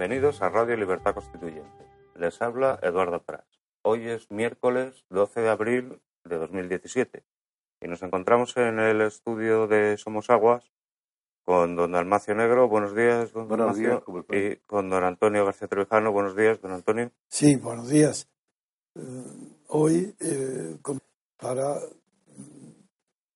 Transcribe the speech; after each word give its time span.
Bienvenidos 0.00 0.40
a 0.40 0.48
Radio 0.48 0.78
Libertad 0.78 1.12
Constituyente. 1.12 1.84
Les 2.14 2.40
habla 2.40 2.78
Eduardo 2.82 3.22
Prats. 3.22 3.60
Hoy 3.82 4.08
es 4.08 4.30
miércoles 4.30 5.04
12 5.10 5.42
de 5.42 5.50
abril 5.50 6.00
de 6.24 6.38
2017 6.38 7.22
y 7.82 7.86
nos 7.86 8.02
encontramos 8.02 8.56
en 8.56 8.78
el 8.78 9.02
estudio 9.02 9.66
de 9.66 9.98
Somos 9.98 10.30
Aguas 10.30 10.72
con 11.44 11.76
don 11.76 11.94
Almacio 11.94 12.34
Negro. 12.34 12.66
Buenos 12.66 12.96
días, 12.96 13.30
don 13.34 13.46
Buenos 13.46 13.76
Almacio. 13.78 14.02
días, 14.30 14.54
y 14.54 14.56
con 14.66 14.88
don 14.88 15.04
Antonio 15.04 15.44
García 15.44 15.68
Trevijano. 15.68 16.12
Buenos 16.12 16.34
días, 16.34 16.62
don 16.62 16.72
Antonio. 16.72 17.10
Sí, 17.28 17.56
buenos 17.56 17.90
días. 17.90 18.26
Eh, 18.94 19.02
hoy, 19.68 20.16
eh, 20.18 20.78
para, 21.36 21.78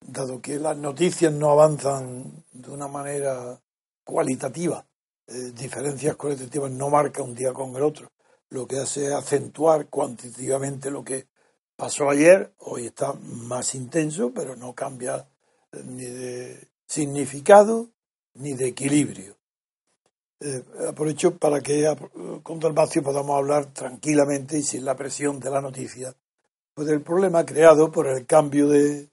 dado 0.01 0.41
que 0.41 0.59
las 0.59 0.79
noticias 0.79 1.31
no 1.31 1.51
avanzan 1.51 2.43
de 2.53 2.71
una 2.71 2.89
manera 2.89 3.61
cualitativa, 4.03 4.87
eh, 5.27 5.53
diferencias 5.55 6.17
cualitativas 6.17 6.71
no 6.71 6.91
marcan 6.91 7.25
un 7.25 7.35
día 7.35 7.53
con 7.53 7.75
el 7.75 7.83
otro, 7.83 8.13
lo 8.51 8.67
que 8.67 8.79
hace 8.79 9.07
es 9.07 9.13
acentuar 9.13 9.89
cuantitativamente 9.89 10.91
lo 10.91 11.03
que 11.03 11.29
pasó 11.77 12.11
ayer, 12.11 12.53
hoy 12.59 12.87
está 12.87 13.15
más 13.15 13.75
intenso, 13.75 14.33
pero 14.35 14.55
no 14.55 14.75
cambia 14.75 15.27
eh, 15.73 15.83
ni 15.85 16.05
de 16.05 16.69
significado 16.87 17.91
ni 18.35 18.53
de 18.53 18.69
equilibrio. 18.69 19.37
Eh, 20.41 20.63
aprovecho 20.89 21.39
para 21.39 21.61
que 21.63 21.97
con 22.43 22.61
Dalmacio 22.61 23.03
podamos 23.03 23.37
hablar 23.37 23.73
tranquilamente 23.73 24.59
y 24.59 24.63
sin 24.63 24.85
la 24.85 24.95
presión 24.95 25.41
de 25.41 25.51
la 25.51 25.61
noticia 25.61 26.15
pues 26.75 26.89
del 26.89 27.03
problema 27.03 27.47
creado 27.47 27.91
por 27.91 28.09
el 28.09 28.27
cambio 28.27 28.69
de, 28.69 29.09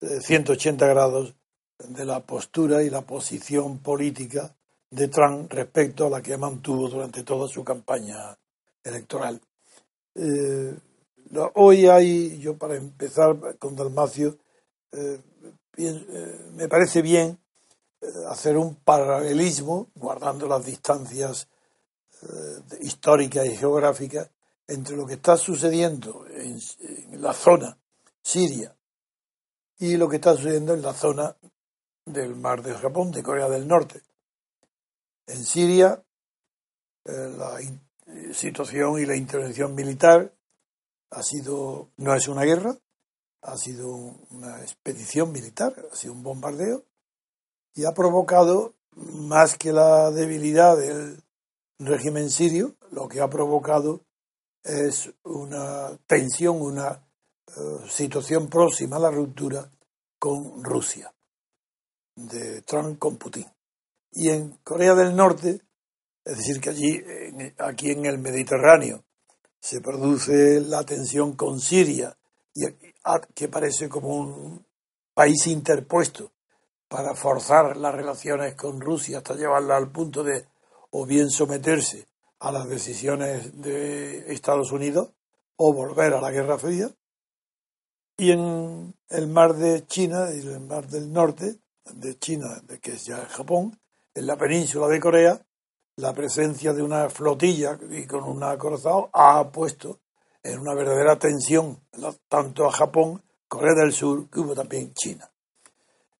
de 0.00 0.20
180 0.20 0.86
grados 0.86 1.34
de 1.78 2.04
la 2.04 2.24
postura 2.24 2.82
y 2.82 2.90
la 2.90 3.02
posición 3.02 3.80
política 3.80 4.56
de 4.92 5.08
Trump 5.08 5.50
respecto 5.50 6.06
a 6.06 6.10
la 6.10 6.22
que 6.22 6.36
mantuvo 6.36 6.86
durante 6.86 7.24
toda 7.24 7.48
su 7.48 7.64
campaña 7.64 8.36
electoral. 8.84 9.40
Eh, 10.14 10.76
hoy 11.54 11.86
hay, 11.86 12.38
yo 12.38 12.58
para 12.58 12.76
empezar 12.76 13.58
con 13.58 13.74
Dalmacio, 13.74 14.36
eh, 14.92 15.18
eh, 15.78 16.50
me 16.52 16.68
parece 16.68 17.00
bien 17.00 17.38
hacer 18.28 18.58
un 18.58 18.74
paralelismo, 18.76 19.88
guardando 19.94 20.46
las 20.46 20.64
distancias 20.66 21.48
históricas 22.80 23.46
y 23.46 23.56
geográficas, 23.56 24.30
entre 24.66 24.96
lo 24.96 25.06
que 25.06 25.14
está 25.14 25.36
sucediendo 25.36 26.26
en, 26.28 26.58
en 27.12 27.22
la 27.22 27.32
zona 27.32 27.78
siria 28.20 28.76
y 29.78 29.96
lo 29.96 30.08
que 30.08 30.16
está 30.16 30.34
sucediendo 30.34 30.74
en 30.74 30.82
la 30.82 30.92
zona 30.92 31.36
del 32.04 32.34
mar 32.36 32.62
de 32.62 32.74
Japón, 32.74 33.10
de 33.10 33.22
Corea 33.22 33.48
del 33.48 33.66
Norte. 33.66 34.02
En 35.32 35.46
Siria, 35.46 36.04
eh, 37.06 37.34
la 37.38 37.58
situación 38.34 38.98
y 39.00 39.06
la 39.06 39.16
intervención 39.16 39.74
militar 39.74 40.30
ha 41.10 41.22
sido, 41.22 41.88
no 41.96 42.14
es 42.14 42.28
una 42.28 42.42
guerra, 42.42 42.76
ha 43.40 43.56
sido 43.56 43.88
una 44.30 44.60
expedición 44.60 45.32
militar, 45.32 45.74
ha 45.90 45.96
sido 45.96 46.12
un 46.12 46.22
bombardeo, 46.22 46.84
y 47.74 47.86
ha 47.86 47.92
provocado 47.92 48.74
más 48.94 49.56
que 49.56 49.72
la 49.72 50.10
debilidad 50.10 50.76
del 50.76 51.22
régimen 51.78 52.28
sirio, 52.28 52.74
lo 52.90 53.08
que 53.08 53.22
ha 53.22 53.30
provocado 53.30 54.02
es 54.62 55.10
una 55.24 55.96
tensión, 56.06 56.60
una 56.60 57.02
eh, 57.56 57.88
situación 57.88 58.48
próxima 58.50 58.96
a 58.96 59.00
la 59.00 59.10
ruptura 59.10 59.70
con 60.18 60.62
Rusia, 60.62 61.10
de 62.16 62.60
Trump 62.62 62.98
con 62.98 63.16
Putin. 63.16 63.46
Y 64.12 64.28
en 64.28 64.58
Corea 64.62 64.94
del 64.94 65.16
Norte, 65.16 65.62
es 66.24 66.36
decir, 66.36 66.60
que 66.60 66.70
allí, 66.70 67.02
aquí 67.58 67.90
en 67.90 68.06
el 68.06 68.18
Mediterráneo, 68.18 69.04
se 69.58 69.80
produce 69.80 70.60
la 70.60 70.84
tensión 70.84 71.34
con 71.34 71.60
Siria, 71.60 72.16
y 72.54 72.66
que 73.34 73.48
parece 73.48 73.88
como 73.88 74.14
un 74.14 74.66
país 75.14 75.46
interpuesto 75.46 76.32
para 76.88 77.14
forzar 77.14 77.76
las 77.76 77.94
relaciones 77.94 78.54
con 78.54 78.80
Rusia 78.80 79.18
hasta 79.18 79.34
llevarla 79.34 79.76
al 79.76 79.90
punto 79.90 80.22
de 80.22 80.46
o 80.90 81.06
bien 81.06 81.30
someterse 81.30 82.06
a 82.40 82.52
las 82.52 82.68
decisiones 82.68 83.62
de 83.62 84.30
Estados 84.32 84.72
Unidos 84.72 85.10
o 85.56 85.72
volver 85.72 86.12
a 86.12 86.20
la 86.20 86.30
Guerra 86.30 86.58
Fría. 86.58 86.90
Y 88.18 88.32
en 88.32 88.94
el 89.08 89.26
mar 89.28 89.54
de 89.54 89.86
China, 89.86 90.28
y 90.34 90.40
el 90.40 90.60
mar 90.60 90.86
del 90.86 91.10
norte 91.10 91.60
de 91.94 92.18
China, 92.18 92.62
que 92.82 92.92
es 92.92 93.06
ya 93.06 93.24
Japón, 93.26 93.80
en 94.14 94.26
la 94.26 94.36
península 94.36 94.88
de 94.88 95.00
Corea, 95.00 95.40
la 95.96 96.12
presencia 96.12 96.72
de 96.72 96.82
una 96.82 97.08
flotilla 97.10 97.78
y 97.90 98.06
con 98.06 98.24
un 98.24 98.42
acorazado 98.42 99.10
ha 99.12 99.50
puesto 99.50 100.00
en 100.42 100.58
una 100.58 100.74
verdadera 100.74 101.18
tensión 101.18 101.78
tanto 102.28 102.66
a 102.66 102.72
Japón, 102.72 103.22
Corea 103.48 103.74
del 103.74 103.92
Sur, 103.92 104.28
como 104.30 104.54
también 104.54 104.92
China. 104.94 105.30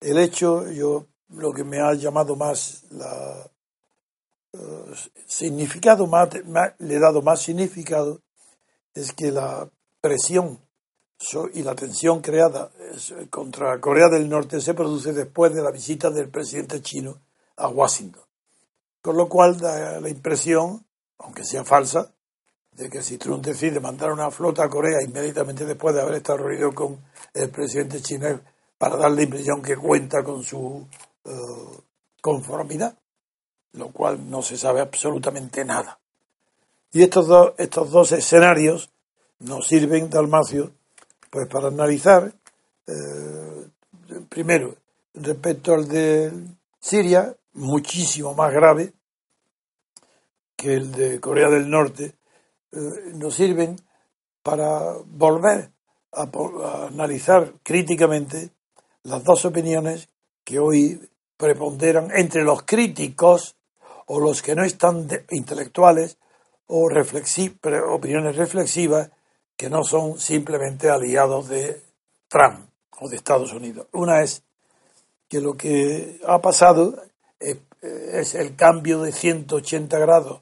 El 0.00 0.18
hecho, 0.18 0.70
yo 0.70 1.06
lo 1.30 1.52
que 1.52 1.64
me 1.64 1.80
ha 1.80 1.94
llamado 1.94 2.36
más 2.36 2.84
la 2.90 3.50
eh, 4.52 4.92
significado, 5.26 6.06
más, 6.06 6.28
le 6.78 6.94
he 6.94 7.00
dado 7.00 7.22
más 7.22 7.40
significado, 7.40 8.20
es 8.94 9.12
que 9.12 9.30
la 9.30 9.68
presión 10.00 10.58
y 11.54 11.62
la 11.62 11.74
tensión 11.74 12.20
creada 12.20 12.70
contra 13.30 13.80
Corea 13.80 14.08
del 14.08 14.28
Norte 14.28 14.60
se 14.60 14.74
produce 14.74 15.12
después 15.12 15.54
de 15.54 15.62
la 15.62 15.70
visita 15.70 16.10
del 16.10 16.28
presidente 16.28 16.82
chino 16.82 17.20
a 17.62 17.68
Washington. 17.68 18.22
Con 19.00 19.16
lo 19.16 19.28
cual 19.28 19.58
da 19.58 20.00
la 20.00 20.08
impresión, 20.08 20.84
aunque 21.18 21.44
sea 21.44 21.64
falsa, 21.64 22.12
de 22.72 22.88
que 22.88 23.02
si 23.02 23.18
Trump 23.18 23.44
decide 23.44 23.80
mandar 23.80 24.12
una 24.12 24.30
flota 24.30 24.64
a 24.64 24.68
Corea 24.68 25.02
inmediatamente 25.02 25.64
después 25.64 25.94
de 25.94 26.02
haber 26.02 26.14
estado 26.16 26.38
reunido 26.38 26.74
con 26.74 26.98
el 27.34 27.50
presidente 27.50 28.00
chino 28.00 28.40
para 28.78 28.96
dar 28.96 29.10
la 29.12 29.22
impresión 29.22 29.62
que 29.62 29.76
cuenta 29.76 30.24
con 30.24 30.42
su 30.42 30.86
eh, 31.24 31.30
conformidad, 32.20 32.96
lo 33.72 33.90
cual 33.90 34.28
no 34.28 34.42
se 34.42 34.56
sabe 34.56 34.80
absolutamente 34.80 35.64
nada. 35.64 36.00
Y 36.92 37.02
estos 37.02 37.26
dos, 37.26 37.52
estos 37.58 37.90
dos 37.90 38.12
escenarios 38.12 38.90
nos 39.38 39.66
sirven, 39.66 40.10
Dalmacio, 40.10 40.72
pues 41.30 41.48
para 41.48 41.68
analizar, 41.68 42.32
eh, 42.86 43.66
primero, 44.28 44.76
respecto 45.14 45.74
al 45.74 45.88
de 45.88 46.32
Siria, 46.80 47.34
muchísimo 47.54 48.34
más 48.34 48.52
grave 48.52 48.92
que 50.56 50.74
el 50.74 50.92
de 50.92 51.20
Corea 51.20 51.48
del 51.48 51.68
Norte, 51.68 52.14
eh, 52.72 52.78
nos 53.14 53.34
sirven 53.34 53.76
para 54.42 54.96
volver 55.06 55.70
a, 56.12 56.86
analizar 56.86 57.54
críticamente 57.62 58.50
las 59.02 59.24
dos 59.24 59.44
opiniones 59.44 60.08
que 60.44 60.58
hoy 60.58 61.00
preponderan 61.36 62.10
entre 62.14 62.44
los 62.44 62.62
críticos 62.62 63.56
o 64.06 64.20
los 64.20 64.42
que 64.42 64.54
no 64.54 64.64
están 64.64 65.08
de- 65.08 65.24
intelectuales 65.30 66.18
o 66.66 66.88
reflexi- 66.88 67.58
opiniones 67.90 68.36
reflexivas 68.36 69.10
que 69.56 69.68
no 69.68 69.84
son 69.84 70.18
simplemente 70.18 70.90
aliados 70.90 71.48
de 71.48 71.82
Trump 72.28 72.68
o 73.00 73.08
de 73.08 73.16
Estados 73.16 73.52
Unidos. 73.52 73.86
Una 73.92 74.22
es 74.22 74.42
que 75.28 75.40
lo 75.40 75.54
que 75.54 76.20
ha 76.26 76.40
pasado 76.40 77.02
es, 77.42 78.34
el 78.34 78.54
cambio 78.56 79.02
de 79.02 79.12
180 79.12 79.98
grados 79.98 80.40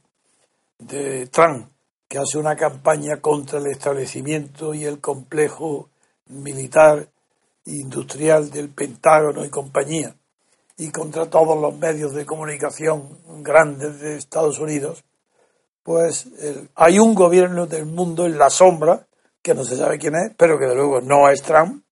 de 0.78 1.26
Trump, 1.28 1.68
que 2.08 2.18
hace 2.18 2.38
una 2.38 2.56
campaña 2.56 3.20
contra 3.20 3.58
el 3.58 3.66
establecimiento 3.66 4.74
y 4.74 4.84
el 4.84 5.00
complejo 5.00 5.88
militar 6.26 7.08
e 7.66 7.70
industrial 7.72 8.50
del 8.50 8.68
Pentágono 8.70 9.44
y 9.44 9.50
compañía, 9.50 10.14
y 10.76 10.90
contra 10.90 11.28
todos 11.28 11.60
los 11.60 11.76
medios 11.76 12.14
de 12.14 12.26
comunicación 12.26 13.18
grandes 13.42 14.00
de 14.00 14.16
Estados 14.16 14.58
Unidos, 14.58 15.04
pues 15.82 16.26
el- 16.40 16.68
hay 16.74 16.98
un 16.98 17.14
gobierno 17.14 17.66
del 17.66 17.86
mundo 17.86 18.26
en 18.26 18.38
la 18.38 18.50
sombra, 18.50 19.06
que 19.42 19.54
no 19.54 19.64
se 19.64 19.76
sabe 19.76 19.98
quién 19.98 20.14
es, 20.16 20.32
pero 20.36 20.58
que 20.58 20.66
de 20.66 20.74
luego 20.74 21.00
no 21.00 21.28
es 21.30 21.42
Trump, 21.42 21.82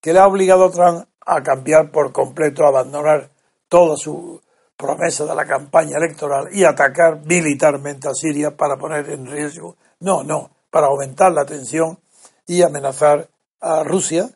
que 0.00 0.12
le 0.12 0.18
ha 0.20 0.26
obligado 0.26 0.66
a 0.66 0.70
Trump 0.70 1.06
a 1.24 1.42
cambiar 1.42 1.90
por 1.90 2.12
completo, 2.12 2.64
a 2.64 2.68
abandonar 2.68 3.30
toda 3.68 3.96
su 3.96 4.40
promesa 4.76 5.24
de 5.24 5.34
la 5.34 5.46
campaña 5.46 5.96
electoral 5.96 6.48
y 6.52 6.64
atacar 6.64 7.24
militarmente 7.24 8.08
a 8.08 8.14
Siria 8.14 8.56
para 8.56 8.76
poner 8.76 9.08
en 9.10 9.26
riesgo, 9.26 9.76
no, 10.00 10.22
no, 10.22 10.50
para 10.70 10.86
aumentar 10.86 11.32
la 11.32 11.44
tensión 11.44 11.98
y 12.46 12.62
amenazar 12.62 13.28
a 13.60 13.84
Rusia, 13.84 14.28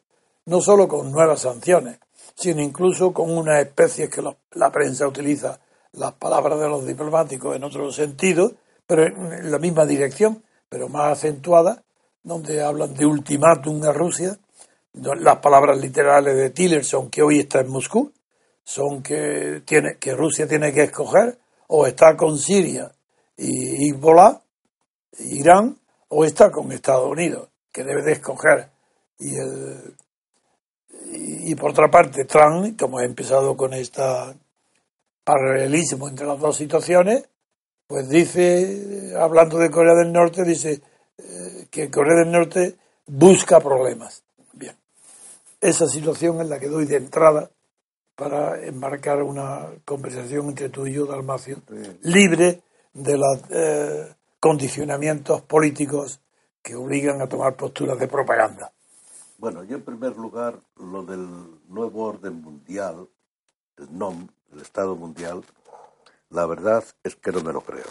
no 0.45 0.61
solo 0.61 0.87
con 0.87 1.11
nuevas 1.11 1.41
sanciones, 1.41 1.99
sino 2.35 2.63
incluso 2.63 3.13
con 3.13 3.37
una 3.37 3.61
especie 3.61 4.09
que 4.09 4.23
la 4.23 4.71
prensa 4.71 5.09
utiliza 5.09 5.59
las 5.97 6.13
palabras 6.13 6.61
de 6.61 6.69
los 6.69 6.87
diplomáticos 6.87 7.57
en 7.57 7.65
otro 7.65 7.91
sentido, 7.91 8.53
pero 8.87 9.07
en 9.07 9.51
la 9.51 9.59
misma 9.59 9.85
dirección, 9.85 10.43
pero 10.69 10.89
más 10.89 11.19
acentuada, 11.19 11.83
donde 12.23 12.63
hablan 12.63 12.95
de 12.95 13.07
ultimátum 13.07 13.83
a 13.85 13.93
Rusia. 13.93 14.39
Las 14.93 15.39
palabras 15.39 15.79
literales 15.79 16.37
de 16.37 16.51
Tillerson, 16.51 17.11
que 17.11 17.23
hoy 17.23 17.41
está 17.41 17.61
en 17.61 17.69
Moscú, 17.69 18.13
son 18.67 19.01
que, 19.01 19.63
tiene, 19.65 19.97
que 19.97 20.13
Rusia 20.13 20.49
tiene 20.49 20.73
que 20.73 20.83
escoger 20.83 21.39
o 21.69 21.87
está 21.87 22.17
con 22.17 22.37
Siria 22.37 22.91
y 23.37 23.91
Hezbollah, 23.91 24.43
Irán, 25.21 25.79
o 26.09 26.25
está 26.25 26.51
con 26.51 26.73
Estados 26.73 27.09
Unidos, 27.09 27.49
que 27.71 27.85
debe 27.85 28.03
de 28.03 28.13
escoger. 28.13 28.71
Y, 29.19 29.37
el, 29.37 29.95
y, 31.13 31.55
por 31.55 31.71
otra 31.71 31.89
parte, 31.89 32.25
Trump, 32.25 32.79
como 32.79 32.99
ha 32.99 33.05
empezado 33.05 33.57
con 33.57 33.73
este 33.73 34.03
paralelismo 35.23 36.09
entre 36.09 36.27
las 36.27 36.41
dos 36.41 36.57
situaciones, 36.57 37.29
pues 37.87 38.09
dice, 38.09 39.13
hablando 39.17 39.59
de 39.59 39.71
Corea 39.71 39.95
del 39.95 40.13
Norte, 40.13 40.43
dice 40.43 40.83
eh, 41.19 41.67
que 41.71 41.89
Corea 41.89 42.25
del 42.25 42.33
Norte 42.33 42.77
busca 43.07 43.61
problemas. 43.61 44.25
Bien, 44.53 44.77
esa 45.61 45.87
situación 45.87 46.41
es 46.41 46.49
la 46.49 46.59
que 46.59 46.69
doy 46.69 46.87
de 46.87 46.97
entrada 46.97 47.51
para 48.17 48.65
enmarcar 48.65 49.23
una 49.23 49.69
conversación 49.85 50.49
entre 50.49 50.71
tú 50.71 50.87
y 50.87 50.95
yo, 50.95 51.07
Dalmacio, 51.07 51.59
libre 52.03 52.63
de 52.95 53.19
los 53.19 53.43
eh, 53.51 54.15
condicionamientos 54.41 55.43
políticos 55.43 56.21
que 56.63 56.75
obligan 56.75 57.21
a 57.21 57.29
tomar 57.29 57.55
posturas 57.55 57.99
de 57.99 58.09
propaganda. 58.09 58.73
Bueno, 59.39 59.63
yo 59.65 59.77
en 59.77 59.83
primer 59.83 60.17
lugar, 60.17 60.59
lo 60.77 61.03
del 61.05 61.29
nuevo 61.69 62.05
orden 62.05 62.41
mundial, 62.41 63.07
el 63.77 63.99
NOM, 63.99 64.27
el 64.53 64.63
Estado 64.63 64.97
Mundial, 64.97 65.45
la 66.31 66.47
verdad 66.47 66.83
es 67.05 67.17
que 67.17 67.33
no 67.33 67.43
me 67.43 67.53
lo 67.53 67.61
creo. 67.61 67.85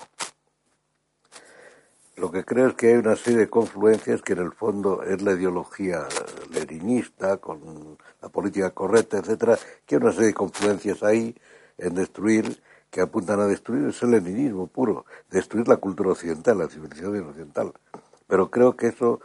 Lo 2.18 2.32
que 2.32 2.44
creo 2.44 2.70
es 2.70 2.74
que 2.74 2.88
hay 2.88 2.94
una 2.96 3.16
serie 3.16 3.40
de 3.40 3.50
confluencias 3.50 4.22
que 4.22 4.34
en 4.34 4.40
el 4.40 4.54
fondo 4.54 5.04
es 5.04 5.22
la 5.22 5.34
ideología 5.34 6.08
leninista 6.50 7.38
con 7.38 7.98
la 8.26 8.30
política 8.30 8.72
correcta, 8.72 9.20
etcétera, 9.20 9.56
que 9.86 9.96
hay 9.96 10.02
una 10.02 10.12
serie 10.12 10.28
de 10.30 10.34
confluencias 10.34 11.04
ahí 11.04 11.36
en 11.78 11.94
destruir 11.94 12.60
que 12.90 13.02
apuntan 13.02 13.40
a 13.40 13.46
destruir 13.46 13.90
es 13.90 14.02
el 14.02 14.12
leninismo 14.12 14.66
puro, 14.66 15.06
destruir 15.30 15.68
la 15.68 15.78
cultura 15.78 16.12
occidental, 16.12 16.58
la 16.58 16.68
civilización 16.68 17.20
occidental. 17.20 17.72
Pero 18.26 18.50
creo 18.50 18.76
que 18.76 18.88
eso 18.88 19.20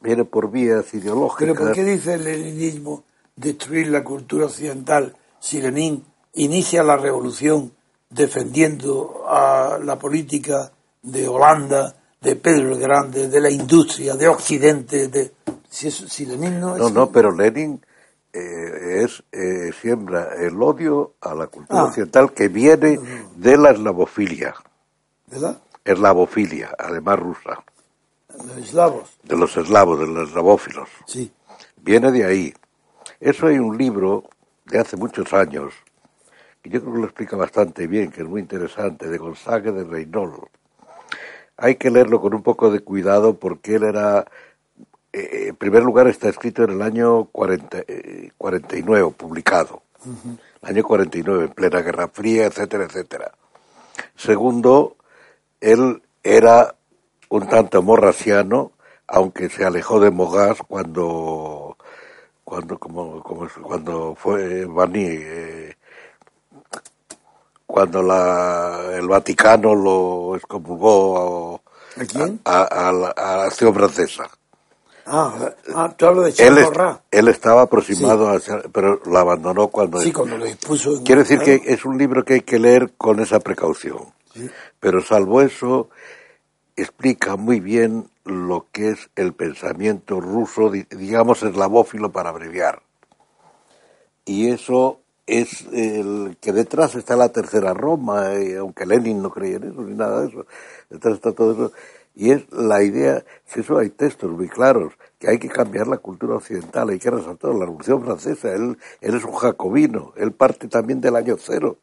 viene 0.00 0.24
por 0.24 0.50
vías 0.50 0.94
ideológicas. 0.94 1.40
¿Pero 1.40 1.54
por 1.54 1.72
qué 1.72 1.84
dice 1.84 2.14
el 2.14 2.24
leninismo 2.24 3.04
destruir 3.36 3.88
la 3.88 4.02
cultura 4.02 4.46
occidental 4.46 5.14
si 5.38 5.60
Lenin 5.60 6.02
inicia 6.32 6.82
la 6.82 6.96
revolución 6.96 7.72
defendiendo 8.08 9.24
a 9.28 9.78
la 9.84 9.98
política 9.98 10.72
de 11.02 11.28
Holanda, 11.28 11.96
de 12.18 12.36
Pedro 12.36 12.72
el 12.72 12.78
Grande, 12.78 13.28
de 13.28 13.40
la 13.40 13.50
industria, 13.50 14.14
de 14.14 14.28
Occidente, 14.28 15.08
de 15.08 15.32
si, 15.68 16.24
Lenin 16.24 16.60
no 16.60 16.78
No, 16.78 16.88
no, 16.88 17.10
pero 17.10 17.30
Lenin 17.30 17.80
eh, 18.32 19.04
es 19.04 19.22
eh, 19.32 19.72
siembra 19.80 20.34
el 20.38 20.60
odio 20.62 21.14
a 21.20 21.34
la 21.34 21.48
cultura 21.48 21.80
ah. 21.80 21.84
occidental 21.84 22.32
que 22.32 22.48
viene 22.48 22.98
de 23.36 23.56
la 23.56 23.70
eslavofilia. 23.70 24.54
¿De 25.26 25.40
la? 25.40 25.60
Eslavofilia, 25.84 26.74
además 26.78 27.18
rusa. 27.18 27.64
De 28.28 28.46
los 28.46 28.56
eslavos. 28.56 29.18
De 29.22 29.36
los 29.36 29.56
eslavos, 29.56 30.00
de 30.00 30.06
los 30.06 30.28
eslavófilos. 30.28 30.88
Sí. 31.06 31.32
Viene 31.76 32.10
de 32.12 32.24
ahí. 32.24 32.54
Eso 33.20 33.46
hay 33.46 33.58
un 33.58 33.76
libro 33.76 34.24
de 34.64 34.78
hace 34.78 34.96
muchos 34.96 35.32
años 35.32 35.74
que 36.62 36.70
yo 36.70 36.80
creo 36.80 36.94
que 36.94 37.00
lo 37.00 37.06
explica 37.06 37.36
bastante 37.36 37.86
bien, 37.86 38.10
que 38.10 38.22
es 38.22 38.28
muy 38.28 38.40
interesante, 38.40 39.08
de 39.08 39.18
Gonzaga 39.18 39.72
de 39.72 39.84
Reynold. 39.84 40.44
Hay 41.56 41.74
que 41.74 41.90
leerlo 41.90 42.20
con 42.20 42.34
un 42.34 42.42
poco 42.42 42.70
de 42.70 42.80
cuidado 42.80 43.38
porque 43.38 43.74
él 43.74 43.82
era, 43.82 44.24
eh, 45.12 45.48
en 45.48 45.56
primer 45.56 45.82
lugar 45.82 46.06
está 46.08 46.28
escrito 46.28 46.64
en 46.64 46.70
el 46.70 46.82
año 46.82 47.26
40, 47.26 47.84
49, 48.36 49.06
eh, 49.08 49.14
publicado, 49.16 49.82
el 50.62 50.68
año 50.68 50.82
49, 50.82 51.44
en 51.44 51.50
plena 51.52 51.80
Guerra 51.80 52.08
Fría, 52.08 52.46
etcétera, 52.46 52.84
etcétera. 52.84 53.32
Segundo, 54.16 54.96
él 55.60 56.02
era 56.22 56.74
un 57.28 57.48
tanto 57.48 57.82
morrasiano, 57.82 58.72
aunque 59.06 59.48
se 59.48 59.64
alejó 59.64 60.00
de 60.00 60.10
Mogas 60.10 60.58
cuando 60.66 61.76
cuando 62.44 62.78
como, 62.78 63.22
como 63.22 63.48
cuando 63.62 64.14
fue 64.14 64.66
Bani 64.66 65.04
eh, 65.04 65.76
cuando 67.72 68.02
la, 68.02 68.90
el 68.92 69.08
Vaticano 69.08 69.74
lo 69.74 70.36
excomulgó 70.36 71.62
a, 71.96 72.04
quién? 72.04 72.40
A, 72.44 72.92
la, 72.92 73.44
acción 73.44 73.72
francesa. 73.72 74.28
Ah, 75.04 75.52
ah, 75.74 75.94
tú 75.96 76.06
hablas 76.06 76.36
de 76.36 76.46
él, 76.46 76.58
él 77.10 77.28
estaba 77.28 77.62
aproximado 77.62 78.28
a 78.28 78.38
pero 78.72 79.00
lo 79.04 79.18
abandonó 79.18 79.68
cuando... 79.68 80.00
Sí, 80.00 80.12
cuando 80.12 80.38
lo 80.38 80.44
dispuso... 80.44 81.02
Quiere 81.04 81.22
decir 81.22 81.40
que 81.40 81.60
es 81.64 81.84
un 81.84 81.98
libro 81.98 82.24
que 82.24 82.34
hay 82.34 82.40
que 82.42 82.58
leer 82.58 82.92
con 82.96 83.18
esa 83.20 83.40
precaución. 83.40 84.12
Pero 84.78 85.02
salvo 85.02 85.42
eso, 85.42 85.90
explica 86.76 87.36
muy 87.36 87.60
bien 87.60 88.08
lo 88.24 88.66
que 88.70 88.90
es 88.90 89.10
el 89.16 89.32
pensamiento 89.32 90.20
ruso, 90.20 90.70
digamos 90.70 91.42
eslavófilo 91.42 92.12
para 92.12 92.30
abreviar. 92.30 92.82
Y 94.24 94.50
eso 94.50 95.00
es 95.26 95.66
el 95.72 96.36
que 96.40 96.52
detrás 96.52 96.94
está 96.94 97.16
la 97.16 97.30
tercera 97.30 97.74
Roma, 97.74 98.34
y 98.40 98.54
aunque 98.54 98.86
Lenin 98.86 99.22
no 99.22 99.30
creía 99.30 99.56
en 99.56 99.72
eso 99.72 99.82
ni 99.82 99.94
nada 99.94 100.22
de 100.22 100.28
eso, 100.28 100.46
detrás 100.90 101.14
está 101.14 101.32
todo 101.32 101.52
eso. 101.52 101.72
Y 102.14 102.30
es 102.30 102.50
la 102.52 102.82
idea, 102.82 103.24
si 103.46 103.60
eso 103.60 103.78
hay 103.78 103.90
textos 103.90 104.30
muy 104.30 104.48
claros, 104.48 104.92
que 105.18 105.30
hay 105.30 105.38
que 105.38 105.48
cambiar 105.48 105.86
la 105.86 105.98
cultura 105.98 106.36
occidental, 106.36 106.90
hay 106.90 106.98
que 106.98 107.10
resaltar 107.10 107.54
la 107.54 107.64
Revolución 107.64 108.02
Francesa, 108.02 108.52
él, 108.52 108.76
él 109.00 109.14
es 109.14 109.24
un 109.24 109.32
jacobino, 109.32 110.12
él 110.16 110.32
parte 110.32 110.68
también 110.68 111.00
del 111.00 111.16
año 111.16 111.36
cero 111.38 111.78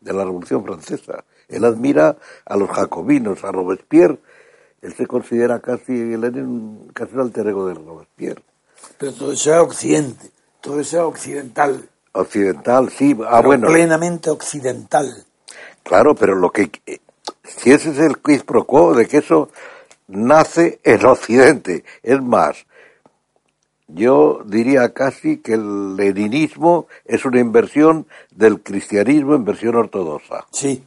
de 0.00 0.12
la 0.12 0.24
Revolución 0.24 0.64
Francesa, 0.64 1.24
él 1.48 1.64
admira 1.64 2.16
a 2.44 2.56
los 2.56 2.70
jacobinos, 2.70 3.42
a 3.44 3.52
Robespierre, 3.52 4.18
él 4.82 4.94
se 4.94 5.06
considera 5.06 5.60
casi, 5.60 5.92
Lenin 5.92 6.90
casi 6.92 7.14
el 7.14 7.20
alter 7.20 7.48
ego 7.48 7.66
de 7.66 7.74
Robespierre. 7.74 8.42
Pero 8.98 9.12
todo 9.12 9.32
eso 9.32 9.54
es 9.54 9.60
occidente, 9.60 10.30
todo 10.60 10.80
eso 10.80 10.96
es 10.96 11.02
occidental. 11.02 11.88
Occidental, 12.12 12.90
sí. 12.90 13.16
Ah, 13.28 13.40
bueno. 13.40 13.68
Plenamente 13.68 14.30
occidental. 14.30 15.24
Claro, 15.82 16.14
pero 16.14 16.34
lo 16.34 16.50
que. 16.50 16.70
Si 17.44 17.72
ese 17.72 17.90
es 17.90 17.98
el 17.98 18.18
quiz 18.18 18.42
pro 18.42 18.64
quo 18.64 18.94
de 18.94 19.06
que 19.06 19.18
eso 19.18 19.50
nace 20.10 20.80
en 20.84 21.04
Occidente. 21.06 21.84
Es 22.02 22.20
más, 22.20 22.66
yo 23.88 24.42
diría 24.44 24.92
casi 24.92 25.38
que 25.38 25.54
el 25.54 25.96
leninismo 25.96 26.86
es 27.04 27.24
una 27.24 27.40
inversión 27.40 28.06
del 28.30 28.60
cristianismo 28.62 29.34
en 29.34 29.44
versión 29.44 29.76
ortodoxa. 29.76 30.46
Sí. 30.52 30.84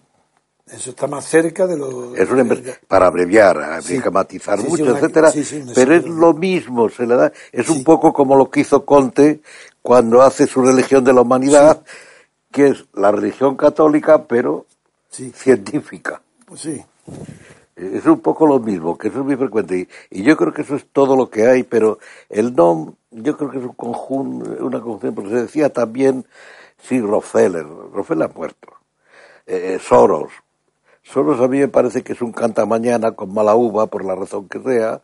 Eso 0.66 0.92
está 0.92 1.08
más 1.08 1.26
cerca 1.26 1.68
de 1.68 1.78
lo. 1.78 2.16
Es 2.16 2.32
una 2.32 2.46
para 2.88 3.08
abreviar, 3.08 3.62
habría 3.62 4.10
matizar 4.10 4.58
mucho, 4.60 4.96
etcétera. 4.96 5.32
pero 5.76 5.94
es 5.94 6.06
lo 6.06 6.34
mismo, 6.34 6.90
se 6.90 7.06
le 7.06 7.16
da. 7.16 7.32
Es 7.52 7.70
un 7.70 7.84
poco 7.84 8.14
como 8.14 8.36
lo 8.36 8.50
que 8.50 8.62
hizo 8.62 8.86
Conte 8.86 9.42
cuando 9.82 10.22
hace 10.22 10.48
su 10.48 10.64
religión 10.64 11.04
de 11.04 11.14
la 11.14 11.22
humanidad, 11.22 11.84
que 12.50 12.70
es 12.70 12.86
la 12.94 13.12
religión 13.12 13.58
católica, 13.58 14.24
pero 14.24 14.66
científica. 15.12 16.22
Pues 16.46 16.62
sí. 16.62 16.84
Es 17.76 18.06
un 18.06 18.20
poco 18.20 18.46
lo 18.46 18.60
mismo, 18.60 18.98
que 18.98 19.08
eso 19.08 19.20
es 19.20 19.26
muy 19.26 19.36
frecuente. 19.36 19.88
Y, 20.12 20.24
yo 20.24 20.38
creo 20.38 20.54
que 20.54 20.62
eso 20.62 20.76
es 20.76 20.86
todo 20.92 21.16
lo 21.16 21.30
que 21.30 21.48
hay, 21.48 21.64
pero 21.64 21.98
el 22.30 22.56
NOM, 22.56 22.94
yo 23.12 23.36
creo 23.36 23.50
que 23.50 23.58
es 23.58 23.64
un 23.64 23.74
conjunto, 23.74 24.64
una 24.64 24.80
conjunción, 24.80 25.16
porque 25.16 25.32
se 25.32 25.42
decía 25.42 25.70
también, 25.74 26.26
sí, 26.88 27.02
Rockefeller, 27.02 27.66
Rockefeller 27.66 28.30
ha 28.30 28.34
muerto, 28.34 28.68
eh, 29.48 29.76
eh, 29.76 29.80
Soros. 29.80 30.32
Soros 31.02 31.42
a 31.42 31.48
mí 31.48 31.60
me 31.60 31.68
parece 31.68 32.04
que 32.04 32.14
es 32.14 32.22
un 32.22 32.32
canta 32.32 32.66
mañana 32.66 33.14
con 33.14 33.34
mala 33.34 33.56
uva, 33.56 33.88
por 33.88 34.06
la 34.06 34.16
razón 34.16 34.48
que 34.48 34.60
sea, 34.62 35.02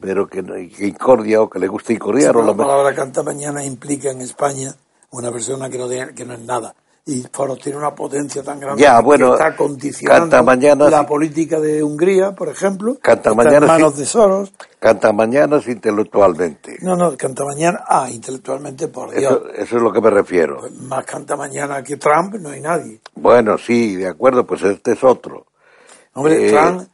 pero 0.00 0.28
que, 0.28 0.44
que 0.44 0.86
incordia 0.86 1.42
o 1.42 1.50
que 1.50 1.58
le 1.58 1.66
gusta 1.66 1.92
incordiar. 1.92 2.36
la 2.36 2.54
palabra 2.54 2.94
canta 2.94 3.22
mañana 3.22 3.64
implica 3.64 4.10
en 4.10 4.20
España 4.20 4.74
una 5.10 5.32
persona 5.32 5.68
que 5.68 5.78
no, 5.78 5.88
que 5.88 6.24
no 6.24 6.34
es 6.34 6.40
nada. 6.40 6.74
Y 7.08 7.22
tiene 7.62 7.78
una 7.78 7.94
potencia 7.94 8.42
tan 8.42 8.58
grande 8.58 8.82
Ya, 8.82 9.00
que 9.00 9.14
está 9.14 9.56
condicionando 9.56 10.42
mañana 10.42 10.90
la 10.90 11.06
política 11.06 11.60
de 11.60 11.80
Hungría, 11.80 12.32
por 12.32 12.48
ejemplo, 12.48 12.98
Canta 13.00 13.32
mañana 13.32 13.58
en 13.58 13.66
manos 13.66 13.96
de 13.96 14.04
Soros. 14.04 14.52
Canta 14.80 15.12
mañanas 15.12 15.68
intelectualmente. 15.68 16.78
No, 16.80 16.96
no, 16.96 17.16
canta 17.16 17.44
mañana, 17.44 17.84
ah, 17.86 18.10
intelectualmente, 18.10 18.88
por 18.88 19.14
Dios, 19.14 19.32
Eso, 19.32 19.48
eso 19.54 19.76
es 19.76 19.82
lo 19.82 19.92
que 19.92 20.00
me 20.00 20.10
refiero. 20.10 20.62
más 20.80 21.04
canta 21.04 21.36
mañana 21.36 21.80
que 21.84 21.96
Trump, 21.96 22.34
no 22.40 22.48
hay 22.48 22.60
nadie. 22.60 23.00
Bueno, 23.14 23.56
sí, 23.56 23.94
de 23.94 24.08
acuerdo, 24.08 24.44
pues 24.44 24.62
este 24.62 24.92
es 24.92 25.04
otro. 25.04 25.46
Hombre, 26.14 26.48
Eh, 26.48 26.50
Trump, 26.50 26.88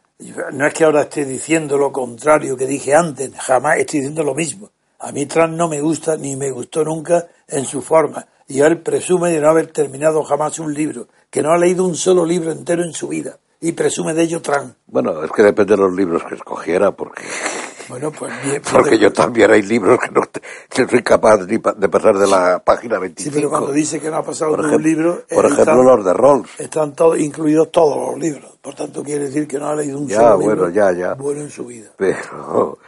no 0.52 0.66
es 0.66 0.74
que 0.74 0.84
ahora 0.84 1.02
esté 1.02 1.24
diciendo 1.24 1.78
lo 1.78 1.90
contrario 1.90 2.54
que 2.54 2.66
dije 2.66 2.94
antes, 2.94 3.32
jamás 3.38 3.78
estoy 3.78 4.00
diciendo 4.00 4.22
lo 4.24 4.34
mismo. 4.34 4.68
A 4.98 5.10
mí 5.10 5.24
Trump 5.24 5.54
no 5.54 5.68
me 5.68 5.80
gusta 5.80 6.18
ni 6.18 6.36
me 6.36 6.50
gustó 6.50 6.84
nunca 6.84 7.26
en 7.48 7.64
su 7.64 7.80
forma. 7.80 8.26
Y 8.52 8.60
él 8.60 8.78
presume 8.82 9.30
de 9.30 9.40
no 9.40 9.48
haber 9.48 9.68
terminado 9.68 10.22
jamás 10.24 10.58
un 10.58 10.74
libro, 10.74 11.08
que 11.30 11.42
no 11.42 11.52
ha 11.52 11.58
leído 11.58 11.84
un 11.84 11.94
solo 11.94 12.26
libro 12.26 12.52
entero 12.52 12.82
en 12.84 12.92
su 12.92 13.08
vida. 13.08 13.38
Y 13.60 13.72
presume 13.72 14.12
de 14.12 14.22
ello 14.24 14.42
Trump. 14.42 14.74
Bueno, 14.86 15.22
es 15.24 15.30
que 15.30 15.42
depende 15.42 15.74
de 15.76 15.82
los 15.82 15.92
libros 15.94 16.22
que 16.28 16.34
escogiera, 16.34 16.90
porque, 16.92 17.22
Bueno, 17.88 18.10
pues 18.10 18.32
bien. 18.44 18.60
porque 18.72 18.98
yo 18.98 19.12
también 19.12 19.50
hay 19.52 19.62
libros 19.62 19.98
que 20.00 20.10
no, 20.10 20.20
que 20.68 20.86
soy 20.88 21.02
capaz 21.02 21.46
ni 21.46 21.58
pa- 21.58 21.72
de 21.72 21.88
pasar 21.88 22.18
de 22.18 22.26
la 22.26 22.62
página 22.64 22.96
Sí, 22.96 23.00
25. 23.02 23.34
pero 23.36 23.50
cuando 23.50 23.72
dice 23.72 24.00
que 24.00 24.10
no 24.10 24.16
ha 24.16 24.22
pasado 24.22 24.50
por 24.52 24.60
de 24.60 24.66
un 24.66 24.70
ejemplo, 24.74 24.88
libro, 24.88 25.24
por 25.30 25.44
eh, 25.44 25.48
ejemplo 25.48 25.62
están, 25.72 25.84
los 25.86 26.04
de 26.04 26.12
Rolls. 26.12 26.50
están 26.60 26.92
todos, 26.94 27.18
incluidos 27.18 27.70
todos 27.72 27.96
los 28.12 28.18
libros. 28.20 28.58
Por 28.60 28.74
tanto, 28.74 29.02
quiere 29.02 29.24
decir 29.26 29.46
que 29.48 29.58
no 29.58 29.68
ha 29.68 29.74
leído 29.76 29.98
un 29.98 30.08
Ya, 30.08 30.16
solo 30.18 30.36
bueno, 30.36 30.50
libro 30.66 30.68
ya, 30.70 30.92
ya. 30.92 31.14
bueno 31.14 31.40
en 31.40 31.50
su 31.50 31.64
vida. 31.64 31.90
Pero, 31.96 32.78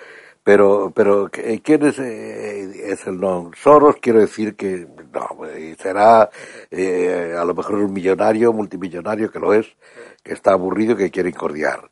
pero, 0.44 0.92
pero, 0.94 1.30
¿quién 1.62 1.86
es, 1.86 1.98
eh, 1.98 2.92
es 2.92 3.06
el 3.06 3.18
no? 3.18 3.50
Soros 3.60 3.96
quiero 4.00 4.20
decir 4.20 4.54
que 4.56 4.86
no, 5.12 5.46
eh, 5.46 5.74
será 5.82 6.28
eh, 6.70 7.34
a 7.36 7.44
lo 7.46 7.54
mejor 7.54 7.76
un 7.76 7.92
millonario, 7.94 8.52
multimillonario 8.52 9.30
que 9.32 9.38
lo 9.40 9.54
es, 9.54 9.66
que 10.22 10.34
está 10.34 10.52
aburrido 10.52 10.92
y 10.92 10.96
que 10.98 11.10
quiere 11.10 11.30
incordiar. 11.30 11.88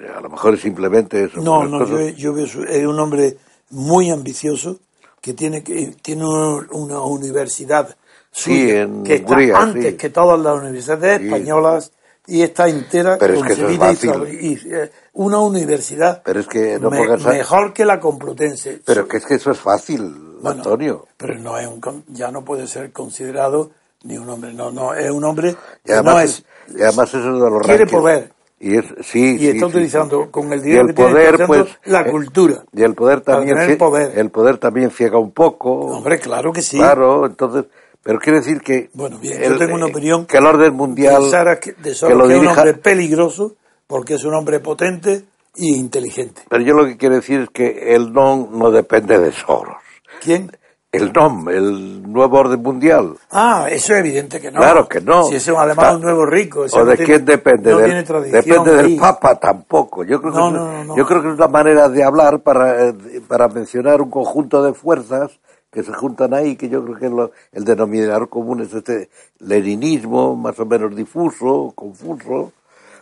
Eh, 0.00 0.08
A 0.16 0.20
lo 0.22 0.30
mejor 0.30 0.54
es 0.54 0.60
simplemente 0.62 1.22
eso. 1.24 1.42
No, 1.42 1.64
no, 1.66 1.80
cosas- 1.80 2.16
yo, 2.16 2.32
yo 2.32 2.32
veo 2.32 2.46
es 2.46 2.86
un 2.86 2.98
hombre 2.98 3.36
muy 3.70 4.10
ambicioso 4.10 4.78
que 5.20 5.34
tiene 5.34 5.62
que 5.62 5.94
tiene 6.00 6.24
un- 6.24 6.66
una 6.72 7.00
universidad 7.02 7.94
Sí, 8.32 8.68
suya, 8.68 8.82
en 8.82 9.04
que 9.04 9.14
está 9.16 9.32
Hungría, 9.32 9.58
antes 9.58 9.90
sí. 9.92 9.96
que 9.98 10.10
todas 10.10 10.40
las 10.40 10.54
universidades 10.58 11.20
Sí. 11.20 11.26
españolas 11.26 11.92
y 12.26 12.42
está 12.42 12.68
entera 12.68 13.16
Pero 13.18 13.34
es 13.34 13.42
que 13.42 13.52
eso 13.52 13.68
es 13.68 14.04
y 14.04 14.46
y, 14.46 14.60
eh, 14.72 14.90
una 15.14 15.38
universidad 15.40 16.22
Pero 16.24 16.40
es 16.40 16.46
que 16.46 16.78
no 16.78 16.90
me- 16.90 17.06
mejor 17.16 17.72
que 17.72 17.84
la 17.84 18.00
Complutense. 18.00 18.80
Pero 18.84 19.06
que 19.06 19.18
es 19.18 19.26
que 19.26 19.34
eso 19.34 19.50
es 19.50 19.58
fácil, 19.58 20.02
Bueno, 20.40 20.58
Antonio. 20.62 21.06
Pero 21.16 21.38
no 21.38 21.58
es 21.58 21.66
un, 21.66 22.04
ya 22.08 22.30
no 22.30 22.44
puede 22.44 22.66
ser 22.66 22.92
considerado 22.92 23.70
ni 24.04 24.18
un 24.18 24.28
hombre, 24.28 24.52
no, 24.52 24.70
no, 24.70 24.94
es 24.94 25.10
un 25.10 25.24
hombre 25.24 25.56
Y 25.84 25.92
además, 25.92 26.14
no 26.14 26.20
es, 26.20 26.30
es, 26.68 26.76
y 26.78 26.82
además 26.82 27.08
eso 27.08 27.18
de 27.32 27.50
los 27.50 27.62
quiere 27.62 27.78
rankings. 27.84 28.00
poder. 28.00 28.32
Y, 28.60 28.76
es, 28.78 28.84
sí, 29.02 29.34
y 29.34 29.38
sí, 29.38 29.46
está 29.48 29.58
sí, 29.58 29.64
utilizando 29.64 30.30
con 30.30 30.50
el 30.52 30.60
Y 30.60 30.62
dinero 30.62 30.82
el 30.82 30.86
que 30.88 30.94
tiene, 30.94 31.10
poder, 31.10 31.34
utilizando 31.34 31.64
pues, 31.64 31.78
la 31.84 32.00
eh, 32.02 32.10
cultura. 32.10 32.64
Y 32.72 32.82
el 32.82 32.94
poder 32.94 33.20
también, 33.20 33.56
cie- 33.58 33.76
poder. 33.76 34.18
el 34.18 34.30
poder 34.30 34.58
también 34.58 34.90
ciega 34.90 35.18
un 35.18 35.32
poco. 35.32 35.70
Hombre, 35.70 36.18
claro 36.18 36.52
que 36.52 36.62
sí. 36.62 36.78
Claro, 36.78 37.26
entonces, 37.26 37.64
pero 38.04 38.20
quiere 38.20 38.38
decir 38.38 38.60
que 38.60 38.90
Bueno, 38.94 39.18
bien, 39.18 39.42
el- 39.42 39.52
yo 39.54 39.58
tengo 39.58 39.74
una 39.74 39.86
eh, 39.86 39.90
opinión. 39.90 40.26
que 40.26 40.36
el 40.38 40.46
orden 40.46 40.74
mundial 40.74 41.22
que, 41.60 41.72
de 41.72 41.92
que 41.94 42.14
lo 42.14 42.28
que 42.28 42.34
es 42.34 42.40
un 42.40 42.46
hombre 42.46 42.74
peligroso 42.74 43.56
porque 43.88 44.14
es 44.14 44.24
un 44.24 44.34
hombre 44.34 44.60
potente 44.60 45.24
y 45.56 45.76
inteligente. 45.76 46.42
pero 46.48 46.62
yo 46.62 46.74
lo 46.74 46.84
que 46.86 46.96
quiero 46.96 47.16
decir 47.16 47.40
es 47.40 47.48
que 47.50 47.94
el 47.96 48.12
non 48.12 48.56
no 48.58 48.70
depende 48.70 49.18
de 49.18 49.32
Soros. 49.32 49.76
¿Quién? 50.22 50.50
El 50.92 51.12
NOM, 51.12 51.48
el 51.48 52.02
nuevo 52.12 52.38
orden 52.38 52.62
mundial. 52.62 53.16
Ah, 53.32 53.66
eso 53.68 53.94
es 53.94 53.98
evidente 53.98 54.40
que 54.40 54.52
no. 54.52 54.60
Claro 54.60 54.88
que 54.88 55.00
no. 55.00 55.24
Si 55.24 55.34
es 55.34 55.48
además 55.48 55.70
Está- 55.86 55.96
un 55.96 56.02
nuevo 56.02 56.24
rico. 56.24 56.66
¿O 56.70 56.78
no 56.78 56.84
de 56.84 56.96
tiene- 56.96 57.12
quién 57.14 57.24
depende? 57.24 57.70
No 57.72 57.78
Del- 57.78 57.86
tiene 57.86 58.02
tradición 58.04 58.44
depende 58.64 58.80
ahí. 58.80 58.90
del 58.92 59.00
Papa 59.00 59.34
tampoco. 59.40 60.04
Yo 60.04 60.20
creo, 60.20 60.32
que 60.32 60.38
No, 60.38 60.46
es, 60.48 60.54
no, 60.54 60.72
no, 60.72 60.84
no. 60.84 60.96
yo 60.96 61.04
creo 61.04 61.20
que 61.20 61.28
es 61.30 61.34
una 61.34 61.48
manera 61.48 61.88
de 61.88 62.04
hablar 62.04 62.42
para, 62.44 62.90
eh, 62.90 62.94
para 63.26 63.48
mencionar 63.48 64.00
un 64.02 64.08
conjunto 64.10 64.62
de 64.62 64.72
fuerzas 64.72 65.32
que 65.74 65.82
se 65.82 65.92
juntan 65.92 66.32
ahí, 66.32 66.54
que 66.54 66.68
yo 66.68 66.84
creo 66.84 66.96
que 66.96 67.08
lo- 67.10 67.32
el 67.50 67.64
denominador 67.64 68.28
común 68.28 68.60
es 68.62 68.72
este 68.72 69.10
leninismo, 69.40 70.36
más 70.36 70.58
o 70.60 70.66
menos 70.66 70.94
difuso, 70.94 71.72
confuso 71.74 72.52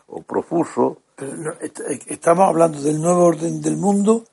o 0.07 0.23
profuso. 0.23 0.97
Pero 1.17 1.37
no, 1.37 1.51
eh, 1.61 1.71
estamos 2.07 2.49
hablando 2.49 2.81
del 2.81 2.99
nuevo 3.01 3.25
orden 3.27 3.61
del 3.61 3.77
mundo. 3.77 4.25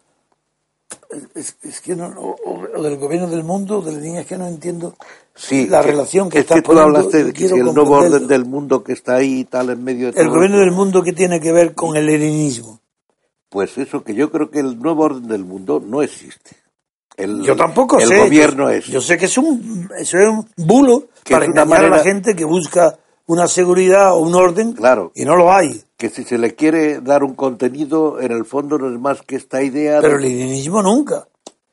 Es, 1.36 1.56
es 1.64 1.82
que 1.82 1.96
no, 1.96 2.08
o, 2.08 2.36
o- 2.78 2.82
del 2.82 2.98
gobierno 2.98 3.28
del 3.28 3.44
mundo, 3.44 3.82
de 3.82 3.92
Lenin, 3.92 4.16
es 4.18 4.26
que 4.26 4.38
no 4.38 4.48
entiendo 4.48 4.96
Sí, 5.36 5.68
la 5.68 5.82
que- 5.82 5.88
relación 5.88 6.30
que 6.30 6.40
es 6.40 6.44
está 6.46 6.56
que 6.56 6.62
tú 6.62 6.68
poniendo, 6.68 6.98
hablaste 6.98 7.24
de 7.26 7.34
que 7.34 7.46
el 7.46 7.64
nuevo 7.74 7.92
orden 7.98 8.26
del 8.28 8.46
mundo 8.46 8.84
que 8.84 8.94
está 8.94 9.16
ahí 9.18 9.42
y 9.42 9.46
tal 9.46 9.70
en 9.70 9.84
medio 9.84 10.12
de 10.12 10.20
El 10.20 10.28
todo 10.28 10.36
gobierno 10.36 10.58
esto, 10.58 10.66
del 10.66 10.72
mundo 10.76 11.04
que 11.04 11.12
tiene 11.14 11.40
que 11.42 11.52
ver 11.52 11.76
con 11.76 11.96
el 11.98 12.06
leninismo. 12.08 12.80
Pues 13.50 13.78
eso, 13.78 14.04
que 14.04 14.14
yo 14.16 14.32
creo 14.32 14.50
que 14.50 14.60
el 14.60 14.80
nuevo 14.80 15.04
orden 15.04 15.28
del 15.28 15.44
mundo 15.44 15.82
no 15.86 16.02
existe. 16.02 16.56
El, 17.20 17.44
Yo 17.44 17.56
tampoco 17.56 18.00
el 18.00 18.08
sé. 18.08 18.18
gobierno 18.18 18.64
yo, 18.72 18.78
es. 18.78 18.86
Yo 18.88 19.02
sé 19.02 19.18
que 19.18 19.26
es 19.26 19.38
un, 19.38 19.90
es 19.98 20.14
un 20.14 20.48
bulo 20.58 21.06
Que 21.24 21.34
para 21.34 21.46
engañar 21.46 21.86
a 21.86 21.90
la 21.90 22.00
gente 22.00 22.36
que 22.36 22.46
busca 22.46 22.98
una 23.28 23.48
seguridad 23.48 24.14
o 24.14 24.20
un 24.20 24.34
orden 24.36 24.74
Claro. 24.74 25.12
y 25.14 25.26
no 25.26 25.36
lo 25.36 25.52
hay. 25.52 25.84
que 25.98 26.10
si 26.10 26.24
se 26.24 26.38
le 26.38 26.56
quiere 26.56 27.02
dar 27.02 27.24
un 27.24 27.36
contenido, 27.36 28.20
en 28.22 28.32
el 28.32 28.46
fondo 28.46 28.78
no 28.78 28.88
es 28.94 29.00
más 29.00 29.22
que 29.22 29.36
esta 29.36 29.62
idea 29.62 30.00
Pero 30.02 30.16
el 30.16 30.24
de... 30.24 30.30
leninismo 30.30 30.82
nunca. 30.82 31.28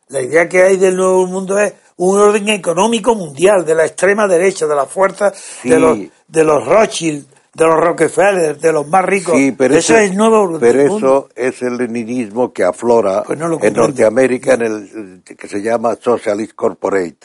La 0.08 0.20
idea 0.20 0.48
que 0.48 0.62
hay 0.62 0.76
del 0.76 0.96
nuevo 0.96 1.26
mundo 1.26 1.58
es 1.58 1.72
un 1.96 2.18
orden 2.18 2.48
económico 2.48 3.14
mundial 3.14 3.64
de 3.64 3.74
la 3.74 3.86
extrema 3.86 4.26
derecha, 4.28 4.66
de 4.66 4.74
las 4.74 4.88
fuerzas 4.88 5.32
Sí. 5.62 5.68
de 5.70 5.78
los 5.80 5.98
de 6.28 6.44
los 6.44 6.64
Rothschild, 6.66 7.24
de 7.56 7.64
los 7.64 7.80
Rockefeller, 7.80 8.58
de 8.58 8.72
los 8.72 8.86
más 8.88 9.04
ricos. 9.04 9.34
Sí, 9.34 9.52
pero 9.56 9.74
eso 9.76 9.96
es 9.96 10.14
nuevo 10.14 10.58
pero 10.60 10.80
eso 10.80 11.28
es 11.34 11.62
el 11.62 11.78
leninismo 11.78 12.52
que 12.52 12.62
aflora 12.64 13.22
Pues 13.22 13.38
no 13.38 13.58
en. 13.62 13.72
Norteamérica, 13.72 14.54
en 14.54 14.62
el 14.62 15.22
que 15.24 15.48
se 15.48 15.62
llama 15.62 15.96
Socialist 15.98 16.52
Corporate, 16.54 17.16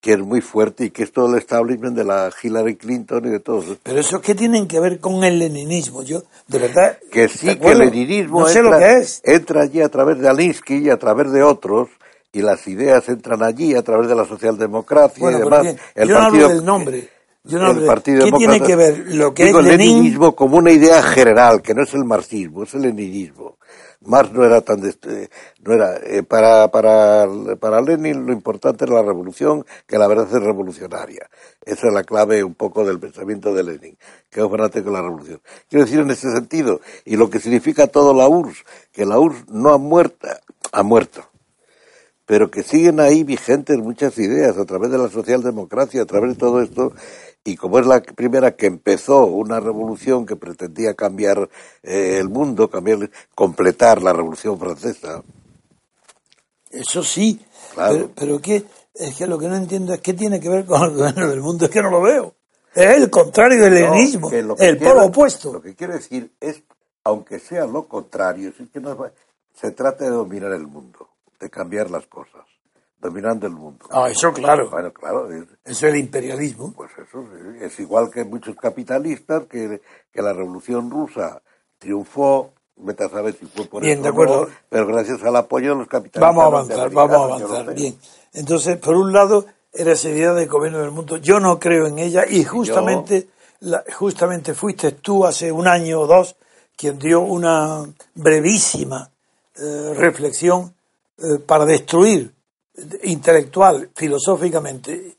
que 0.00 0.12
es 0.12 0.18
muy 0.18 0.40
fuerte 0.42 0.84
y 0.86 0.90
que 0.90 1.04
es 1.04 1.12
todo 1.12 1.32
el 1.32 1.38
establishment 1.38 1.96
de 1.96 2.04
la 2.04 2.30
Hillary 2.42 2.76
Clinton 2.76 3.24
y 3.26 3.30
de 3.30 3.40
todos. 3.40 3.64
Pero 3.82 4.00
eso 4.00 4.20
qué 4.20 4.34
tienen 4.34 4.66
que 4.68 4.78
ver 4.78 5.00
con 5.00 5.24
el 5.24 5.38
leninismo, 5.38 6.02
yo 6.02 6.22
de 6.46 6.58
verdad 6.58 6.98
Que 7.10 7.22
¿de 7.22 7.28
sí, 7.28 7.56
que 7.56 7.68
el 7.72 7.78
leninismo 7.78 8.40
no 8.40 8.46
sé 8.48 8.58
entra, 8.58 8.72
lo 8.72 8.78
que 8.78 8.92
es. 8.98 9.22
entra 9.24 9.62
allí 9.62 9.80
a 9.80 9.88
través 9.88 10.18
de 10.18 10.28
Alinsky 10.28 10.76
y 10.86 10.90
a 10.90 10.98
través 10.98 11.32
de 11.32 11.42
otros, 11.42 11.88
y 12.32 12.42
las 12.42 12.66
ideas 12.68 13.08
entran 13.08 13.42
allí 13.42 13.74
a 13.74 13.82
través 13.82 14.06
de 14.08 14.14
la 14.14 14.24
socialdemocracia 14.26 15.20
Bueno, 15.20 15.38
y 15.38 15.40
demás. 15.40 15.62
bien, 15.62 15.78
el 15.94 16.08
yo 16.08 16.14
no 16.14 16.20
partido, 16.20 16.44
hablo 16.46 16.56
del 16.56 16.64
nombre. 16.64 17.08
Yo 17.44 17.58
no 17.58 17.70
el 17.70 17.86
Partido 17.86 18.24
¿Qué 18.26 18.32
tiene 18.32 18.54
Demócrata- 18.60 18.66
que 18.66 18.76
ver 18.76 19.14
lo 19.14 19.32
que 19.34 19.44
Digo, 19.46 19.60
es 19.60 19.66
el 19.66 19.70
Lenin? 19.78 19.96
leninismo 19.96 20.36
como 20.36 20.58
una 20.58 20.72
idea 20.72 21.02
general, 21.02 21.62
que 21.62 21.74
no 21.74 21.82
es 21.82 21.94
el 21.94 22.04
marxismo, 22.04 22.64
es 22.64 22.74
el 22.74 22.82
leninismo. 22.82 23.56
Marx 24.02 24.32
no 24.32 24.44
era 24.44 24.60
tan... 24.62 24.80
dest- 24.80 25.06
eh, 25.10 25.28
no 25.62 25.74
era, 25.74 25.96
eh, 26.04 26.22
para, 26.22 26.68
para, 26.68 27.26
para 27.58 27.80
Lenin 27.82 28.24
lo 28.26 28.32
importante 28.32 28.84
era 28.84 28.94
la 28.94 29.02
revolución, 29.02 29.64
que 29.86 29.98
la 29.98 30.06
verdad 30.06 30.26
es 30.26 30.42
revolucionaria. 30.42 31.28
Esa 31.64 31.88
es 31.88 31.92
la 31.94 32.04
clave 32.04 32.42
un 32.44 32.54
poco 32.54 32.84
del 32.84 32.98
pensamiento 32.98 33.54
de 33.54 33.62
Lenin, 33.64 33.96
que 34.30 34.40
es 34.40 34.48
fanático 34.50 34.86
de 34.86 34.92
la 34.92 35.02
revolución. 35.02 35.40
Quiero 35.68 35.84
decir 35.84 36.00
en 36.00 36.10
ese 36.10 36.30
sentido, 36.32 36.80
y 37.04 37.16
lo 37.16 37.28
que 37.30 37.40
significa 37.40 37.86
todo 37.86 38.14
la 38.14 38.28
URSS, 38.28 38.64
que 38.92 39.04
la 39.06 39.18
URSS 39.18 39.48
no 39.48 39.70
ha 39.70 39.78
muerto, 39.78 40.28
ha 40.72 40.82
muerto, 40.82 41.24
pero 42.24 42.50
que 42.50 42.62
siguen 42.62 43.00
ahí 43.00 43.22
vigentes 43.24 43.76
muchas 43.78 44.16
ideas 44.18 44.56
a 44.56 44.64
través 44.64 44.90
de 44.90 44.98
la 44.98 45.08
socialdemocracia, 45.08 46.02
a 46.02 46.06
través 46.06 46.30
de 46.32 46.36
todo 46.38 46.62
esto, 46.62 46.92
y 47.44 47.56
como 47.56 47.78
es 47.78 47.86
la 47.86 48.00
primera 48.02 48.54
que 48.56 48.66
empezó 48.66 49.24
una 49.26 49.60
revolución 49.60 50.26
que 50.26 50.36
pretendía 50.36 50.94
cambiar 50.94 51.48
eh, 51.82 52.18
el 52.20 52.28
mundo, 52.28 52.68
cambiar, 52.70 53.10
completar 53.34 54.02
la 54.02 54.12
revolución 54.12 54.58
francesa, 54.58 55.22
Eso 56.70 57.02
sí, 57.02 57.40
Claro. 57.74 57.94
pero, 57.94 58.10
pero 58.14 58.40
qué, 58.40 58.64
es 58.94 59.16
que 59.16 59.26
lo 59.26 59.38
que 59.38 59.48
no 59.48 59.56
entiendo 59.56 59.94
es 59.94 60.00
qué 60.00 60.14
tiene 60.14 60.38
que 60.40 60.48
ver 60.48 60.64
con 60.66 60.82
el 60.82 60.90
gobierno 60.96 61.28
del 61.28 61.40
mundo, 61.40 61.64
es 61.64 61.70
que 61.70 61.82
no 61.82 61.90
lo 61.90 62.02
veo. 62.02 62.34
Es 62.74 62.96
el 62.98 63.10
contrario 63.10 63.64
del 63.64 64.20
No, 64.20 64.28
que 64.30 64.38
el 64.38 64.78
quiero- 64.78 64.94
polo 64.94 65.06
opuesto. 65.06 65.52
Lo 65.54 65.62
que 65.62 65.74
quiero 65.74 65.94
decir 65.94 66.32
es, 66.40 66.62
aunque 67.04 67.38
sea 67.40 67.66
lo 67.66 67.88
contrario, 67.88 68.50
es 68.50 68.68
que 68.70 68.80
no 68.80 68.96
se 69.54 69.72
trata 69.72 70.04
de 70.04 70.10
dominar 70.10 70.52
el 70.52 70.66
mundo, 70.68 71.08
de 71.40 71.50
cambiar 71.50 71.90
las 71.90 72.06
cosas, 72.06 72.42
dominando 73.00 73.46
el 73.46 73.52
mundo. 73.54 73.86
Ah, 73.90 74.08
eso 74.10 74.32
claro, 74.32 74.68
Bueno, 74.70 74.92
claro, 74.92 75.30
es, 75.32 75.44
eso 75.64 75.86
es 75.86 75.92
el 75.94 75.96
imperialismo. 76.00 76.72
Pues 76.76 76.90
eso, 76.92 77.24
es 77.60 77.78
igual 77.80 78.10
que 78.10 78.24
muchos 78.24 78.56
capitalistas 78.56 79.44
que, 79.46 79.80
que 80.12 80.22
la 80.22 80.32
revolución 80.32 80.90
rusa 80.90 81.40
triunfó, 81.78 82.52
vete 82.76 83.04
a 83.04 83.08
saber 83.08 83.34
si 83.34 83.46
fue 83.46 83.64
por 83.66 83.82
Bien, 83.82 83.94
eso 83.94 84.02
de 84.04 84.08
acuerdo. 84.10 84.46
no, 84.46 84.52
pero 84.68 84.86
gracias 84.86 85.22
al 85.22 85.36
apoyo 85.36 85.70
de 85.70 85.76
los 85.76 85.88
capitalistas. 85.88 86.20
Vamos 86.20 86.44
a 86.44 86.46
avanzar, 86.46 86.90
vamos 86.90 87.16
a 87.16 87.24
avanzar. 87.46 87.74
Bien. 87.74 87.96
Entonces, 88.34 88.76
por 88.76 88.96
un 88.96 89.12
lado, 89.12 89.46
era 89.72 89.92
esa 89.92 90.08
idea 90.10 90.32
del 90.34 90.48
gobierno 90.48 90.78
del 90.80 90.90
mundo. 90.90 91.16
Yo 91.16 91.40
no 91.40 91.58
creo 91.58 91.86
en 91.86 91.98
ella 91.98 92.24
y 92.28 92.44
justamente, 92.44 93.28
la- 93.60 93.84
justamente 93.96 94.52
fuiste 94.54 94.92
tú 94.92 95.24
hace 95.24 95.50
un 95.50 95.66
año 95.68 96.00
o 96.00 96.06
dos 96.06 96.36
quien 96.76 96.98
dio 96.98 97.20
una 97.20 97.84
brevísima 98.14 99.10
eh, 99.56 99.92
reflexión 99.96 100.74
eh, 101.18 101.38
para 101.44 101.64
destruir 101.66 102.32
intelectual, 103.02 103.90
filosóficamente 103.94 105.16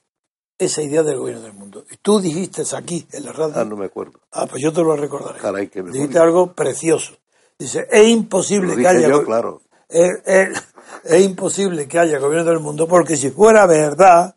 esa 0.58 0.82
idea 0.82 1.02
del 1.04 1.18
gobierno 1.18 1.44
del 1.44 1.54
mundo. 1.54 1.84
Y 1.92 1.98
tú 1.98 2.20
dijiste 2.20 2.64
aquí, 2.76 3.06
en 3.12 3.26
la 3.26 3.32
radio. 3.32 3.54
Ah, 3.58 3.66
no 3.66 3.76
me 3.76 3.86
acuerdo. 3.88 4.20
Ah, 4.32 4.46
pues 4.48 4.62
yo 4.64 4.72
te 4.72 4.82
lo 4.82 4.96
recordaré. 4.96 5.40
Caray, 5.40 5.70
memoria. 5.74 5.94
dijiste 5.94 6.20
algo 6.20 6.54
precioso. 6.54 7.14
Dice, 7.58 7.88
es 7.90 8.08
imposible 8.08 8.76
que 8.76 8.88
haya. 8.88 9.08
yo, 9.10 9.24
claro. 9.24 9.62
es, 9.90 10.10
es- 10.26 10.68
es 11.06 11.22
imposible 11.24 11.88
que 11.88 11.98
haya 11.98 12.20
gobierno 12.20 12.52
del 12.52 12.60
mundo 12.60 12.86
porque 12.88 13.16
si 13.16 13.30
fuera 13.32 13.66
verdad, 13.66 14.36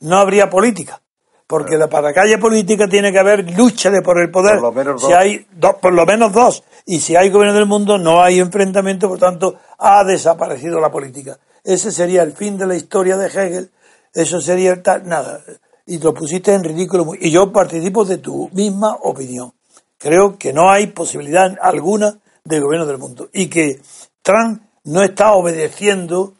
no 0.00 0.18
habría 0.18 0.50
política. 0.50 1.00
Porque 1.46 1.76
la, 1.76 1.88
para 1.88 2.12
que 2.12 2.20
haya 2.20 2.38
política 2.38 2.88
tiene 2.88 3.12
que 3.12 3.18
haber 3.18 3.50
lucha 3.56 3.90
de 3.90 4.02
por 4.02 4.18
el 4.20 4.30
poder. 4.30 4.54
Por 4.54 4.62
lo 4.62 4.72
menos 4.72 5.00
si 5.02 5.08
dos. 5.08 5.16
hay 5.16 5.46
dos, 5.52 5.74
por 5.80 5.92
lo 5.92 6.04
menos 6.04 6.32
dos. 6.32 6.64
Y 6.86 7.00
si 7.00 7.16
hay 7.16 7.30
gobierno 7.30 7.54
del 7.58 7.66
mundo, 7.66 7.96
no 7.98 8.22
hay 8.22 8.40
enfrentamiento, 8.40 9.08
por 9.08 9.18
tanto, 9.18 9.56
ha 9.78 10.02
desaparecido 10.04 10.80
la 10.80 10.90
política. 10.90 11.38
Ese 11.64 11.90
sería 11.90 12.22
el 12.22 12.32
fin 12.32 12.58
de 12.58 12.66
la 12.66 12.76
historia 12.76 13.16
de 13.16 13.26
Hegel. 13.26 13.70
Eso 14.12 14.40
sería 14.40 14.72
el 14.72 14.82
tal, 14.82 15.08
nada. 15.08 15.42
Y 15.86 15.98
lo 15.98 16.12
pusiste 16.12 16.52
en 16.52 16.62
ridículo. 16.62 17.12
Y 17.18 17.30
yo 17.30 17.50
participo 17.50 18.04
de 18.04 18.18
tu 18.18 18.50
misma 18.52 18.94
opinión. 19.02 19.52
Creo 19.98 20.36
que 20.38 20.52
no 20.52 20.70
hay 20.70 20.88
posibilidad 20.88 21.56
alguna 21.60 22.18
de 22.44 22.60
gobierno 22.60 22.86
del 22.86 22.98
mundo. 22.98 23.30
Y 23.32 23.48
que 23.48 23.80
Trump 24.22 24.62
no 24.84 25.02
está 25.02 25.32
obedeciendo. 25.32 26.34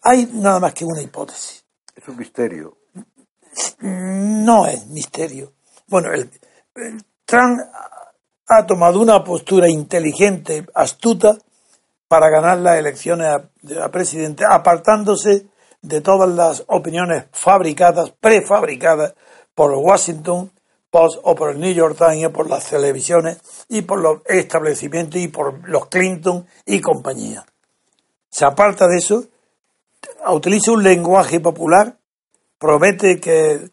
Hay 0.00 0.30
nada 0.32 0.58
más 0.58 0.72
que 0.72 0.86
una 0.86 1.02
hipótesis. 1.02 1.64
Es 1.94 2.08
un 2.08 2.16
misterio. 2.16 2.78
No 3.80 4.66
es 4.66 4.86
misterio. 4.86 5.52
Bueno, 5.86 6.12
el, 6.12 6.30
el 6.76 7.04
Trump 7.26 7.60
ha 8.48 8.66
tomado 8.66 9.00
una 9.00 9.22
postura 9.22 9.68
inteligente, 9.68 10.66
astuta, 10.74 11.36
para 12.08 12.30
ganar 12.30 12.58
las 12.58 12.78
elecciones 12.78 13.26
a, 13.26 13.84
a 13.84 13.90
presidente, 13.90 14.44
apartándose 14.48 15.46
de 15.82 16.00
todas 16.00 16.28
las 16.28 16.64
opiniones 16.68 17.24
fabricadas, 17.32 18.10
prefabricadas 18.20 19.14
por 19.54 19.72
el 19.72 19.78
Washington 19.78 20.50
Post 20.90 21.18
o 21.24 21.34
por 21.34 21.50
el 21.50 21.60
New 21.60 21.72
York 21.72 21.96
Times, 21.98 22.30
por 22.30 22.48
las 22.48 22.68
televisiones 22.70 23.38
y 23.68 23.82
por 23.82 24.00
los 24.00 24.20
establecimientos 24.26 25.20
y 25.20 25.28
por 25.28 25.68
los 25.68 25.86
Clinton 25.86 26.46
y 26.66 26.80
compañía. 26.80 27.44
Se 28.30 28.44
aparta 28.44 28.86
de 28.86 28.98
eso, 28.98 29.24
utiliza 30.28 30.72
un 30.72 30.82
lenguaje 30.82 31.40
popular, 31.40 31.96
promete 32.58 33.20
que 33.20 33.70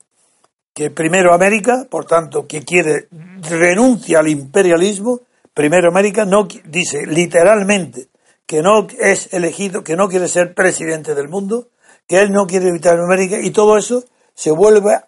que 0.73 0.89
primero 0.89 1.33
América, 1.33 1.85
por 1.89 2.05
tanto, 2.05 2.47
que 2.47 2.63
quiere 2.63 3.07
renuncia 3.49 4.19
al 4.19 4.29
imperialismo, 4.29 5.21
primero 5.53 5.89
América 5.89 6.25
no 6.25 6.47
dice 6.65 7.05
literalmente 7.05 8.07
que 8.51 8.61
no 8.61 8.85
es 8.99 9.31
elegido, 9.31 9.81
que 9.81 9.95
no 9.95 10.09
quiere 10.09 10.27
ser 10.27 10.53
presidente 10.53 11.15
del 11.15 11.29
mundo, 11.29 11.69
que 12.05 12.19
él 12.19 12.33
no 12.33 12.47
quiere 12.47 12.67
evitar 12.67 12.99
América 12.99 13.39
y 13.39 13.51
todo 13.51 13.77
eso 13.77 14.03
se 14.33 14.51
vuelve 14.51 14.99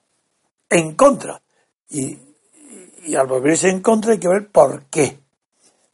en 0.69 0.95
contra. 0.95 1.41
Y, 1.89 2.17
y 3.03 3.15
al 3.15 3.27
volverse 3.27 3.67
en 3.67 3.81
contra 3.81 4.13
hay 4.13 4.19
que 4.19 4.29
ver 4.29 4.47
por 4.49 4.85
qué. 4.85 5.19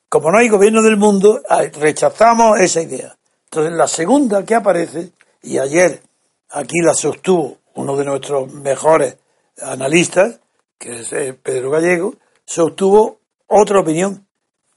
Como 0.09 0.29
no 0.29 0.37
hay 0.37 0.47
gobierno 0.47 0.83
del 0.83 0.97
mundo, 0.97 1.41
rechazamos 1.79 2.59
esa 2.59 2.83
idea. 2.83 3.17
Entonces 3.45 3.73
la 3.73 3.87
segunda 3.87 4.45
que 4.45 4.53
aparece, 4.53 5.13
y 5.41 5.57
ayer 5.57 6.03
aquí 6.51 6.77
la 6.83 6.93
sostuvo 6.93 7.57
uno 7.73 7.97
de 7.97 8.05
nuestros 8.05 8.53
mejores 8.53 9.17
analistas, 9.59 10.39
que 10.77 10.99
es 10.99 11.11
eh, 11.13 11.33
Pedro 11.33 11.71
Gallego, 11.71 12.13
sostuvo 12.45 13.21
otra 13.47 13.79
opinión, 13.79 14.27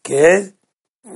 que 0.03 0.37
es, 0.37 0.55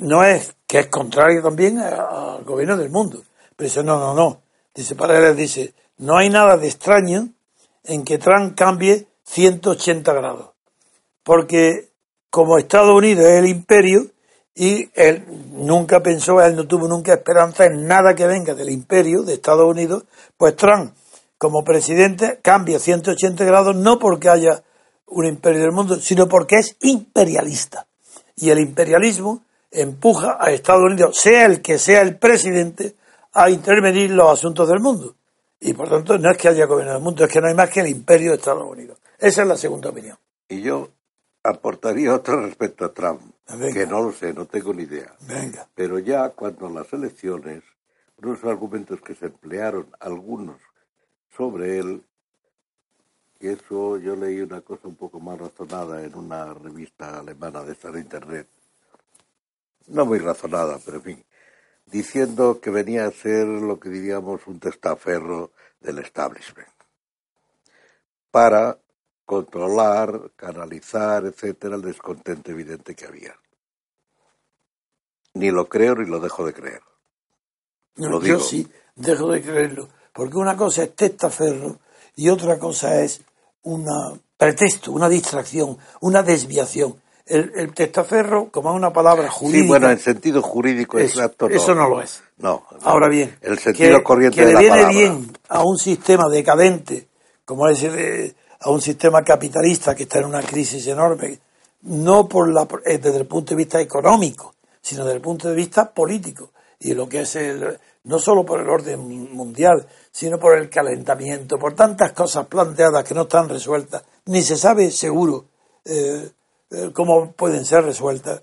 no 0.00 0.25
es, 0.25 0.55
que 0.67 0.81
es 0.81 0.87
contraria 0.87 1.43
también 1.43 1.79
al 1.79 2.45
gobierno 2.45 2.76
del 2.76 2.91
mundo. 2.91 3.23
Pero 3.57 3.69
dice, 3.69 3.83
no, 3.83 3.99
no, 3.99 4.15
no. 4.15 4.43
Dice, 4.75 4.95
para 4.95 5.19
él, 5.19 5.37
dice, 5.37 5.75
no 5.99 6.19
hay 6.19 6.29
nada 6.29 6.57
de 6.57 6.67
extraño 6.67 7.29
en 7.85 8.05
que 8.05 8.19
Trump 8.19 8.57
cambie 8.57 9.07
180 9.25 10.12
grados. 10.12 10.50
Porque 11.23 11.91
como 12.31 12.59
Estados 12.59 12.95
Unidos 12.95 13.25
es 13.25 13.38
el 13.38 13.47
imperio, 13.47 14.11
y 14.55 14.91
él 14.95 15.25
nunca 15.53 16.03
pensó, 16.03 16.41
él 16.41 16.57
no 16.57 16.67
tuvo 16.67 16.88
nunca 16.88 17.12
esperanza 17.12 17.67
en 17.67 17.87
nada 17.87 18.15
que 18.15 18.26
venga 18.26 18.55
del 18.55 18.71
imperio 18.71 19.23
de 19.23 19.35
Estados 19.35 19.69
Unidos, 19.69 20.05
pues 20.38 20.57
Trump, 20.57 20.95
como 21.37 21.62
presidente, 21.62 22.41
cambia 22.41 22.79
180 22.79 23.45
grados 23.45 23.76
no 23.76 23.99
porque 23.99 24.30
haya 24.30 24.63
un 25.06 25.26
imperio 25.26 25.61
del 25.61 25.73
mundo, 25.73 25.97
sino 25.97 26.26
porque 26.26 26.56
es 26.56 26.76
imperialista. 26.80 27.87
Y 28.35 28.49
el 28.49 28.59
imperialismo 28.59 29.43
empuja 29.80 30.36
a 30.41 30.50
Estados 30.50 30.82
Unidos, 30.82 31.19
sea 31.19 31.47
el 31.47 31.62
que 31.62 31.78
sea 31.78 32.02
el 32.02 32.19
presidente, 32.19 32.95
a 33.32 33.50
intervenir 33.50 34.10
en 34.10 34.17
los 34.17 34.32
asuntos 34.32 34.69
del 34.69 34.80
mundo. 34.80 35.15
Y 35.60 35.73
por 35.75 35.89
tanto, 35.89 36.19
no 36.19 36.30
es 36.30 36.39
que 36.39 36.49
haya 36.49 36.67
gobierno 36.67 36.95
del 36.95 37.02
mundo, 37.02 37.25
es 37.25 37.30
que 37.32 37.41
no 37.41 37.49
hay 37.49 37.54
más 37.54 37.71
que 37.71 37.80
el 37.80 37.89
imperio 37.89 38.30
de 38.30 38.36
Estados 38.36 38.71
Unidos. 38.71 38.99
Esa 39.19 39.43
es 39.43 39.49
la 39.49 39.56
segunda 39.56 39.91
opinión. 39.91 40.19
Y 40.49 40.62
yo 40.62 40.89
aportaría 41.43 42.15
otra 42.15 42.36
respecto 42.41 42.84
a 42.84 42.93
Trump, 42.93 43.21
Venga. 43.49 43.73
que 43.73 43.86
no 43.86 44.02
lo 44.02 44.12
sé, 44.12 44.32
no 44.32 44.47
tengo 44.47 44.75
ni 44.75 44.82
idea. 44.84 45.15
Venga. 45.21 45.69
Pero 45.75 45.99
ya 45.99 46.30
cuando 46.30 46.69
las 46.69 46.93
elecciones, 46.93 47.62
unos 48.23 48.43
argumentos 48.45 49.00
que 49.00 49.15
se 49.15 49.26
emplearon 49.26 49.86
algunos 50.00 50.56
sobre 51.36 51.78
él, 51.78 52.02
y 53.39 53.49
eso 53.49 53.99
yo 53.99 54.17
leí 54.17 54.41
una 54.41 54.62
cosa 54.62 54.89
un 54.89 54.97
poco 54.97 55.21
más 55.21 55.39
razonada 55.39 56.02
en 56.02 56.15
una 56.15 56.54
revista 56.54 57.19
alemana 57.21 57.62
de 57.65 57.73
esta 57.73 57.91
de 57.91 58.00
internet, 58.00 58.49
no 59.88 60.04
muy 60.06 60.18
razonada, 60.18 60.78
pero 60.84 60.99
en 60.99 61.02
fin, 61.02 61.25
diciendo 61.86 62.60
que 62.60 62.70
venía 62.70 63.06
a 63.06 63.10
ser 63.10 63.46
lo 63.46 63.78
que 63.78 63.88
diríamos 63.88 64.46
un 64.46 64.58
testaferro 64.60 65.52
del 65.80 65.99
establishment 65.99 66.68
para 68.30 68.78
controlar, 69.25 70.30
canalizar, 70.36 71.25
etcétera, 71.26 71.76
el 71.76 71.82
descontento 71.82 72.50
evidente 72.50 72.94
que 72.94 73.06
había. 73.06 73.34
Ni 75.34 75.50
lo 75.50 75.68
creo 75.68 75.94
ni 75.96 76.08
lo 76.08 76.20
dejo 76.20 76.46
de 76.46 76.54
creer. 76.54 76.82
No, 77.96 78.08
Lo 78.10 78.20
yo 78.20 78.36
digo. 78.36 78.40
sí, 78.40 78.68
dejo 78.94 79.30
de 79.32 79.42
creerlo. 79.42 79.88
Porque 80.12 80.36
una 80.36 80.56
cosa 80.56 80.84
es 80.84 80.94
testaferro 80.94 81.78
y 82.14 82.28
otra 82.28 82.58
cosa 82.58 83.00
es 83.02 83.20
un 83.62 83.86
pretexto, 84.36 84.92
una 84.92 85.08
distracción, 85.08 85.78
una 86.00 86.22
desviación. 86.22 87.00
El, 87.26 87.52
el 87.56 87.75
testaferro, 87.75 88.50
como 88.52 88.71
es 88.71 88.76
una 88.76 88.93
palabra 88.93 89.28
jurídica, 89.28 89.62
Sí, 89.65 89.69
bueno, 89.69 89.91
en 89.91 89.99
sentido 89.99 90.43
jurídico 90.43 90.97
eso, 90.99 91.19
exacto 91.21 91.49
no. 91.49 91.56
eso 91.56 91.75
no 91.75 91.89
lo 91.89 92.00
es. 92.00 92.23
No. 92.39 92.62
Ahora 92.82 93.08
bien, 93.08 93.36
El 93.41 93.58
sentido 93.58 93.99
que, 93.99 94.04
corriente 94.04 94.36
que 94.36 94.43
de 94.43 94.47
le 94.47 94.52
la 94.54 94.60
viene 94.60 94.76
palabra. 94.76 94.99
bien 94.99 95.32
a 95.49 95.62
un 95.65 95.76
sistema 95.76 96.28
decadente, 96.30 97.08
como 97.45 97.69
es 97.69 97.82
eh, 97.82 98.34
a 98.60 98.71
un 98.71 98.80
sistema 98.80 99.23
capitalista 99.23 99.95
que 99.95 100.04
está 100.04 100.21
en 100.21 100.26
una 100.26 100.43
crisis 100.43 100.86
enorme, 100.86 101.41
no 101.82 102.28
por 102.28 102.52
la, 102.52 102.67
eh, 102.84 102.99
desde 102.99 103.19
el 103.19 103.26
punto 103.26 103.50
de 103.50 103.56
vista 103.56 103.80
económico, 103.80 104.54
sino 104.80 105.04
desde 105.04 105.17
el 105.17 105.23
punto 105.23 105.49
de 105.49 105.54
vista 105.56 105.91
político. 105.93 106.50
Y 106.78 106.95
lo 106.95 107.08
que 107.08 107.23
es 107.23 107.34
el, 107.36 107.76
no 108.04 108.19
solo 108.21 108.45
por 108.45 108.60
el 108.60 108.69
orden 108.69 109.00
mundial, 109.34 109.84
sino 110.12 110.39
por 110.39 110.56
el 110.56 110.71
calentamiento, 110.71 111.58
por 111.58 111.75
tantas 111.75 112.12
cosas 112.12 112.47
planteadas 112.47 113.02
que 113.02 113.15
no 113.15 113.23
están 113.23 113.49
resueltas, 113.49 114.04
ni 114.26 114.43
se 114.43 114.56
sabe 114.56 114.91
seguro 114.93 115.47
eh, 115.84 116.28
cómo 116.93 117.33
pueden 117.33 117.65
ser 117.65 117.85
resueltas, 117.85 118.43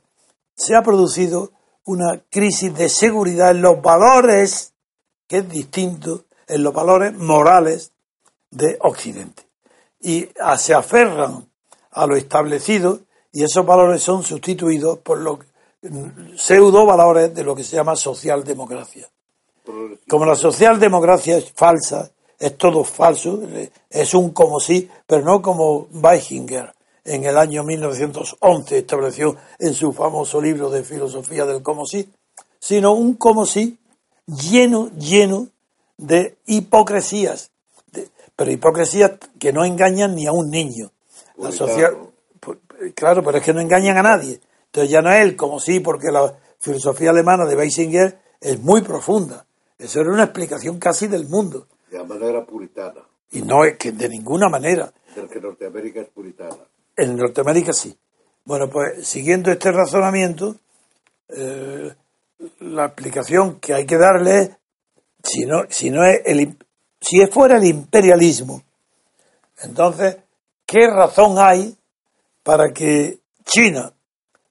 se 0.56 0.76
ha 0.76 0.82
producido 0.84 1.52
una 1.86 2.22
crisis 2.30 2.74
de 2.76 2.90
seguridad 2.90 3.52
en 3.52 3.62
los 3.62 3.82
valores, 3.82 4.74
que 5.28 5.40
es 5.40 5.50
distinto, 5.50 6.24
en 6.48 6.64
los 6.64 6.74
valores 6.74 7.14
morales 7.14 7.92
de 8.52 8.78
Occidente. 8.82 9.44
Y 10.00 10.30
a- 10.40 10.58
se 10.58 10.74
aferran 10.74 11.50
a 11.92 12.06
lo 12.06 12.16
establecido 12.16 13.00
y 13.32 13.44
esos 13.44 13.66
valores 13.66 14.02
son 14.04 14.24
sustituidos 14.24 15.00
por 15.00 15.20
los 15.20 15.40
mm, 15.82 16.38
pseudo 16.38 16.86
valores 16.86 17.34
de 17.34 17.44
lo 17.44 17.56
que 17.56 17.64
se 17.64 17.76
llama 17.76 17.96
socialdemocracia. 17.96 19.10
Como 20.10 20.26
la 20.26 20.36
socialdemocracia 20.36 21.38
es 21.38 21.52
falsa, 21.54 22.12
es 22.40 22.58
todo 22.58 22.84
falso, 22.84 23.42
eh, 23.48 23.70
es 23.90 24.14
un 24.14 24.32
como 24.32 24.60
sí, 24.60 24.90
pero 25.08 25.24
no 25.24 25.42
como 25.42 25.88
Weichinger 25.94 26.74
en 27.06 27.24
el 27.26 27.38
año 27.38 27.64
1911 27.64 28.78
estableció 28.78 29.36
en 29.60 29.74
su 29.74 29.92
famoso 29.94 30.42
libro 30.42 30.70
de 30.70 30.84
filosofía 30.84 31.46
del 31.46 31.62
como 31.62 31.86
sí, 31.86 32.10
sino 32.60 32.94
un 32.94 33.16
como 33.16 33.46
sí 33.46 33.78
lleno, 34.26 34.90
lleno 34.98 35.48
de 35.98 36.38
hipocresías, 36.46 37.52
de- 37.92 38.10
pero 38.36 38.52
hipocresías 38.52 39.12
que 39.40 39.52
no 39.54 39.66
engañan 39.66 40.16
ni 40.16 40.28
a 40.28 40.32
un 40.32 40.50
niño. 40.50 40.92
La 41.38 41.52
social, 41.52 41.98
claro, 42.96 43.24
pero 43.24 43.38
es 43.38 43.44
que 43.44 43.54
no 43.54 43.60
engañan 43.62 43.98
a 43.98 44.04
nadie. 44.04 44.40
Entonces 44.68 44.90
ya 44.92 45.02
no 45.02 45.12
es 45.12 45.22
el 45.22 45.36
como 45.36 45.60
sí, 45.60 45.80
porque 45.80 46.12
la 46.12 46.34
filosofía 46.60 47.10
alemana 47.12 47.46
de 47.46 47.56
Weisinger 47.56 48.20
es 48.40 48.60
muy 48.60 48.82
profunda. 48.82 49.46
Eso 49.78 50.02
era 50.02 50.12
una 50.12 50.24
explicación 50.24 50.80
casi 50.80 51.08
del 51.08 51.28
mundo. 51.28 51.68
De 51.92 52.04
manera 52.04 52.46
puritana, 52.46 53.02
Y 53.32 53.42
no 53.42 53.66
es 53.66 53.78
que 53.78 53.92
de 53.92 54.08
ninguna 54.10 54.48
manera. 54.50 54.92
del 55.16 55.28
que 55.30 55.40
Norteamérica 55.40 56.02
es 56.02 56.08
puritana. 56.10 56.58
En 56.96 57.16
Norteamérica 57.16 57.74
sí. 57.74 57.98
Bueno, 58.46 58.70
pues 58.70 59.08
siguiendo 59.08 59.52
este 59.52 59.72
razonamiento, 59.72 60.56
eh, 61.30 61.94
la 62.60 62.86
explicación 62.86 63.60
que 63.60 63.74
hay 63.74 63.86
que 63.86 63.98
darle 63.98 64.58
si 65.24 65.46
no, 65.46 65.64
si 65.70 65.90
no 65.90 66.06
es 66.06 66.22
el, 66.26 66.58
si 67.00 67.26
fuera 67.28 67.58
el 67.58 67.64
imperialismo 67.64 68.64
Entonces, 69.62 70.18
¿qué 70.66 70.88
razón 70.88 71.38
hay 71.38 71.76
para 72.44 72.74
que 72.74 73.20
China, 73.46 73.94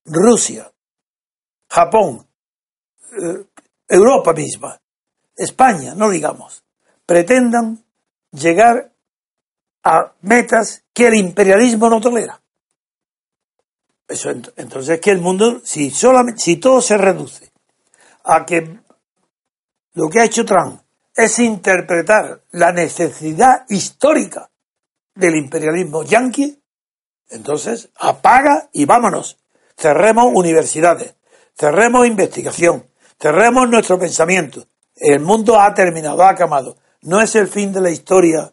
Rusia, 0.07 0.73
Japón, 1.69 2.27
eh, 3.13 3.45
Europa 3.89 4.33
misma, 4.33 4.81
España, 5.37 5.95
no 5.95 6.09
digamos, 6.09 6.65
pretendan 7.05 7.85
llegar 8.31 8.92
a 9.85 10.13
metas 10.23 10.85
que 10.93 11.09
el 11.09 11.15
imperialismo 11.15 11.89
no 11.89 12.01
tolera? 12.01 12.41
Eso, 14.09 14.31
entonces 14.31 14.97
es 14.97 15.01
que 15.01 15.11
el 15.11 15.21
mundo, 15.21 15.61
si, 15.65 15.91
solamente, 15.91 16.41
si 16.41 16.57
todo 16.57 16.83
se 16.83 16.99
reduce 16.99 17.53
a 18.25 18.45
que 18.45 18.79
lo 19.95 20.09
que 20.09 20.21
ha 20.21 20.25
hecho 20.25 20.45
Trump 20.45 20.81
es 21.15 21.39
interpretar 21.39 22.43
la 22.53 22.73
necesidad 22.73 23.65
histórica 23.69 24.51
del 25.15 25.37
imperialismo 25.37 26.03
yanqui, 26.03 26.59
entonces 27.31 27.89
apaga 27.97 28.69
y 28.73 28.85
vámonos. 28.85 29.39
Cerremos 29.77 30.31
universidades, 30.35 31.15
cerremos 31.59 32.07
investigación, 32.07 32.87
cerremos 33.21 33.69
nuestro 33.69 33.99
pensamiento. 33.99 34.67
El 34.95 35.21
mundo 35.21 35.59
ha 35.59 35.73
terminado, 35.75 36.23
ha 36.23 36.31
acabado. 36.31 36.77
No 37.03 37.21
es 37.21 37.35
el 37.35 37.49
fin 37.49 37.73
de 37.73 37.81
la 37.81 37.91
historia 37.91 38.53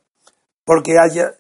porque 0.70 1.00
haya, 1.00 1.34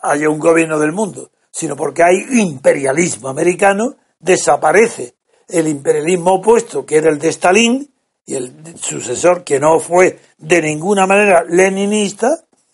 haya 0.00 0.30
un 0.30 0.38
gobierno 0.38 0.78
del 0.78 0.92
mundo, 0.92 1.32
sino 1.50 1.74
porque 1.74 2.04
hay 2.04 2.40
imperialismo 2.40 3.28
americano, 3.28 3.96
desaparece 4.20 5.14
el 5.48 5.66
imperialismo 5.66 6.34
opuesto, 6.34 6.86
que 6.86 6.98
era 6.98 7.10
el 7.10 7.18
de 7.18 7.30
Stalin, 7.30 7.92
y 8.24 8.36
el 8.36 8.76
sucesor, 8.80 9.42
que 9.42 9.58
no 9.58 9.80
fue 9.80 10.20
de 10.38 10.62
ninguna 10.62 11.04
manera 11.04 11.42
leninista, 11.48 12.28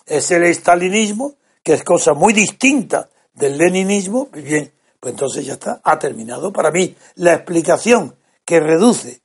es 0.05 0.31
el 0.33 0.55
stalinismo, 0.55 1.37
que 1.63 1.73
es 1.73 1.83
cosa 1.83 2.13
muy 2.13 2.35
distinta 2.35 3.09
del 3.33 3.57
leninismo. 3.57 4.29
Bien, 4.31 4.71
pues 5.01 5.15
entonces 5.15 5.47
ya 5.47 5.55
está, 5.55 5.81
ha 5.83 5.99
terminado. 5.99 6.53
Para 6.53 6.71
mí, 6.71 6.95
la 7.15 7.33
explicación 7.33 8.15
que 8.45 8.61
reduce 8.61 9.23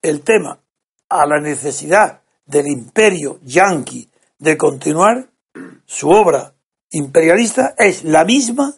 el 0.00 0.22
tema 0.22 0.58
a 1.10 1.26
la 1.26 1.38
necesidad 1.42 2.22
del 2.46 2.68
imperio 2.68 3.38
yanqui 3.44 4.08
de 4.38 4.56
continuar 4.56 5.30
su 5.84 6.10
obra 6.10 6.54
imperialista 6.90 7.74
es 7.78 8.04
la 8.04 8.24
misma 8.24 8.74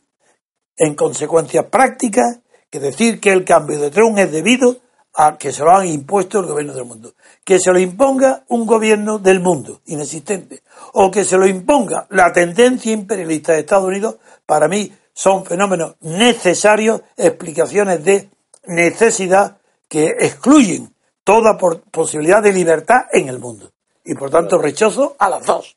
en 0.77 0.95
consecuencias 0.95 1.67
prácticas 1.67 2.41
que 2.71 2.81
decir 2.81 3.21
que 3.21 3.33
el 3.33 3.45
cambio 3.45 3.79
de 3.81 3.91
Trump 3.91 4.19
es 4.19 4.31
debido 4.31 4.77
a 5.15 5.37
que 5.37 5.53
se 5.53 5.65
lo 5.65 5.77
han 5.77 5.89
impuesto 5.89 6.39
el 6.39 6.47
gobierno 6.47 6.75
del 6.75 6.85
mundo. 6.85 7.15
Que 7.45 7.59
se 7.59 7.73
lo 7.73 7.79
imponga 7.79 8.45
un 8.49 8.67
gobierno 8.67 9.19
del 9.19 9.41
mundo 9.41 9.81
inexistente 9.87 10.63
o 10.93 11.11
que 11.11 11.25
se 11.25 11.37
lo 11.37 11.47
imponga 11.47 12.07
la 12.11 12.33
tendencia 12.33 12.93
imperialista 12.93 13.53
de 13.53 13.61
Estados 13.61 13.87
Unidos, 13.87 14.17
para 14.47 14.69
mí 14.69 14.93
son 15.13 15.45
fenómenos 15.45 15.97
necesarios, 16.03 17.03
explicaciones 17.17 18.05
de 18.05 18.31
necesidad 18.67 19.59
que 19.89 20.07
excluyen 20.21 20.95
toda 21.25 21.59
posibilidad 21.59 22.43
de 22.43 22.53
libertad 22.53 23.07
en 23.13 23.29
el 23.29 23.39
mundo. 23.39 23.73
Y 24.09 24.15
por 24.15 24.31
tanto 24.31 24.59
rechazo 24.59 25.17
a 25.19 25.29
las 25.29 25.45
dos. 25.45 25.77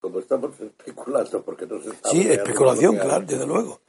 Como 0.00 0.20
estamos 0.20 0.58
especulando, 0.60 1.42
porque 1.42 1.66
no 1.66 1.82
se 1.82 1.90
Sí, 2.10 2.30
especulación, 2.30 2.96
claro, 2.96 3.26
desde 3.26 3.46
luego. 3.46 3.80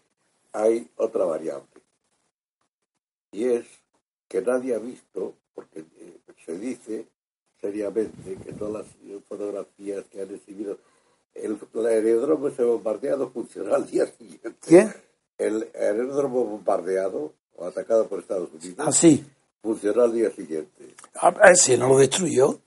Hay 0.53 0.89
otra 0.97 1.25
variante 1.25 1.77
y 3.31 3.45
es 3.45 3.65
que 4.27 4.41
nadie 4.41 4.73
ha 4.73 4.79
visto, 4.79 5.35
porque 5.53 5.81
eh, 5.81 6.17
se 6.45 6.57
dice 6.57 7.05
seriamente 7.61 8.37
que 8.43 8.53
todas 8.53 8.85
las 8.85 9.21
fotografías 9.27 10.05
que 10.11 10.21
han 10.21 10.33
exhibido, 10.33 10.79
el, 11.35 11.59
aeródromo 11.85 12.47
ese 12.47 12.63
bombardeado 12.63 13.29
funcionó 13.29 13.75
al 13.75 13.85
día 13.85 14.07
siguiente. 14.07 14.53
¿Quién? 14.61 14.91
El 15.37 15.69
aeródromo 15.79 16.45
bombardeado 16.45 17.33
o 17.55 17.65
atacado 17.65 18.07
por 18.07 18.19
Estados 18.19 18.49
Unidos. 18.51 18.79
Ah, 18.79 18.91
sí. 18.91 19.23
Funcionó 19.61 20.03
al 20.03 20.13
día 20.13 20.31
siguiente. 20.31 20.95
Ah, 21.15 21.35
ese 21.51 21.77
no 21.77 21.89
lo 21.89 21.99
destruyó. 21.99 22.59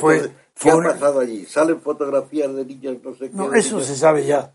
Fue, 0.00 0.30
¿Qué 0.58 0.70
ha 0.70 0.76
pasado 0.76 1.20
allí? 1.20 1.44
¿Salen 1.46 1.80
fotografías 1.80 2.54
de 2.54 2.64
niños 2.64 2.96
no 3.02 3.14
sé 3.14 3.30
qué? 3.30 3.36
No, 3.36 3.52
eso 3.54 3.80
se 3.80 3.96
sabe 3.96 4.26
ya. 4.26 4.52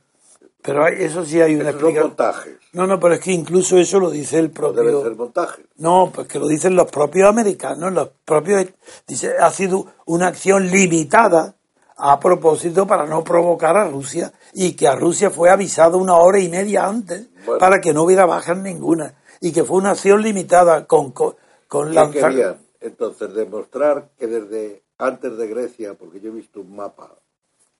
Pero 0.61 0.87
eso 0.87 1.25
sí 1.25 1.39
hay 1.41 1.55
una 1.55 1.69
explicación. 1.69 2.59
No, 2.73 2.85
no, 2.85 2.99
pero 2.99 3.15
es 3.15 3.21
que 3.21 3.31
incluso 3.31 3.77
eso 3.77 3.99
lo 3.99 4.09
dice 4.09 4.39
el 4.39 4.51
propio. 4.51 4.83
Debe 4.83 5.01
ser 5.03 5.15
montaje. 5.15 5.63
No, 5.77 6.11
pues 6.13 6.27
que 6.27 6.37
lo 6.37 6.47
dicen 6.47 6.75
los 6.75 6.91
propios 6.91 7.29
americanos, 7.29 7.93
los 7.93 8.09
propios. 8.25 8.67
Dice, 9.07 9.37
ha 9.39 9.51
sido 9.51 9.85
una 10.05 10.27
acción 10.27 10.67
limitada 10.67 11.55
a 11.95 12.19
propósito 12.19 12.87
para 12.87 13.05
no 13.05 13.23
provocar 13.23 13.77
a 13.77 13.85
Rusia 13.85 14.31
y 14.53 14.73
que 14.73 14.87
a 14.87 14.95
Rusia 14.95 15.29
fue 15.29 15.49
avisado 15.49 15.97
una 15.97 16.15
hora 16.15 16.39
y 16.39 16.49
media 16.49 16.85
antes 16.85 17.27
para 17.59 17.81
que 17.81 17.93
no 17.93 18.03
hubiera 18.03 18.25
bajas 18.25 18.57
ninguna 18.57 19.15
y 19.41 19.51
que 19.51 19.63
fue 19.63 19.77
una 19.77 19.91
acción 19.91 20.21
limitada 20.21 20.85
con, 20.85 21.11
con, 21.11 21.35
con 21.67 21.93
lanzar... 21.93 22.57
entonces 22.79 23.33
demostrar 23.33 24.09
que 24.17 24.27
desde 24.27 24.83
antes 24.97 25.37
de 25.37 25.47
Grecia, 25.47 25.93
porque 25.95 26.19
yo 26.19 26.29
he 26.29 26.35
visto 26.35 26.61
un 26.61 26.75
mapa 26.75 27.17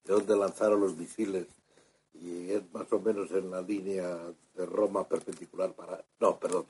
de 0.03 0.13
donde 0.13 0.35
lanzaron 0.35 0.81
los 0.81 0.95
misiles 0.95 1.47
y 2.13 2.51
es 2.51 2.63
más 2.73 2.91
o 2.91 2.99
menos 2.99 3.31
en 3.31 3.51
la 3.51 3.61
línea 3.61 4.17
de 4.55 4.65
Roma 4.65 5.07
perpendicular 5.07 5.73
para, 5.73 6.03
no, 6.19 6.39
perdón, 6.39 6.65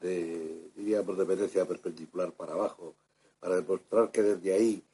de, 0.00 0.70
diríamos 0.74 1.18
de 1.18 1.24
Venecia 1.24 1.66
perpendicular 1.66 2.32
para 2.32 2.52
abajo, 2.52 2.94
para 3.40 3.56
demostrar 3.56 4.10
que 4.10 4.22
desde 4.22 4.54
ahí 4.54 4.84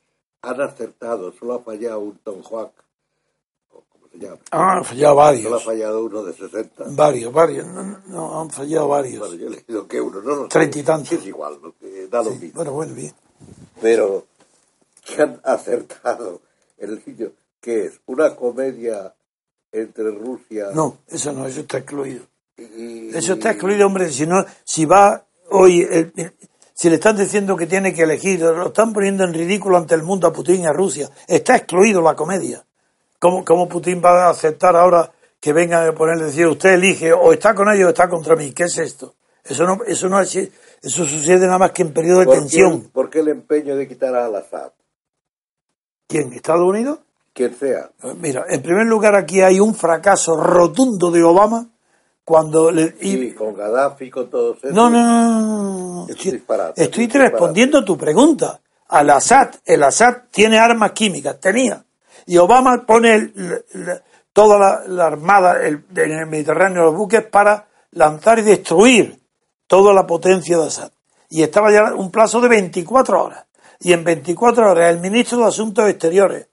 han 0.42 0.61
acertado, 0.61 1.33
solo 1.33 1.55
ha 1.55 1.62
fallado 1.62 2.00
un 2.00 2.18
Tom 2.18 2.42
Hawk, 2.42 2.72
¿cómo 4.18 4.20
se 4.20 4.26
llama? 4.26 4.38
Ah, 4.50 4.76
han 4.79 4.85
fallado 4.85 5.14
varios. 5.16 5.44
Solo 5.44 5.57
ha 5.57 5.61
fallado 5.61 6.05
uno 6.05 6.22
de 6.24 6.33
60. 6.33 6.85
Varios, 6.88 7.33
varios, 7.33 7.66
no, 7.66 8.00
no, 8.07 8.40
han 8.40 8.50
fallado 8.50 8.88
varios. 8.88 9.18
Bueno, 9.18 9.35
yo 9.35 9.46
he 9.48 9.50
leído 9.50 9.87
que 9.87 10.00
uno, 10.00 10.20
no, 10.22 10.37
no. 10.37 10.48
Treinta 10.48 10.79
y 10.79 10.83
tantos. 10.83 11.12
Es 11.12 11.26
igual, 11.26 11.59
da 12.11 12.22
lo 12.22 12.31
mismo. 12.31 12.52
Bueno, 12.55 12.72
bueno, 12.72 12.94
bien. 12.94 13.14
Pero 13.81 14.26
que 15.05 15.22
han 15.22 15.40
acertado 15.44 16.40
el 16.79 17.02
sitio, 17.02 17.33
que 17.61 17.87
es 17.87 18.00
una 18.07 18.35
comedia 18.35 19.14
entre 19.72 20.11
Rusia. 20.11 20.68
No, 20.74 20.98
eso 21.09 21.33
no, 21.33 21.46
eso 21.46 21.61
está 21.61 21.79
excluido. 21.79 22.24
Eso 22.57 23.35
está 23.35 23.50
excluido, 23.50 23.87
hombre, 23.87 24.11
si 24.11 24.26
no, 24.26 24.44
si 24.64 24.87
va 24.87 25.26
hoy, 25.50 25.87
si 26.72 26.88
le 26.88 26.96
están 26.96 27.16
diciendo 27.16 27.57
que 27.57 27.66
tiene 27.66 27.92
que 27.92 28.02
elegir, 28.02 28.40
lo 28.40 28.68
están 28.68 28.92
poniendo 28.92 29.24
en 29.24 29.35
ridículo 29.35 29.76
ante 29.76 29.94
el 29.94 30.02
mundo 30.02 30.26
a 30.26 30.33
Putin 30.33 30.62
y 30.62 30.66
a 30.66 30.72
Rusia, 30.72 31.11
está 31.26 31.57
excluido 31.57 32.00
la 32.00 32.14
comedia. 32.14 32.65
¿Cómo, 33.27 33.45
cómo 33.45 33.69
Putin 33.69 34.01
va 34.05 34.27
a 34.27 34.31
aceptar 34.31 34.77
ahora 34.77 35.11
que 35.41 35.53
vengan 35.53 35.89
a 35.89 35.93
ponerle 35.93 36.27
decir, 36.27 36.47
usted 36.47 36.75
elige 36.75 37.12
o 37.12 37.33
está 37.33 37.57
con 37.57 37.69
ellos 37.69 37.87
o 37.87 37.89
está 37.89 38.09
contra 38.09 38.37
mí? 38.37 38.53
¿Qué 38.53 38.62
es 38.62 38.79
esto? 38.79 39.17
Eso 39.45 39.65
no, 39.65 39.83
eso 39.85 40.09
no 40.09 40.21
es, 40.21 40.37
eso 40.37 41.05
sucede 41.05 41.45
nada 41.47 41.59
más 41.59 41.73
que 41.73 41.83
en 41.83 41.93
periodo 41.93 42.21
de 42.21 42.27
tensión. 42.27 42.83
¿Por 42.93 43.11
qué 43.11 43.19
el 43.19 43.29
empeño 43.29 43.75
de 43.75 43.89
quitar 43.89 44.15
a 44.15 44.27
Al-Assad? 44.27 44.71
¿Quién? 46.07 46.33
¿Estados 46.35 46.69
Unidos? 46.69 47.01
quien 47.33 47.53
sea. 47.59 47.91
Mira, 48.21 48.47
en 48.49 48.62
primer 48.62 48.87
lugar 48.87 49.17
aquí 49.17 49.41
hay 49.41 49.59
un 49.59 49.75
fracaso 49.75 50.37
rotundo 50.37 51.11
de 51.11 51.25
Obama 51.25 51.69
cuando 52.25 52.71
le... 52.71 52.95
Sí, 52.99 53.35
con 53.35 53.55
Gaddafi, 53.55 54.09
con 54.09 54.31
todos 54.31 54.59
esos. 54.59 54.73
No, 54.73 54.89
no, 54.89 55.03
no, 55.03 56.07
Estoy, 56.09 56.43
estoy 56.77 57.09
respondiendo 57.09 57.79
a 57.79 57.85
tu 57.85 57.99
pregunta. 57.99 58.61
Al 58.87 59.11
Assad, 59.11 59.51
el 59.65 59.83
Assad 59.83 60.29
tiene 60.31 60.59
armas 60.59 60.93
químicas, 60.93 61.41
tenía. 61.41 61.86
Y 62.27 62.37
Obama 62.39 62.85
pone 62.87 63.33
toda 64.33 64.85
la, 64.87 65.07
armada 65.07 65.67
en 65.67 65.85
el 65.95 66.27
Mediterráneo, 66.27 66.85
los 66.85 66.97
buques, 66.97 67.25
para 67.25 67.69
lanzar 67.93 68.39
y 68.41 68.43
destruir 68.43 69.21
toda 69.67 69.95
la 69.95 70.07
potencia 70.07 70.59
de 70.59 70.67
Assad. 70.67 70.93
Y 71.29 71.43
estaba 71.43 71.73
ya 71.73 71.95
un 71.95 72.11
plazo 72.11 72.41
de 72.41 72.49
24 72.49 73.25
horas. 73.25 73.47
Y 73.81 73.93
en 73.93 74.05
24 74.05 74.71
horas 74.71 74.95
el 74.95 75.01
ministro 75.01 75.39
de 75.39 75.47
Asuntos 75.47 75.89
Exteriores 75.89 76.49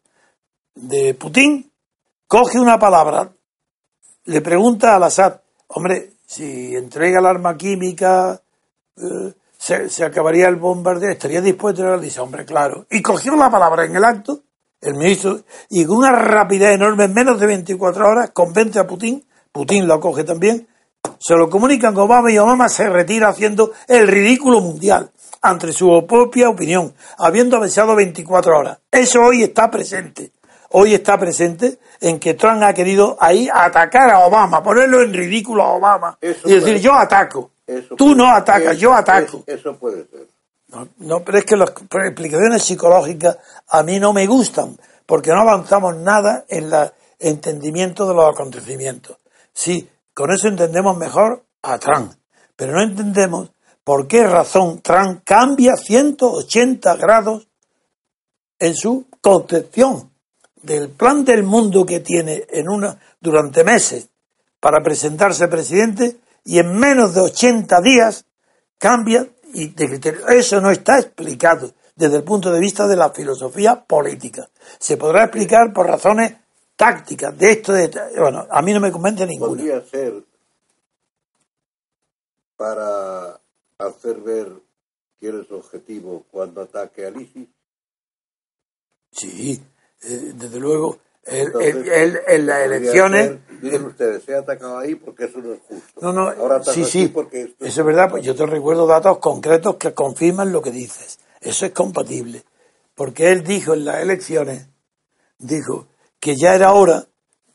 de 0.75 1.13
Putin, 1.13 1.71
coge 2.27 2.59
una 2.59 2.79
palabra, 2.79 3.31
le 4.25 4.41
pregunta 4.41 4.95
al 4.95 5.03
Assad, 5.03 5.41
hombre, 5.67 6.13
si 6.25 6.75
entrega 6.75 7.19
el 7.19 7.25
arma 7.25 7.55
química, 7.55 8.41
eh, 8.97 9.33
se, 9.57 10.03
acabaría 10.03 10.47
el 10.47 10.57
bombardeo, 10.57 11.11
estaría 11.11 11.41
dispuesto 11.41 11.85
a 11.87 11.97
dice, 11.97 12.19
hombre, 12.19 12.45
claro. 12.45 12.85
Y 12.89 13.01
cogió 13.01 13.35
la 13.35 13.49
palabra 13.49 13.85
en 13.85 13.95
el 13.95 14.03
acto, 14.03 14.41
el 14.83 14.95
ministro, 14.95 15.39
y 15.69 15.85
con 15.85 15.97
una 15.97 16.11
rapidez 16.11 16.75
enorme, 16.75 17.05
en 17.05 17.13
menos 17.13 17.39
de 17.39 17.47
24 17.47 18.07
horas, 18.07 18.31
convence 18.31 18.79
a 18.79 18.87
Putin, 18.87 19.23
Putin 19.51 19.87
lo 19.87 19.99
coge 19.99 20.23
también, 20.23 20.67
se 21.19 21.35
lo 21.35 21.49
comunican 21.49 21.93
con 21.93 22.03
Obama 22.03 22.31
y 22.31 22.37
Obama 22.37 22.69
se 22.69 22.89
retira 22.89 23.29
haciendo 23.29 23.71
el 23.87 24.07
ridículo 24.07 24.61
mundial 24.61 25.11
ante 25.41 25.73
su 25.73 26.05
propia 26.07 26.49
opinión, 26.49 26.93
habiendo 27.17 27.57
avanzado 27.57 27.95
24 27.95 28.57
horas. 28.57 28.77
Eso 28.91 29.19
hoy 29.21 29.43
está 29.43 29.69
presente 29.69 30.31
hoy 30.73 30.93
está 30.93 31.17
presente 31.17 31.79
en 32.01 32.19
que 32.19 32.33
Trump 32.33 32.61
ha 32.63 32.73
querido 32.73 33.15
ahí 33.19 33.47
atacar 33.51 34.09
a 34.09 34.19
Obama, 34.19 34.61
ponerlo 34.61 35.01
en 35.01 35.13
ridículo 35.13 35.63
a 35.63 35.73
Obama 35.73 36.17
y 36.21 36.27
decir 36.27 36.79
yo 36.79 36.93
ataco. 36.93 37.51
Tú 37.95 38.13
no 38.13 38.29
atacas, 38.29 38.77
yo 38.77 38.93
ataco. 38.93 39.43
Eso, 39.47 39.77
puede 39.77 40.05
ser. 40.07 40.27
No, 40.97 41.23
pero 41.23 41.37
es 41.37 41.45
que 41.45 41.55
las 41.55 41.69
explicaciones 41.69 42.63
psicológicas 42.63 43.37
a 43.67 43.83
mí 43.83 43.99
no 43.99 44.13
me 44.13 44.25
gustan, 44.25 44.77
porque 45.05 45.31
no 45.31 45.41
avanzamos 45.41 45.95
nada 45.97 46.45
en 46.47 46.65
el 46.73 46.91
entendimiento 47.19 48.07
de 48.07 48.15
los 48.15 48.33
acontecimientos. 48.33 49.17
Sí, 49.53 49.87
con 50.13 50.31
eso 50.31 50.47
entendemos 50.47 50.97
mejor 50.97 51.45
a 51.61 51.77
Trump, 51.77 52.13
pero 52.55 52.73
no 52.73 52.81
entendemos 52.81 53.51
por 53.83 54.07
qué 54.07 54.25
razón 54.25 54.81
Trump 54.81 55.21
cambia 55.23 55.75
180 55.75 56.95
grados 56.95 57.47
en 58.59 58.75
su 58.75 59.07
concepción 59.21 60.11
del 60.61 60.89
plan 60.89 61.25
del 61.25 61.43
mundo 61.43 61.85
que 61.85 61.99
tiene 61.99 62.45
en 62.49 62.69
una 62.69 62.97
durante 63.19 63.63
meses 63.63 64.09
para 64.59 64.81
presentarse 64.81 65.47
presidente 65.49 66.17
y 66.45 66.59
en 66.59 66.73
menos 66.77 67.13
de 67.13 67.21
80 67.21 67.81
días 67.81 68.25
cambia 68.77 69.27
y 69.53 69.67
de 69.67 69.87
criterio. 69.87 70.27
Eso 70.27 70.59
no 70.59 70.71
está 70.71 70.99
explicado 70.99 71.73
desde 71.95 72.17
el 72.17 72.23
punto 72.23 72.51
de 72.51 72.59
vista 72.59 72.87
de 72.87 72.95
la 72.95 73.11
filosofía 73.11 73.83
política. 73.83 74.49
Se 74.79 74.97
podrá 74.97 75.25
explicar 75.25 75.71
por 75.73 75.87
razones 75.87 76.35
tácticas 76.75 77.37
de 77.37 77.51
esto. 77.51 77.73
De, 77.73 77.91
bueno, 78.17 78.47
a 78.49 78.61
mí 78.61 78.73
no 78.73 78.79
me 78.79 78.91
convence 78.91 79.25
ninguna. 79.25 79.49
Podría 79.49 79.81
ser 79.81 80.23
para 82.57 83.39
hacer 83.77 84.21
ver 84.21 84.51
quién 85.19 85.41
es 85.41 85.51
objetivo 85.51 86.25
cuando 86.31 86.61
ataque 86.61 87.05
a 87.05 87.09
ISIS. 87.09 87.47
Sí, 89.11 89.61
eh, 90.01 90.31
desde 90.35 90.59
luego. 90.59 90.97
Él, 91.25 92.19
en 92.27 92.45
las 92.45 92.65
elecciones. 92.65 93.31
Ser, 93.61 93.83
ustedes, 93.83 94.23
se 94.23 94.35
ha 94.35 94.39
atacado 94.39 94.77
ahí 94.77 94.95
porque 94.95 95.25
eso 95.25 95.39
no 95.39 95.53
es 95.53 95.59
justo. 95.67 96.01
No, 96.01 96.11
no, 96.11 96.29
Ahora 96.29 96.61
sí, 96.63 96.83
sí. 96.83 97.07
Porque 97.07 97.53
Eso 97.59 97.81
es 97.81 97.85
verdad, 97.85 98.09
pues 98.09 98.23
yo 98.23 98.35
te 98.35 98.45
recuerdo 98.45 98.85
datos 98.85 99.19
concretos 99.19 99.77
que 99.77 99.93
confirman 99.93 100.51
lo 100.51 100.61
que 100.61 100.71
dices. 100.71 101.19
Eso 101.39 101.65
es 101.65 101.71
compatible. 101.71 102.43
Porque 102.95 103.31
él 103.31 103.43
dijo 103.43 103.73
en 103.73 103.85
las 103.85 104.01
elecciones, 104.01 104.67
dijo 105.39 105.87
que 106.19 106.35
ya 106.35 106.55
era 106.55 106.73
hora 106.73 107.07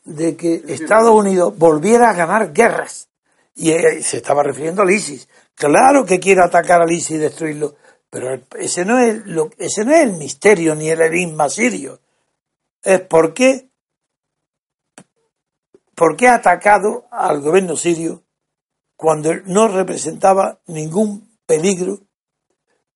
de 0.03 0.35
que 0.35 0.63
Estados 0.67 1.11
Unidos 1.11 1.57
volviera 1.57 2.09
a 2.09 2.13
ganar 2.13 2.53
guerras. 2.53 3.07
Y 3.55 3.71
se 4.01 4.17
estaba 4.17 4.41
refiriendo 4.41 4.81
al 4.81 4.91
ISIS. 4.91 5.27
Claro 5.53 6.05
que 6.05 6.19
quiere 6.19 6.41
atacar 6.41 6.81
al 6.81 6.91
ISIS 6.91 7.11
y 7.11 7.17
destruirlo, 7.17 7.75
pero 8.09 8.39
ese 8.57 8.85
no 8.85 8.97
es, 8.99 9.25
lo, 9.25 9.49
ese 9.57 9.83
no 9.85 9.93
es 9.93 10.03
el 10.03 10.13
misterio 10.13 10.73
ni 10.73 10.89
el 10.89 11.01
enigma 11.01 11.49
sirio. 11.49 11.99
Es 12.83 13.01
por 13.01 13.33
qué, 13.33 13.69
ha 16.27 16.35
atacado 16.35 17.07
al 17.11 17.41
gobierno 17.41 17.75
sirio 17.75 18.23
cuando 18.95 19.33
no 19.45 19.67
representaba 19.67 20.59
ningún 20.67 21.37
peligro 21.45 21.99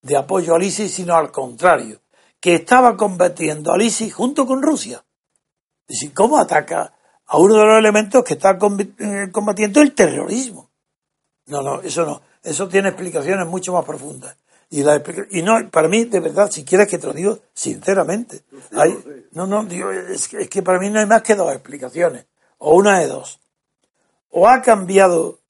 de 0.02 0.18
apoyo 0.18 0.56
al 0.56 0.64
ISIS, 0.64 0.94
sino 0.94 1.16
al 1.16 1.32
contrario, 1.32 2.02
que 2.40 2.56
estaba 2.56 2.98
combatiendo 2.98 3.72
al 3.72 3.82
ISIS 3.82 4.14
junto 4.14 4.46
con 4.46 4.62
Rusia. 4.62 5.04
Es 5.88 6.10
¿cómo 6.14 6.38
ataca 6.38 6.94
a 7.26 7.38
uno 7.38 7.56
de 7.56 7.66
los 7.66 7.80
elementos 7.80 8.24
que 8.24 8.34
está 8.34 8.58
eh, 9.00 9.30
combatiendo 9.32 9.82
el 9.82 9.94
terrorismo? 9.94 10.72
No, 11.48 11.62
no, 11.62 11.82
eso 11.82 12.06
no. 12.06 12.22
Eso 12.42 12.68
tiene 12.68 12.90
explicaciones 12.90 13.48
mucho 13.48 13.74
más 13.74 13.86
profundas. 13.86 14.36
Y, 14.74 14.82
la, 14.82 15.04
y 15.30 15.44
no, 15.44 15.70
para 15.70 15.88
mí, 15.88 16.06
de 16.06 16.20
verdad, 16.20 16.50
si 16.50 16.66
quieres 16.66 16.88
que 16.88 16.98
te 16.98 17.06
lo 17.06 17.14
digo 17.14 17.38
sinceramente, 17.54 18.42
hay, 18.72 19.28
no, 19.34 19.46
no, 19.46 19.64
digo, 19.66 19.92
es, 19.92 20.28
que, 20.28 20.38
es 20.38 20.50
que 20.50 20.64
para 20.64 20.80
mí 20.80 20.90
no 20.90 21.00
hay 21.00 21.06
más 21.06 21.22
que 21.22 21.36
dos 21.36 21.54
explicaciones, 21.54 22.26
o 22.58 22.74
una 22.74 22.98
de 22.98 23.06
dos. 23.06 23.40
O 24.32 24.48
ha 24.48 24.64
cambiado 24.64 25.42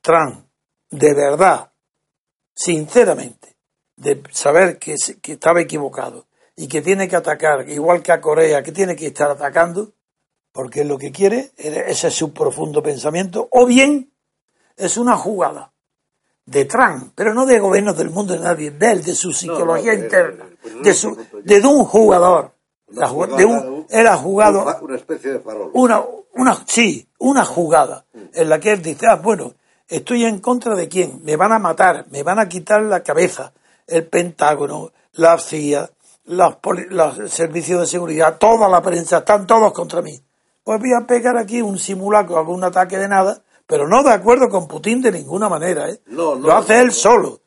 Trump 0.00 0.44
de 0.90 1.14
verdad 1.14 1.70
sinceramente, 2.52 3.54
de 3.94 4.20
saber 4.32 4.80
que, 4.80 4.96
que 5.22 5.34
estaba 5.34 5.60
equivocado 5.60 6.26
y 6.56 6.66
que 6.66 6.82
tiene 6.82 7.06
que 7.06 7.14
atacar, 7.14 7.68
igual 7.68 8.02
que 8.02 8.10
a 8.10 8.20
Corea, 8.20 8.60
que 8.60 8.72
tiene 8.72 8.96
que 8.96 9.06
estar 9.06 9.30
atacando, 9.30 9.92
porque 10.50 10.80
es 10.80 10.86
lo 10.88 10.98
que 10.98 11.12
quiere, 11.12 11.52
ese 11.56 12.08
es 12.08 12.14
su 12.14 12.32
profundo 12.32 12.82
pensamiento, 12.82 13.48
o 13.52 13.66
bien 13.66 14.10
es 14.76 14.96
una 14.96 15.16
jugada 15.16 15.75
de 16.46 16.64
Trump, 16.64 17.12
pero 17.14 17.34
no 17.34 17.44
de 17.44 17.58
gobiernos 17.58 17.96
del 17.96 18.10
mundo 18.10 18.32
de 18.32 18.40
nadie, 18.40 18.70
de 18.70 18.90
él, 18.92 19.04
de 19.04 19.14
su 19.14 19.32
psicología 19.32 19.92
interna, 19.94 20.46
de, 20.82 20.94
su, 20.94 21.16
de 21.44 21.60
un 21.66 21.84
jugador. 21.84 22.52
de 22.88 23.44
un, 23.44 23.86
ha 23.90 24.16
jugado 24.16 24.78
una 24.80 24.96
especie 24.96 25.32
de 25.32 25.40
farol. 25.40 25.70
Una, 25.74 26.02
una, 26.34 26.64
sí, 26.66 27.08
una 27.18 27.44
jugada 27.44 28.04
en 28.32 28.48
la 28.48 28.58
que 28.60 28.72
él 28.72 28.82
dice, 28.82 29.06
ah, 29.08 29.16
bueno, 29.16 29.54
Estoy 29.88 30.24
en 30.24 30.40
contra 30.40 30.74
de 30.74 30.88
quién? 30.88 31.20
Me 31.22 31.36
van 31.36 31.52
a 31.52 31.60
matar, 31.60 32.06
me 32.10 32.24
van 32.24 32.40
a 32.40 32.48
quitar 32.48 32.82
la 32.82 33.04
cabeza. 33.04 33.52
El 33.86 34.04
Pentágono, 34.08 34.90
la 35.12 35.38
CIA, 35.38 35.88
los, 36.24 36.56
servicios 37.30 37.80
de 37.82 37.86
seguridad, 37.86 38.36
toda 38.36 38.68
la 38.68 38.82
prensa, 38.82 39.18
están 39.18 39.46
todos 39.46 39.72
contra 39.72 40.02
mí. 40.02 40.20
Pues 40.64 40.80
voy 40.80 40.92
a 40.92 41.06
pegar 41.06 41.36
aquí 41.36 41.62
un 41.62 41.78
simulacro, 41.78 42.36
algún 42.36 42.64
ataque 42.64 42.98
de 42.98 43.06
nada, 43.06 43.40
pero 43.66 43.88
no 43.88 44.02
de 44.02 44.12
acuerdo 44.12 44.48
con 44.48 44.68
Putin 44.68 45.02
de 45.02 45.12
ninguna 45.12 45.48
manera. 45.48 45.90
¿eh? 45.90 46.00
lo 46.06 46.52
hace 46.52 46.80
él 46.80 46.92
solo. 46.92 47.40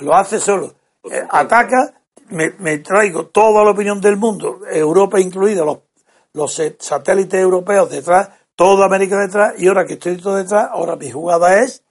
Lo 0.00 0.14
hace 0.14 0.38
solo. 0.38 0.74
Eh, 1.04 1.26
ataca, 1.30 1.94
me, 2.28 2.78
traigo 2.78 3.26
toda 3.26 3.64
la 3.64 3.70
opinión 3.70 4.00
del 4.00 4.16
mundo, 4.16 4.60
Europa 4.70 5.18
incluida, 5.18 5.64
los, 5.64 5.78
los 6.34 6.62
satélites 6.78 7.40
europeos 7.40 7.90
detrás, 7.90 8.28
toda 8.54 8.86
América 8.86 9.16
detrás 9.18 9.54
y 9.58 9.66
ahora 9.66 9.86
que 9.86 9.94
estoy 9.94 10.16
todo 10.18 10.36
detrás, 10.36 10.68
ahora 10.70 10.96
mi 10.96 11.10
jugada 11.10 11.62
es, 11.62 11.82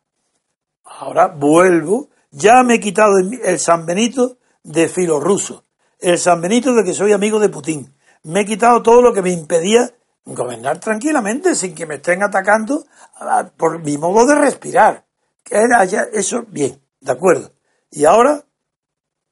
ahora 0.86 1.28
vuelvo, 1.28 2.10
ya 2.32 2.64
me 2.64 2.76
he 2.76 2.80
quitado 2.80 3.14
el 3.18 3.60
San 3.60 3.86
Benito 3.86 4.38
de 4.64 4.88
filo 4.88 5.20
ruso, 5.20 5.66
el 6.00 6.20
San 6.20 6.40
Benito 6.40 6.74
de 6.74 6.84
que 6.84 6.94
soy 6.94 7.12
amigo 7.12 7.40
de 7.40 7.50
Putin, 7.50 7.94
me 8.24 8.42
he 8.42 8.46
quitado 8.46 8.84
todo 8.84 9.02
lo 9.02 9.14
que 9.14 9.24
me 9.24 9.32
impedía 9.32 9.92
gobernar 10.34 10.80
tranquilamente 10.80 11.56
sin 11.56 11.76
que 11.76 11.86
me 11.86 11.96
estén 11.96 12.24
atacando 12.24 12.86
ah, 13.16 13.50
por 13.56 13.80
mi 13.84 13.98
modo 13.98 14.26
de 14.26 14.36
respirar. 14.36 15.06
Que 15.44 15.56
era 15.56 15.84
ya 15.86 16.04
eso, 16.14 16.46
bien, 16.48 16.82
de 17.00 17.12
acuerdo. 17.12 17.52
Y 17.92 18.06
ahora, 18.06 18.44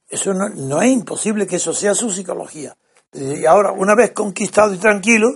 eso 0.10 0.34
no, 0.34 0.50
no 0.50 0.82
es 0.82 0.90
imposible 0.90 1.48
que 1.48 1.58
eso 1.58 1.74
sea 1.74 1.94
su 1.94 2.10
psicología. 2.10 2.76
Y 3.14 3.46
ahora, 3.46 3.72
una 3.72 3.96
vez 3.96 4.12
conquistado 4.12 4.74
y 4.74 4.78
tranquilo, 4.78 5.28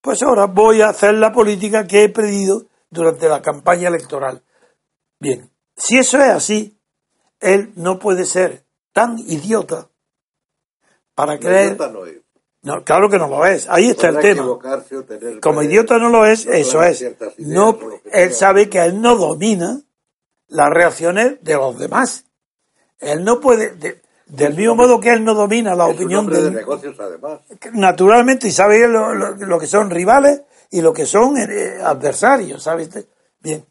pues 0.00 0.22
ahora 0.22 0.46
voy 0.46 0.82
a 0.82 0.88
hacer 0.88 1.14
la 1.14 1.32
política 1.32 1.86
que 1.86 2.04
he 2.04 2.08
pedido 2.08 2.66
durante 2.90 3.28
la 3.28 3.42
campaña 3.42 3.88
electoral. 3.88 4.42
Bien, 5.18 5.50
si 5.76 5.98
eso 5.98 6.18
es 6.18 6.30
así, 6.30 6.78
él 7.40 7.72
no 7.76 7.98
puede 7.98 8.24
ser 8.24 8.64
tan 8.92 9.18
idiota 9.18 9.88
para 11.14 11.38
creer. 11.38 11.78
No, 11.78 12.04
claro 12.84 13.08
que 13.08 13.18
no 13.18 13.28
lo 13.28 13.46
es. 13.46 13.68
Ahí 13.68 13.90
está 13.90 14.08
el 14.08 14.18
tema. 14.18 14.58
Como 15.40 15.62
idiota 15.62 15.98
no 15.98 16.08
lo 16.10 16.26
es, 16.26 16.46
eso 16.46 16.82
es. 16.82 17.04
No, 17.38 17.78
él 18.12 18.32
sabe 18.32 18.68
que 18.68 18.78
él 18.78 19.00
no 19.00 19.16
domina 19.16 19.80
las 20.48 20.70
reacciones 20.70 21.42
de 21.42 21.54
los 21.54 21.78
demás. 21.78 22.24
Él 22.98 23.24
no 23.24 23.40
puede. 23.40 24.00
Del 24.26 24.54
mismo 24.54 24.76
modo 24.76 25.00
que 25.00 25.12
él 25.12 25.24
no 25.24 25.34
domina 25.34 25.74
la 25.74 25.86
opinión 25.86 26.26
de 26.26 26.50
negocios, 26.50 26.94
además. 27.00 27.40
Naturalmente, 27.72 28.46
y 28.46 28.52
sabe 28.52 28.86
lo, 28.86 29.58
que 29.58 29.66
son 29.66 29.90
rivales 29.90 30.42
y 30.70 30.82
lo 30.82 30.92
que 30.92 31.04
son 31.04 31.36
eh, 31.36 31.78
adversarios, 31.82 32.62
¿sabe 32.62 32.88
Bien, 33.40 33.64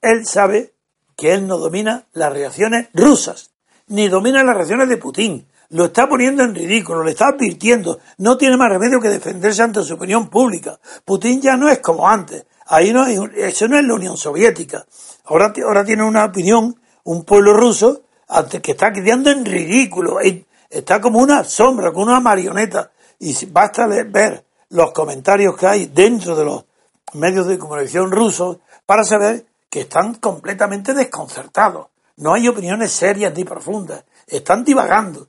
él 0.00 0.26
sabe 0.26 0.72
que 1.16 1.32
él 1.32 1.46
no 1.46 1.58
domina 1.58 2.06
las 2.12 2.32
reacciones 2.32 2.88
rusas, 2.92 3.52
ni 3.86 4.08
domina 4.08 4.42
las 4.42 4.56
reacciones 4.56 4.88
de 4.88 4.96
Putin. 4.96 5.46
Lo 5.70 5.86
está 5.86 6.08
poniendo 6.08 6.42
en 6.44 6.54
ridículo, 6.54 7.02
le 7.02 7.12
está 7.12 7.28
advirtiendo. 7.28 7.98
No 8.18 8.36
tiene 8.36 8.56
más 8.56 8.70
remedio 8.70 9.00
que 9.00 9.08
defenderse 9.08 9.62
ante 9.62 9.82
su 9.82 9.94
opinión 9.94 10.28
pública. 10.28 10.78
Putin 11.04 11.40
ya 11.40 11.56
no 11.56 11.68
es 11.68 11.80
como 11.80 12.08
antes. 12.08 12.46
Ahí 12.66 12.92
no 12.92 13.06
eso 13.06 13.68
no 13.68 13.78
es 13.78 13.84
la 13.84 13.94
Unión 13.94 14.16
Soviética. 14.16 14.86
Ahora, 15.24 15.52
ahora 15.64 15.84
tiene 15.84 16.02
una 16.02 16.24
opinión, 16.24 16.80
un 17.04 17.24
pueblo 17.24 17.54
ruso 17.54 18.02
que 18.62 18.72
está 18.72 18.92
quedando 18.92 19.30
en 19.30 19.44
ridículo, 19.44 20.18
está 20.70 21.00
como 21.00 21.18
una 21.18 21.44
sombra, 21.44 21.92
como 21.92 22.06
una 22.06 22.20
marioneta, 22.20 22.90
y 23.18 23.34
basta 23.46 23.86
ver 23.86 24.44
los 24.70 24.92
comentarios 24.92 25.56
que 25.56 25.66
hay 25.66 25.86
dentro 25.86 26.34
de 26.34 26.44
los 26.44 26.64
medios 27.12 27.46
de 27.46 27.58
comunicación 27.58 28.10
rusos 28.10 28.58
para 28.86 29.04
saber 29.04 29.46
que 29.70 29.82
están 29.82 30.14
completamente 30.14 30.94
desconcertados. 30.94 31.88
No 32.16 32.34
hay 32.34 32.48
opiniones 32.48 32.92
serias 32.92 33.34
ni 33.36 33.44
profundas, 33.44 34.04
están 34.26 34.64
divagando. 34.64 35.28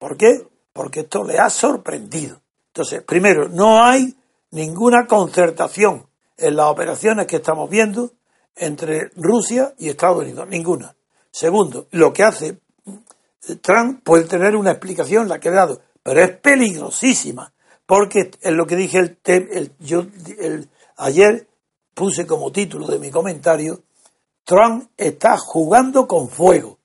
¿Por 0.00 0.16
qué? 0.16 0.48
Porque 0.72 1.00
esto 1.00 1.22
le 1.24 1.38
ha 1.38 1.50
sorprendido. 1.50 2.40
Entonces, 2.68 3.02
primero, 3.02 3.50
no 3.50 3.84
hay 3.84 4.16
ninguna 4.50 5.06
concertación 5.06 6.06
en 6.38 6.56
las 6.56 6.66
operaciones 6.66 7.26
que 7.26 7.36
estamos 7.36 7.68
viendo 7.68 8.10
entre 8.56 9.10
Rusia 9.14 9.74
y 9.76 9.90
Estados 9.90 10.22
Unidos, 10.22 10.48
ninguna. 10.48 10.96
Segundo, 11.30 11.86
lo 11.90 12.14
que 12.14 12.24
hace 12.24 12.58
Trump 13.60 14.02
puede 14.02 14.24
tener 14.24 14.56
una 14.56 14.70
explicación, 14.70 15.28
la 15.28 15.38
que 15.38 15.50
he 15.50 15.52
dado, 15.52 15.82
pero 16.02 16.22
es 16.22 16.30
peligrosísima, 16.30 17.52
porque 17.84 18.30
es 18.40 18.52
lo 18.52 18.66
que 18.66 18.76
dije 18.76 19.18
el, 19.26 19.72
yo 19.80 20.06
ayer 20.96 21.46
puse 21.92 22.26
como 22.26 22.50
título 22.50 22.86
de 22.86 22.98
mi 22.98 23.10
comentario, 23.10 23.82
Trump 24.44 24.88
está 24.96 25.36
jugando 25.36 26.08
con 26.08 26.30
fuego. 26.30 26.79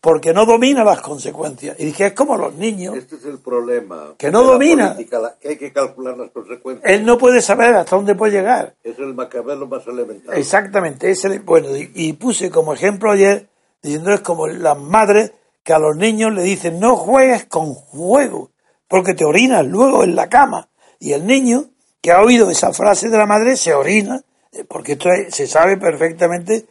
Porque 0.00 0.32
no 0.32 0.46
domina 0.46 0.84
las 0.84 1.00
consecuencias. 1.00 1.78
Y 1.78 1.86
dije, 1.86 2.06
es 2.06 2.12
como 2.12 2.36
los 2.36 2.54
niños. 2.54 2.96
Este 2.96 3.16
es 3.16 3.24
el 3.24 3.38
problema. 3.38 4.14
Que 4.16 4.30
no 4.30 4.44
domina. 4.44 4.92
Política, 4.94 5.36
que 5.40 5.48
hay 5.48 5.56
que 5.56 5.72
calcular 5.72 6.16
las 6.16 6.30
consecuencias. 6.30 6.88
Él 6.88 7.04
no 7.04 7.18
puede 7.18 7.42
saber 7.42 7.74
hasta 7.74 7.96
dónde 7.96 8.14
puede 8.14 8.32
llegar. 8.32 8.74
Es 8.84 8.98
el 8.98 9.14
macabelo 9.14 9.66
más 9.66 9.86
elemental. 9.86 10.36
Exactamente. 10.36 11.10
Es 11.10 11.24
el, 11.24 11.40
bueno, 11.40 11.76
y, 11.76 11.90
y, 11.94 12.12
puse 12.12 12.50
como 12.50 12.72
ejemplo 12.72 13.10
ayer, 13.10 13.48
diciendo 13.82 14.12
es 14.12 14.20
como 14.20 14.46
las 14.46 14.78
madres 14.78 15.32
que 15.64 15.72
a 15.72 15.78
los 15.78 15.96
niños 15.96 16.32
le 16.32 16.42
dicen, 16.42 16.78
no 16.78 16.96
juegues 16.96 17.46
con 17.46 17.74
juego, 17.74 18.50
porque 18.86 19.14
te 19.14 19.24
orinas 19.24 19.66
luego 19.66 20.04
en 20.04 20.14
la 20.14 20.28
cama. 20.28 20.68
Y 21.00 21.12
el 21.12 21.26
niño 21.26 21.66
que 22.00 22.12
ha 22.12 22.22
oído 22.22 22.50
esa 22.50 22.72
frase 22.72 23.08
de 23.08 23.18
la 23.18 23.26
madre 23.26 23.56
se 23.56 23.74
orina, 23.74 24.22
eh, 24.52 24.64
porque 24.64 24.92
esto 24.92 25.10
es, 25.10 25.34
se 25.34 25.46
sabe 25.46 25.76
perfectamente 25.76 26.66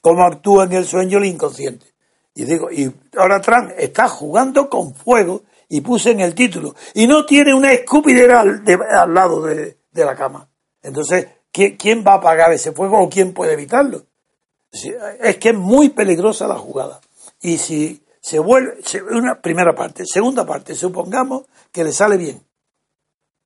cómo 0.00 0.24
actúa 0.24 0.64
en 0.64 0.72
el 0.72 0.86
sueño 0.86 1.18
el 1.18 1.26
inconsciente. 1.26 1.89
Y 2.34 2.44
digo, 2.44 2.70
y 2.70 2.92
ahora 3.16 3.40
Trump 3.40 3.72
está 3.76 4.08
jugando 4.08 4.68
con 4.68 4.94
fuego 4.94 5.42
y 5.68 5.80
puse 5.80 6.10
en 6.10 6.20
el 6.20 6.34
título, 6.34 6.74
y 6.94 7.06
no 7.06 7.24
tiene 7.24 7.54
una 7.54 7.72
escupidera 7.72 8.40
al, 8.40 8.64
al 8.66 9.14
lado 9.14 9.42
de, 9.42 9.78
de, 9.90 10.04
la 10.04 10.16
cama. 10.16 10.48
Entonces, 10.82 11.28
¿quién, 11.52 11.76
¿quién, 11.76 12.04
va 12.04 12.14
a 12.14 12.16
apagar 12.16 12.52
ese 12.52 12.72
fuego 12.72 13.00
o 13.00 13.08
quién 13.08 13.32
puede 13.32 13.52
evitarlo? 13.52 14.02
Es 14.72 15.36
que 15.36 15.50
es 15.50 15.54
muy 15.54 15.90
peligrosa 15.90 16.48
la 16.48 16.56
jugada. 16.56 17.00
Y 17.40 17.58
si 17.58 18.02
se 18.20 18.38
vuelve, 18.38 18.78
una 19.10 19.40
primera 19.40 19.74
parte, 19.74 20.04
segunda 20.06 20.44
parte, 20.44 20.74
supongamos 20.74 21.44
que 21.72 21.84
le 21.84 21.92
sale 21.92 22.16
bien. 22.16 22.42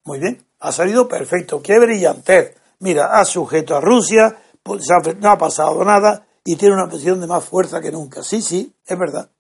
Muy 0.05 0.19
bien, 0.19 0.45
ha 0.61 0.73
salido 0.73 1.09
perfecto, 1.09 1.63
qué 1.63 1.79
brillantez. 1.79 2.57
Mira, 2.81 3.19
ha 3.19 3.25
sujeto 3.25 3.77
a 3.77 3.81
Rusia, 3.81 4.37
pues, 4.63 4.87
no 5.21 5.31
ha 5.31 5.39
pasado 5.39 5.85
nada, 5.85 6.27
y 6.45 6.57
tiene 6.57 6.75
una 6.75 6.89
posición 6.89 7.21
de 7.21 7.27
más 7.27 7.45
fuerza 7.45 7.81
que 7.81 7.91
nunca. 7.91 8.23
Sí, 8.23 8.43
sí, 8.43 8.73
es 8.87 8.99
verdad. 8.99 9.31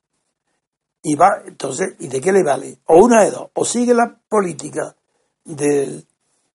Y 1.02 1.14
va, 1.16 1.42
entonces, 1.46 1.94
¿y 1.98 2.08
de 2.08 2.20
qué 2.20 2.32
le 2.32 2.42
vale? 2.42 2.78
O 2.86 3.04
una 3.04 3.22
de 3.22 3.30
dos, 3.30 3.50
o 3.52 3.64
sigue 3.66 3.92
la 3.92 4.16
política 4.28 4.96
del, 5.44 6.06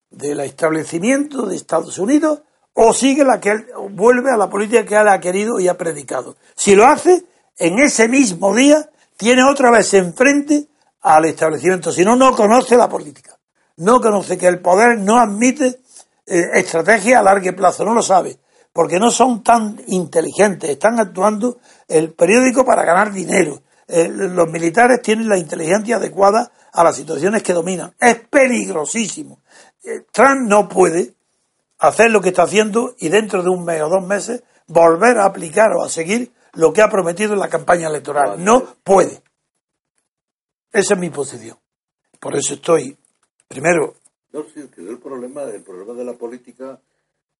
del 0.09 0.39
establecimiento 0.39 1.45
de 1.45 1.55
Estados 1.55 1.99
Unidos, 1.99 2.41
o 2.73 2.93
sigue 2.93 3.23
la 3.23 3.39
que 3.39 3.51
él, 3.51 3.67
vuelve 3.91 4.31
a 4.31 4.37
la 4.37 4.49
política 4.49 4.83
que 4.83 4.95
él 4.95 5.07
ha 5.07 5.19
querido 5.19 5.59
y 5.59 5.67
ha 5.67 5.77
predicado. 5.77 6.35
Si 6.55 6.75
lo 6.75 6.87
hace, 6.87 7.25
en 7.57 7.77
ese 7.77 8.07
mismo 8.07 8.55
día, 8.55 8.89
tiene 9.17 9.43
otra 9.43 9.69
vez 9.69 9.93
enfrente 9.93 10.65
al 11.01 11.25
establecimiento. 11.25 11.91
Si 11.91 12.03
no, 12.03 12.15
no 12.15 12.35
conoce 12.35 12.75
la 12.75 12.89
política. 12.89 13.37
No 13.77 14.01
conoce 14.01 14.37
que 14.37 14.47
el 14.47 14.59
poder 14.59 14.97
no 14.97 15.19
admite 15.19 15.79
eh, 16.25 16.43
estrategia 16.53 17.19
a 17.19 17.23
largo 17.23 17.55
plazo, 17.55 17.85
no 17.85 17.93
lo 17.93 18.01
sabe 18.01 18.39
porque 18.79 18.97
no 18.97 19.11
son 19.11 19.43
tan 19.43 19.75
inteligentes, 19.87 20.69
están 20.69 21.01
actuando 21.01 21.59
el 21.85 22.13
periódico 22.13 22.63
para 22.63 22.85
ganar 22.85 23.11
dinero. 23.11 23.61
Eh, 23.85 24.07
los 24.07 24.49
militares 24.49 25.01
tienen 25.01 25.27
la 25.27 25.37
inteligencia 25.37 25.97
adecuada 25.97 26.49
a 26.71 26.81
las 26.85 26.95
situaciones 26.95 27.43
que 27.43 27.51
dominan. 27.51 27.93
Es 27.99 28.21
peligrosísimo. 28.29 29.41
Eh, 29.83 30.05
Trump 30.13 30.47
no 30.47 30.69
puede 30.69 31.13
hacer 31.79 32.09
lo 32.09 32.21
que 32.21 32.29
está 32.29 32.43
haciendo 32.43 32.95
y 32.99 33.09
dentro 33.09 33.43
de 33.43 33.49
un 33.49 33.65
mes 33.65 33.81
o 33.81 33.89
dos 33.89 34.07
meses 34.07 34.43
volver 34.67 35.17
a 35.17 35.25
aplicar 35.25 35.73
o 35.77 35.83
a 35.83 35.89
seguir 35.89 36.31
lo 36.53 36.71
que 36.71 36.81
ha 36.81 36.87
prometido 36.87 37.33
en 37.33 37.39
la 37.39 37.49
campaña 37.49 37.89
electoral. 37.89 38.41
No 38.41 38.63
puede. 38.81 39.21
Esa 40.71 40.93
es 40.93 40.99
mi 41.01 41.09
posición. 41.09 41.57
Por 42.17 42.33
eso 42.37 42.53
estoy, 42.53 42.97
primero. 43.45 43.95
No, 44.31 44.45
sí, 44.53 44.61
el 44.77 44.99
problema, 44.99 45.43
el 45.43 45.63
problema 45.63 45.91
de 45.95 46.05
la 46.05 46.13
política 46.13 46.79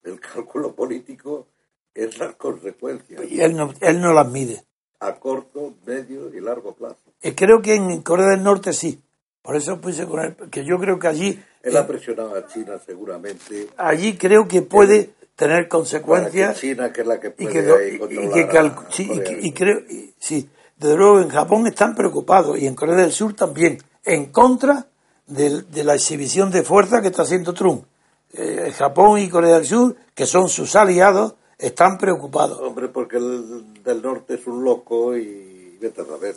el 0.03 0.19
cálculo 0.19 0.73
político 0.73 1.47
es 1.93 2.17
las 2.17 2.35
consecuencias. 2.35 3.21
Y 3.29 3.41
él 3.41 3.55
no, 3.55 3.73
él 3.81 4.01
no 4.01 4.13
las 4.13 4.29
mide. 4.29 4.63
A 4.99 5.15
corto, 5.15 5.75
medio 5.85 6.33
y 6.33 6.41
largo 6.41 6.73
plazo. 6.73 6.99
Y 7.21 7.31
creo 7.31 7.61
que 7.61 7.75
en 7.75 8.01
Corea 8.01 8.27
del 8.27 8.43
Norte 8.43 8.73
sí. 8.73 9.01
Por 9.41 9.55
eso 9.55 9.79
puse 9.79 10.05
con 10.05 10.19
él, 10.19 10.35
que 10.51 10.65
yo 10.65 10.77
creo 10.77 10.99
que 10.99 11.07
allí... 11.07 11.43
Él 11.63 11.75
ha 11.77 11.87
presionado 11.87 12.35
a 12.35 12.45
China 12.45 12.77
seguramente. 12.85 13.69
Allí 13.77 14.17
creo 14.17 14.47
que 14.47 14.61
puede 14.61 15.11
tener 15.35 15.67
consecuencias. 15.67 16.59
China, 16.59 16.91
que 16.91 17.01
es 17.01 17.07
la 17.07 17.19
que 17.19 17.31
puede 17.31 17.49
y 17.49 17.51
que, 17.51 18.71
sí, 18.89 19.09
y, 19.41 19.53
creo, 19.53 19.79
sí, 20.17 20.49
desde 20.77 20.97
luego 20.97 21.21
en 21.21 21.29
Japón 21.29 21.65
están 21.67 21.95
preocupados 21.95 22.59
y 22.59 22.67
en 22.67 22.75
Corea 22.75 22.95
del 22.95 23.13
Sur 23.13 23.33
también, 23.33 23.77
en 24.03 24.25
contra 24.31 24.87
de, 25.25 25.61
de 25.63 25.83
la 25.83 25.95
exhibición 25.95 26.51
de 26.51 26.63
fuerza 26.63 27.01
que 27.01 27.07
está 27.07 27.23
haciendo 27.23 27.53
Trump 27.53 27.85
eh, 28.33 28.71
Japón 28.75 29.19
y 29.19 29.29
Corea 29.29 29.55
del 29.55 29.65
Sur, 29.65 29.95
que 30.13 30.25
son 30.25 30.49
sus 30.49 30.75
aliados, 30.75 31.35
están 31.57 31.97
preocupados. 31.97 32.59
Hombre, 32.59 32.87
porque 32.87 33.17
el 33.17 33.83
del 33.83 34.01
norte 34.01 34.35
es 34.35 34.47
un 34.47 34.63
loco 34.63 35.15
y 35.17 35.77
vete 35.79 36.01
a 36.01 36.17
ver. 36.17 36.35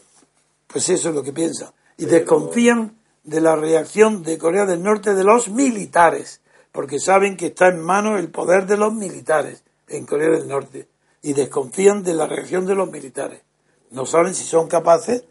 Pues 0.66 0.88
eso 0.88 1.10
es 1.10 1.14
lo 1.14 1.22
que 1.22 1.32
piensan. 1.32 1.70
Y 1.98 2.06
desconfían 2.06 2.96
de 3.22 3.40
la 3.40 3.54
reacción 3.54 4.22
de 4.22 4.38
Corea 4.38 4.66
del 4.66 4.82
Norte 4.82 5.14
de 5.14 5.22
los 5.22 5.48
militares, 5.48 6.40
porque 6.72 6.98
saben 6.98 7.36
que 7.36 7.46
está 7.46 7.68
en 7.68 7.80
manos 7.80 8.18
el 8.18 8.30
poder 8.30 8.66
de 8.66 8.76
los 8.76 8.92
militares 8.92 9.62
en 9.88 10.06
Corea 10.06 10.30
del 10.30 10.48
Norte. 10.48 10.88
Y 11.22 11.34
desconfían 11.34 12.02
de 12.02 12.14
la 12.14 12.26
reacción 12.26 12.66
de 12.66 12.74
los 12.74 12.90
militares. 12.90 13.42
No 13.90 14.06
saben 14.06 14.34
si 14.34 14.44
son 14.44 14.66
capaces. 14.66 15.24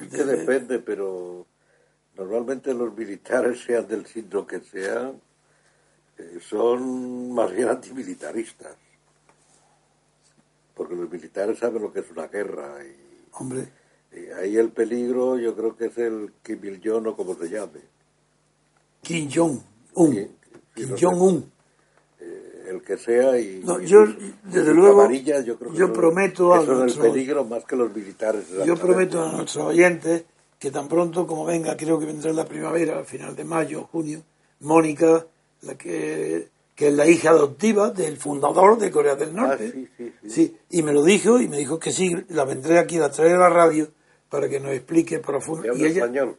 Es 0.00 0.08
que 0.08 0.24
depende, 0.24 0.78
pero 0.78 1.44
normalmente 2.16 2.72
los 2.72 2.96
militares, 2.96 3.60
sean 3.66 3.86
del 3.86 4.06
sitio 4.06 4.46
que 4.46 4.60
sean, 4.60 5.20
eh, 6.18 6.38
son 6.40 7.32
más 7.32 7.52
bien 7.52 7.68
antimilitaristas. 7.68 8.76
Porque 10.74 10.94
los 10.94 11.10
militares 11.10 11.58
saben 11.58 11.82
lo 11.82 11.92
que 11.92 12.00
es 12.00 12.10
una 12.10 12.26
guerra. 12.26 12.76
Y, 12.84 13.28
Hombre. 13.32 13.68
ahí 14.36 14.56
el 14.56 14.70
peligro 14.70 15.38
yo 15.38 15.54
creo 15.54 15.76
que 15.76 15.86
es 15.86 15.98
el 15.98 16.32
Kim 16.42 16.64
Il-jong 16.64 17.06
o 17.08 17.16
como 17.16 17.34
se 17.34 17.48
llame. 17.48 17.94
Kim 19.04 19.28
Jong-un. 19.30 20.36
Kim 20.74 20.96
Jong-un. 20.98 21.52
Eh, 22.18 22.64
el 22.70 22.82
que 22.82 22.96
sea 22.96 23.38
y, 23.38 23.62
yo 23.84 24.06
desde 24.44 24.72
luego 24.72 25.10
yo, 25.10 25.92
prometo 25.92 26.54
a 26.54 26.64
son 26.64 26.88
el 26.88 26.94
peligro 26.94 27.44
más 27.44 27.64
que 27.64 27.76
los 27.76 27.94
militares 27.94 28.44
yo 28.64 28.76
prometo 28.76 29.22
a 29.22 29.32
nuestros 29.32 29.66
oyentes 29.66 30.24
que 30.58 30.70
tan 30.70 30.88
pronto 30.88 31.26
como 31.26 31.44
venga 31.44 31.76
creo 31.76 31.98
que 31.98 32.06
vendrá 32.06 32.32
la 32.32 32.46
primavera 32.46 32.98
al 32.98 33.04
final 33.04 33.36
de 33.36 33.44
mayo 33.44 33.88
junio 33.90 34.22
Mónica 34.60 35.26
la 35.64 35.74
que, 35.76 36.48
que 36.74 36.88
es 36.88 36.94
la 36.94 37.06
hija 37.06 37.30
adoptiva 37.30 37.90
del 37.90 38.16
fundador 38.16 38.78
de 38.78 38.90
Corea 38.90 39.14
del 39.14 39.34
Norte. 39.34 39.72
Ah, 39.74 39.96
sí, 39.96 40.12
sí, 40.20 40.28
sí. 40.28 40.56
y 40.70 40.82
me 40.82 40.92
lo 40.92 41.02
dijo 41.02 41.40
y 41.40 41.48
me 41.48 41.58
dijo 41.58 41.78
que 41.78 41.92
sí, 41.92 42.14
la 42.28 42.44
vendré 42.44 42.78
aquí, 42.78 42.98
la 42.98 43.10
traeré 43.10 43.34
a 43.34 43.38
la 43.38 43.48
radio 43.50 43.88
para 44.28 44.48
que 44.48 44.60
nos 44.60 44.72
explique 44.72 45.18
profundamente. 45.20 45.84
¿Y 45.84 45.90
ella, 45.90 46.04
español? 46.04 46.36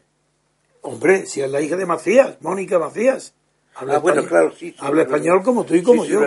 Hombre, 0.82 1.26
si 1.26 1.42
es 1.42 1.50
la 1.50 1.62
hija 1.62 1.76
de 1.76 1.86
Macías, 1.86 2.38
Mónica 2.42 2.78
Macías. 2.78 3.34
Habla 3.78 3.96
ah, 3.96 4.00
bueno, 4.00 4.26
claro, 4.26 4.54
sí, 4.58 4.74
Habla 4.80 5.02
español 5.02 5.44
como 5.44 5.66
tú 5.66 5.76
y 5.76 5.84
como 5.84 6.06
yo. 6.06 6.22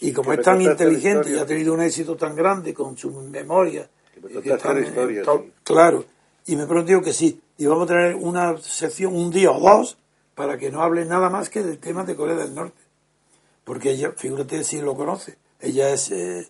y 0.00 0.12
como 0.12 0.32
es 0.32 0.40
tan 0.42 0.60
inteligente 0.60 1.30
y 1.30 1.38
ha 1.38 1.44
tenido 1.44 1.74
un 1.74 1.82
éxito 1.82 2.16
tan 2.16 2.36
grande 2.36 2.72
con 2.72 2.96
su 2.96 3.10
memoria. 3.10 3.88
claro. 5.64 6.04
Y 6.46 6.54
me 6.54 6.66
prometió 6.66 7.02
que 7.02 7.12
sí. 7.12 7.40
Y 7.58 7.66
vamos 7.66 7.84
a 7.84 7.94
tener 7.94 8.14
una 8.14 8.56
sección 8.58 9.16
un 9.16 9.30
día 9.30 9.50
o 9.50 9.58
dos 9.58 9.96
para 10.36 10.58
que 10.58 10.70
no 10.70 10.82
hable 10.82 11.04
nada 11.06 11.30
más 11.30 11.48
que 11.48 11.62
del 11.62 11.78
tema 11.78 12.04
de 12.04 12.14
Corea 12.14 12.36
del 12.36 12.54
Norte. 12.54 12.80
Porque 13.64 13.90
ella, 13.90 14.12
figúrate 14.16 14.62
si 14.62 14.80
lo 14.80 14.94
conoce, 14.94 15.38
ella 15.58 15.90
es, 15.90 16.12
eh, 16.12 16.46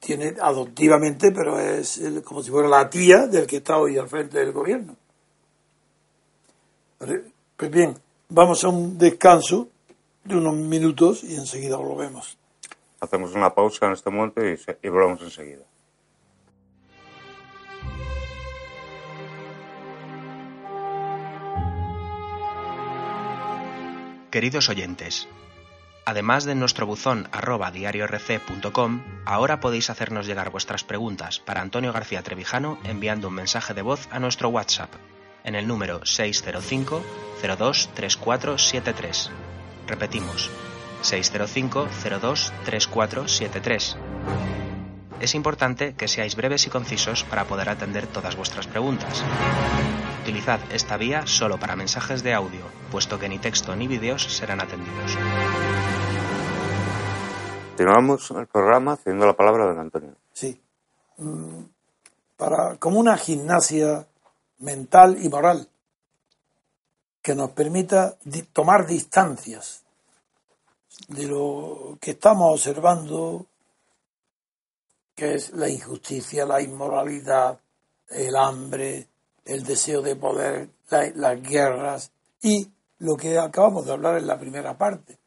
tiene 0.00 0.34
adoptivamente, 0.40 1.30
pero 1.30 1.60
es 1.60 2.00
como 2.24 2.42
si 2.42 2.50
fuera 2.50 2.68
la 2.68 2.90
tía 2.90 3.26
del 3.28 3.46
que 3.46 3.58
está 3.58 3.78
hoy 3.78 3.98
al 3.98 4.08
frente 4.08 4.38
del 4.38 4.50
gobierno. 4.50 4.96
Pues 6.98 7.70
bien, 7.70 7.96
vamos 8.30 8.64
a 8.64 8.68
un 8.70 8.96
descanso 8.96 9.68
de 10.24 10.34
unos 10.34 10.56
minutos 10.56 11.22
y 11.22 11.36
enseguida 11.36 11.76
volvemos. 11.76 12.38
Hacemos 12.98 13.34
una 13.34 13.54
pausa 13.54 13.86
en 13.86 13.92
este 13.92 14.10
momento 14.10 14.44
y, 14.44 14.58
y 14.82 14.88
volvemos 14.88 15.20
enseguida. 15.20 15.62
Queridos 24.36 24.68
oyentes, 24.68 25.28
además 26.04 26.44
de 26.44 26.54
nuestro 26.54 26.84
buzón 26.84 27.26
arroba 27.32 27.70
diariorc.com, 27.70 29.02
ahora 29.24 29.60
podéis 29.60 29.88
hacernos 29.88 30.26
llegar 30.26 30.50
vuestras 30.50 30.84
preguntas 30.84 31.38
para 31.40 31.62
Antonio 31.62 31.90
García 31.90 32.22
Trevijano 32.22 32.78
enviando 32.84 33.28
un 33.28 33.34
mensaje 33.34 33.72
de 33.72 33.80
voz 33.80 34.08
a 34.10 34.18
nuestro 34.18 34.50
WhatsApp 34.50 34.92
en 35.42 35.54
el 35.54 35.66
número 35.66 36.04
605 36.04 37.02
02 37.56 37.88
3473. 37.94 39.30
Repetimos, 39.86 40.50
605 41.00 41.88
02 42.20 42.52
3473. 42.66 43.96
Es 45.20 45.34
importante 45.34 45.94
que 45.94 46.08
seáis 46.08 46.36
breves 46.36 46.66
y 46.66 46.70
concisos 46.70 47.24
para 47.24 47.46
poder 47.46 47.68
atender 47.70 48.06
todas 48.06 48.36
vuestras 48.36 48.66
preguntas. 48.66 49.22
Utilizad 50.22 50.60
esta 50.70 50.96
vía 50.96 51.26
solo 51.26 51.58
para 51.58 51.76
mensajes 51.76 52.22
de 52.22 52.34
audio, 52.34 52.66
puesto 52.90 53.18
que 53.18 53.28
ni 53.28 53.38
texto 53.38 53.74
ni 53.74 53.88
vídeos 53.88 54.22
serán 54.24 54.60
atendidos. 54.60 55.16
Continuamos 57.68 58.30
el 58.30 58.46
programa 58.46 58.92
haciendo 58.92 59.26
la 59.26 59.34
palabra 59.34 59.72
de 59.72 59.80
Antonio. 59.80 60.16
Sí. 60.32 60.60
Mm, 61.18 61.62
para, 62.36 62.76
como 62.76 63.00
una 63.00 63.16
gimnasia 63.16 64.06
mental 64.58 65.16
y 65.22 65.28
moral 65.28 65.68
que 67.22 67.34
nos 67.34 67.50
permita 67.52 68.16
tomar 68.52 68.86
distancias 68.86 69.82
de 71.08 71.26
lo 71.26 71.98
que 72.00 72.12
estamos 72.12 72.52
observando, 72.52 73.46
que 75.16 75.34
es 75.34 75.50
la 75.54 75.68
injusticia, 75.68 76.44
la 76.44 76.60
inmoralidad, 76.60 77.58
el 78.10 78.36
hambre, 78.36 79.08
el 79.46 79.64
deseo 79.64 80.02
de 80.02 80.14
poder, 80.14 80.68
las 80.90 81.42
guerras 81.42 82.12
y 82.42 82.70
lo 82.98 83.16
que 83.16 83.38
acabamos 83.38 83.86
de 83.86 83.92
hablar 83.92 84.18
en 84.18 84.26
la 84.26 84.38
primera 84.38 84.76
parte, 84.76 85.18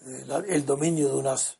eh, 0.00 0.24
el 0.48 0.66
dominio 0.66 1.08
de 1.08 1.14
unas 1.14 1.58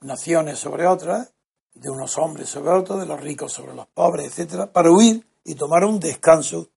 naciones 0.00 0.58
sobre 0.58 0.86
otras, 0.86 1.32
de 1.74 1.90
unos 1.90 2.18
hombres 2.18 2.48
sobre 2.48 2.70
otros, 2.70 3.00
de 3.00 3.06
los 3.06 3.20
ricos 3.20 3.52
sobre 3.52 3.74
los 3.74 3.86
pobres, 3.86 4.26
etcétera, 4.26 4.66
para 4.66 4.90
huir 4.90 5.24
y 5.44 5.54
tomar 5.54 5.84
un 5.84 6.00
descanso. 6.00 6.68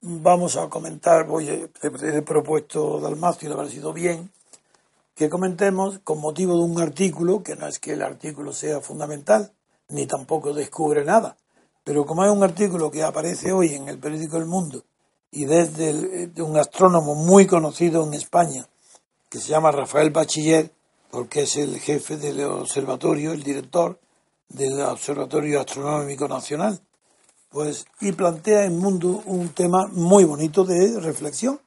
Vamos 0.00 0.56
a 0.56 0.68
comentar, 0.68 1.26
voy 1.26 1.48
he 1.48 2.22
propuesto 2.22 3.00
Dalmacio 3.00 3.46
y 3.46 3.48
le 3.48 3.54
ha 3.54 3.58
parecido 3.58 3.92
bien, 3.92 4.30
que 5.14 5.30
comentemos 5.30 6.00
con 6.00 6.20
motivo 6.20 6.56
de 6.56 6.64
un 6.64 6.80
artículo, 6.80 7.42
que 7.42 7.54
no 7.54 7.66
es 7.68 7.78
que 7.78 7.92
el 7.92 8.02
artículo 8.02 8.52
sea 8.52 8.80
fundamental, 8.80 9.52
ni 9.88 10.06
tampoco 10.06 10.52
descubre 10.52 11.04
nada, 11.04 11.36
pero 11.84 12.04
como 12.04 12.24
es 12.24 12.32
un 12.32 12.42
artículo 12.42 12.90
que 12.90 13.02
aparece 13.02 13.52
hoy 13.52 13.74
en 13.74 13.88
el 13.88 13.98
periódico 13.98 14.38
El 14.38 14.46
Mundo 14.46 14.82
y 15.30 15.44
desde 15.44 16.28
de 16.28 16.42
un 16.42 16.56
astrónomo 16.56 17.14
muy 17.14 17.46
conocido 17.46 18.04
en 18.04 18.14
España, 18.14 18.66
que 19.28 19.38
se 19.38 19.48
llama 19.48 19.72
Rafael 19.72 20.10
Bachiller, 20.10 20.72
porque 21.10 21.42
es 21.42 21.56
el 21.56 21.78
jefe 21.78 22.16
del 22.16 22.42
observatorio, 22.44 23.32
el 23.32 23.42
director 23.42 24.00
del 24.48 24.80
Observatorio 24.80 25.60
Astronómico 25.60 26.28
Nacional, 26.28 26.80
pues 27.50 27.84
y 28.00 28.12
plantea 28.12 28.64
en 28.64 28.78
Mundo 28.78 29.22
un 29.26 29.50
tema 29.50 29.86
muy 29.92 30.24
bonito 30.24 30.64
de 30.64 30.98
reflexión, 31.00 31.60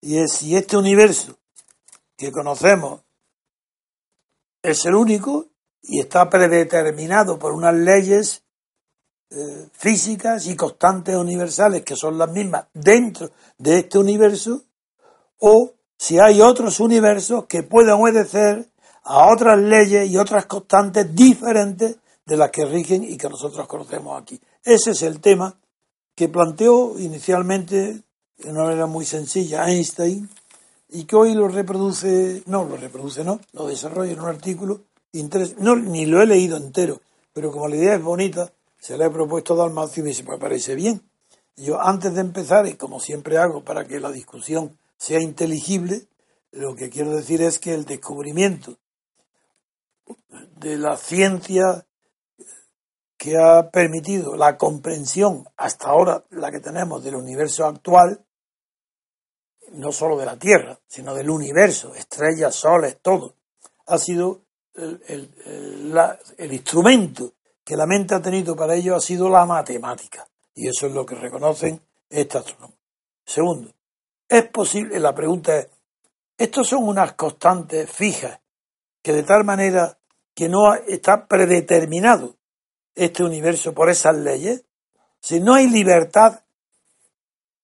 y 0.00 0.18
es 0.18 0.32
si 0.32 0.54
este 0.54 0.76
universo 0.76 1.37
que 2.18 2.32
conocemos 2.32 3.00
es 4.60 4.84
el 4.84 4.96
único 4.96 5.46
y 5.80 6.00
está 6.00 6.28
predeterminado 6.28 7.38
por 7.38 7.52
unas 7.52 7.74
leyes 7.74 8.42
eh, 9.30 9.68
físicas 9.72 10.46
y 10.46 10.56
constantes 10.56 11.14
universales 11.14 11.84
que 11.84 11.94
son 11.94 12.18
las 12.18 12.30
mismas 12.30 12.66
dentro 12.74 13.30
de 13.56 13.78
este 13.78 13.98
universo, 13.98 14.64
o 15.38 15.72
si 15.96 16.18
hay 16.18 16.40
otros 16.40 16.80
universos 16.80 17.46
que 17.46 17.62
pueden 17.62 17.92
obedecer 17.92 18.66
a 19.04 19.32
otras 19.32 19.58
leyes 19.58 20.10
y 20.10 20.16
otras 20.16 20.46
constantes 20.46 21.14
diferentes 21.14 21.96
de 22.26 22.36
las 22.36 22.50
que 22.50 22.64
rigen 22.64 23.04
y 23.04 23.16
que 23.16 23.28
nosotros 23.28 23.66
conocemos 23.68 24.20
aquí. 24.20 24.40
Ese 24.64 24.90
es 24.90 25.02
el 25.02 25.20
tema 25.20 25.56
que 26.16 26.28
planteó 26.28 26.98
inicialmente 26.98 28.02
de 28.38 28.50
una 28.50 28.64
manera 28.64 28.86
muy 28.86 29.04
sencilla 29.04 29.68
Einstein 29.68 30.28
y 30.88 31.04
que 31.04 31.16
hoy 31.16 31.34
lo 31.34 31.48
reproduce, 31.48 32.42
no 32.46 32.64
lo 32.64 32.76
reproduce, 32.76 33.24
no, 33.24 33.40
lo 33.52 33.66
desarrolla 33.66 34.12
en 34.12 34.20
un 34.20 34.28
artículo, 34.28 34.82
no, 35.58 35.76
ni 35.76 36.06
lo 36.06 36.22
he 36.22 36.26
leído 36.26 36.56
entero, 36.56 37.00
pero 37.32 37.52
como 37.52 37.68
la 37.68 37.76
idea 37.76 37.94
es 37.94 38.02
bonita, 38.02 38.52
se 38.78 38.96
le 38.96 39.06
he 39.06 39.10
propuesto 39.10 39.54
a 39.54 39.56
Dalmacio 39.56 40.00
y 40.00 40.04
me 40.04 40.10
dice, 40.10 40.24
pues 40.24 40.38
parece 40.38 40.74
bien. 40.74 41.02
yo 41.56 41.80
antes 41.80 42.14
de 42.14 42.20
empezar, 42.20 42.66
y 42.66 42.74
como 42.74 43.00
siempre 43.00 43.38
hago 43.38 43.62
para 43.64 43.86
que 43.86 44.00
la 44.00 44.10
discusión 44.10 44.78
sea 44.96 45.20
inteligible, 45.20 46.06
lo 46.52 46.74
que 46.74 46.88
quiero 46.88 47.10
decir 47.10 47.42
es 47.42 47.58
que 47.58 47.74
el 47.74 47.84
descubrimiento 47.84 48.76
de 50.56 50.76
la 50.76 50.96
ciencia 50.96 51.84
que 53.16 53.36
ha 53.36 53.70
permitido 53.70 54.36
la 54.36 54.56
comprensión 54.56 55.46
hasta 55.56 55.88
ahora, 55.88 56.24
la 56.30 56.50
que 56.50 56.60
tenemos 56.60 57.02
del 57.02 57.16
universo 57.16 57.66
actual, 57.66 58.24
no 59.72 59.92
solo 59.92 60.16
de 60.16 60.26
la 60.26 60.38
Tierra, 60.38 60.78
sino 60.86 61.14
del 61.14 61.30
universo, 61.30 61.94
estrellas, 61.94 62.54
soles, 62.54 62.98
todo, 63.00 63.34
ha 63.86 63.98
sido 63.98 64.42
el, 64.74 66.52
instrumento 66.52 67.34
que 67.64 67.76
la 67.76 67.86
mente 67.86 68.14
ha 68.14 68.22
tenido 68.22 68.54
para 68.56 68.74
ello 68.74 68.96
ha 68.96 69.00
sido 69.00 69.28
la 69.28 69.44
matemática. 69.44 70.26
Y 70.54 70.68
eso 70.68 70.86
es 70.86 70.92
lo 70.92 71.04
que 71.04 71.14
reconocen 71.14 71.80
estos 72.08 72.46
astrónomos. 72.46 72.76
Segundo, 73.24 73.70
es 74.28 74.48
posible, 74.48 74.98
la 74.98 75.14
pregunta 75.14 75.58
es, 75.58 75.68
¿estos 76.36 76.68
son 76.68 76.86
unas 76.86 77.12
constantes 77.12 77.90
fijas 77.90 78.40
que 79.02 79.12
de 79.12 79.22
tal 79.22 79.44
manera 79.44 79.98
que 80.34 80.48
no 80.48 80.74
está 80.74 81.26
predeterminado 81.26 82.36
este 82.94 83.22
universo 83.22 83.74
por 83.74 83.90
esas 83.90 84.16
leyes? 84.16 84.64
Si 85.20 85.40
no 85.40 85.54
hay 85.54 85.68
libertad 85.68 86.40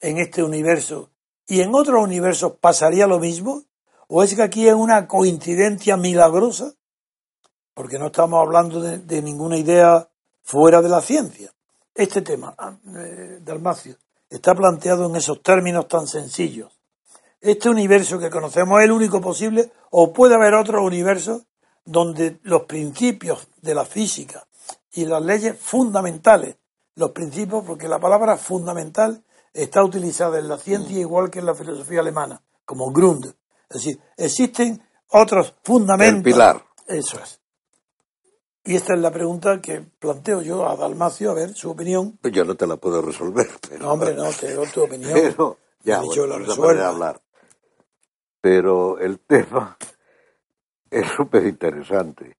en 0.01 0.19
este 0.19 0.43
universo 0.43 1.11
y 1.47 1.61
en 1.61 1.75
otros 1.75 2.03
universos 2.03 2.55
pasaría 2.61 3.07
lo 3.07 3.19
mismo? 3.19 3.63
¿O 4.09 4.23
es 4.23 4.35
que 4.35 4.43
aquí 4.43 4.69
es 4.69 4.75
una 4.75 5.07
coincidencia 5.07 5.97
milagrosa? 5.97 6.75
Porque 7.75 7.99
no 7.99 8.07
estamos 8.07 8.41
hablando 8.41 8.81
de, 8.81 9.23
ninguna 9.23 9.57
idea 9.57 10.09
fuera 10.43 10.81
de 10.83 10.89
la 10.89 11.01
ciencia. 11.01 11.53
Este 11.95 12.23
tema, 12.23 12.55
ah, 12.59 12.77
eh, 12.97 13.41
Dalmacio, 13.43 13.97
está 14.29 14.55
planteado 14.55 15.07
en 15.07 15.17
esos 15.17 15.43
términos 15.43 15.89
tan 15.89 16.07
sencillos. 16.07 16.73
Este 17.41 17.69
universo 17.69 18.19
que 18.19 18.31
conocemos 18.31 18.81
es 18.81 18.87
el 18.87 18.93
único 18.93 19.21
posible 19.21 19.71
o 19.91 20.13
puede 20.13 20.35
haber 20.35 20.55
otros 20.55 20.83
universos 20.83 21.43
donde 21.85 22.39
los 22.43 22.63
principios 22.63 23.47
de 23.61 23.75
la 23.75 23.85
física 23.85 24.47
y 24.93 25.05
las 25.05 25.23
leyes 25.23 25.59
fundamentales, 25.59 26.57
los 26.95 27.11
principios, 27.11 27.65
porque 27.67 27.89
la 27.89 27.99
palabra 27.99 28.37
fundamental 28.37 29.23
está 29.55 29.83
utilizada 29.83 30.39
en 30.39 30.49
la 30.49 30.59
ciencia 30.59 30.99
igual 30.99 31.31
que 31.31 31.39
en 31.39 31.47
la 31.47 31.55
filosofía 31.55 32.01
alemana, 32.01 32.43
como 32.65 32.93
Grund. 32.93 33.27
Es 33.71 33.85
decir, 33.85 33.99
existen 34.17 34.83
otros 35.09 35.55
fundamentos. 35.63 36.19
El 36.19 36.23
pilar. 36.23 36.65
Eso 36.87 37.19
es. 37.21 37.41
Y 38.67 38.77
esta 38.77 38.95
es 38.95 39.01
la 39.01 39.11
pregunta 39.11 39.61
que 39.61 39.81
planteo 39.81 40.43
yo 40.43 40.67
a 40.67 40.75
Dalmacio, 40.75 41.31
a 41.31 41.35
ver 41.35 41.55
su 41.55 41.71
opinión. 41.71 42.19
Pues 42.21 42.33
yo 42.33 42.45
no 42.45 42.55
te 42.55 42.67
la 42.67 42.77
puedo 42.77 43.01
resolver. 43.01 43.47
Pero... 43.69 43.85
No, 43.85 43.93
hombre, 43.93 44.15
no, 44.15 44.29
te 44.31 44.53
doy 44.55 44.67
tu 44.69 44.83
opinión. 44.83 45.13
Pero, 45.13 45.59
ya, 45.83 46.03
bueno, 46.57 46.85
hablar. 46.85 47.21
Pero 48.41 48.99
el 48.99 49.21
tema 49.21 49.77
es 50.91 51.07
súper 51.17 51.47
interesante. 51.47 52.39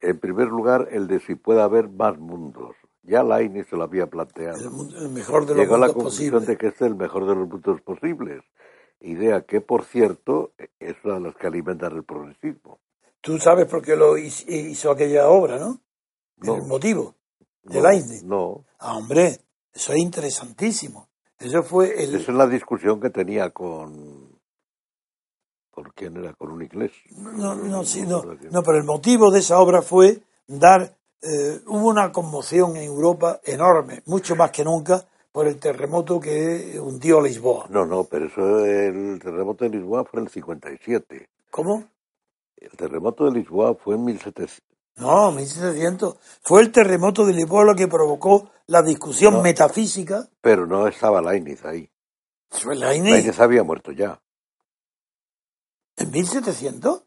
En 0.00 0.18
primer 0.18 0.48
lugar, 0.48 0.88
el 0.90 1.06
de 1.06 1.20
si 1.20 1.36
puede 1.36 1.62
haber 1.62 1.88
más 1.88 2.18
mundos. 2.18 2.74
Ya 3.02 3.22
Laini 3.22 3.64
se 3.64 3.76
lo 3.76 3.84
había 3.84 4.06
planteado. 4.06 4.58
El, 4.58 5.08
mejor 5.10 5.46
de 5.46 5.54
los 5.54 5.62
Llegó 5.62 5.74
a 5.74 5.78
la 5.78 5.92
conclusión 5.92 6.44
de 6.44 6.56
que 6.56 6.68
este 6.68 6.84
es 6.84 6.90
el 6.90 6.96
mejor 6.96 7.26
de 7.26 7.34
los 7.34 7.48
mundos 7.48 7.80
posibles. 7.82 8.42
Idea 9.00 9.42
que, 9.42 9.60
por 9.60 9.84
cierto, 9.84 10.52
es 10.78 10.94
una 11.02 11.14
de 11.14 11.20
las 11.20 11.36
que 11.36 11.48
alimentan 11.48 11.96
el 11.96 12.04
progresismo. 12.04 12.78
Tú 13.20 13.38
sabes 13.38 13.66
por 13.66 13.82
qué 13.82 13.96
lo 13.96 14.16
hizo 14.16 14.90
aquella 14.90 15.28
obra, 15.28 15.58
¿no? 15.58 15.80
El 16.42 16.62
motivo 16.66 17.14
de 17.62 17.80
no, 17.80 17.88
No. 18.24 18.64
Ah, 18.78 18.96
hombre, 18.96 19.38
eso 19.72 19.92
es 19.92 19.98
interesantísimo. 19.98 21.08
Eso 21.38 21.62
fue 21.62 22.02
el... 22.02 22.14
Esa 22.14 22.32
es 22.32 22.36
la 22.36 22.46
discusión 22.46 23.00
que 23.00 23.10
tenía 23.10 23.50
con... 23.50 24.40
¿Por 25.70 25.94
quién 25.94 26.16
era? 26.16 26.34
Con 26.34 26.52
un 26.52 26.62
inglés. 26.62 26.92
No, 27.16 27.54
no, 27.54 27.84
sí, 27.84 28.02
no. 28.02 28.22
No, 28.22 28.62
pero 28.62 28.78
el 28.78 28.84
motivo 28.84 29.30
de 29.30 29.40
esa 29.40 29.58
obra 29.58 29.82
fue 29.82 30.22
dar 30.46 30.96
eh, 31.22 31.60
hubo 31.66 31.88
una 31.88 32.10
conmoción 32.10 32.76
en 32.76 32.84
Europa 32.84 33.40
enorme, 33.44 34.02
mucho 34.06 34.34
más 34.34 34.50
que 34.50 34.64
nunca, 34.64 35.06
por 35.30 35.46
el 35.46 35.58
terremoto 35.58 36.20
que 36.20 36.78
hundió 36.80 37.20
Lisboa. 37.20 37.66
No, 37.70 37.86
no, 37.86 38.04
pero 38.04 38.26
eso 38.26 38.64
el 38.64 39.20
terremoto 39.22 39.64
de 39.64 39.70
Lisboa 39.70 40.04
fue 40.04 40.20
en 40.20 40.26
el 40.26 40.32
57. 40.32 41.28
¿Cómo? 41.50 41.84
El 42.56 42.70
terremoto 42.72 43.24
de 43.24 43.32
Lisboa 43.32 43.74
fue 43.74 43.94
en 43.94 44.04
1700. 44.04 44.62
No, 44.96 45.32
1700. 45.32 46.16
Fue 46.42 46.60
el 46.60 46.70
terremoto 46.70 47.24
de 47.24 47.32
Lisboa 47.32 47.64
lo 47.64 47.74
que 47.74 47.88
provocó 47.88 48.50
la 48.66 48.82
discusión 48.82 49.42
metafísica. 49.42 50.28
Pero 50.40 50.66
no 50.66 50.86
estaba 50.86 51.22
Leibniz 51.22 51.64
ahí. 51.64 51.88
¿Fue 52.50 52.76
Leibniz? 52.76 53.12
Leibniz 53.12 53.40
había 53.40 53.62
muerto 53.62 53.92
ya. 53.92 54.20
¿En 55.96 56.10
1700? 56.10 57.04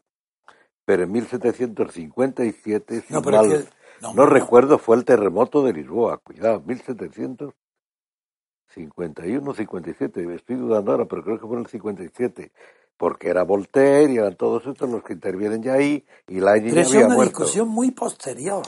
Pero 0.84 1.02
en 1.04 1.12
1757, 1.12 3.04
no, 3.08 3.20
pero 3.20 3.44
es 3.44 3.64
que 3.64 3.75
no, 4.00 4.26
recuerdo, 4.26 4.78
fue 4.78 4.96
el 4.96 5.04
terremoto 5.04 5.62
de 5.62 5.72
Lisboa, 5.72 6.18
cuidado, 6.18 6.60
1751, 6.60 9.54
57, 9.54 10.34
estoy 10.34 10.56
dudando 10.56 10.90
ahora, 10.92 11.06
pero 11.06 11.22
creo 11.22 11.38
que 11.38 11.46
fue 11.46 11.56
en 11.56 11.62
el 11.62 11.68
57, 11.68 12.52
porque 12.96 13.28
era 13.28 13.44
Voltaire 13.44 14.12
y 14.12 14.18
eran 14.18 14.36
todos 14.36 14.66
estos 14.66 14.90
los 14.90 15.02
que 15.02 15.14
intervienen 15.14 15.62
ya 15.62 15.72
ahí, 15.74 16.06
y 16.26 16.40
la 16.40 16.54
Pero 16.54 16.80
es 16.80 16.90
una 16.92 17.22
discusión 17.22 17.68
muy 17.68 17.90
posterior. 17.90 18.64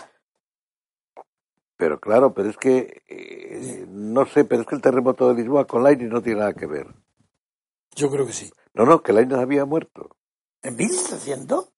Pero 1.76 1.98
claro, 2.00 2.34
pero 2.34 2.50
es 2.50 2.56
que, 2.56 3.02
eh, 3.06 3.86
no 3.88 4.26
sé, 4.26 4.44
pero 4.44 4.62
es 4.62 4.68
que 4.68 4.74
el 4.74 4.82
terremoto 4.82 5.28
de 5.28 5.36
Lisboa 5.40 5.64
con 5.64 5.84
Lainez 5.84 6.10
no 6.10 6.20
tiene 6.20 6.40
nada 6.40 6.52
que 6.52 6.66
ver. 6.66 6.88
Yo 7.94 8.10
creo 8.10 8.26
que 8.26 8.32
sí. 8.32 8.50
No, 8.74 8.84
no, 8.84 9.00
que 9.00 9.12
Lainez 9.12 9.38
había 9.38 9.64
muerto. 9.64 10.16
¿En 10.62 10.74
1700? 10.74 11.70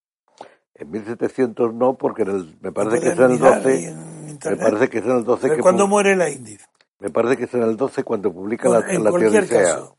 En 0.80 0.90
1700 0.90 1.74
no, 1.74 1.94
porque 1.96 2.22
en 2.22 2.28
el, 2.30 2.58
me 2.60 2.72
parece 2.72 3.00
que 3.00 3.08
es 3.08 3.18
en 3.18 3.22
el 3.24 3.30
mirar 3.32 3.56
12. 3.62 3.68
ahí 3.68 3.84
en 3.84 4.38
Me 4.44 4.56
parece 4.56 4.88
que 4.88 4.98
es 4.98 5.04
en 5.04 5.10
el 5.12 5.24
12 5.24 5.42
Pero 5.42 5.54
que 5.56 5.60
¿Cuándo 5.62 5.84
pu- 5.84 5.88
muere 5.88 6.16
la 6.16 6.30
índice? 6.30 6.64
me 6.98 7.10
parece 7.10 7.36
que 7.36 7.44
es 7.44 7.54
en 7.54 7.62
el 7.62 7.76
12 7.76 8.02
cuando 8.02 8.32
publica 8.32 8.68
Bueno, 8.68 8.86
la, 8.86 8.92
en 8.94 9.04
la 9.04 9.10
cualquier 9.10 9.46
caso, 9.48 9.98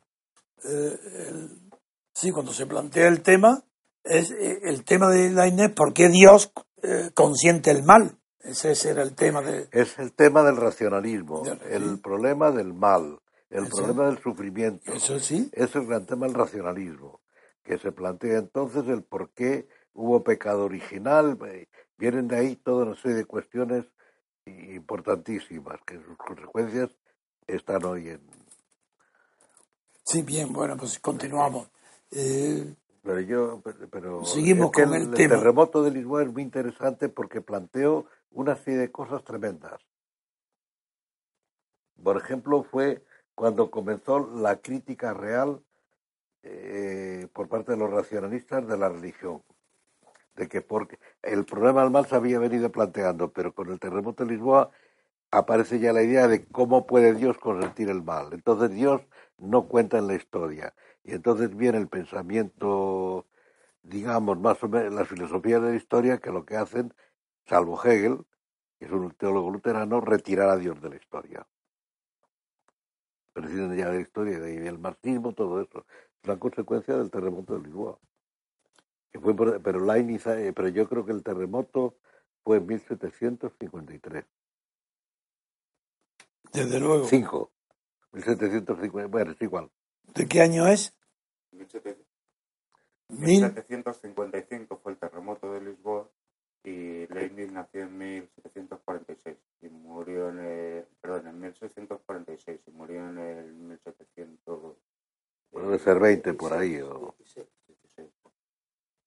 eh, 0.63 0.99
el- 1.29 1.69
sí, 2.13 2.31
cuando 2.31 2.51
se 2.51 2.65
plantea 2.65 3.07
el 3.07 3.21
tema, 3.21 3.63
es 4.03 4.31
eh, 4.31 4.59
el 4.63 4.83
tema 4.83 5.09
de 5.09 5.29
la 5.31 5.47
Inés, 5.47 5.71
¿por 5.71 5.93
qué 5.93 6.09
Dios 6.09 6.51
eh, 6.83 7.11
consiente 7.13 7.69
el 7.71 7.83
mal? 7.83 8.17
Ese, 8.39 8.71
ese 8.71 8.89
era 8.89 9.03
el 9.03 9.13
tema 9.13 9.41
de... 9.43 9.67
Es 9.71 9.99
el 9.99 10.13
tema 10.13 10.41
del 10.41 10.57
racionalismo, 10.57 11.43
el 11.69 11.95
sí. 11.95 12.01
problema 12.01 12.49
del 12.51 12.73
mal, 12.73 13.19
el 13.51 13.65
Eso. 13.65 13.75
problema 13.75 14.07
del 14.07 14.17
sufrimiento. 14.17 14.91
Eso 14.91 15.19
sí, 15.19 15.47
Es 15.53 15.75
el 15.75 15.85
gran 15.85 16.07
tema 16.07 16.25
del 16.25 16.33
racionalismo, 16.35 17.21
que 17.63 17.77
se 17.77 17.91
plantea 17.91 18.39
entonces 18.39 18.87
el 18.87 19.03
por 19.03 19.29
qué 19.33 19.67
hubo 19.93 20.23
pecado 20.23 20.65
original. 20.65 21.37
eh, 21.47 21.67
Vienen 21.97 22.27
de 22.27 22.35
ahí 22.37 22.55
toda 22.55 22.85
una 22.85 22.95
serie 22.95 23.17
de 23.17 23.25
cuestiones 23.25 23.85
importantísimas, 24.45 25.79
que 25.85 26.01
sus 26.03 26.17
consecuencias 26.17 26.89
están 27.47 27.85
hoy 27.85 28.09
en... 28.09 28.21
sí, 30.03 30.23
bien, 30.23 30.51
bueno, 30.51 30.75
pues 30.77 30.97
continuamos. 30.99 31.69
Eh, 32.11 32.73
Pero 33.03 33.19
yo, 33.21 33.61
pero, 33.63 33.89
pero 33.89 34.25
Seguimos 34.25 34.67
es 34.67 34.71
que 34.71 34.83
con 34.83 34.93
el 34.95 35.01
el, 35.03 35.13
tema. 35.13 35.35
terremoto 35.35 35.83
de 35.83 35.91
Lisboa 35.91 36.23
es 36.23 36.31
muy 36.31 36.41
interesante 36.43 37.07
porque 37.09 37.41
planteó 37.41 38.05
una 38.31 38.55
serie 38.55 38.79
de 38.79 38.91
cosas 38.91 39.23
tremendas. 39.23 39.79
Por 42.03 42.17
ejemplo, 42.17 42.63
fue 42.63 43.03
cuando 43.35 43.69
comenzó 43.69 44.19
la 44.19 44.57
crítica 44.59 45.13
real 45.13 45.61
eh, 46.43 47.27
por 47.33 47.47
parte 47.47 47.73
de 47.73 47.77
los 47.77 47.91
racionalistas 47.91 48.67
de 48.67 48.77
la 48.77 48.89
religión. 48.89 49.43
De 50.41 50.47
que 50.49 50.63
porque 50.63 50.97
el 51.21 51.45
problema 51.45 51.83
del 51.83 51.91
mal 51.91 52.07
se 52.07 52.15
había 52.15 52.39
venido 52.39 52.71
planteando, 52.71 53.31
pero 53.31 53.53
con 53.53 53.69
el 53.69 53.79
terremoto 53.79 54.25
de 54.25 54.31
Lisboa 54.31 54.71
aparece 55.29 55.79
ya 55.79 55.93
la 55.93 56.01
idea 56.01 56.27
de 56.27 56.47
cómo 56.47 56.87
puede 56.87 57.13
Dios 57.13 57.37
consentir 57.37 57.91
el 57.91 58.01
mal. 58.01 58.33
Entonces 58.33 58.71
Dios 58.71 59.03
no 59.37 59.67
cuenta 59.67 59.99
en 59.99 60.07
la 60.07 60.15
historia. 60.15 60.73
Y 61.03 61.11
entonces 61.13 61.55
viene 61.55 61.77
el 61.77 61.87
pensamiento, 61.89 63.27
digamos, 63.83 64.39
más 64.39 64.63
o 64.63 64.67
menos, 64.67 64.91
las 64.91 65.07
filosofías 65.07 65.61
de 65.61 65.69
la 65.69 65.75
historia 65.75 66.17
que 66.17 66.31
lo 66.31 66.43
que 66.43 66.57
hacen, 66.57 66.91
salvo 67.45 67.79
Hegel, 67.79 68.25
que 68.79 68.85
es 68.85 68.91
un 68.91 69.11
teólogo 69.11 69.51
luterano, 69.51 70.01
retirar 70.01 70.49
a 70.49 70.57
Dios 70.57 70.81
de 70.81 70.89
la 70.89 70.95
historia. 70.95 71.45
Prescinden 73.33 73.77
ya 73.77 73.89
de 73.89 73.95
la 73.97 74.01
historia, 74.01 74.39
de 74.39 74.67
el 74.67 74.79
marxismo, 74.79 75.33
todo 75.33 75.61
eso. 75.61 75.85
Es 76.23 76.27
una 76.27 76.39
consecuencia 76.39 76.97
del 76.97 77.11
terremoto 77.11 77.53
de 77.53 77.67
Lisboa. 77.67 77.99
Que 79.11 79.19
fue 79.19 79.35
por- 79.35 79.61
pero, 79.61 79.79
la 79.79 79.97
inicia- 79.97 80.39
eh, 80.39 80.53
pero 80.53 80.69
yo 80.69 80.87
creo 80.87 81.05
que 81.05 81.11
el 81.11 81.23
terremoto 81.23 81.97
fue 82.43 82.57
en 82.57 82.65
1753. 82.67 84.25
desde 86.53 86.79
luego. 86.79 87.05
5. 87.07 87.51
1750. 88.11 89.07
Bueno, 89.07 89.31
es 89.31 89.41
igual. 89.41 89.69
¿De 90.15 90.27
qué 90.27 90.41
año 90.41 90.67
es? 90.67 90.93
1700 91.51 92.05
Mil. 93.09 93.41
1755 93.41 94.77
fue 94.83 94.93
el 94.93 94.97
terremoto 94.97 95.51
de 95.53 95.61
Lisboa 95.61 96.09
y 96.63 97.07
Leibniz 97.07 97.51
nació 97.51 97.83
en 97.83 97.97
1746 97.97 99.37
y 99.61 99.69
murió 99.69 100.29
en 100.29 100.39
el, 100.39 100.85
perdón, 101.01 101.27
en 101.27 101.39
1646 101.39 102.59
y 102.67 102.71
murió 102.71 103.07
en 103.09 103.17
el 103.17 103.53
1700 103.53 104.75
Debe 105.51 105.79
ser 105.79 105.99
20 105.99 106.33
por 106.33 106.53
ahí. 106.53 106.79
O... 106.81 107.15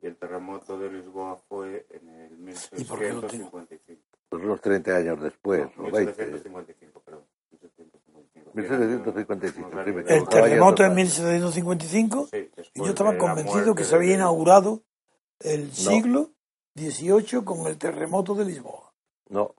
16. 0.04 0.06
Y 0.06 0.06
el 0.06 0.16
terremoto 0.16 0.78
de 0.78 0.90
Lisboa 0.90 1.36
fue 1.48 1.86
en 1.90 2.08
el 2.08 2.54
¿Y 2.76 2.84
por 2.84 2.98
qué 2.98 3.12
lo 3.12 3.22
tengo? 3.22 3.50
1655. 3.50 4.02
pues 4.28 4.42
unos 4.44 4.60
30 4.60 4.96
años 4.96 5.22
después, 5.22 5.66
No, 5.76 5.84
o 5.84 5.90
20. 5.90 6.04
1755, 6.04 7.00
perdón. 7.00 7.24
1755. 7.50 8.50
1755, 8.54 9.70
sí, 9.84 9.92
me 9.92 10.00
El 10.02 10.28
terremoto 10.28 10.82
en 10.82 10.88
Caballo 10.88 10.94
1755 10.94 12.28
Sí, 12.30 12.50
y 12.74 12.78
yo 12.78 12.86
estaba 12.86 13.16
convencido 13.16 13.74
que 13.74 13.84
se 13.84 13.94
había 13.94 14.14
inaugurado 14.14 14.82
el 15.40 15.72
siglo 15.72 16.30
XVIII 16.76 17.44
con 17.44 17.66
el 17.66 17.78
terremoto 17.78 18.34
de 18.34 18.44
Lisboa. 18.44 18.92
No. 19.28 19.54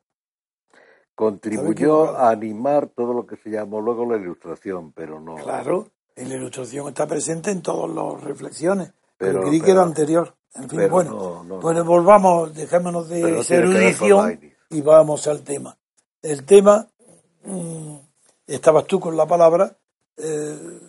Contribuyó 1.16 2.18
a 2.18 2.32
animar 2.32 2.88
todo 2.88 3.14
lo 3.14 3.26
que 3.26 3.38
se 3.38 3.50
llamó 3.50 3.80
luego 3.80 4.06
la 4.06 4.18
ilustración, 4.18 4.92
pero 4.92 5.22
no. 5.22 5.36
Claro, 5.36 5.88
y 6.16 6.26
la 6.26 6.36
ilustración 6.36 6.90
está 6.90 7.08
presente 7.08 7.52
en 7.52 7.62
todas 7.62 7.90
las 7.90 8.22
reflexiones. 8.24 8.94
Pero, 9.18 9.42
creí 9.42 9.62
que 9.62 9.72
era 9.72 9.82
anterior. 9.84 10.36
En 10.56 10.70
fin, 10.70 10.80
bueno, 10.90 11.12
no, 11.12 11.44
no, 11.44 11.60
pues 11.60 11.84
volvamos, 11.84 12.54
dejémonos 12.54 13.10
de 13.10 13.22
erudición 13.58 14.40
y 14.70 14.82
vamos 14.82 15.28
al 15.28 15.44
tema. 15.44 15.78
El 16.22 16.46
tema, 16.46 16.88
mm, 17.44 17.96
estabas 18.48 18.86
tú 18.86 19.00
con 19.00 19.18
la 19.18 19.26
palabra, 19.28 19.76
eh, 20.18 20.80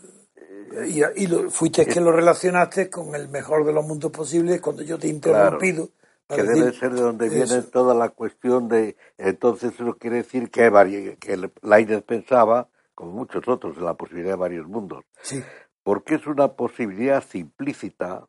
y, 0.89 1.23
y 1.23 1.27
lo- 1.27 1.51
fuiste 1.51 1.87
que 1.87 2.01
lo 2.01 2.13
relacionaste 2.13 2.91
con 2.91 3.15
el 3.15 3.29
mejor 3.29 3.65
de 3.65 3.73
los 3.73 3.85
mundos 3.85 4.13
posibles 4.13 4.61
cuando 4.61 4.83
yo 4.83 4.99
te 4.99 5.07
he 5.09 5.11
interrumpido. 5.11 5.89
que 6.29 6.43
debe 6.43 6.73
ser 6.73 6.93
de 6.93 7.01
donde 7.03 7.29
viene 7.29 7.45
eso. 7.59 7.69
toda 7.69 7.95
la 7.95 8.09
cuestión 8.09 8.69
de 8.69 8.97
entonces 9.17 9.73
eso 9.75 9.97
quiere 9.97 10.17
decir 10.17 10.51
que, 10.51 11.17
que 11.21 11.51
Leibniz 11.63 12.03
pensaba 12.03 12.69
como 12.97 13.13
muchos 13.13 13.47
otros 13.47 13.77
en 13.77 13.85
la 13.85 13.95
posibilidad 13.95 14.33
de 14.33 14.37
varios 14.37 14.67
mundos 14.67 15.05
Sí, 15.23 15.41
porque 15.87 16.17
es 16.17 16.27
una 16.27 16.49
posibilidad 16.57 17.25
implícita 17.33 18.27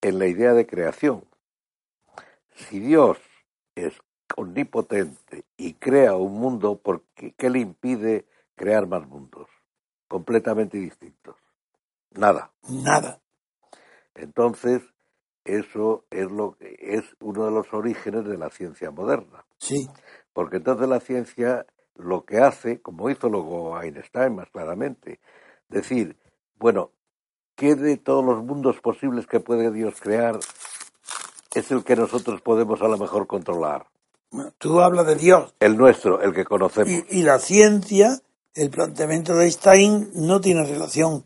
en 0.00 0.20
la 0.20 0.28
idea 0.28 0.54
de 0.54 0.64
creación. 0.64 1.24
Si 2.54 2.78
Dios 2.78 3.18
es 3.74 4.00
omnipotente 4.36 5.44
y 5.56 5.74
crea 5.74 6.14
un 6.14 6.34
mundo 6.34 6.78
¿por 6.78 7.02
qué, 7.16 7.34
qué 7.36 7.50
le 7.50 7.58
impide 7.58 8.28
crear 8.54 8.86
más 8.86 9.08
mundos 9.08 9.48
completamente 10.06 10.78
distintos. 10.78 11.34
Nada. 12.12 12.52
Nada. 12.68 13.20
entonces 14.14 14.82
eso 15.42 16.04
es 16.10 16.30
lo 16.30 16.52
que 16.52 16.76
es 16.78 17.16
uno 17.18 17.44
de 17.46 17.50
los 17.50 17.74
orígenes 17.74 18.24
de 18.24 18.38
la 18.38 18.50
ciencia 18.50 18.92
moderna, 18.92 19.44
Sí, 19.58 19.88
porque 20.32 20.58
entonces 20.58 20.88
la 20.88 21.00
ciencia 21.00 21.66
lo 21.96 22.24
que 22.24 22.38
hace, 22.38 22.80
como 22.80 23.10
hizo 23.10 23.28
luego 23.28 23.80
Einstein 23.82 24.36
más 24.36 24.48
claramente, 24.50 25.18
decir, 25.70 26.19
bueno, 26.60 26.92
¿qué 27.56 27.74
de 27.74 27.96
todos 27.96 28.24
los 28.24 28.44
mundos 28.44 28.80
posibles 28.80 29.26
que 29.26 29.40
puede 29.40 29.72
Dios 29.72 29.94
crear 30.00 30.38
es 31.54 31.70
el 31.72 31.82
que 31.82 31.96
nosotros 31.96 32.40
podemos 32.42 32.80
a 32.82 32.88
lo 32.88 32.98
mejor 32.98 33.26
controlar? 33.26 33.86
Tú 34.58 34.80
hablas 34.80 35.06
de 35.06 35.16
Dios 35.16 35.54
El 35.58 35.76
nuestro, 35.76 36.20
el 36.22 36.32
que 36.32 36.44
conocemos. 36.44 36.88
y, 37.10 37.18
y 37.18 37.22
la 37.22 37.40
ciencia, 37.40 38.20
el 38.54 38.70
planteamiento 38.70 39.34
de 39.34 39.46
Einstein 39.46 40.10
no 40.14 40.40
tiene 40.40 40.62
relación 40.64 41.24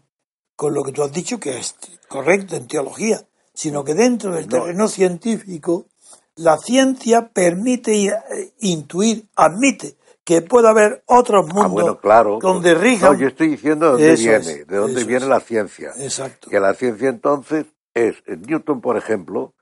con 0.57 0.72
lo 0.72 0.82
que 0.85 0.93
tú 0.93 1.03
has 1.03 1.12
dicho, 1.12 1.39
que 1.39 1.59
es 1.59 1.74
correcto 2.09 2.57
en 2.57 2.66
teología, 2.68 3.26
sino 3.53 3.85
que 3.85 3.95
dentro 3.95 4.32
del 4.35 4.49
No. 4.49 4.61
terreno 4.62 4.89
científico, 4.89 5.87
la 6.37 6.57
ciencia 6.59 7.28
permite 7.28 8.07
eh, 8.07 8.14
intuir, 8.61 9.26
admite 9.37 9.97
que 10.25 10.41
puede 10.43 10.68
haber 10.68 11.03
otros 11.07 11.47
mundos 11.47 11.64
Ah, 11.64 11.68
bueno, 11.68 11.99
claro. 12.01 12.39
donde 12.41 12.75
rijan. 12.75 13.12
No, 13.12 13.18
yo 13.18 13.29
estoy 13.29 13.49
diciendo 13.49 13.87
de 13.87 13.93
dónde 13.93 14.12
Eso 14.14 14.22
viene, 14.25 14.61
es, 14.61 14.66
de 14.66 14.77
dónde 14.77 15.05
viene 15.05 15.25
es. 15.25 15.29
la 15.29 15.41
ciencia. 15.41 15.93
Exacto. 15.99 16.49
que 16.51 16.61
la 16.61 16.75
ciencia 16.75 17.09
entonces 17.11 17.66
es, 17.93 18.22
Newton, 18.27 18.81
por 18.81 18.97
ejemplo, 18.97 19.55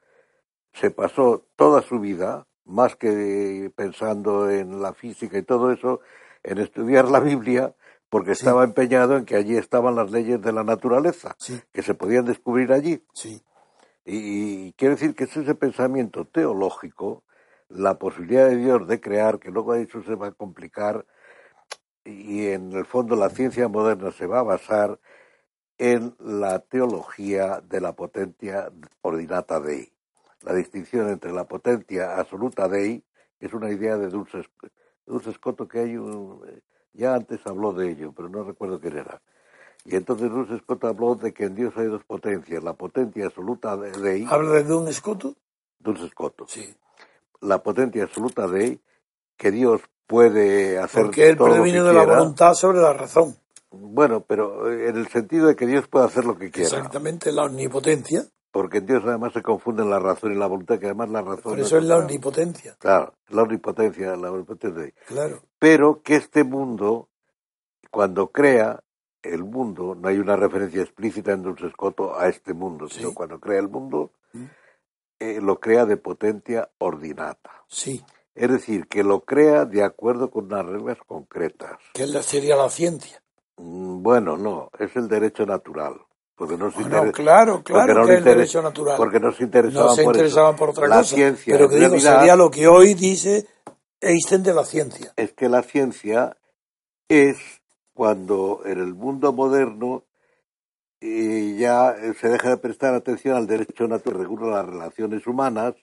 se 0.73 0.91
pasó 0.91 1.47
toda 1.57 1.83
su 1.83 1.99
vida, 1.99 2.47
más 2.65 2.95
que 2.97 3.71
pensando 3.75 4.49
en 4.51 4.81
la 4.81 4.95
física 4.95 5.37
y 5.37 5.43
todo 5.43 5.73
eso, 5.73 6.01
en 6.45 6.59
estudiar 6.59 7.09
la 7.09 7.21
Biblia, 7.21 7.75
porque 8.09 8.35
Sí. 8.35 8.41
estaba 8.45 8.63
empeñado 8.65 9.17
en 9.17 9.25
que 9.25 9.37
allí 9.37 9.57
estaban 9.57 9.97
las 9.97 10.11
leyes 10.11 10.41
de 10.41 10.53
la 10.53 10.63
naturaleza, 10.65 11.35
Sí, 11.39 11.61
que 11.73 11.83
se 11.83 11.95
podían 11.95 12.25
descubrir 12.25 12.73
allí. 12.73 13.03
sí, 13.13 13.43
Y, 14.05 14.17
y 14.69 14.73
quiero 14.75 14.95
decir 14.95 15.15
que 15.15 15.25
es 15.25 15.37
ese 15.37 15.55
pensamiento 15.55 16.25
teológico, 16.25 17.25
la 17.75 17.99
posibilidad 17.99 18.49
de 18.49 18.57
Dios 18.57 18.87
de 18.87 19.01
crear, 19.01 19.39
que 19.39 19.51
luego 19.51 19.75
eso 19.75 20.03
se 20.03 20.15
va 20.15 20.29
a 20.29 20.33
complicar, 20.33 21.07
y 22.05 22.47
en 22.49 22.73
el 22.73 22.85
fondo 22.85 23.17
la 23.17 23.31
ciencia 23.31 23.69
moderna 23.69 24.11
se 24.11 24.27
va 24.27 24.41
a 24.41 24.45
basar 24.45 24.99
en 25.79 26.15
la 26.19 26.61
teología 26.61 27.61
de 27.61 27.81
la 27.81 27.95
potencia 27.95 28.71
ordinata 29.03 29.61
Dei. 29.61 29.93
La 30.43 30.55
distinción 30.55 31.09
entre 31.09 31.33
la 31.33 31.45
potencia 31.45 32.19
absoluta 32.19 32.69
Dei, 32.69 33.05
que 33.39 33.47
es 33.47 33.53
una 33.53 33.71
idea 33.71 33.97
de 33.97 34.09
Dulce, 34.09 34.45
Dulce 35.07 35.33
Scotto 35.33 35.67
que 35.69 35.81
hay 35.81 35.97
un, 35.97 36.41
ya 36.93 37.15
antes 37.15 37.47
habló 37.47 37.73
de 37.73 37.91
ello, 37.91 38.13
pero 38.13 38.29
no 38.29 38.45
recuerdo 38.45 38.81
quién 38.81 38.99
era. 38.99 39.23
Y 39.85 39.97
entonces 39.97 40.31
Dulce 40.31 40.59
Scotto 40.59 40.87
habló 40.87 41.15
de 41.15 41.33
que 41.33 41.45
en 41.45 41.55
Dios 41.55 41.77
hay 41.77 41.87
dos 41.87 42.05
potencias, 42.05 42.63
la 42.63 42.75
potencia 42.75 43.27
absoluta 43.27 43.77
de 43.77 43.91
Dei, 43.93 44.27
habla 44.29 44.53
de 44.53 44.65
Don 44.65 44.93
Scotto. 44.93 45.35
Dulce 45.79 46.09
Scotto, 46.11 46.47
Sí, 46.47 46.77
la 47.43 47.63
potencia 47.63 48.03
absoluta 48.05 48.49
Dei, 48.49 48.81
que 49.37 49.51
Dios 49.51 49.83
puede 50.07 50.79
hacer 50.79 51.05
porque 51.05 51.29
él 51.29 51.37
todo 51.37 51.49
lo 51.49 51.55
que 51.55 51.61
previene 51.61 51.87
de 51.87 51.93
la 51.93 52.05
voluntad 52.05 52.55
sobre 52.55 52.81
la 52.81 52.93
razón. 52.93 53.37
Bueno, 53.71 54.21
pero 54.21 54.71
eh, 54.71 54.89
en 54.89 54.97
el 54.97 55.09
sentido 55.09 55.47
de 55.49 55.57
que 55.57 55.67
Dios 55.67 55.89
puede 55.89 56.07
hacer 56.07 56.25
lo 56.25 56.37
que 56.39 56.51
quiera. 56.51 56.69
Exactamente, 56.69 57.33
la 57.33 57.45
omnipotencia. 57.45 58.25
Porque 58.51 58.79
en 58.79 58.87
Dios 58.87 59.03
además 59.07 59.33
se 59.33 59.41
confunden 59.41 59.89
la 59.89 59.99
razón 59.99 60.33
y 60.33 60.35
la 60.37 60.47
voluntad, 60.47 60.79
que 60.79 60.85
además 60.87 61.09
la 61.09 61.23
razón... 61.23 61.43
Por 61.43 61.59
eso 61.61 61.79
es 61.79 61.85
la 61.85 61.95
claro. 61.95 62.03
omnipotencia. 62.03 62.77
Claro, 62.79 63.15
la 63.31 63.43
omnipotencia, 63.43 64.15
la 64.17 64.31
omnipotencia. 64.31 64.93
Claro. 65.07 65.41
Pero 65.59 66.03
que 66.03 66.17
este 66.17 66.45
mundo, 66.45 67.09
cuando 67.91 68.27
crea 68.31 68.83
el 69.23 69.43
mundo, 69.45 69.95
no 69.95 70.07
hay 70.09 70.19
una 70.19 70.37
referencia 70.37 70.83
explícita 70.83 71.33
en 71.33 71.43
Don 71.43 71.57
Escoto 71.67 72.19
a 72.19 72.29
este 72.29 72.53
mundo, 72.53 72.89
sino 72.91 73.09
Sí. 73.09 73.15
cuando 73.15 73.41
crea 73.41 73.59
el 73.61 73.69
mundo, 73.69 74.11
Mm. 74.35 74.45
Eh, 75.23 75.41
lo 75.41 75.61
crea 75.61 75.85
de 75.87 75.97
potencia 75.97 76.69
ordinata. 76.79 77.51
Sí. 77.69 78.05
Es 78.35 78.51
decir, 78.51 78.87
que 78.89 79.05
lo 79.05 79.21
crea 79.21 79.65
de 79.67 79.85
acuerdo 79.85 80.31
con 80.31 80.47
unas 80.47 80.65
reglas 80.67 80.99
concretas. 81.07 81.79
La- 81.99 82.23
sería 82.23 82.57
la 82.57 82.69
ciencia. 82.71 83.23
Mm, 83.59 84.03
Bueno, 84.03 84.37
no, 84.37 84.71
es 84.79 84.95
el 84.97 85.07
derecho 85.09 85.45
natural. 85.47 85.95
Porque 86.35 86.57
no 86.57 86.71
se, 86.71 86.81
Bueno, 86.81 86.97
inter- 86.99 87.13
claro, 87.13 87.63
claro 87.63 87.95
no 87.95 88.07
que 88.07 88.13
es 88.15 88.19
el 88.19 88.25
derecho 88.25 88.63
natural. 88.63 88.97
porque 88.97 89.21
no 89.21 89.31
se 89.33 89.45
interesaban 89.45 89.87
no 89.89 89.95
se 89.95 90.03
por 90.03 90.17
eso. 90.17 90.57
por 90.57 90.71
otra 90.71 90.89
La 90.89 90.97
cosa. 90.99 91.15
ciencia, 91.15 91.55
pero 91.55 91.69
que 91.69 91.77
digo, 91.77 91.89
realidad, 91.91 92.19
sería 92.19 92.37
lo 92.37 92.51
que 92.51 92.67
hoy 92.67 92.95
dice 92.95 93.47
Einstein 94.01 94.43
de 94.43 94.55
la 94.55 94.65
ciencia. 94.65 95.13
es 95.17 95.33
que 95.35 95.49
la 95.49 95.63
ciencia 95.63 96.37
es 97.09 97.37
cuando 97.93 98.63
en 98.65 98.79
el 98.81 98.95
mundo 98.95 99.33
moderno 99.33 100.05
eh, 101.03 101.57
ya 101.59 101.91
eh, 101.91 102.15
se 102.15 102.29
deja 102.29 102.51
de 102.51 102.57
prestar 102.57 102.95
atención 102.95 103.37
al 103.37 103.47
derecho 103.47 103.89
natural, 103.89 104.21
recurre 104.21 104.49
a 104.49 104.63
las 104.63 104.67
relaciones 104.67 105.27
humanas, 105.27 105.75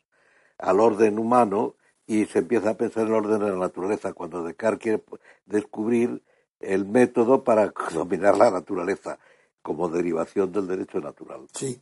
al 0.57 0.79
orden 0.79 1.19
humano, 1.19 1.75
y 2.07 2.25
se 2.25 2.39
empieza 2.39 2.71
a 2.71 2.77
pensar 2.77 3.03
en 3.03 3.09
el 3.09 3.13
orden 3.15 3.39
de 3.39 3.51
la 3.51 3.57
naturaleza, 3.57 4.13
cuando 4.13 4.43
Descartes 4.43 4.81
quiere 4.81 5.03
descubrir 5.45 6.23
el 6.59 6.85
método 6.85 7.43
para 7.43 7.71
dominar 7.93 8.37
la 8.37 8.49
naturaleza 8.49 9.19
como 9.61 9.89
derivación 9.89 10.51
del 10.51 10.67
derecho 10.67 10.99
natural. 11.01 11.41
Sí. 11.53 11.81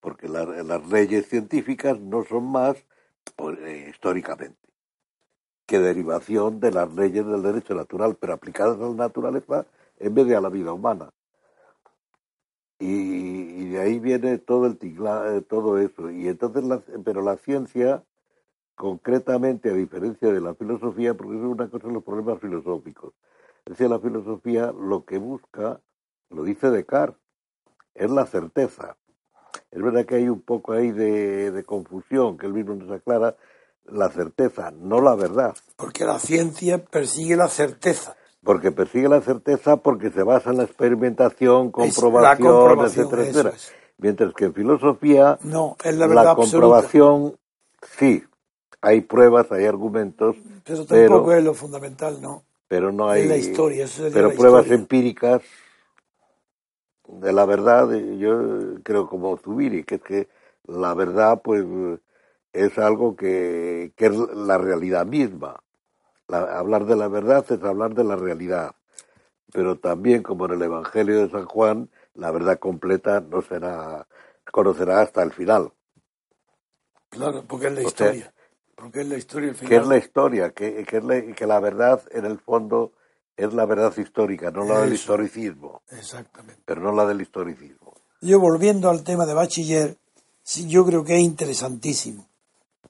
Porque 0.00 0.28
la- 0.28 0.44
las 0.44 0.86
leyes 0.88 1.28
científicas 1.28 1.98
no 1.98 2.24
son 2.24 2.44
más, 2.52 2.76
pues, 3.34 3.58
eh, 3.60 3.88
históricamente, 3.90 4.68
que 5.66 5.78
derivación 5.80 6.60
de 6.60 6.70
las 6.70 6.92
leyes 6.94 7.26
del 7.26 7.42
derecho 7.42 7.74
natural, 7.74 8.16
pero 8.20 8.34
aplicadas 8.34 8.76
a 8.78 8.82
la 8.82 8.94
naturaleza 8.94 9.66
en 9.98 10.14
vez 10.14 10.26
de 10.28 10.36
a 10.36 10.40
la 10.40 10.48
vida 10.50 10.72
humana. 10.72 11.10
Y, 12.78 12.86
y 13.62 13.68
de 13.70 13.80
ahí 13.80 13.98
viene 13.98 14.38
todo 14.38 14.66
el 14.66 14.78
tigla- 14.78 15.36
eh, 15.36 15.40
todo 15.42 15.78
eso. 15.78 16.10
Y 16.10 16.28
entonces, 16.28 16.64
la- 16.64 16.82
pero 17.04 17.22
la 17.22 17.36
ciencia, 17.38 18.04
concretamente, 18.74 19.70
a 19.70 19.74
diferencia 19.74 20.32
de 20.32 20.40
la 20.40 20.54
filosofía, 20.54 21.14
porque 21.14 21.36
es 21.36 21.42
una 21.42 21.68
cosa 21.70 21.88
los 21.88 22.04
problemas 22.04 22.40
filosóficos. 22.40 23.14
Es 23.64 23.70
decir, 23.72 23.88
la 23.90 23.98
filosofía 23.98 24.72
lo 24.72 25.04
que 25.04 25.18
busca, 25.18 25.80
lo 26.30 26.44
dice 26.44 26.70
Descartes, 26.70 27.20
es 27.94 28.10
la 28.10 28.26
certeza. 28.26 28.96
Es 29.70 29.82
verdad 29.82 30.04
que 30.04 30.16
hay 30.16 30.28
un 30.28 30.42
poco 30.42 30.72
ahí 30.72 30.90
de, 30.92 31.50
de 31.50 31.64
confusión, 31.64 32.36
que 32.36 32.46
él 32.46 32.52
mismo 32.52 32.74
nos 32.74 32.90
aclara, 32.90 33.36
la 33.84 34.08
certeza, 34.10 34.70
no 34.70 35.00
la 35.00 35.14
verdad. 35.14 35.54
Porque 35.76 36.04
la 36.04 36.18
ciencia 36.18 36.84
persigue 36.84 37.36
la 37.36 37.48
certeza. 37.48 38.16
Porque 38.46 38.72
persigue 38.72 39.08
la 39.08 39.20
certeza 39.20 39.76
porque 39.76 40.10
se 40.10 40.22
basa 40.22 40.50
en 40.50 40.56
la 40.58 40.62
experimentación, 40.64 41.70
comprobación, 41.70 42.48
comprobación, 42.48 43.06
etcétera, 43.06 43.22
etcétera. 43.28 43.50
es. 43.54 43.72
Mientras 43.98 44.32
que 44.34 44.44
en 44.46 44.54
filosofía, 44.54 45.38
No, 45.42 45.76
es 45.84 45.94
la 45.96 46.34
comprobación, 46.34 47.36
sí, 47.98 48.22
hay 48.80 49.00
pruebas, 49.02 49.50
hay 49.52 49.64
argumentos, 49.66 50.36
Pero 50.64 50.84
pero- 50.88 51.08
tampoco 51.08 51.32
es 51.32 51.44
lo 51.44 51.52
fundamental, 51.54 52.22
¿no? 52.22 52.44
pero 52.68 52.90
no 52.92 53.08
hay... 53.08 53.22
Es 53.22 53.28
la 53.28 53.36
historia, 53.36 53.84
eso 53.84 54.08
pero 54.12 54.28
la 54.30 54.34
pruebas 54.34 54.62
historia. 54.62 54.80
empíricas 54.80 55.42
de 57.08 57.32
la 57.32 57.44
verdad, 57.46 57.94
eh, 57.94 58.18
yo 58.18 58.82
creo 58.82 59.08
como 59.08 59.36
Zubiri, 59.36 59.84
que 59.84 59.96
es 59.96 60.02
que 60.02 60.28
la 60.66 60.92
verdad 60.94 61.40
pues 61.42 61.64
es 62.52 62.78
algo 62.78 63.14
que, 63.16 63.92
que 63.96 64.06
es 64.06 64.12
la 64.12 64.58
realidad 64.58 65.06
misma. 65.06 65.56
La- 66.28 66.58
hablar 66.58 66.86
de 66.86 66.96
la 66.96 67.08
verdad 67.08 67.44
es 67.50 67.62
hablar 67.62 67.94
de 67.94 68.04
la 68.04 68.16
realidad. 68.16 68.74
Pero 69.52 69.78
también, 69.78 70.22
como 70.22 70.46
en 70.46 70.52
el 70.52 70.62
Evangelio 70.62 71.20
de 71.20 71.30
San 71.30 71.46
Juan, 71.46 71.88
la 72.14 72.30
verdad 72.30 72.58
completa 72.58 73.20
no 73.20 73.42
será, 73.42 74.06
conocerá 74.50 75.00
hasta 75.02 75.22
el 75.22 75.32
final. 75.32 75.72
Claro, 77.10 77.44
porque 77.46 77.68
es 77.68 77.72
la 77.74 77.80
O 77.80 77.82
sea, 77.90 78.08
historia. 78.08 78.34
porque 78.74 79.00
es 79.02 79.08
la 79.08 79.16
historia 79.16 79.50
al 79.50 79.54
final. 79.54 79.68
que 79.70 79.76
es 79.76 79.86
la 79.86 79.96
historia, 79.96 80.50
que, 80.50 80.84
que, 80.84 80.96
es 80.98 81.04
la, 81.04 81.22
que 81.34 81.46
la 81.46 81.60
verdad 81.60 82.02
en 82.10 82.24
el 82.26 82.38
fondo 82.38 82.92
es 83.36 83.52
la 83.54 83.66
verdad 83.66 83.96
histórica, 83.96 84.50
no 84.50 84.64
la 84.64 84.80
del 84.80 84.94
historicismo, 84.94 85.82
Exactamente. 85.90 86.60
pero 86.64 86.80
no 86.80 86.92
la 86.92 87.06
del 87.06 87.20
historicismo. 87.20 87.94
Yo 88.20 88.40
volviendo 88.40 88.90
al 88.90 89.04
tema 89.04 89.26
de 89.26 89.34
bachiller, 89.34 89.96
sí, 90.42 90.68
yo 90.68 90.84
creo 90.84 91.04
que 91.04 91.14
es 91.14 91.20
interesantísimo. 91.20 92.26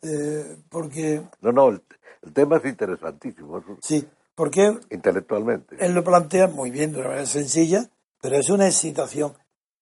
Eh, 0.03 0.57
porque, 0.71 1.23
No, 1.41 1.53
no, 1.53 1.69
el, 1.69 1.83
el 2.27 2.33
tema 2.33 2.57
es 2.57 2.65
interesantísimo, 2.65 3.59
es 3.59 3.65
sí, 3.81 4.07
porque 4.35 4.79
intelectualmente. 4.91 5.77
él 5.79 5.95
lo 5.95 6.03
plantea 6.03 6.49
muy 6.49 6.71
bien 6.71 6.93
de 6.93 6.99
una 6.99 7.09
manera 7.09 7.27
sencilla, 7.27 7.89
pero 8.21 8.37
es 8.37 8.51
una 8.51 8.67
excitación 8.67 9.35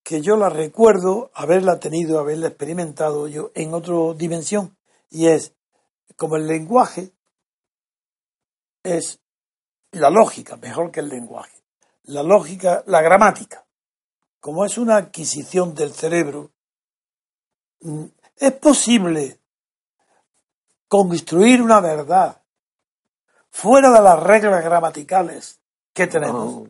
que 0.03 0.21
yo 0.21 0.37
la 0.37 0.51
recuerdo 0.51 1.31
haberla 1.35 1.81
tenido, 1.81 2.19
haberla 2.19 2.49
experimentado 2.49 3.27
yo 3.29 3.51
en 3.55 3.73
otra 3.73 3.95
dimensión, 4.15 4.77
y 5.11 5.29
es 5.29 5.55
como 6.17 6.37
el 6.37 6.47
lenguaje 6.47 7.13
es 8.83 9.21
la 9.93 10.11
lógica, 10.11 10.57
mejor 10.57 10.91
que 10.91 11.01
el 11.01 11.09
lenguaje, 11.09 11.63
la 12.03 12.23
lógica, 12.23 12.85
la 12.87 13.01
gramática, 13.01 13.65
como 14.39 14.67
es 14.67 14.77
una 14.77 14.97
adquisición 14.97 15.75
del 15.75 15.93
cerebro, 15.95 16.53
mm, 17.81 18.05
es 18.37 18.53
posible 18.53 19.41
construir 20.99 21.61
una 21.61 21.81
verdad 21.81 22.37
fuera 23.51 23.91
de 23.91 24.01
las 24.01 24.23
reglas 24.23 24.63
gramaticales 24.65 25.61
que 25.93 26.07
tenemos. 26.07 26.55
No, 26.63 26.67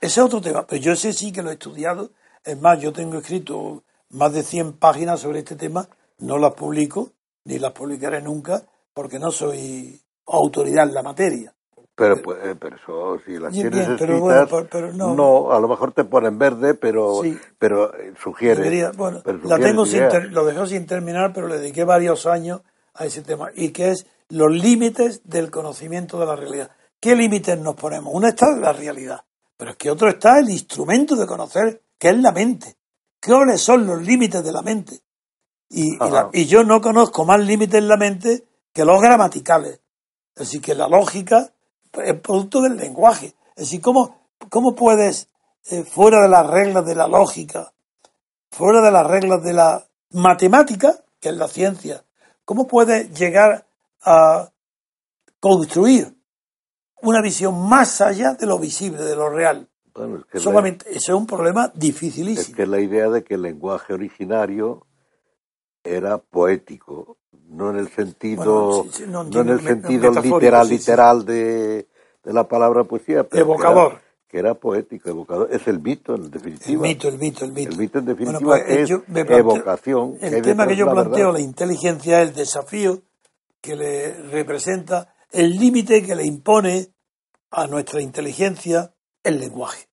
Ese 0.00 0.20
es 0.20 0.26
otro 0.26 0.40
tema, 0.40 0.66
pero 0.66 0.80
yo 0.82 0.92
ese 0.92 1.12
sí 1.12 1.32
que 1.32 1.42
lo 1.42 1.50
he 1.50 1.54
estudiado. 1.54 2.10
Es 2.44 2.60
más, 2.60 2.78
yo 2.80 2.92
tengo 2.92 3.18
escrito 3.18 3.82
más 4.10 4.32
de 4.32 4.42
100 4.42 4.74
páginas 4.74 5.20
sobre 5.20 5.38
este 5.40 5.56
tema, 5.56 5.88
no 6.18 6.36
las 6.38 6.52
publico, 6.54 7.10
ni 7.44 7.58
las 7.58 7.72
publicaré 7.72 8.20
nunca, 8.20 8.62
porque 8.92 9.18
no 9.18 9.30
soy 9.30 9.98
autoridad 10.26 10.86
en 10.88 10.94
la 10.94 11.02
materia. 11.02 11.50
pero, 11.96 12.20
pues, 12.20 12.38
eh, 12.42 12.56
pero 12.58 12.74
eso, 12.74 13.18
si 13.24 13.38
las 13.38 13.52
Bien, 13.52 13.70
tienes 13.70 13.86
pero 14.00 14.14
escritas, 14.16 14.20
bueno, 14.20 14.46
pero- 14.50 14.68
pero 14.68 14.92
no. 15.14 15.52
a 15.52 15.60
lo 15.60 15.68
mejor 15.68 15.92
te 15.92 16.02
ponen 16.02 16.36
verde, 16.38 16.74
pero, 16.74 17.22
Sí. 17.22 17.38
pero 17.56 17.94
eh, 17.94 18.12
sugiere. 18.20 18.56
Debería- 18.56 18.90
bueno, 18.90 19.22
la 19.44 19.58
tengo 19.60 19.86
sin 19.86 20.08
ter- 20.08 20.32
lo 20.32 20.44
dejé 20.44 20.66
sin 20.66 20.86
terminar, 20.86 21.32
pero 21.32 21.46
le 21.46 21.58
dediqué 21.60 21.84
varios 21.84 22.26
años 22.26 22.62
a 22.94 23.04
ese 23.06 23.22
tema, 23.22 23.50
y 23.54 23.70
que 23.70 23.90
es 23.90 24.06
los 24.28 24.50
límites 24.52 25.20
del 25.24 25.50
conocimiento 25.50 26.18
de 26.18 26.26
la 26.26 26.36
realidad. 26.36 26.70
¿Qué 27.00 27.14
límites 27.14 27.58
nos 27.58 27.74
ponemos? 27.74 28.12
Uno 28.14 28.28
está 28.28 28.50
la 28.56 28.72
realidad, 28.72 29.24
pero 29.56 29.72
es 29.72 29.76
que 29.76 29.90
otro 29.90 30.08
está 30.08 30.38
el 30.38 30.48
instrumento 30.50 31.16
de 31.16 31.26
conocer, 31.26 31.82
que 31.98 32.08
es 32.10 32.18
la 32.18 32.32
mente. 32.32 32.76
¿Cuáles 33.24 33.60
son 33.60 33.86
los 33.86 34.00
límites 34.02 34.42
de 34.44 34.52
la 34.52 34.62
mente? 34.62 35.00
Y, 35.68 35.94
y 35.94 35.98
la- 35.98 36.04
Ajá. 36.06 36.30
y 36.32 36.46
yo 36.46 36.62
no 36.62 36.80
conozco 36.80 37.24
más 37.24 37.40
límites 37.40 37.74
en 37.78 37.88
la 37.88 37.96
mente 37.96 38.44
que 38.72 38.84
los 38.84 39.00
gramaticales. 39.00 39.80
Así 40.36 40.60
que 40.60 40.74
la 40.74 40.88
lógica 40.88 41.52
es 41.92 42.20
producto 42.20 42.60
del 42.62 42.76
lenguaje. 42.76 43.34
Es 43.56 43.64
decir, 43.66 43.80
¿cómo, 43.80 44.28
cómo 44.50 44.74
puedes, 44.74 45.28
eh, 45.70 45.84
fuera 45.84 46.20
de 46.22 46.28
las 46.28 46.46
reglas 46.46 46.84
de 46.86 46.94
la 46.94 47.06
lógica, 47.08 47.72
fuera 48.50 48.80
de 48.82 48.90
las 48.90 49.06
reglas 49.06 49.42
de 49.42 49.52
la 49.52 49.86
matemática, 50.10 51.04
que 51.20 51.30
es 51.30 51.36
la 51.36 51.48
ciencia, 51.48 52.03
cómo 52.44 52.66
puedes 52.66 53.10
llegar 53.18 53.66
a 54.02 54.50
construir 55.40 56.14
una 57.02 57.20
visión 57.20 57.68
más 57.68 58.00
allá 58.00 58.34
de 58.34 58.46
lo 58.46 58.58
visible, 58.58 59.02
de 59.02 59.16
lo 59.16 59.28
real? 59.30 59.68
Bueno, 59.94 60.18
es 60.18 60.24
que 60.26 60.38
la- 60.38 60.44
Solamente, 60.44 60.86
ese 60.88 60.98
es 60.98 61.08
un 61.10 61.26
problema 61.26 61.66
Es 61.66 61.78
dificilísimo. 61.78 62.56
que 62.56 62.66
la 62.66 62.80
idea 62.80 63.08
de 63.08 63.22
que 63.22 63.34
el 63.34 63.42
lenguaje 63.42 63.92
originario 63.94 64.86
era 65.82 66.18
poético, 66.18 67.18
no 67.48 67.70
en 67.70 67.76
el 67.76 67.88
sentido, 67.90 68.44
Bueno, 68.68 68.82
sí, 68.84 68.90
sí, 68.92 69.04
no, 69.06 69.22
no 69.24 69.40
en 69.42 69.48
el 69.50 69.56
me- 69.60 69.68
sentido 69.70 70.10
literal, 70.10 70.68
literal 70.68 71.24
de, 71.26 71.88
de 72.24 72.32
la 72.32 72.48
palabra 72.48 72.84
poesía, 72.84 73.24
pero 73.28 73.42
Evocador. 73.44 74.00
Que 74.34 74.40
era, 74.40 74.54
poético, 74.54 75.08
evocador. 75.10 75.48
Es 75.52 75.68
el 75.68 75.78
mito, 75.78 76.16
en 76.16 76.24
El 76.24 76.30
definitiva. 76.32 76.82
mito, 76.82 77.06
el 77.06 77.18
mito, 77.18 77.44
el 77.44 77.52
mito. 77.52 77.70
El 77.70 77.78
mito, 77.78 77.98
en 78.00 78.04
Bueno, 78.04 78.18
definitiva, 78.18 78.50
pues, 78.56 78.68
eh, 78.68 78.82
es 78.82 78.90
planteo- 78.90 79.38
evocación. 79.38 80.18
El 80.20 80.42
tema 80.42 80.66
que 80.66 80.74
yo 80.74 80.86
la 80.86 80.92
planteo, 80.92 81.26
verdad. 81.26 81.32
la 81.34 81.40
inteligencia, 81.40 82.20
es 82.20 82.30
el 82.30 82.34
desafío 82.34 83.02
que 83.60 83.76
le 83.76 84.12
representa, 84.32 85.14
el 85.30 85.50
límite 85.52 86.02
que 86.02 86.16
le 86.16 86.24
impone 86.26 86.88
a 87.52 87.68
nuestra 87.68 88.02
inteligencia 88.02 88.92
el 89.22 89.38
lenguaje. 89.38 89.86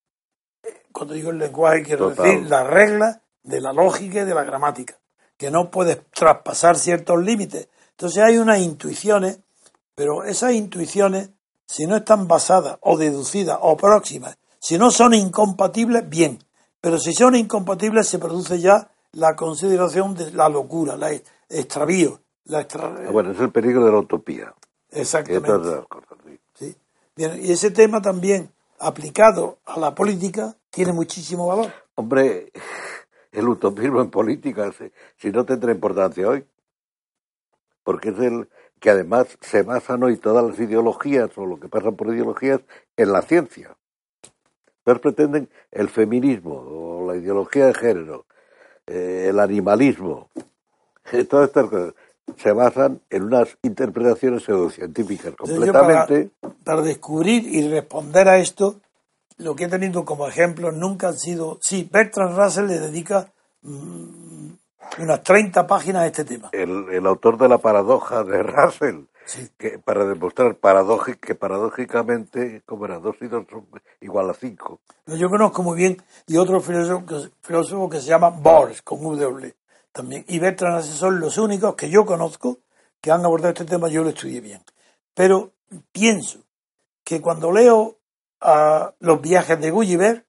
Cuando 0.91 1.13
digo 1.13 1.29
el 1.29 1.37
lenguaje, 1.37 1.83
quiero 1.83 2.09
Total. 2.09 2.25
decir 2.25 2.49
la 2.49 2.63
regla 2.63 3.21
de 3.43 3.61
la 3.61 3.73
lógica 3.73 4.21
y 4.21 4.25
de 4.25 4.33
la 4.33 4.43
gramática, 4.43 4.95
que 5.37 5.51
no 5.51 5.69
puedes 5.69 5.99
traspasar 6.09 6.79
ciertos 6.79 7.23
límites. 7.23 7.69
Entonces 7.91 8.23
hay 8.23 8.39
unas 8.39 8.57
intuiciones, 8.59 9.39
pero 9.93 10.23
esas 10.23 10.53
intuiciones, 10.53 11.29
si 11.71 11.87
no 11.87 11.95
están 11.95 12.27
basadas 12.27 12.77
o 12.81 12.97
deducidas 12.97 13.57
o 13.61 13.77
próximas, 13.77 14.37
si 14.59 14.77
no 14.77 14.91
son 14.91 15.13
incompatibles, 15.13 16.07
bien. 16.09 16.37
Pero 16.81 16.97
si 16.97 17.13
son 17.13 17.33
incompatibles, 17.35 18.09
se 18.09 18.19
produce 18.19 18.59
ya 18.59 18.91
la 19.13 19.37
consideración 19.37 20.13
de 20.13 20.33
la 20.33 20.49
locura, 20.49 20.97
la 20.97 21.11
extravío. 21.47 22.19
La 22.43 22.67
ah, 22.73 23.11
bueno, 23.11 23.31
es 23.31 23.39
el 23.39 23.51
peligro 23.51 23.85
de 23.85 23.91
la 23.91 23.99
utopía. 23.99 24.53
Exactamente. 24.91 25.85
¿Sí? 26.55 26.75
Bien, 27.15 27.39
y 27.41 27.53
ese 27.53 27.71
tema 27.71 28.01
también, 28.01 28.51
aplicado 28.79 29.59
a 29.65 29.79
la 29.79 29.95
política, 29.95 30.53
tiene 30.69 30.91
muchísimo 30.91 31.47
valor. 31.47 31.71
Hombre, 31.95 32.51
el 33.31 33.47
utopismo 33.47 34.01
en 34.01 34.09
política, 34.09 34.73
si 35.17 35.31
no 35.31 35.45
tendrá 35.45 35.71
importancia 35.71 36.27
hoy, 36.27 36.45
porque 37.83 38.09
es 38.09 38.19
el 38.19 38.49
que 38.81 38.89
además 38.89 39.37
se 39.41 39.61
basan 39.61 40.03
hoy 40.03 40.17
todas 40.17 40.43
las 40.43 40.59
ideologías 40.59 41.29
o 41.37 41.45
lo 41.45 41.59
que 41.59 41.69
pasa 41.69 41.91
por 41.91 42.13
ideologías 42.13 42.61
en 42.97 43.11
la 43.13 43.21
ciencia. 43.21 43.77
Entonces 44.79 45.01
pretenden 45.01 45.49
el 45.71 45.87
feminismo 45.87 46.55
o 46.55 47.07
la 47.07 47.15
ideología 47.15 47.67
de 47.67 47.75
género, 47.75 48.25
eh, 48.87 49.27
el 49.29 49.39
animalismo, 49.39 50.29
todas 51.29 51.49
estas 51.49 51.69
cosas 51.69 51.93
se 52.37 52.51
basan 52.53 53.01
en 53.11 53.23
unas 53.23 53.55
interpretaciones 53.61 54.43
pseudocientíficas 54.43 55.35
completamente. 55.35 56.31
Para, 56.39 56.53
para, 56.63 56.81
descubrir 56.81 57.45
y 57.45 57.69
responder 57.69 58.27
a 58.29 58.39
esto, 58.39 58.77
lo 59.37 59.55
que 59.55 59.65
he 59.65 59.67
tenido 59.67 60.05
como 60.05 60.27
ejemplo 60.27 60.71
nunca 60.71 61.09
han 61.09 61.17
sido. 61.17 61.59
Sí, 61.61 61.87
Bertrand 61.91 62.35
Russell 62.35 62.67
le 62.67 62.79
dedica 62.79 63.31
mm, 63.61 64.40
unas 64.99 65.23
30 65.23 65.67
páginas 65.67 66.03
a 66.03 66.07
este 66.07 66.25
tema. 66.25 66.49
El, 66.51 67.05
autor 67.05 67.37
de 67.37 67.47
la 67.47 67.57
paradoja 67.57 68.23
de 68.23 68.43
Russell, 68.43 69.05
que 69.57 69.79
para 69.79 70.05
demostrar 70.05 70.57
que 71.19 71.35
paradójicamente, 71.35 72.61
como 72.65 72.85
era 72.85 72.99
2 72.99 73.15
y 73.21 73.27
2 73.27 73.45
son 73.49 73.67
igual 74.01 74.29
a 74.29 74.33
5. 74.33 74.79
Yo 75.07 75.29
conozco 75.29 75.63
muy 75.63 75.77
bien, 75.77 76.01
y 76.27 76.37
otro 76.37 76.61
filósofo, 76.61 77.29
filósofo 77.41 77.89
que 77.89 77.99
se 77.99 78.07
llama 78.07 78.29
Bohr, 78.29 78.71
con 78.83 79.01
W 79.01 79.55
también. 79.91 80.25
Y 80.27 80.39
Bertrand 80.39 80.77
Russell 80.77 80.95
son 80.95 81.19
los 81.19 81.37
únicos 81.37 81.75
que 81.75 81.89
yo 81.89 82.05
conozco 82.05 82.59
que 82.99 83.11
han 83.11 83.25
abordado 83.25 83.49
este 83.49 83.65
tema, 83.65 83.89
yo 83.89 84.03
lo 84.03 84.09
estudié 84.09 84.41
bien. 84.41 84.61
Pero 85.13 85.53
pienso 85.91 86.39
que 87.03 87.21
cuando 87.21 87.51
leo 87.51 87.97
a 88.39 88.93
los 88.99 89.21
viajes 89.21 89.59
de 89.59 89.71
Gulliver, 89.71 90.25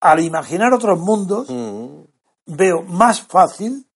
al 0.00 0.20
imaginar 0.20 0.72
otros 0.72 0.98
mundos, 0.98 1.48
mm. 1.48 2.02
Veo 2.48 2.82
más 2.82 3.22
fácil 3.22 3.86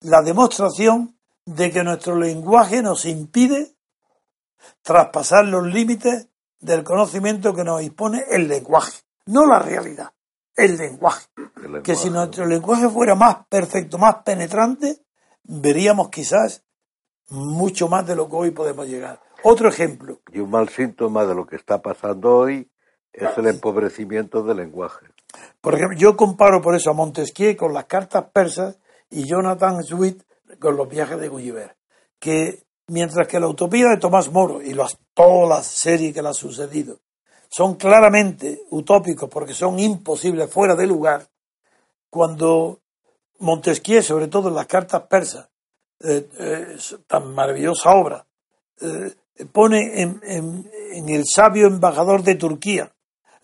la 0.00 0.22
demostración 0.22 1.18
de 1.46 1.70
que 1.70 1.82
nuestro 1.82 2.16
lenguaje 2.16 2.82
nos 2.82 3.06
impide 3.06 3.74
traspasar 4.82 5.46
los 5.46 5.66
límites 5.66 6.28
del 6.60 6.84
conocimiento 6.84 7.54
que 7.54 7.64
nos 7.64 7.82
impone 7.82 8.24
el 8.30 8.48
lenguaje, 8.48 9.00
no 9.26 9.46
la 9.46 9.58
realidad, 9.58 10.12
el 10.54 10.76
lenguaje. 10.76 11.26
Que 11.82 11.96
si 11.96 12.10
nuestro 12.10 12.46
lenguaje 12.46 12.88
fuera 12.88 13.14
más 13.14 13.46
perfecto, 13.48 13.98
más 13.98 14.16
penetrante, 14.24 15.02
veríamos 15.42 16.10
quizás 16.10 16.62
mucho 17.30 17.88
más 17.88 18.06
de 18.06 18.16
lo 18.16 18.28
que 18.28 18.36
hoy 18.36 18.50
podemos 18.50 18.86
llegar. 18.86 19.20
Otro 19.42 19.68
ejemplo. 19.68 20.20
Y 20.32 20.40
un 20.40 20.50
mal 20.50 20.68
síntoma 20.68 21.24
de 21.24 21.34
lo 21.34 21.46
que 21.46 21.56
está 21.56 21.80
pasando 21.80 22.36
hoy 22.36 22.70
es 23.14 23.38
el 23.38 23.46
empobrecimiento 23.46 24.42
del 24.42 24.58
lenguaje. 24.58 25.06
Por 25.60 25.96
yo 25.96 26.16
comparo 26.16 26.60
por 26.60 26.74
eso 26.74 26.90
a 26.90 26.94
Montesquieu 26.94 27.56
con 27.56 27.72
las 27.72 27.86
cartas 27.86 28.24
persas 28.32 28.78
y 29.10 29.24
Jonathan 29.24 29.82
Swift 29.82 30.22
con 30.58 30.76
los 30.76 30.88
viajes 30.88 31.18
de 31.18 31.28
Gulliver. 31.28 31.76
Que 32.18 32.64
mientras 32.88 33.28
que 33.28 33.40
la 33.40 33.48
utopía 33.48 33.88
de 33.88 33.98
Tomás 33.98 34.30
Moro 34.30 34.62
y 34.62 34.76
todas 35.14 35.48
las 35.48 35.66
series 35.66 36.12
que 36.12 36.22
le 36.22 36.28
ha 36.28 36.34
sucedido 36.34 36.98
son 37.48 37.76
claramente 37.76 38.62
utópicos 38.70 39.30
porque 39.30 39.54
son 39.54 39.78
imposibles 39.78 40.50
fuera 40.50 40.74
de 40.74 40.88
lugar, 40.88 41.28
cuando 42.10 42.80
Montesquieu, 43.38 44.02
sobre 44.02 44.26
todo 44.26 44.48
en 44.48 44.56
las 44.56 44.66
cartas 44.66 45.02
persas, 45.02 45.48
eh, 46.00 46.28
eh, 46.38 46.76
tan 47.06 47.32
maravillosa 47.32 47.90
obra, 47.90 48.26
eh, 48.80 49.14
pone 49.52 50.02
en, 50.02 50.20
en, 50.24 51.08
el 51.08 51.24
sabio 51.26 51.68
embajador 51.68 52.22
de 52.22 52.34
Turquía 52.34 52.92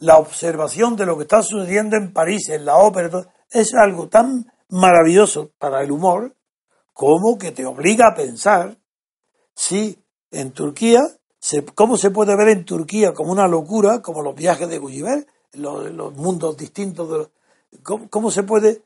la 0.01 0.19
observación 0.19 0.97
de 0.97 1.07
lo 1.07 1.17
que 1.17 1.23
está 1.23 1.43
sucediendo 1.43 1.97
en 1.97 2.13
París, 2.13 2.49
en 2.49 2.65
la 2.65 2.77
ópera, 2.77 3.33
es 3.51 3.75
algo 3.75 4.09
tan 4.09 4.51
maravilloso 4.69 5.51
para 5.59 5.83
el 5.83 5.91
humor 5.91 6.35
como 6.93 7.39
que 7.39 7.53
te 7.53 7.65
obliga 7.65 8.09
a 8.09 8.15
pensar 8.15 8.77
si 9.55 9.99
en 10.31 10.53
Turquía, 10.53 11.01
se, 11.39 11.65
cómo 11.65 11.97
se 11.97 12.11
puede 12.11 12.37
ver 12.37 12.49
en 12.49 12.65
Turquía 12.65 13.13
como 13.13 13.33
una 13.33 13.49
locura, 13.49 14.01
como 14.01 14.23
los 14.23 14.35
viajes 14.35 14.69
de 14.69 14.79
Gulliver, 14.79 15.27
los, 15.53 15.91
los 15.91 16.15
mundos 16.15 16.57
distintos, 16.57 17.11
de 17.11 17.79
¿cómo, 17.83 18.09
¿cómo, 18.09 18.31
se 18.31 18.43
puede, 18.43 18.83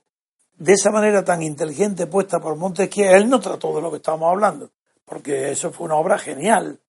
de 0.57 0.73
esa 0.73 0.91
manera 0.91 1.25
tan 1.25 1.43
inteligente 1.43 2.07
puesta 2.07 2.41
por 2.41 2.57
Montesquieu, 2.57 3.15
él 3.15 3.29
no 3.29 3.41
trató 3.41 3.75
de 3.75 3.83
lo 3.83 3.91
que 3.91 3.99
estábamos 3.99 4.31
hablando, 4.31 4.71
porque 5.05 5.51
eso 5.51 5.71
fue 5.71 5.87
una 5.87 5.97
obra 5.97 6.19
genial, 6.19 6.81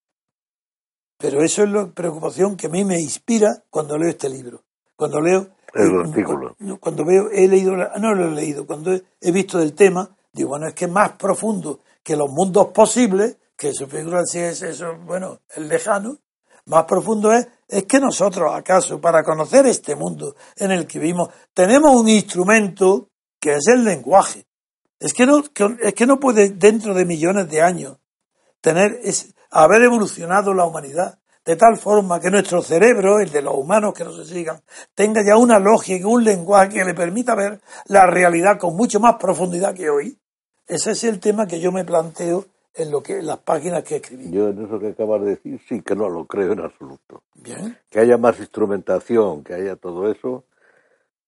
pero 1.17 1.41
eso 1.41 1.63
es 1.63 1.69
la 1.69 1.87
preocupación 1.87 2.57
que 2.57 2.67
a 2.67 2.69
mí 2.69 2.83
me 2.83 2.99
inspira 2.99 3.63
cuando 3.69 3.97
leo 3.97 4.09
este 4.09 4.29
libro. 4.29 4.63
Cuando 4.95 5.21
leo. 5.21 5.47
El 5.73 5.99
artículo. 5.99 6.55
Cuando, 6.79 7.03
veo, 7.03 7.29
he 7.31 7.47
leído, 7.47 7.75
no 7.75 8.13
lo 8.13 8.29
he 8.29 8.31
leído, 8.31 8.65
cuando 8.65 8.93
he, 8.93 9.31
visto 9.31 9.59
el 9.59 9.73
tema, 9.73 10.15
digo, 10.31 10.49
bueno, 10.49 10.67
es 10.67 10.73
que 10.73 10.85
es 10.85 10.91
más 10.91 11.11
profundo 11.13 11.81
que 12.01 12.15
los 12.15 12.29
mundos 12.29 12.67
posibles, 12.67 13.37
que 13.57 13.73
su 13.73 13.85
figura 13.87 14.23
si 14.25 14.39
es 14.39 14.61
eso, 14.61 14.95
bueno, 15.05 15.39
el 15.53 15.67
lejano, 15.67 16.19
más 16.67 16.85
profundo 16.85 17.33
es, 17.33 17.47
es 17.67 17.83
que 17.83 17.99
nosotros, 17.99 18.53
acaso, 18.53 19.01
para 19.01 19.23
conocer 19.23 19.65
este 19.67 19.95
mundo 19.95 20.35
en 20.55 20.71
el 20.71 20.87
que 20.87 20.99
vivimos, 20.99 21.29
tenemos 21.53 21.93
un 21.93 22.07
instrumento 22.07 23.09
que 23.39 23.55
es 23.55 23.67
el 23.67 23.83
lenguaje. 23.83 24.45
Es 24.99 25.13
que 25.13 25.25
no, 25.25 25.43
es 25.81 25.93
que 25.93 26.05
no 26.05 26.19
puede, 26.19 26.49
dentro 26.49 26.93
de 26.93 27.05
millones 27.05 27.49
de 27.49 27.61
años, 27.61 27.97
tener, 28.61 28.99
haber 29.63 29.83
evolucionado 29.83 30.53
la 30.53 30.65
humanidad 30.65 31.19
de 31.45 31.55
tal 31.55 31.77
forma 31.77 32.19
que 32.19 32.31
nuestro 32.31 32.61
cerebro, 32.61 33.19
el 33.19 33.31
de 33.31 33.41
los 33.41 33.55
humanos 33.55 33.93
que 33.93 34.03
no 34.03 34.11
se 34.11 34.25
sigan, 34.25 34.61
tenga 34.95 35.23
ya 35.23 35.37
una 35.37 35.59
lógica, 35.59 36.07
un 36.07 36.23
lenguaje 36.23 36.79
que 36.79 36.83
le 36.85 36.93
permita 36.93 37.35
ver 37.35 37.61
la 37.85 38.07
realidad 38.07 38.57
con 38.57 38.75
mucho 38.75 38.99
más 38.99 39.15
profundidad 39.15 39.75
que 39.75 39.89
hoy. 39.89 40.17
Ese 40.67 40.91
es 40.91 41.03
el 41.03 41.19
tema 41.19 41.45
que 41.45 41.59
yo 41.59 41.71
me 41.71 41.85
planteo 41.85 42.45
en 42.73 42.91
lo 42.91 43.01
que 43.01 43.21
las 43.21 43.37
páginas 43.37 43.83
que 43.83 43.97
escribí. 43.97 44.31
Yo 44.31 44.49
en 44.49 44.65
eso 44.65 44.79
que 44.79 44.87
acabas 44.87 45.21
de 45.21 45.29
decir 45.29 45.61
sí 45.69 45.81
que 45.81 45.95
no 45.95 46.09
lo 46.09 46.25
creo 46.25 46.53
en 46.53 46.61
absoluto. 46.61 47.23
Bien. 47.35 47.77
Que 47.89 47.99
haya 47.99 48.17
más 48.17 48.39
instrumentación, 48.39 49.43
que 49.43 49.53
haya 49.53 49.75
todo 49.75 50.11
eso, 50.11 50.45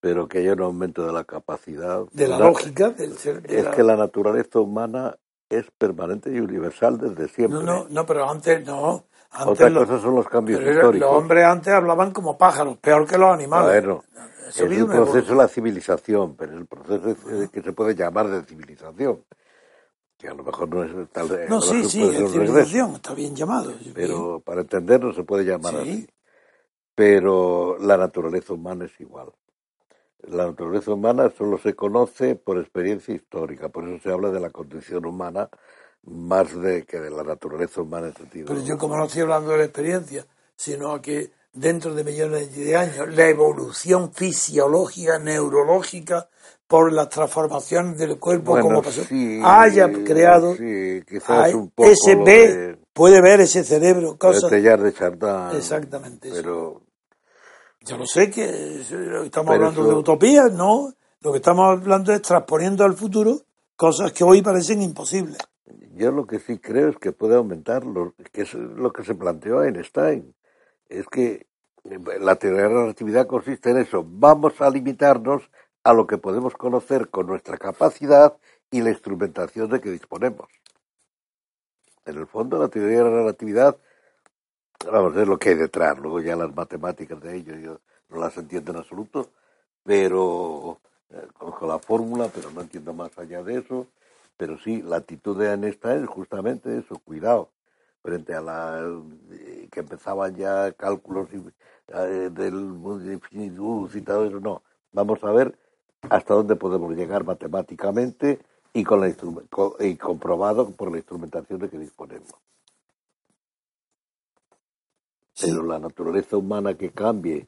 pero 0.02 0.28
que 0.28 0.40
haya 0.40 0.54
un 0.54 0.64
aumento 0.64 1.06
de 1.06 1.14
la 1.14 1.24
capacidad. 1.24 2.06
De 2.12 2.28
la, 2.28 2.40
lógica 2.40 2.90
del 2.90 3.18
ser. 3.18 3.44
es 3.48 3.68
que 3.68 3.84
la 3.84 3.96
naturaleza 3.96 4.60
humana 4.60 5.16
es 5.50 5.66
permanente 5.78 6.32
y 6.32 6.40
universal 6.40 6.98
desde 6.98 7.28
siempre. 7.28 7.60
No, 7.60 7.64
no, 7.64 7.88
no 7.90 8.06
pero 8.06 8.30
antes 8.30 8.66
no. 8.66 9.06
Antes 9.32 9.48
Otra 9.48 9.74
cosa 9.74 10.00
son 10.00 10.16
los 10.16 10.28
cambios 10.28 10.62
históricos. 10.62 10.96
Los 11.00 11.12
hombres 11.12 11.46
antes 11.46 11.74
hablaban 11.74 12.12
como 12.12 12.38
pájaros, 12.38 12.78
peor 12.78 13.06
que 13.08 13.18
los 13.18 13.30
animales. 13.30 13.84
Bueno, 13.84 14.04
es 14.48 14.60
el 14.60 14.86
proceso 14.86 15.32
de 15.32 15.36
la 15.36 15.48
civilización, 15.48 16.36
pero 16.36 16.58
el 16.58 16.66
proceso 16.66 17.52
que 17.52 17.62
se 17.62 17.74
puede 17.74 17.96
llamar 17.96 18.30
de 18.30 18.44
civilización. 18.44 19.24
Que 20.18 20.30
a 20.30 20.34
lo 20.34 20.44
mejor 20.44 20.70
no 20.70 20.84
es 20.84 21.10
tal. 21.12 21.30
No, 21.48 21.62
sí, 21.62 21.84
sí, 21.84 22.02
es 22.04 22.32
civilización, 22.32 22.96
está 22.96 23.14
bien 23.14 23.36
llamado. 23.36 23.74
Pero 23.94 24.40
para 24.40 24.62
entenderlo 24.62 25.14
se 25.14 25.24
puede 25.24 25.44
llamar 25.44 25.76
así. 25.76 26.08
Pero 26.96 27.78
la 27.80 27.98
naturaleza 27.98 28.54
humana 28.54 28.86
es 28.86 29.00
igual 29.00 29.32
la 30.24 30.48
naturaleza 30.48 30.92
humana 30.92 31.32
solo 31.38 31.58
se 31.58 31.76
conoce 31.76 32.36
por 32.36 32.58
experiencia 32.58 33.14
histórica, 33.14 33.70
por 33.70 33.88
eso 33.88 34.02
se 34.02 34.12
habla 34.12 34.30
de 34.32 34.40
la 34.40 34.50
condición 34.50 35.06
humana 35.06 35.50
más 36.04 36.60
de 36.60 36.86
que 36.86 37.00
de 37.00 37.10
la 37.10 37.24
naturaleza 37.24 37.82
humana 37.82 38.08
en 38.08 38.16
sentido. 38.16 38.46
Pero 38.48 38.64
yo 38.64 38.78
como 38.78 38.98
no 38.98 39.06
estoy 39.06 39.24
hablando 39.24 39.52
de 39.52 39.58
la 39.58 39.64
experiencia, 39.66 40.26
sino 40.56 41.02
que 41.02 41.32
dentro 41.54 41.94
de 41.94 42.04
millones 42.04 42.56
de 42.56 42.76
años 42.76 43.14
la 43.14 43.28
evolución 43.28 44.14
fisiológica, 44.14 45.20
neurológica, 45.20 46.30
por 46.68 46.92
las 46.92 47.10
transformaciones 47.10 47.98
del 47.98 48.20
cuerpo 48.20 48.60
como 48.60 48.82
pasó, 48.82 49.02
haya 49.44 49.90
creado 50.04 50.54
sí, 50.56 51.02
quizás 51.08 51.54
un 51.54 51.70
poco 51.70 51.90
ese 51.90 52.16
ve, 52.16 52.78
puede 52.92 53.22
ver 53.22 53.40
ese 53.40 53.64
cerebro, 53.64 54.18
cosas. 54.18 54.52
de 54.52 54.94
Chardin, 54.94 55.58
Exactamente. 55.58 56.30
Pero 56.30 56.82
yo 57.88 57.98
no 57.98 58.06
sé 58.06 58.30
que 58.30 58.82
estamos 59.26 59.54
hablando 59.54 59.84
de 59.84 59.96
utopía, 59.96 60.44
no. 60.52 60.94
Lo 61.22 61.32
que 61.32 61.38
estamos 61.38 61.80
hablando 61.80 62.14
es 62.14 62.22
transponiendo 62.22 62.84
al 62.84 62.94
futuro 62.94 63.42
cosas 63.76 64.12
que 64.12 64.24
hoy 64.24 64.42
parecen 64.42 64.82
imposibles. 64.82 65.38
Yo 65.96 66.12
lo 66.12 66.28
que 66.28 66.40
sí 66.40 66.60
creo 66.60 66.90
es 66.90 66.98
que 66.98 67.12
puede 67.12 67.36
aumentar, 67.36 67.86
lo, 67.86 68.14
que 68.32 68.42
es 68.42 68.54
lo 68.54 68.92
que 68.92 69.04
se 69.04 69.16
planteó 69.16 69.64
Einstein. 69.64 70.36
Es 70.90 71.08
que 71.08 71.48
la 72.20 72.36
teoría 72.36 72.64
de 72.64 72.74
la 72.74 72.82
relatividad 72.82 73.28
consiste 73.28 73.72
en 73.72 73.78
eso. 73.78 74.06
Vamos 74.06 74.60
a 74.62 74.70
limitarnos 74.70 75.50
a 75.84 75.94
lo 75.94 76.06
que 76.06 76.18
podemos 76.18 76.54
conocer 76.54 77.10
con 77.10 77.28
nuestra 77.28 77.58
capacidad 77.58 78.38
y 78.70 78.82
la 78.82 78.90
instrumentación 78.90 79.70
de 79.70 79.80
que 79.80 79.90
disponemos. 79.90 80.50
En 82.06 82.18
el 82.18 82.28
fondo, 82.28 82.60
la 82.60 82.68
teoría 82.68 83.00
de 83.00 83.04
la 83.04 83.10
relatividad 83.10 83.78
Vamos, 84.86 85.18
es 85.18 85.28
lo 85.28 85.38
que 85.38 85.50
hay 85.50 85.56
detrás. 85.56 85.98
Luego 85.98 86.22
ya 86.22 86.36
las 86.36 86.56
matemáticas 86.56 87.20
de 87.22 87.36
ello 87.36 87.56
yo 87.58 87.80
no 88.10 88.20
las 88.20 88.38
entiendo 88.38 88.72
en 88.72 88.78
absoluto, 88.78 89.30
pero 89.84 90.80
eh, 91.10 91.28
con 91.38 91.52
conozco 91.52 91.68
la 91.68 91.80
fórmula, 91.80 92.30
pero 92.34 92.52
no 92.52 92.62
entiendo 92.62 92.94
más 92.94 93.18
allá 93.18 93.44
de 93.44 93.60
eso. 93.60 93.88
Pero 94.38 94.58
sí, 94.60 94.82
la 94.82 94.98
actitud 94.98 95.38
de 95.38 95.52
Anesta 95.52 95.96
es 95.96 96.08
justamente 96.08 96.78
eso, 96.78 97.00
cuidado, 97.04 97.50
frente 98.04 98.34
a 98.36 98.42
la 98.42 98.80
eh, 99.32 99.68
que 99.72 99.80
empezaban 99.80 100.36
ya 100.36 100.72
cálculos 100.74 101.30
eh, 101.34 102.30
del 102.32 102.56
infinitud 103.12 103.94
y 103.94 104.02
todo 104.02 104.26
eso. 104.26 104.40
No, 104.40 104.62
vamos 104.92 105.24
a 105.24 105.32
ver 105.32 105.58
hasta 106.10 106.34
dónde 106.36 106.56
podemos 106.56 106.96
llegar 106.96 107.24
matemáticamente 107.26 108.40
y, 108.74 108.84
con 108.84 109.02
la 109.02 109.14
y 109.80 109.96
comprobado 109.96 110.70
por 110.72 110.92
la 110.92 110.98
instrumentación 110.98 111.60
de 111.60 111.70
que 111.70 111.80
disponemos. 111.80 112.32
Pero 115.40 115.64
la 115.64 115.80
naturaleza 115.80 116.38
humana 116.38 116.76
que 116.76 116.92
cambie 116.92 117.48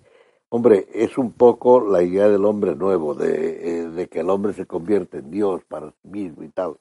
Hombre, 0.51 0.87
es 0.93 1.15
un 1.19 1.33
poco 1.33 1.79
la 1.79 2.01
idea 2.01 2.27
del 2.27 2.43
hombre 2.43 2.75
nuevo, 2.75 3.13
de, 3.13 3.91
eh, 4.01 4.09
que 4.09 4.21
el 4.21 4.31
hombre 4.31 4.53
se 4.53 4.65
convierte 4.65 5.19
en 5.19 5.29
Dios 5.29 5.61
para 5.67 5.91
sí 5.91 6.07
mismo 6.07 6.43
y 6.43 6.49
tal. 6.49 6.75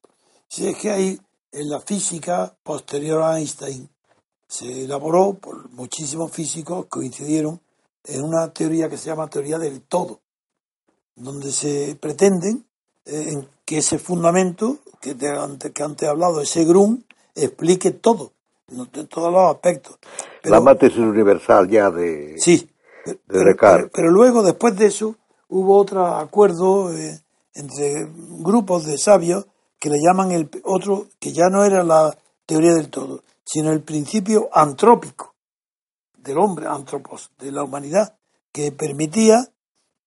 Sí, 0.48 0.66
es 0.66 0.78
que 0.78 0.90
ahí, 0.90 1.20
en 1.52 1.68
la 1.68 1.80
física 1.80 2.56
posterior 2.62 3.22
a 3.22 3.38
Einstein, 3.38 3.90
se 4.46 4.84
elaboró 4.84 5.34
por 5.34 5.68
muchísimos 5.70 6.32
físicos 6.32 6.84
que 6.84 6.88
coincidieron 6.88 7.60
en 8.04 8.22
una 8.22 8.50
teoría 8.54 8.88
que 8.88 8.96
se 8.96 9.10
llama 9.10 9.28
teoría 9.28 9.58
del 9.58 9.82
todo, 9.82 10.20
donde 11.14 11.52
se 11.52 11.94
pretenden 12.00 12.64
eh, 13.04 13.46
que 13.66 13.78
ese 13.78 13.98
fundamento 13.98 14.78
que, 14.98 15.14
antes, 15.28 15.72
que 15.72 15.82
antes 15.82 16.08
he 16.08 16.10
hablado, 16.10 16.40
ese 16.40 16.64
GRUM, 16.64 17.02
explique 17.34 17.90
todo, 17.90 18.32
en 18.70 19.06
todos 19.08 19.32
los 19.32 19.54
aspectos. 19.54 19.98
la 20.44 20.60
matriz 20.60 20.96
universal 20.96 21.68
ya 21.68 21.90
de... 21.90 22.34
Sí, 22.38 22.68
pero, 23.26 24.10
luego, 24.10 24.42
después 24.42 24.76
de 24.76 24.86
eso, 24.86 25.16
hubo 25.48 25.78
otro 25.78 26.06
acuerdo 26.06 26.92
eh, 26.92 27.20
entre 27.54 28.06
grupos 28.40 28.84
de 28.84 28.98
sabios 28.98 29.46
que 29.78 29.90
le 29.90 29.98
llaman 29.98 30.32
el 30.32 30.50
otro, 30.64 31.06
que 31.18 31.32
ya 31.32 31.48
no 31.50 31.64
era 31.64 31.82
la 31.82 32.16
teoría 32.44 32.74
del 32.74 32.90
todo, 32.90 33.22
sino 33.44 33.72
el 33.72 33.82
principio 33.82 34.48
antrópico 34.52 35.34
del 36.16 36.38
hombre, 36.38 36.66
antropos, 36.66 37.30
de 37.38 37.52
la 37.52 37.62
humanidad, 37.62 38.16
que 38.52 38.72
permitía 38.72 39.48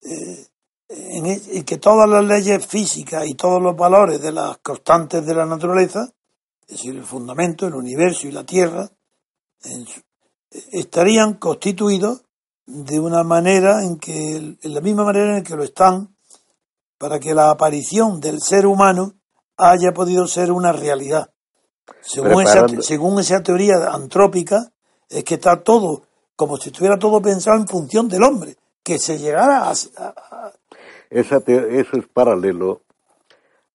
eh, 0.03 0.45
e, 0.89 1.63
que 1.63 1.77
todas 1.77 2.09
las 2.09 2.23
leyes 2.25 2.65
físicas 2.65 3.25
y 3.27 3.35
todos 3.35 3.61
los 3.61 3.75
valores 3.75 4.21
de 4.21 4.31
las 4.31 4.57
constantes 4.57 5.25
de 5.25 5.33
la 5.33 5.45
naturaleza, 5.45 6.11
es 6.67 6.77
decir, 6.77 6.95
el 6.95 7.03
fundamento, 7.03 7.67
el 7.67 7.75
universo 7.75 8.27
y 8.27 8.31
la 8.31 8.45
Tierra, 8.45 8.89
estarían 10.71 11.35
constituidos 11.35 12.23
de 12.65 12.99
una 12.99 13.23
manera 13.23 13.83
en 13.83 13.97
que, 13.97 14.35
en 14.61 14.73
la 14.73 14.81
misma 14.81 15.03
manera 15.03 15.37
en 15.37 15.43
que 15.43 15.55
lo 15.55 15.63
están, 15.63 16.15
para 16.97 17.19
que 17.19 17.33
la 17.33 17.49
aparición 17.49 18.19
del 18.19 18.39
ser 18.41 18.65
humano 18.65 19.15
haya 19.57 19.91
podido 19.91 20.27
ser 20.27 20.51
una 20.51 20.71
realidad. 20.71 21.31
Según 22.01 22.43
esa, 22.43 22.67
según 22.81 23.19
esa 23.19 23.43
teoría 23.43 23.75
antrópica, 23.91 24.71
es 25.09 25.23
que 25.23 25.35
está 25.35 25.61
todo, 25.63 26.03
como 26.35 26.57
si 26.57 26.69
estuviera 26.69 26.97
todo 26.97 27.21
pensado 27.21 27.57
en 27.57 27.67
función 27.67 28.07
del 28.07 28.23
hombre, 28.23 28.55
que 28.83 28.97
se 28.97 29.17
llegara 29.17 29.69
a... 29.69 29.73
Esa 31.09 31.37
eso 31.45 31.97
es 31.97 32.07
paralelo 32.13 32.83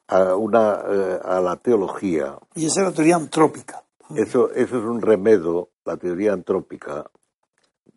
a, 0.09 0.37
una, 0.37 0.83
eh, 0.89 1.21
a 1.23 1.41
la 1.41 1.57
teología. 1.57 2.39
Y 2.55 2.67
esa 2.67 2.81
es 2.81 2.87
la 2.89 2.93
teoría 2.93 3.17
antrópica. 3.17 3.83
Eso, 4.15 4.53
eso 4.53 4.79
es 4.79 4.85
un 4.85 5.03
remedio, 5.03 5.71
la 5.85 5.97
teoría 5.97 6.33
antrópica, 6.33 7.11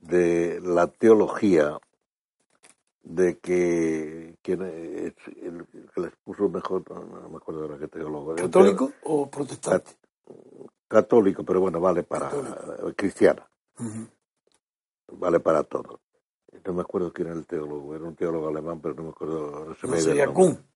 de 0.01 0.59
la 0.61 0.87
teología 0.87 1.79
de 3.03 3.39
que 3.39 4.37
quien 4.41 4.61
el, 4.61 5.15
que 5.93 6.01
les 6.01 6.15
puso 6.23 6.49
mejor 6.49 6.83
no, 6.89 7.29
me 7.29 7.37
acuerdo 7.37 7.63
ahora 7.63 7.77
qué 7.79 7.87
teólogo 7.87 8.35
católico 8.35 8.91
o 9.03 9.29
protestante 9.29 9.91
católico 10.87 11.43
pero 11.43 11.59
bueno 11.59 11.79
vale 11.79 12.03
para 12.03 12.31
cristiana. 12.95 13.47
Vale 15.11 15.39
para 15.39 15.63
todo. 15.63 16.01
No 16.63 16.73
me 16.73 16.81
acuerdo 16.81 17.11
quién 17.11 17.29
era 17.29 17.37
el 17.37 17.47
teólogo 17.47 17.95
era 17.95 18.05
un 18.05 18.15
teólogo 18.15 18.47
alemán 18.47 18.79
pero 18.79 18.93
no 18.95 19.03
me 19.03 19.09
acuerdo 19.09 19.75
no 19.81 19.97
sería 19.97 20.27
Kuhn 20.27 20.68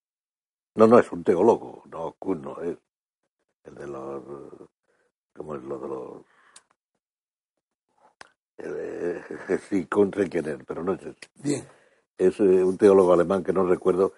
no 0.75 0.87
no 0.87 0.99
es 0.99 1.11
un 1.11 1.23
teólogo 1.23 1.83
no 1.85 2.15
Kuhn 2.19 2.41
no 2.41 2.61
es 2.61 2.77
el 3.63 3.75
de 3.75 3.87
los 3.87 4.23
cómo 5.33 5.55
es 5.55 5.63
lo 5.63 5.77
de 5.79 5.87
los 5.87 6.25
eh, 8.57 9.21
sí, 9.69 9.85
contra 9.85 10.25
quién 10.25 10.63
pero 10.65 10.83
no 10.83 10.93
es 10.93 11.01
ese. 11.01 11.17
Bien. 11.35 11.67
Es 12.17 12.39
eh, 12.39 12.63
un 12.63 12.77
teólogo 12.77 13.13
alemán 13.13 13.43
que 13.43 13.53
no 13.53 13.65
recuerdo, 13.65 14.13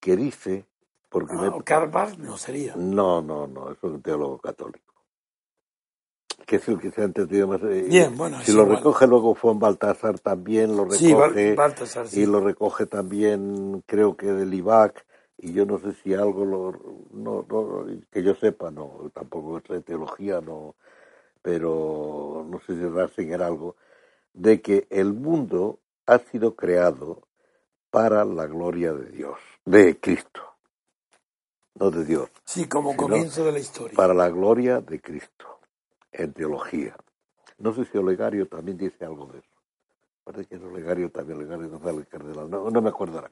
que 0.00 0.16
dice... 0.16 0.66
Porque 1.08 1.34
ah, 1.38 1.56
Karl 1.64 1.88
Barth 1.88 2.18
no 2.18 2.36
sería. 2.36 2.74
No, 2.76 3.22
no, 3.22 3.46
no, 3.46 3.70
es 3.70 3.78
un 3.82 4.02
teólogo 4.02 4.38
católico. 4.38 4.94
Que 6.44 6.56
es 6.56 6.68
el 6.68 6.78
que 6.78 6.90
se 6.90 7.00
ha 7.00 7.04
entendido 7.04 7.46
más. 7.46 7.60
Eh, 7.62 7.86
Bien, 7.88 8.16
bueno. 8.16 8.40
Si 8.42 8.52
lo 8.52 8.64
recoge 8.66 9.06
luego 9.06 9.34
Juan 9.34 9.58
Baltasar 9.58 10.18
también 10.18 10.76
lo 10.76 10.84
recoge. 10.84 11.56
Sí, 12.06 12.20
Y 12.20 12.26
lo 12.26 12.40
recoge 12.40 12.86
también, 12.86 13.82
creo 13.86 14.16
que 14.16 14.26
de 14.26 14.46
Libac 14.46 15.06
y 15.38 15.52
yo 15.52 15.66
no 15.66 15.78
sé 15.78 15.92
si 16.02 16.14
algo 16.14 16.44
lo, 16.44 16.72
no, 17.12 17.44
no, 17.48 17.86
que 18.10 18.22
yo 18.22 18.34
sepa 18.34 18.70
no 18.70 19.10
tampoco 19.14 19.58
es 19.58 19.64
de 19.64 19.82
teología 19.82 20.40
no 20.40 20.74
pero 21.46 22.44
no 22.44 22.58
sé 22.58 22.74
si 22.74 22.84
Ratzinger 22.84 23.40
algo, 23.40 23.76
de 24.32 24.60
que 24.60 24.88
el 24.90 25.12
mundo 25.12 25.78
ha 26.04 26.18
sido 26.18 26.56
creado 26.56 27.28
para 27.88 28.24
la 28.24 28.46
gloria 28.46 28.92
de 28.92 29.12
Dios, 29.12 29.38
de 29.64 29.96
Cristo, 30.00 30.42
no 31.76 31.92
de 31.92 32.04
Dios. 32.04 32.28
Sí, 32.42 32.66
como 32.66 32.96
comienzo 32.96 33.44
de 33.44 33.52
la 33.52 33.60
historia. 33.60 33.94
Para 33.94 34.12
la 34.12 34.28
gloria 34.28 34.80
de 34.80 35.00
Cristo, 35.00 35.60
en 36.10 36.32
teología. 36.32 36.96
No 37.58 37.72
sé 37.72 37.84
si 37.84 37.96
Olegario 37.96 38.48
también 38.48 38.76
dice 38.76 39.04
algo 39.04 39.26
de 39.26 39.38
eso. 39.38 39.56
Parece 40.24 40.46
que 40.46 40.56
es 40.56 40.62
Olegario 40.62 41.12
también, 41.12 41.38
Olegario 41.38 41.68
González 41.68 42.08
Cardenal, 42.08 42.50
no, 42.50 42.70
no 42.70 42.82
me 42.82 42.88
acuerdo 42.88 43.18
ahora. 43.18 43.30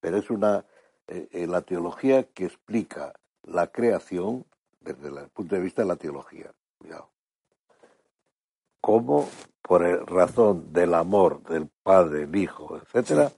Pero 0.00 0.16
es 0.16 0.30
una, 0.30 0.64
eh, 1.08 1.28
eh, 1.32 1.46
la 1.46 1.62
teología 1.62 2.24
que 2.24 2.46
explica 2.46 3.14
la 3.42 3.68
creación 3.68 4.44
desde 4.80 5.08
el 5.08 5.28
punto 5.28 5.54
de 5.54 5.60
vista 5.62 5.82
de 5.82 5.88
la 5.88 5.96
teología. 5.96 6.52
Cuidado 6.78 7.14
como 8.84 9.26
por 9.62 9.80
razón 10.12 10.74
del 10.74 10.92
amor 10.92 11.42
del 11.44 11.70
padre, 11.82 12.24
el 12.24 12.36
hijo, 12.36 12.76
etcétera, 12.76 13.32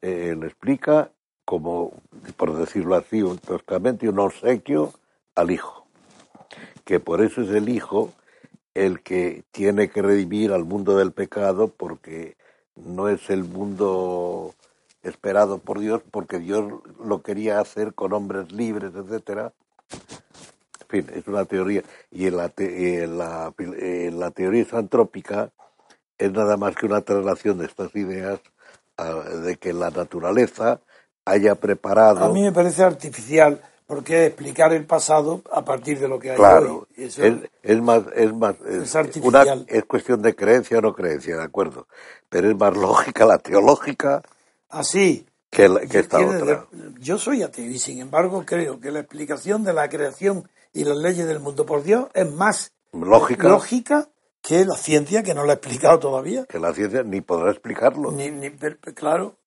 eh, 0.00 0.36
le 0.38 0.46
explica 0.46 1.10
como, 1.44 1.92
por 2.36 2.56
decirlo 2.56 2.94
así, 2.94 3.20
toscamente, 3.44 4.08
un 4.08 4.20
obsequio 4.20 4.92
al 5.34 5.50
hijo. 5.50 5.88
Que 6.84 7.00
por 7.00 7.20
eso 7.20 7.42
es 7.42 7.48
el 7.48 7.68
hijo 7.68 8.12
el 8.74 9.02
que 9.02 9.42
tiene 9.50 9.88
que 9.88 10.02
redimir 10.02 10.52
al 10.52 10.64
mundo 10.64 10.96
del 10.96 11.10
pecado, 11.10 11.66
porque 11.66 12.36
no 12.76 13.08
es 13.08 13.28
el 13.28 13.42
mundo 13.42 14.54
esperado 15.06 15.58
por 15.58 15.80
Dios, 15.80 16.02
porque 16.10 16.38
Dios 16.38 16.72
lo 17.04 17.22
quería 17.22 17.60
hacer 17.60 17.94
con 17.94 18.12
hombres 18.12 18.52
libres, 18.52 18.92
etcétera, 18.94 19.52
en 20.80 21.04
fin, 21.04 21.06
es 21.14 21.26
una 21.26 21.44
teoría. 21.44 21.82
Y 22.10 22.26
en 22.26 22.36
la, 22.36 22.52
la, 23.58 24.30
teoría 24.30 24.66
antrópica 24.72 25.50
es 26.18 26.32
nada 26.32 26.56
más 26.56 26.76
que 26.76 26.86
una 26.86 27.00
traslación 27.00 27.58
de 27.58 27.66
estas 27.66 27.94
ideas 27.96 28.40
de 29.42 29.56
que 29.56 29.72
la 29.72 29.90
naturaleza 29.90 30.80
haya 31.24 31.56
preparado. 31.56 32.24
A 32.24 32.32
mí 32.32 32.42
me 32.42 32.52
parece 32.52 32.84
artificial 32.84 33.60
porque 33.86 34.26
explicar 34.26 34.72
el 34.72 34.84
pasado 34.84 35.42
a 35.52 35.64
partir 35.64 35.98
de 36.00 36.08
lo 36.08 36.18
que 36.18 36.30
hay 36.30 36.36
claro, 36.36 36.88
es, 36.96 37.18
más, 37.80 38.02
es 38.14 38.32
más, 38.32 38.56
es 38.66 39.84
cuestión 39.84 40.22
de 40.22 40.34
creencia 40.34 40.78
o 40.78 40.80
no 40.80 40.92
creencia, 40.94 41.36
de 41.36 41.44
acuerdo, 41.44 41.86
pero 42.28 42.48
es 42.48 42.56
más 42.56 42.76
lógica 42.76 43.26
la 43.26 43.38
teológica. 43.38 44.22
Así. 44.68 45.26
Que, 45.50 45.68
que 45.88 46.00
esta 46.00 46.18
otra. 46.18 46.66
Yo 46.98 47.18
soy 47.18 47.42
ateo 47.42 47.66
y 47.66 47.78
sin 47.78 48.00
embargo 48.00 48.44
creo 48.44 48.80
que 48.80 48.90
la 48.90 49.00
explicación 49.00 49.64
de 49.64 49.72
la 49.72 49.88
creación 49.88 50.48
y 50.72 50.84
las 50.84 50.96
leyes 50.98 51.26
del 51.26 51.40
mundo 51.40 51.64
por 51.64 51.82
Dios 51.82 52.08
es 52.12 52.30
más 52.30 52.72
lógica, 52.92 53.48
lógica 53.48 54.08
que 54.42 54.64
la 54.64 54.76
ciencia, 54.76 55.22
que 55.22 55.34
no 55.34 55.44
lo 55.44 55.50
ha 55.50 55.54
explicado 55.54 55.98
todavía. 55.98 56.44
Que 56.44 56.58
la 56.58 56.72
ciencia 56.72 57.02
ni 57.02 57.20
podrá 57.20 57.50
explicarlo. 57.50 58.12
Ni, 58.12 58.30
claro. 58.94 59.38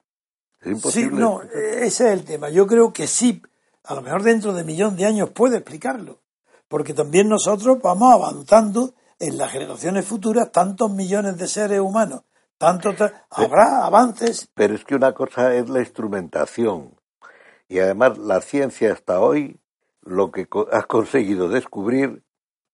Es 0.62 0.68
imposible. 0.68 1.16
Sí, 1.16 1.22
no, 1.22 1.42
ese 1.42 2.08
es 2.08 2.12
el 2.12 2.26
tema. 2.26 2.50
Yo 2.50 2.68
creo 2.68 2.92
que 2.92 3.08
sí, 3.08 3.42
a 3.84 3.96
lo 3.96 4.02
mejor 4.02 4.24
dentro 4.24 4.54
de 4.54 4.66
millón 4.66 4.98
de 4.98 5.06
años 5.06 5.30
puede 5.30 5.58
explicarlo. 5.58 6.20
Porque 6.68 6.94
también 6.94 7.30
nosotros 7.30 7.80
vamos 7.82 8.14
avanzando 8.14 8.94
en 9.20 9.38
las 9.38 9.52
generaciones 9.52 10.06
futuras, 10.06 10.52
tantos 10.52 10.92
millones 10.92 11.38
de 11.38 11.48
seres 11.48 11.80
humanos, 11.80 12.24
tanto 12.60 12.94
habrá 13.32 13.86
avances. 13.86 14.48
Pero 14.54 14.76
es 14.76 14.86
que 14.86 14.94
una 14.94 15.14
cosa 15.14 15.56
es 15.56 15.68
la 15.70 15.80
instrumentación. 15.80 16.96
Y 17.68 17.80
además 17.80 18.18
la 18.20 18.42
ciencia 18.42 18.94
hasta 18.94 19.20
hoy 19.20 19.60
lo 20.02 20.32
que 20.32 20.48
has 20.72 20.86
conseguido 20.86 21.50
descubrir, 21.50 22.24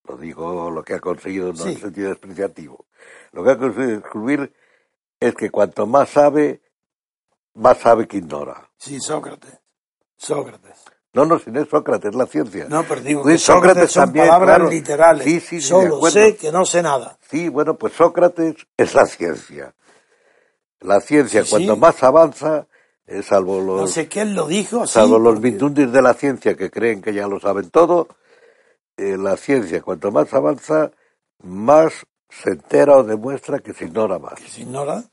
lo 0.04 0.18
digo 0.18 0.72
lo 0.72 0.84
que 0.84 0.96
ha 0.96 1.00
conseguido 1.00 1.54
no 1.54 1.66
en 1.66 1.78
sentido 1.78 2.10
despreciativo, 2.10 2.86
lo 3.32 3.44
que 3.44 3.52
ha 3.52 3.58
conseguido 3.58 4.02
descubrir 4.02 4.54
es 5.20 5.36
que 5.36 5.50
cuanto 5.50 5.86
más 5.86 6.10
sabe, 6.10 6.62
más 7.54 7.78
sabe 7.78 8.08
que 8.08 8.18
ignora. 8.18 8.70
Sí, 8.78 9.00
Sócrates. 9.00 9.60
Sócrates. 10.18 10.95
No, 11.16 11.26
no, 11.26 11.39
sin 11.39 11.55
es 11.55 11.68
Sócrates, 11.70 12.13
la 12.13 12.26
ciencia. 12.28 12.66
No, 12.70 12.84
pero 12.84 12.99
digo 13.01 13.24
que 13.24 13.38
Sócrates, 13.38 13.91
son 13.91 14.03
también, 14.05 14.26
palabras 14.28 14.55
claro. 14.57 14.70
literales. 14.70 15.24
Sí, 15.24 15.39
sí, 15.39 15.47
sí, 15.61 15.74
de 15.74 15.89
Solo 15.89 16.05
sé 16.11 16.36
que 16.36 16.51
no 16.51 16.66
sé 16.66 16.84
nada. 16.84 17.18
Sí, 17.32 17.47
bueno, 17.49 17.76
pues 17.78 17.93
Sócrates 17.93 18.55
es 18.78 18.93
la 18.93 19.05
ciencia. 19.05 19.74
La 20.82 20.99
ciencia, 20.99 21.43
Sí, 21.43 21.49
cuanto 21.49 21.74
sí. 21.76 21.80
más 21.80 22.03
avanza, 22.03 22.68
eh, 23.07 23.24
salvo 23.24 23.61
los, 23.61 23.82
No 23.82 23.88
sé 23.88 24.07
quién 24.07 24.36
lo 24.36 24.45
dijo 24.47 24.86
salvo 24.88 25.18
los 25.18 25.36
porque- 25.36 25.51
mindundis 25.51 25.91
de 25.91 26.01
la 26.01 26.13
ciencia 26.13 26.55
que 26.55 26.70
creen 26.70 27.01
que 27.01 27.13
ya 27.13 27.28
lo 27.28 27.39
saben 27.39 27.70
todo, 27.70 28.07
eh, 28.97 29.18
la 29.18 29.38
ciencia, 29.38 29.82
cuanto 29.82 30.11
más 30.11 30.34
avanza, 30.34 30.91
más 31.43 31.93
se 32.30 32.49
entera 32.51 32.97
o 32.97 33.03
demuestra 33.03 33.59
que 33.59 33.74
se 33.74 33.86
ignora 33.86 34.20
más. 34.20 34.34
que 34.36 34.49
se 34.49 34.61
ignora. 34.61 35.03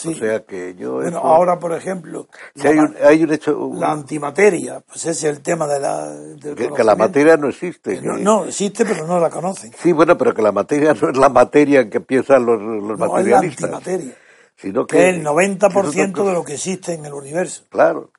Sí. 0.00 0.10
O 0.10 0.14
sea 0.14 0.44
que 0.44 0.76
yo... 0.76 0.92
bueno, 0.92 1.08
eso- 1.08 1.18
ahora, 1.18 1.58
por 1.58 1.72
ejemplo, 1.72 2.28
si 2.54 2.62
la, 2.62 2.70
hay, 2.70 2.78
un, 2.78 2.96
hay 3.02 3.24
un 3.24 3.32
hecho... 3.32 3.58
un- 3.66 3.80
la 3.80 3.90
antimateria, 3.90 4.78
pues 4.86 4.98
ese 5.06 5.10
es 5.10 5.24
el 5.36 5.42
tema 5.42 5.66
de 5.66 5.80
la, 5.80 6.08
del 6.14 6.54
que, 6.54 6.68
que 6.70 6.84
la 6.84 6.94
materia 6.94 7.36
no 7.36 7.48
existe. 7.48 8.00
No, 8.02 8.44
existe, 8.44 8.84
pero 8.84 9.08
no 9.08 9.18
la 9.18 9.28
conocen. 9.28 9.72
Sí, 9.76 9.90
bueno, 9.90 10.16
pero 10.16 10.32
que 10.34 10.40
la 10.42 10.52
materia 10.52 10.94
no 10.94 11.10
es 11.10 11.16
la 11.16 11.28
materia 11.28 11.80
en 11.80 11.90
que 11.90 12.00
piensan 12.00 12.46
los, 12.46 12.60
los 12.62 12.80
No, 12.80 12.92
es 12.94 12.98
la 13.00 13.06
materialistas. 13.08 13.64
antimateria. 13.64 14.14
sino 14.56 14.86
Que 14.86 14.96
que 14.98 15.08
es 15.10 15.16
el 15.16 15.24
90% 15.26 15.92
que 15.92 16.02
es 16.02 16.10
otra 16.10 16.24
de 16.24 16.32
lo 16.32 16.44
que 16.44 16.54
existe 16.54 16.92
en 16.94 17.04
el 17.04 17.12
universo. 17.14 17.64
Claro. 17.68 18.12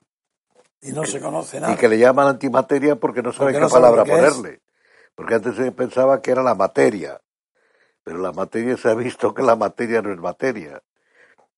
Y 0.82 0.92
no 0.92 1.06
se 1.06 1.22
conoce 1.22 1.62
nada. 1.62 1.74
Y 1.74 1.78
que 1.78 1.88
le 1.88 1.98
llaman 1.98 2.28
antimateria 2.28 2.98
porque 2.98 3.22
no 3.22 3.32
saben 3.32 3.54
Porque 3.54 3.68
qué 3.68 3.72
palabra 3.74 4.04
es. 4.04 4.10
ponerle. 4.10 4.62
Porque 5.16 5.36
antes 5.36 5.56
se 5.56 5.72
pensaba 5.72 6.22
que 6.22 6.32
era 6.32 6.44
la 6.44 6.56
materia. 6.56 7.22
Pero 8.04 8.18
la 8.18 8.34
materia 8.34 8.76
se 8.76 8.90
ha 8.90 8.96
visto 8.96 9.34
que 9.34 9.44
la 9.44 9.56
materia 9.56 10.02
no 10.02 10.12
es 10.12 10.20
materia. 10.20 10.82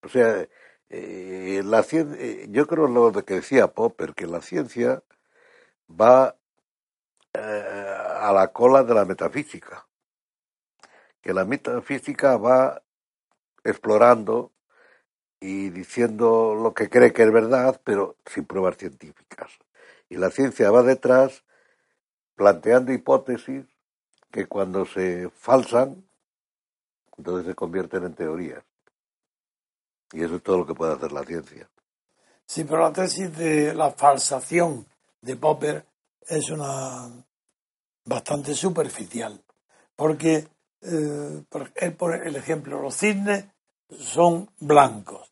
O 0.04 0.10
sea, 0.10 0.48
eh, 0.90 1.62
la 1.64 1.84
cien- 1.84 2.16
eh, 2.18 2.48
yo 2.50 2.68
creo 2.68 2.88
lo 2.88 3.12
que 3.26 3.36
decía 3.36 3.74
Popper, 3.74 4.14
que 4.14 4.28
la 4.28 4.42
ciencia 4.42 5.04
va 5.90 6.38
eh, 7.34 7.96
a 8.20 8.32
la 8.34 8.52
cola 8.52 8.84
de 8.84 8.94
la 8.94 9.06
metafísica. 9.06 9.88
Que 11.22 11.34
la 11.34 11.46
metafísica 11.46 12.38
va 12.38 12.82
explorando 13.64 14.52
y 15.40 15.70
diciendo 15.70 16.56
lo 16.56 16.74
que 16.74 16.90
cree 16.90 17.14
que 17.14 17.24
es 17.24 17.32
verdad, 17.32 17.82
pero 17.84 18.18
sin 18.26 18.46
pruebas 18.46 18.78
científicas. 18.78 19.52
Y 20.10 20.18
la 20.18 20.30
ciencia 20.32 20.72
va 20.72 20.84
detrás 20.84 21.44
planteando 22.36 22.94
hipótesis 22.94 23.66
que 24.32 24.48
cuando 24.48 24.86
se 24.86 25.30
falsan, 25.30 26.06
entonces 27.18 27.48
se 27.48 27.56
convierten 27.56 28.04
en 28.06 28.16
teorías. 28.16 28.64
Y 30.14 30.24
eso 30.24 30.36
es 30.36 30.44
todo 30.44 30.58
lo 30.60 30.66
que 30.68 30.74
puede 30.74 30.94
hacer 30.94 31.12
la 31.12 31.24
ciencia. 31.24 31.68
Sí, 32.46 32.64
pero 32.66 32.82
la 32.82 32.92
tesis 32.94 33.36
de 33.38 33.74
la 33.74 33.92
falsación 33.92 34.86
de 35.22 35.36
Popper 35.38 35.86
es 36.28 36.50
una 36.50 37.10
bastante 38.06 38.54
superficial. 38.54 39.42
Porque 39.96 40.48
eh, 40.82 41.44
por- 41.50 41.72
él 41.76 41.94
pone 41.94 42.28
el 42.28 42.36
ejemplo, 42.36 42.82
los 42.82 42.96
cisnes 42.98 43.46
son 43.90 44.50
blancos. 44.60 45.30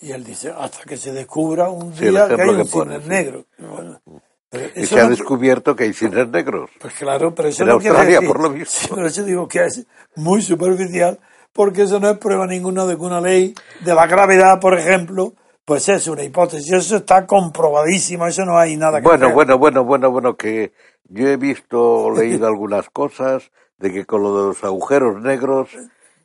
Y 0.00 0.12
él 0.12 0.24
dice, 0.24 0.52
hasta 0.56 0.84
que 0.84 0.96
se 0.96 1.12
descubra 1.12 1.68
un 1.70 1.94
Sí, 1.94 2.06
día 2.08 2.28
que 2.28 2.40
hay 2.40 2.48
un 2.50 2.56
que 2.58 2.64
pone, 2.70 2.92
cisne 3.00 3.02
sí. 3.02 3.08
negro. 3.08 3.46
Bueno, 3.58 4.00
pero 4.48 4.70
Y 4.80 4.86
se 4.86 5.00
ha 5.00 5.04
no- 5.04 5.10
descubierto 5.10 5.74
que 5.74 5.84
hay 5.84 5.92
cines 5.92 6.28
negros. 6.28 6.70
Pues 6.78 6.94
claro, 6.94 7.34
pero 7.34 7.48
eso 7.48 7.62
En 7.64 7.70
no 7.70 7.78
quiere 7.78 7.96
Australia, 7.96 8.20
decir- 8.20 8.28
por 8.32 8.42
lo 8.42 8.50
visto. 8.50 8.78
Sí, 8.80 8.88
pero 8.94 9.06
eso 9.08 9.24
digo 9.24 9.48
que 9.48 9.64
es 9.64 9.86
muy 10.14 10.40
superficial, 10.42 11.18
porque 11.56 11.82
eso 11.82 11.98
no 11.98 12.10
es 12.10 12.18
prueba 12.18 12.46
ninguna 12.46 12.84
de 12.84 12.96
que 12.96 13.02
una 13.02 13.20
ley 13.20 13.54
de 13.80 13.94
la 13.94 14.06
gravedad, 14.06 14.60
por 14.60 14.78
ejemplo, 14.78 15.32
pues 15.64 15.88
es 15.88 16.06
una 16.06 16.22
hipótesis. 16.22 16.70
Eso 16.72 16.96
está 16.98 17.26
comprobadísimo, 17.26 18.26
eso 18.26 18.44
no 18.44 18.56
hay 18.58 18.76
nada 18.76 19.00
que 19.00 19.04
Bueno, 19.08 19.24
hacer. 19.26 19.34
bueno, 19.34 19.58
bueno, 19.58 19.84
bueno, 19.84 20.10
bueno, 20.10 20.36
que 20.36 20.72
yo 21.08 21.26
he 21.26 21.36
visto 21.36 21.80
o 21.82 22.10
leído 22.16 22.46
algunas 22.46 22.88
cosas 22.90 23.50
de 23.78 23.92
que 23.92 24.04
con 24.06 24.22
lo 24.22 24.38
de 24.42 24.46
los 24.48 24.62
agujeros 24.64 25.20
negros, 25.22 25.70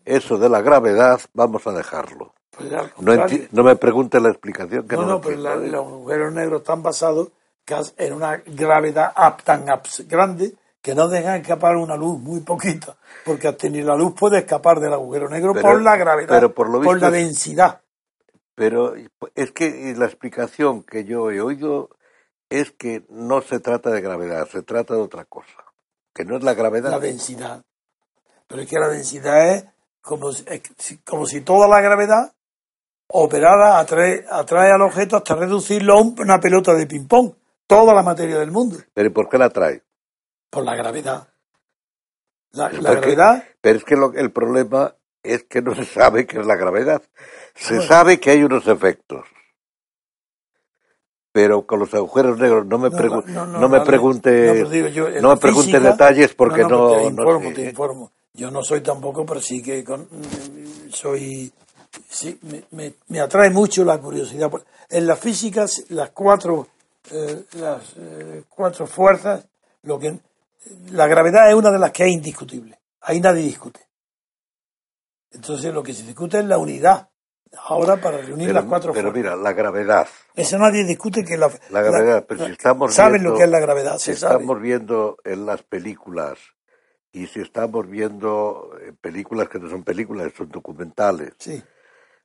eso 0.06 0.38
de 0.38 0.50
la 0.50 0.62
gravedad, 0.62 1.20
vamos 1.34 1.66
a 1.66 1.72
dejarlo. 1.72 2.34
Pues 2.56 2.70
No, 3.52 3.64
me 3.64 3.76
pregunte 3.78 4.20
la 4.20 4.30
explicación 4.30 4.88
que 4.88 4.96
no, 4.96 5.04
no, 5.04 5.08
no, 5.14 5.22
pero 5.22 5.38
la- 5.38 5.56
los 5.56 5.86
agujeros 5.88 6.34
negros 6.34 6.62
están 6.62 6.84
basados 6.84 7.30
en 7.98 8.14
una 8.14 8.38
gravedad 8.46 9.14
tan 9.46 9.66
grande 10.08 10.54
que 10.82 10.96
no 10.96 11.08
dejan 11.08 11.42
escapar 11.42 11.76
una 11.76 11.96
luz 11.96 12.20
muy 12.20 12.40
poquita, 12.42 12.98
porque 13.26 13.48
hasta 13.48 13.70
ni 13.70 13.82
la 13.82 13.96
luz 13.96 14.14
puede 14.20 14.40
escapar 14.40 14.80
del 14.80 14.94
agujero 14.94 15.30
negro 15.30 15.54
Pero- 15.54 15.68
por 15.68 15.82
la 15.82 15.96
gravedad, 15.96 16.28
pero 16.30 16.54
por 16.54 16.70
lo 16.70 16.80
visto 16.80 16.96
la 16.96 17.12
densidad. 17.12 17.82
Pero 18.56 18.94
es 19.36 19.52
que 19.52 19.94
la 19.98 20.06
explicación 20.06 20.84
que 20.84 21.04
yo 21.06 21.32
he 21.32 21.40
oído 21.42 21.90
es 22.50 22.72
que 22.72 23.06
no 23.10 23.42
se 23.42 23.60
trata 23.60 23.90
de 23.92 24.02
gravedad, 24.02 24.48
se 24.48 24.62
trata 24.62 24.94
de 24.96 25.02
otra 25.02 25.26
cosa. 25.26 25.64
Que 26.14 26.26
no 26.26 26.36
es 26.38 26.44
la 26.44 26.54
gravedad. 26.54 26.92
la 26.92 27.00
densidad. 27.00 27.64
Pero 28.48 28.62
es 28.64 28.70
que 28.70 28.78
la 28.80 28.90
densidad 28.90 29.50
es 29.56 29.66
como, 30.02 30.32
si- 30.34 30.44
como 31.06 31.26
si 31.26 31.42
toda 31.42 31.68
la 31.70 31.80
gravedad 31.80 32.34
operara 33.08 33.80
atrae, 33.80 34.26
atrae 34.30 34.72
al 34.72 34.82
objeto 34.82 35.16
hasta 35.18 35.36
reducirlo 35.36 35.94
a 35.94 36.02
un- 36.02 36.16
una 36.20 36.40
pelota 36.40 36.74
de 36.74 36.86
ping-pong. 36.88 37.34
Toda 37.68 37.94
la 37.94 38.04
materia 38.04 38.38
del 38.38 38.52
mundo. 38.52 38.78
Pero 38.94 39.08
¿y 39.08 39.12
por 39.12 39.30
qué 39.30 39.38
la 39.38 39.50
trae? 39.50 39.82
Por 40.52 40.64
la 40.66 40.76
gravedad. 40.76 41.28
La, 42.52 42.70
la 42.70 42.91
gravedad, 42.91 43.43
Pero 43.62 43.78
es 43.80 43.86
que 43.86 43.95
lo- 43.95 44.14
el 44.14 44.32
problema 44.32 44.93
es 45.24 45.43
que 45.45 45.62
no 45.62 45.74
se 45.74 45.86
sabe 45.86 46.28
qué 46.28 46.39
es 46.39 46.45
la 46.45 46.58
gravedad. 46.58 47.02
Se 47.56 47.76
Bueno. 47.78 47.88
sabe 47.88 48.20
que 48.20 48.32
hay 48.32 48.43
unos 48.43 48.68
efectos. 48.68 49.26
Pero 51.32 51.66
con 51.66 51.80
los 51.80 51.93
agujeros 51.93 52.38
negros 52.38 52.66
no 52.66 52.78
me, 52.78 52.89
No, 52.89 52.97
pregu- 52.97 53.24
no, 53.28 53.45
no, 53.47 53.60
no 53.60 53.70
me 53.70 53.80
pregunte, 53.82 54.66
No, 55.22 55.30
la 55.30 55.36
me 55.36 55.39
pregunte 55.39 55.80
detalles 55.80 56.34
porque 56.36 56.64
no, 56.64 56.70
no, 56.70 56.88
te 56.89 57.04
informo, 57.06 57.49
sé. 57.49 57.56
te 57.56 57.62
informo. 57.70 58.12
Yo 58.34 58.52
no 58.52 58.62
soy 58.64 58.82
tampoco, 58.82 59.26
pero 59.26 59.39
sí 59.39 59.64
que 59.64 59.82
con- 59.86 60.10
soy, 60.91 61.49
sí, 62.10 62.38
me, 62.41 62.66
me- 62.72 62.93
me 63.08 63.22
atrae 63.22 63.49
mucho 63.49 63.86
la 63.86 63.97
curiosidad. 63.99 64.52
En 64.89 65.08
la 65.08 65.16
física, 65.16 65.66
las 65.89 66.10
cuatro, 66.10 66.68
eh, 67.12 67.43
las 67.54 67.93
eh, 67.97 68.43
cuatro 68.49 68.86
fuerzas, 68.86 69.45
lo 69.84 69.97
que 69.97 70.20
la 70.91 71.07
gravedad 71.07 71.49
es 71.49 71.55
una 71.55 71.72
de 71.72 71.80
las 71.80 71.91
que 71.91 72.03
es 72.05 72.12
indiscutible. 72.12 72.80
Ahí 73.01 73.20
nadie 73.20 73.43
discute. 73.43 73.80
Entonces 75.32 75.74
lo 75.74 75.82
que 75.84 75.93
se 75.93 76.03
discute 76.03 76.39
es 76.39 76.45
la 76.45 76.57
unidad. 76.57 77.09
Ahora 77.68 77.97
para 77.97 78.18
reunir 78.20 78.47
Pero, 78.47 78.59
las 78.62 78.70
cuatro 78.70 78.93
pero 78.93 79.12
fuerzas. 79.12 79.34
mira, 79.34 79.36
la 79.36 79.53
gravedad. 79.53 80.07
Eso 80.36 80.57
nadie 80.57 80.86
discute 80.86 81.24
que 81.26 81.38
la, 81.38 81.51
La 81.70 81.82
gravedad, 81.82 82.26
pero 82.28 82.45
si 82.45 82.51
estamos 82.53 82.93
saben 82.93 83.14
viendo- 83.14 83.32
lo 83.32 83.38
que 83.38 83.43
es 83.43 83.49
la 83.49 83.59
gravedad, 83.59 83.97
Si 83.97 84.14
se 84.14 84.16
sabe. 84.18 84.36
estamos 84.36 84.62
viendo 84.62 85.18
en 85.26 85.45
las 85.45 85.62
películas 85.64 86.38
y 87.12 87.28
si 87.28 87.41
estamos 87.41 87.89
viendo 87.89 88.72
eh, 88.82 88.93
películas 89.01 89.49
que 89.49 89.59
no 89.59 89.70
son 89.70 89.84
películas, 89.84 90.32
son 90.38 90.47
documentales, 90.49 91.34
Sí. 91.39 91.62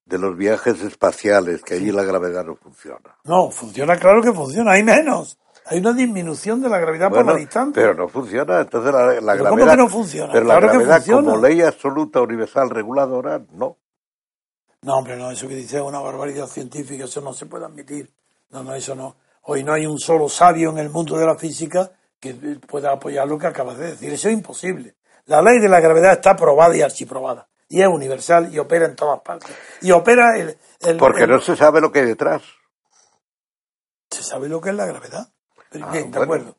de 0.05 0.19
los 0.19 0.37
viajes 0.37 0.81
espaciales, 0.83 1.63
que 1.65 1.75
allí 1.75 1.91
la 1.91 2.05
gravedad 2.05 2.45
no 2.45 2.55
funciona. 2.55 3.19
No, 3.25 3.51
funciona, 3.51 3.97
claro 3.99 4.23
que 4.23 4.33
funciona, 4.33 4.73
hay 4.73 4.85
menos. 4.85 5.39
Hay 5.69 5.79
una 5.79 5.93
disminución 5.93 6.63
de 6.63 6.69
la 6.69 6.79
gravedad 6.79 7.09
por 7.11 7.27
la 7.27 7.35
distancia. 7.35 7.83
pero 7.83 7.95
no 7.95 8.09
funciona, 8.09 8.61
entonces 8.61 8.93
la, 8.93 9.21
la 9.21 9.33
¿Pero 9.33 9.45
cómo 9.45 9.57
gravedad... 9.57 9.71
que 9.73 9.77
no 9.77 9.89
funciona? 9.89 10.33
Pero 10.33 10.45
Claro 10.45 10.61
la 10.67 10.73
gravedad 10.73 11.05
como 11.07 11.37
ley 11.39 11.61
absoluta, 11.63 12.21
universal, 12.21 12.71
reguladora, 12.71 13.41
no. 13.53 13.77
No, 14.83 14.95
hombre, 14.99 15.17
no, 15.17 15.31
eso 15.33 15.49
que 15.49 15.57
dice 15.57 15.79
es 15.79 15.83
una 15.83 15.99
barbaridad 15.99 16.47
científica, 16.47 17.05
eso 17.05 17.21
no 17.21 17.33
se 17.33 17.47
puede 17.47 17.65
admitir. 17.65 18.09
No, 18.51 18.63
no, 18.63 18.75
eso 18.75 18.95
no. 18.95 19.17
Hoy 19.43 19.65
no 19.65 19.73
hay 19.73 19.87
un 19.87 19.99
solo 19.99 20.29
sabio 20.29 20.71
en 20.71 20.79
el 20.79 20.91
mundo 20.91 21.17
de 21.19 21.27
la 21.27 21.35
física 21.37 21.91
que 22.21 22.35
pueda 22.35 22.93
apoyar 22.93 23.27
lo 23.27 23.37
que 23.39 23.49
acabas 23.49 23.77
de 23.79 23.89
decir. 23.89 24.13
Eso 24.13 24.29
es 24.29 24.35
imposible. 24.35 24.95
La 25.27 25.43
ley 25.43 25.59
de 25.61 25.69
la 25.69 25.81
gravedad 25.81 26.13
está 26.13 26.37
probada 26.37 26.77
y 26.77 26.83
archiprobada. 26.83 27.49
Y 27.69 27.83
es 27.83 27.89
universal 27.89 28.55
y 28.55 28.61
opera 28.61 28.87
en 28.87 28.95
todas 28.95 29.21
partes. 29.23 29.51
Y 29.81 29.91
opera 29.91 30.39
el... 30.39 30.57
el- 30.81 30.97
Porque 30.97 31.25
el- 31.25 31.31
no 31.31 31.41
se 31.41 31.57
sabe 31.57 31.81
lo 31.81 31.91
que 31.91 32.01
hay 32.01 32.07
detrás. 32.07 32.43
¿Se 34.11 34.23
sabe 34.23 34.49
lo 34.49 34.61
que 34.61 34.71
es 34.71 34.77
la 34.77 34.87
gravedad? 34.87 35.29
Pero 35.71 35.87
Ah, 35.87 35.93
bien, 35.93 36.11
de 36.11 36.19
bueno. 36.19 36.35
acuerdo. 36.35 36.57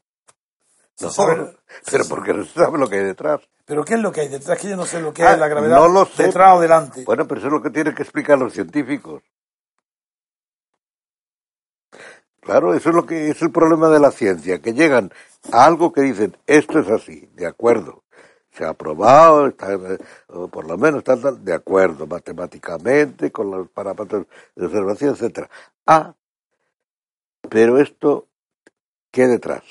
No, 0.99 1.09
sabe- 1.11 1.55
pero 1.91 2.05
porque 2.09 2.33
no 2.33 2.43
se 2.43 2.53
sabe 2.53 2.77
lo 2.79 2.89
que 2.89 2.95
hay 2.97 3.03
detrás. 3.05 3.41
Pero 3.65 3.83
¿qué 3.85 3.95
es 3.95 3.99
lo 3.99 4.11
que 4.11 4.21
hay 4.21 4.29
detrás? 4.29 4.59
Que 4.59 4.69
yo 4.69 4.75
no 4.77 4.85
sé 4.85 4.99
lo 5.01 5.13
que 5.13 5.23
Ah, 5.23 5.33
es 5.33 5.39
la 5.39 5.47
gravedad. 5.47 5.75
no 5.77 5.87
lo 5.89 6.05
sé. 6.05 6.23
Detrás 6.23 6.55
o 6.57 6.61
delante. 6.61 7.03
Bueno, 7.03 7.27
pero 7.27 7.39
eso 7.39 7.47
es 7.47 7.53
lo 7.53 7.61
que 7.61 7.69
tienen 7.69 7.93
que 7.93 8.01
explicar 8.03 8.37
los 8.39 8.53
científicos. 8.53 9.21
Claro, 12.41 12.73
eso 12.73 12.89
es 12.89 12.95
lo 12.95 13.05
que 13.05 13.29
es 13.29 13.41
el 13.41 13.51
problema 13.51 13.89
de 13.89 13.99
la 13.99 14.11
ciencia, 14.11 14.61
que 14.61 14.73
llegan 14.73 15.11
a 15.51 15.65
algo 15.65 15.91
que 15.91 16.01
dicen, 16.01 16.37
esto 16.47 16.79
es 16.79 16.89
así, 16.89 17.29
de 17.33 17.45
acuerdo. 17.45 18.03
Se 18.51 18.63
ha 18.65 18.73
probado, 18.73 19.47
está, 19.47 19.73
eh, 19.73 19.97
o 20.27 20.47
por 20.47 20.65
lo 20.65 20.77
menos 20.77 20.99
está 20.99 21.15
de 21.17 21.53
acuerdo, 21.53 22.07
matemáticamente, 22.07 23.31
con 23.31 23.51
los 23.51 23.69
parámetros 23.69 24.25
de 24.55 24.65
observación, 24.65 25.13
etcétera. 25.13 25.49
Ah, 25.85 26.15
pero 27.49 27.79
esto, 27.79 28.27
¿qué 29.17 29.25
detrás? 29.25 29.63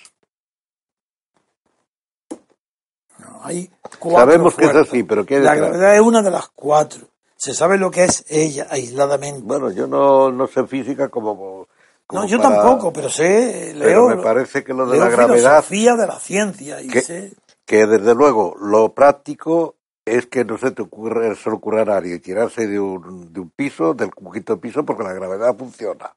No, 3.21 3.41
hay 3.45 3.71
cuatro 4.01 4.19
Sabemos 4.33 4.57
que 4.57 4.65
es 4.65 4.75
así, 4.75 5.05
pero 5.05 5.25
¿qué 5.25 5.39
La 5.39 5.53
detrás? 5.55 5.71
gravedad 5.71 5.95
es 5.95 6.01
una 6.01 6.21
de 6.21 6.33
las 6.33 6.49
cuatro. 6.49 7.07
Se 7.37 7.55
sabe 7.55 7.79
lo 7.79 7.93
que 7.93 8.03
es 8.07 8.25
ella 8.29 8.67
aisladamente. 8.69 9.43
Bueno, 9.45 9.71
yo 9.71 9.87
no, 9.87 10.33
no 10.33 10.49
sé 10.49 10.67
física 10.67 11.09
como... 11.11 11.69
como 12.09 12.23
no, 12.23 12.27
yo 12.27 12.39
para- 12.39 12.57
tampoco, 12.61 12.93
pero 12.93 13.09
sé, 13.09 13.73
Pero 13.79 14.09
leo, 14.09 14.17
me 14.17 14.23
parece 14.23 14.65
que 14.65 14.75
lo 14.75 14.85
de 14.89 14.99
la 14.99 15.09
gravedad, 15.11 15.63
filosofía 15.63 15.95
de 15.95 16.07
la 16.09 16.19
ciencia 16.19 16.81
y 16.83 16.89
que- 16.89 17.03
sé... 17.03 17.33
que 17.65 17.87
desde 17.87 18.17
luego 18.17 18.57
lo 18.61 18.93
práctico 18.95 19.77
es 20.05 20.27
que 20.27 20.45
no 20.45 20.59
se 20.59 20.73
te 20.73 20.83
ocurre, 20.83 21.37
se 21.37 21.51
le 21.51 21.55
ocurra 21.57 21.83
a 21.83 21.85
nadie 21.85 22.19
tirarse 22.19 22.67
de 22.67 22.81
un, 22.81 23.33
de 23.33 23.39
un 23.41 23.51
piso, 23.51 23.95
del 23.95 24.11
quinto 24.13 24.59
piso, 24.61 24.85
porque 24.85 25.05
la 25.05 25.13
gravedad 25.13 25.57
funciona. 25.57 26.17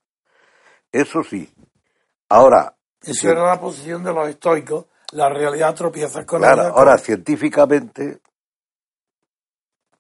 Eso 0.92 1.24
sí. 1.24 1.48
Ahora, 2.30 2.76
Eso 3.02 3.14
Sí. 3.14 3.28
era 3.28 3.46
la 3.46 3.60
posición 3.60 4.04
de 4.04 4.14
los 4.14 4.28
estoicos. 4.30 4.86
La 5.12 5.30
realidad 5.30 5.74
tropieza 5.74 6.26
con 6.26 6.40
claro, 6.42 6.62
ella. 6.64 6.72
ahora 6.72 6.98
científicamente, 6.98 8.20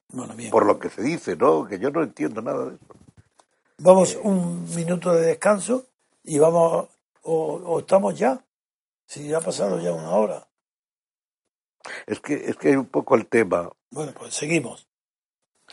Bueno, 0.09 0.35
bien. 0.35 0.51
por 0.51 0.65
lo 0.65 0.77
que 0.79 0.89
se 0.89 1.01
dice, 1.01 1.35
¿no? 1.35 1.65
Que 1.65 1.79
yo 1.79 1.89
no 1.91 2.03
entiendo 2.03 2.41
nada 2.41 2.65
de 2.65 2.75
eso. 2.75 2.85
Vamos 3.79 4.17
un 4.21 4.65
minuto 4.75 5.11
de 5.13 5.21
descanso 5.27 5.85
y 6.23 6.37
vamos, 6.37 6.89
o, 7.23 7.53
o 7.55 7.79
estamos 7.79 8.17
ya. 8.17 8.43
Si 9.05 9.27
ya 9.27 9.37
ha 9.37 9.41
pasado 9.41 9.79
ya 9.79 9.91
una 9.93 10.11
hora. 10.11 10.47
Es 12.05 12.19
que, 12.19 12.33
es 12.49 12.55
que 12.57 12.69
hay 12.69 12.75
un 12.75 12.85
poco 12.87 13.15
el 13.15 13.25
tema, 13.27 13.71
Bueno, 13.91 14.11
pues 14.13 14.35
seguimos. 14.35 14.87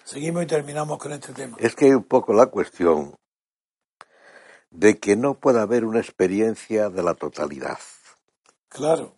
Seguimos 0.04 0.44
y 0.44 0.46
terminamos 0.46 0.98
con 0.98 1.12
este 1.12 1.32
tema. 1.34 1.56
es 1.60 1.74
que 1.74 1.86
hay 1.86 1.90
un 1.92 2.04
poco 2.04 2.32
la 2.32 2.46
cuestión 2.46 3.14
de 4.76 4.98
que 4.98 5.16
no 5.16 5.34
puede 5.34 5.60
haber 5.60 5.84
una 5.86 6.00
experiencia 6.00 6.90
de 6.90 7.02
la 7.02 7.14
totalidad. 7.14 7.78
Claro. 8.68 9.14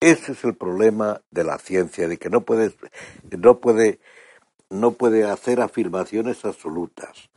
Ese 0.00 0.32
es 0.32 0.44
el 0.44 0.56
problema 0.56 1.22
de 1.30 1.44
la 1.44 1.58
ciencia, 1.58 2.08
de 2.08 2.18
que 2.18 2.30
no 2.30 2.42
puede, 2.42 2.74
no 3.38 3.60
puede, 3.60 4.00
no 4.70 4.92
puede 4.92 5.24
hacer 5.24 5.60
afirmaciones 5.60 6.44
absolutas. 6.44 7.30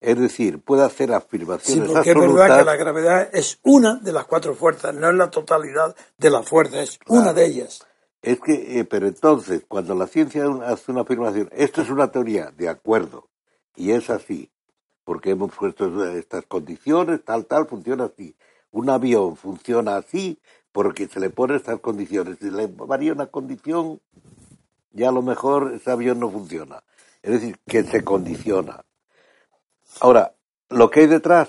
Es 0.00 0.18
decir, 0.18 0.60
puede 0.62 0.84
hacer 0.84 1.10
Sí, 1.10 1.14
afirmaciones 1.14 1.88
porque 1.88 2.10
es 2.10 2.16
absolutas. 2.16 2.48
verdad 2.48 2.58
que 2.58 2.64
la 2.64 2.76
gravedad 2.76 3.30
es 3.32 3.58
una 3.62 3.96
de 3.96 4.12
las 4.12 4.26
cuatro 4.26 4.54
fuerzas, 4.54 4.94
no 4.94 5.10
es 5.10 5.14
la 5.16 5.30
totalidad 5.30 5.96
de 6.18 6.30
las 6.30 6.48
fuerzas, 6.48 6.80
es 6.80 7.00
una 7.08 7.32
de 7.32 7.46
ellas. 7.46 7.86
Es 8.22 8.40
que, 8.40 8.80
eh, 8.80 8.84
pero 8.84 9.08
entonces, 9.08 9.64
cuando 9.68 9.94
la 9.96 10.06
ciencia 10.06 10.44
hace 10.66 10.92
una 10.92 11.02
afirmación, 11.02 11.48
esto 11.52 11.82
es 11.82 11.90
una 11.90 12.12
teoría, 12.12 12.52
de 12.52 12.68
acuerdo, 12.68 13.30
y 13.74 13.92
es 13.92 14.10
así, 14.10 14.51
porque 15.04 15.30
hemos 15.30 15.52
puesto 15.52 16.04
estas 16.16 16.44
condiciones, 16.46 17.24
tal, 17.24 17.46
tal, 17.46 17.66
funciona 17.66 18.04
así. 18.04 18.34
Un 18.70 18.88
avión 18.90 19.36
funciona 19.36 19.96
así 19.96 20.38
porque 20.72 21.06
se 21.08 21.20
le 21.20 21.30
ponen 21.30 21.56
estas 21.56 21.80
condiciones. 21.80 22.38
Si 22.40 22.50
le 22.50 22.66
varía 22.66 23.12
una 23.12 23.26
condición, 23.26 24.00
ya 24.92 25.08
a 25.08 25.12
lo 25.12 25.22
mejor 25.22 25.72
ese 25.74 25.90
avión 25.90 26.18
no 26.20 26.30
funciona. 26.30 26.82
Es 27.22 27.32
decir, 27.32 27.58
que 27.66 27.84
se 27.84 28.02
condiciona. 28.02 28.84
Ahora, 30.00 30.32
lo 30.70 30.90
que 30.90 31.00
hay 31.00 31.06
detrás, 31.06 31.48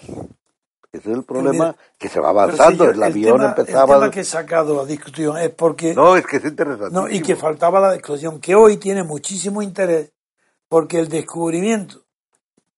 ese 0.92 1.12
es 1.12 1.18
el 1.18 1.24
problema, 1.24 1.52
mira, 1.52 1.76
que 1.98 2.10
se 2.10 2.20
va 2.20 2.30
avanzando. 2.30 2.86
sí, 2.86 2.92
el 2.92 3.04
avión 3.04 3.38
tema, 3.38 3.50
empezaba... 3.50 3.96
El 3.96 4.02
tema 4.02 4.12
que 4.12 4.20
he 4.20 4.26
sacado 4.26 4.82
a 4.82 4.86
discusión 4.86 5.38
es 5.38 5.50
porque... 5.52 5.96
No, 5.96 6.16
es 6.18 6.26
que 6.28 6.38
es 6.38 6.46
interesante. 6.46 6.94
No, 6.94 7.10
y 7.10 7.22
que 7.22 7.36
faltaba 7.36 7.80
la 7.80 7.94
discusión, 7.94 8.40
que 8.42 8.54
hoy 8.56 8.78
tiene 8.78 9.04
muchísimo 9.04 9.62
interés, 9.62 10.12
porque 10.68 11.00
el 11.00 11.08
descubrimiento 11.08 12.00
de- 12.00 12.03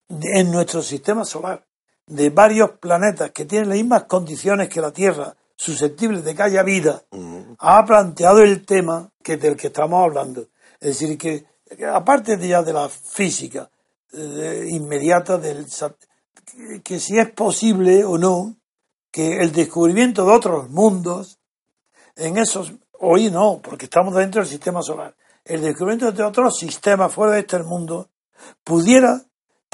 en 0.09 0.51
nuestro 0.51 0.81
sistema 0.81 1.25
solar 1.25 1.65
de 2.07 2.29
varios 2.29 2.71
planetas 2.79 3.31
que 3.31 3.45
tienen 3.45 3.69
las 3.69 3.77
mismas 3.77 4.03
condiciones 4.03 4.69
que 4.69 4.81
la 4.81 4.91
Tierra, 4.91 5.35
susceptibles 5.55 6.23
de 6.23 6.35
que 6.35 6.43
haya 6.43 6.63
vida, 6.63 7.03
ha 7.59 7.85
planteado 7.85 8.39
el 8.39 8.65
tema 8.65 9.09
que 9.23 9.37
del 9.37 9.55
que 9.55 9.67
estamos 9.67 10.03
hablando. 10.03 10.47
Es 10.79 10.99
decir, 10.99 11.17
que, 11.17 11.45
que 11.75 11.85
aparte 11.85 12.37
ya 12.47 12.61
de 12.61 12.73
la 12.73 12.89
física 12.89 13.69
eh, 14.13 14.65
inmediata 14.69 15.37
del 15.37 15.65
que, 16.45 16.81
que 16.83 16.99
si 16.99 17.17
es 17.17 17.31
posible 17.31 18.03
o 18.03 18.17
no 18.17 18.55
que 19.11 19.39
el 19.39 19.51
descubrimiento 19.51 20.25
de 20.25 20.31
otros 20.33 20.69
mundos 20.69 21.39
en 22.15 22.37
esos, 22.37 22.73
hoy 22.99 23.31
no, 23.31 23.61
porque 23.61 23.85
estamos 23.85 24.13
dentro 24.13 24.41
del 24.41 24.49
sistema 24.49 24.81
solar, 24.81 25.15
el 25.43 25.61
descubrimiento 25.61 26.11
de 26.11 26.23
otros 26.23 26.57
sistemas 26.57 27.13
fuera 27.13 27.33
de 27.33 27.39
este 27.39 27.59
mundo 27.59 28.09
pudiera 28.63 29.21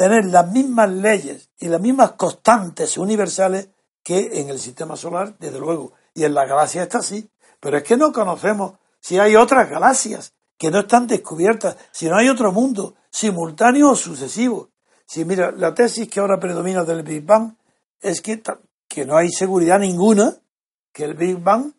tener 0.01 0.25
las 0.25 0.51
mismas 0.51 0.89
leyes 0.89 1.51
y 1.59 1.67
las 1.67 1.79
mismas 1.79 2.13
constantes 2.13 2.97
universales 2.97 3.69
que 4.01 4.41
en 4.41 4.49
el 4.49 4.57
sistema 4.57 4.95
solar, 4.95 5.37
desde 5.37 5.59
luego, 5.59 5.93
y 6.15 6.23
en 6.23 6.33
la 6.33 6.47
galaxia 6.47 6.81
está 6.81 6.97
así, 6.97 7.29
pero 7.59 7.77
es 7.77 7.83
que 7.83 7.97
no 7.97 8.11
conocemos 8.11 8.79
si 8.99 9.19
hay 9.19 9.35
otras 9.35 9.69
galaxias 9.69 10.33
que 10.57 10.71
no 10.71 10.79
están 10.79 11.05
descubiertas, 11.05 11.77
si 11.91 12.09
no 12.09 12.17
hay 12.17 12.29
otro 12.29 12.51
mundo 12.51 12.95
simultáneo 13.11 13.91
o 13.91 13.95
sucesivo. 13.95 14.71
Si 15.05 15.23
mira, 15.23 15.51
la 15.51 15.75
tesis 15.75 16.09
que 16.09 16.19
ahora 16.19 16.39
predomina 16.39 16.83
del 16.83 17.03
Big 17.03 17.23
Bang 17.23 17.55
es 17.99 18.23
que, 18.23 18.41
que 18.87 19.05
no 19.05 19.15
hay 19.15 19.29
seguridad 19.29 19.77
ninguna 19.77 20.35
que 20.91 21.03
el 21.03 21.13
Big 21.13 21.37
Bang 21.37 21.73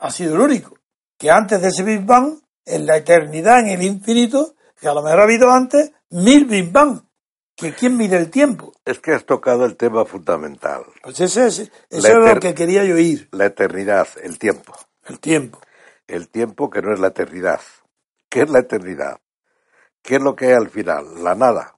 ha 0.00 0.10
sido 0.10 0.34
el 0.34 0.40
único. 0.40 0.78
Que 1.18 1.30
antes 1.30 1.60
de 1.60 1.68
ese 1.68 1.82
Big 1.82 2.06
Bang, 2.06 2.38
en 2.64 2.86
la 2.86 2.96
eternidad, 2.96 3.58
en 3.60 3.68
el 3.68 3.82
infinito, 3.82 4.54
que 4.80 4.88
a 4.88 4.94
lo 4.94 5.02
mejor 5.02 5.20
ha 5.20 5.24
habido 5.24 5.50
antes 5.50 5.92
mil 6.08 6.46
Big 6.46 6.72
Bang. 6.72 7.02
Que 7.58 7.72
quién 7.74 7.96
mide 7.96 8.16
el 8.16 8.30
tiempo. 8.30 8.72
Es 8.84 9.00
que 9.00 9.12
has 9.12 9.24
tocado 9.26 9.64
el 9.64 9.76
tema 9.76 10.04
fundamental, 10.04 10.84
Pues 11.02 11.18
ese 11.20 11.46
es, 11.48 11.58
eso 11.90 12.08
es 12.08 12.14
lo 12.34 12.40
que 12.40 12.54
quería 12.54 12.84
yo 12.84 12.94
oír. 12.94 13.28
la 13.32 13.46
eternidad, 13.46 14.06
el 14.22 14.38
tiempo. 14.38 14.72
El 15.06 15.18
tiempo. 15.18 15.60
El 16.06 16.28
tiempo 16.28 16.70
que 16.70 16.80
no 16.82 16.92
es 16.94 17.00
la 17.00 17.08
eternidad. 17.08 17.60
¿Qué 18.28 18.42
es 18.42 18.50
la 18.50 18.60
eternidad? 18.60 19.18
¿Qué 20.02 20.16
es 20.16 20.22
lo 20.22 20.36
que 20.36 20.46
hay 20.46 20.52
al 20.52 20.68
final? 20.70 21.22
La 21.24 21.34
nada. 21.34 21.76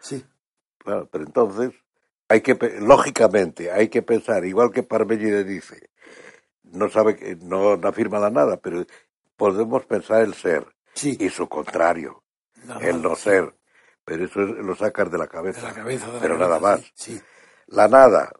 Sí. 0.00 0.24
Claro, 0.78 1.08
pero 1.10 1.24
entonces, 1.24 1.70
hay 2.28 2.40
que, 2.40 2.54
lógicamente, 2.80 3.70
hay 3.70 3.88
que 3.88 4.02
pensar, 4.02 4.44
igual 4.44 4.70
que 4.72 4.82
Parménides 4.82 5.46
dice, 5.46 5.88
no 6.64 6.90
sabe 6.90 7.16
que, 7.16 7.36
no, 7.36 7.76
no 7.76 7.88
afirma 7.88 8.18
la 8.18 8.30
nada, 8.30 8.56
pero 8.58 8.84
podemos 9.36 9.86
pensar 9.86 10.22
el 10.22 10.34
ser 10.34 10.66
Sí. 10.94 11.16
y 11.20 11.28
su 11.30 11.48
contrario, 11.48 12.22
La 12.66 12.78
el 12.78 12.96
nada, 12.96 13.08
no 13.10 13.14
sí. 13.16 13.22
ser. 13.22 13.54
Pero 14.04 14.24
eso 14.24 14.42
es- 14.42 14.50
lo 14.64 14.74
sacas 14.76 15.10
de 15.10 15.18
la 15.18 15.24
De 15.24 15.30
cabeza. 15.30 15.62
la 15.62 15.72
cabeza. 15.74 16.06
de 16.06 16.12
la 16.14 16.20
pero 16.20 16.38
cabeza, 16.38 16.48
nada 16.58 16.60
más. 16.60 16.80
Sí. 16.94 17.14
sí. 17.16 17.22
La 17.68 17.88
nada 17.88 18.32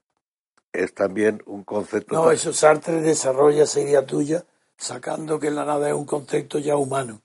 es 0.73 0.93
también 0.95 1.43
un 1.47 1.65
concepto. 1.65 2.15
No, 2.15 2.31
eso 2.31 2.53
Sartre 2.53 3.01
desarrolla 3.01 3.63
esa 3.65 3.81
idea 3.81 4.05
tuya 4.05 4.45
sacando 4.77 5.39
que 5.39 5.51
la 5.51 5.65
nada 5.65 5.89
es 5.89 5.95
un 5.95 6.05
concepto 6.05 6.59
ya 6.59 6.77
humano. 6.77 7.23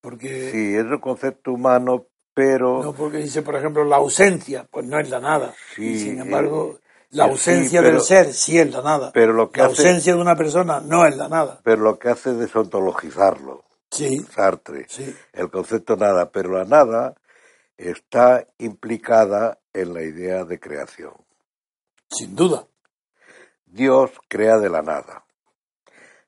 Porque, 0.00 0.50
Sí, 0.52 0.74
es 0.76 0.84
un 0.84 0.98
concepto 0.98 1.52
humano, 1.52 2.06
pero 2.32 2.82
no 2.82 2.92
porque 2.94 3.18
dice, 3.18 3.42
por 3.42 3.56
ejemplo, 3.56 3.84
la 3.84 3.96
ausencia, 3.96 4.66
pues 4.70 4.86
no 4.86 4.98
es 4.98 5.10
la 5.10 5.20
nada. 5.20 5.52
Sí, 5.74 5.84
y 5.92 5.98
sin 5.98 6.18
eh, 6.18 6.22
embargo, 6.22 6.78
la 7.10 7.24
ausencia 7.24 7.80
pero- 7.82 7.94
del 7.94 8.00
ser 8.02 8.32
sí 8.32 8.58
es 8.58 8.70
la 8.72 8.82
nada. 8.82 9.10
pero 9.12 9.32
lo 9.32 9.50
que 9.50 9.60
la 9.60 9.66
hace- 9.66 9.82
ausencia 9.82 10.14
de 10.14 10.20
una 10.20 10.36
persona 10.36 10.80
no 10.80 11.04
es 11.06 11.16
la 11.16 11.28
nada. 11.28 11.60
pero 11.64 11.82
lo 11.82 11.98
que 11.98 12.08
hace 12.10 12.30
es 12.30 12.38
desontologizarlo, 12.38 13.64
Sí, 13.90 14.24
Sartre. 14.34 14.86
sí. 14.88 15.14
El 15.32 15.50
concepto 15.50 15.96
nada, 15.96 16.30
pero 16.30 16.50
la 16.52 16.64
nada 16.64 17.14
está 17.80 18.46
implicada 18.58 19.58
en 19.72 19.94
la 19.94 20.02
idea 20.02 20.44
de 20.44 20.60
creación. 20.60 21.14
Sin 22.10 22.36
duda. 22.36 22.66
Dios 23.64 24.10
crea 24.28 24.58
de 24.58 24.68
la 24.68 24.82
nada. 24.82 25.24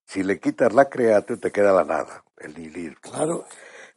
Si 0.04 0.22
le 0.22 0.40
quitas 0.40 0.72
la 0.72 0.88
creación, 0.88 1.40
te 1.40 1.50
queda 1.50 1.72
la 1.72 1.84
nada, 1.84 2.24
el 2.38 2.54
nihilismo. 2.54 3.00
Claro. 3.02 3.44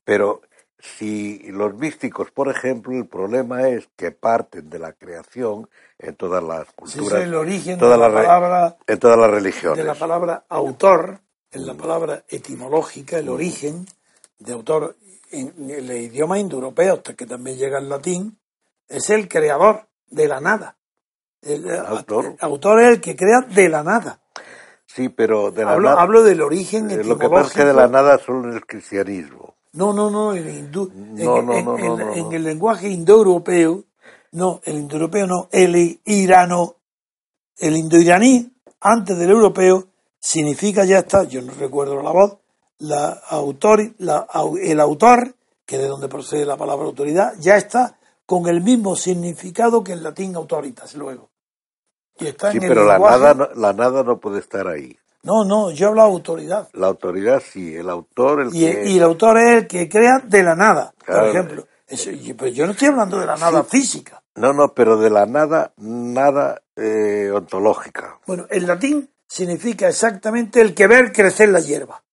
Pero 0.04 0.42
si 0.80 1.40
los 1.52 1.74
místicos, 1.76 2.32
por 2.32 2.50
ejemplo, 2.50 2.94
el 2.94 3.08
problema 3.08 3.70
es 3.70 3.88
que 3.96 4.12
parten 4.12 4.70
de 4.70 4.80
la 4.80 4.94
creación 4.94 5.70
en 5.98 6.16
todas 6.16 6.44
las 6.44 6.72
culturas, 6.74 7.20
es 7.20 7.26
el 7.26 7.36
origen 7.36 7.80
de 7.80 7.90
la 7.90 7.98
las 7.98 8.12
palabra 8.12 8.78
en 8.86 9.00
todas 9.00 9.18
las 9.18 9.32
de 9.32 9.36
religiones. 9.38 9.86
la 9.86 9.96
palabra 9.96 10.46
autor, 10.50 11.20
en 11.52 11.66
la 11.66 11.74
palabra 11.74 12.24
etimológica, 12.28 13.18
el 13.18 13.30
origen 13.30 13.86
de 14.40 14.54
autor 14.54 14.96
el 15.32 15.92
idioma 15.92 16.40
indoeuropeo, 16.40 16.96
hasta 16.96 17.14
que 17.14 17.26
también 17.26 17.58
llega 17.58 17.80
el 17.80 17.90
latín, 17.90 18.38
es 18.88 19.10
el 19.10 19.28
creador 19.28 19.88
de 20.08 20.28
la 20.28 20.40
nada. 20.40 20.78
El, 21.42 21.70
eh, 21.70 21.78
Autor. 21.86 22.26
el 22.26 22.36
autor 22.40 22.82
es 22.82 22.88
el 22.96 23.02
que 23.02 23.16
crea 23.16 23.42
de 23.42 23.70
la 23.70 23.84
nada. 23.84 24.20
Sí, 24.86 25.10
pero 25.10 25.52
de 25.52 25.66
la 25.66 25.74
Hablo, 25.74 25.90
nada. 25.90 26.02
hablo 26.02 26.24
del 26.24 26.42
origen 26.42 26.90
eh, 26.90 26.94
etimológico. 26.96 27.14
lo 27.14 27.20
que 27.20 27.30
pasa 27.36 27.48
es 27.48 27.54
que 27.54 27.66
de 27.66 27.74
la 27.74 27.88
nada 27.88 28.18
solo 28.18 28.48
en 28.50 28.56
el 28.56 28.66
cristianismo. 28.66 29.56
No, 29.74 29.92
no, 29.94 30.10
no, 30.10 30.34
el 30.34 30.48
hindú, 30.48 30.90
No, 30.96 31.38
en, 31.40 31.46
no, 31.46 31.54
en- 31.54 31.66
no, 31.66 31.78
en- 32.14 32.18
en 32.28 32.32
el 32.34 32.44
lenguaje 32.44 32.88
indoeuropeo, 32.90 33.84
no, 34.32 34.62
el 34.64 34.76
indoeuropeo 34.76 35.28
no, 35.28 35.50
el 35.52 36.00
irano, 36.06 36.76
el 37.58 37.76
indoiraní, 37.76 38.54
antes 38.80 39.18
del 39.18 39.32
europeo, 39.32 39.88
significa 40.20 40.86
ya 40.86 41.00
está, 41.00 41.24
yo 41.26 41.42
no 41.42 41.54
recuerdo 41.54 42.02
la 42.02 42.12
voz, 42.12 42.38
la 42.80 43.10
autor, 43.30 43.94
la, 44.00 44.28
el 44.62 44.80
autor, 44.80 45.34
que 45.66 45.78
de 45.78 45.88
donde 45.88 46.08
procede 46.08 46.46
la 46.46 46.58
palabra 46.58 46.86
autoridad, 46.86 47.34
ya 47.40 47.58
está 47.58 47.98
con 48.26 48.48
el 48.48 48.62
mismo 48.62 48.96
significado 48.96 49.84
que 49.84 49.94
el 49.94 50.04
latín 50.04 50.36
autoritas 50.36 50.96
luego. 50.96 51.30
Y 52.20 52.28
está 52.28 52.52
Sí, 52.52 52.58
en 52.58 52.64
el 52.64 52.70
pero 52.70 52.86
la 52.86 52.94
lenguaje- 52.98 53.20
nada, 53.20 53.34
no, 53.34 53.50
la 53.62 53.74
nada 53.74 54.04
no 54.04 54.20
puede 54.20 54.40
estar 54.40 54.68
ahí. 54.68 54.98
No, 55.24 55.44
no, 55.44 55.72
yo 55.72 55.88
hablo 55.88 56.02
de 56.04 56.08
autoridad. 56.08 56.70
La 56.74 56.88
autoridad 56.88 57.42
sí, 57.44 57.76
el 57.76 57.90
autor, 57.90 58.42
el 58.42 58.50
Y, 58.56 58.60
que... 58.72 58.86
y 58.90 58.98
el 58.98 59.04
autor 59.04 59.40
es 59.40 59.58
el 59.64 59.68
que 59.68 59.90
crea 59.90 60.20
de 60.24 60.44
la 60.44 60.56
nada, 60.56 60.94
por 61.06 61.28
ejemplo. 61.28 61.68
Eso, 61.88 62.12
yo- 62.12 62.36
pero 62.38 62.52
yo 62.52 62.66
no 62.66 62.72
estoy 62.74 62.90
hablando 62.90 63.20
de 63.20 63.26
la 63.26 63.36
nada 63.38 63.64
física. 63.64 64.22
No, 64.36 64.54
no, 64.54 64.74
pero 64.74 64.98
de 64.98 65.10
la 65.10 65.26
nada, 65.26 65.72
nada 65.78 66.62
eh, 66.76 67.32
ontológica. 67.34 68.20
Bueno, 68.28 68.46
el 68.50 68.68
latín 68.68 69.10
significa 69.28 69.88
exactamente 69.88 70.62
el 70.62 70.74
que 70.76 70.88
ver 70.88 71.12
crecer 71.12 71.50
la 71.50 71.60
hierba. 71.60 72.04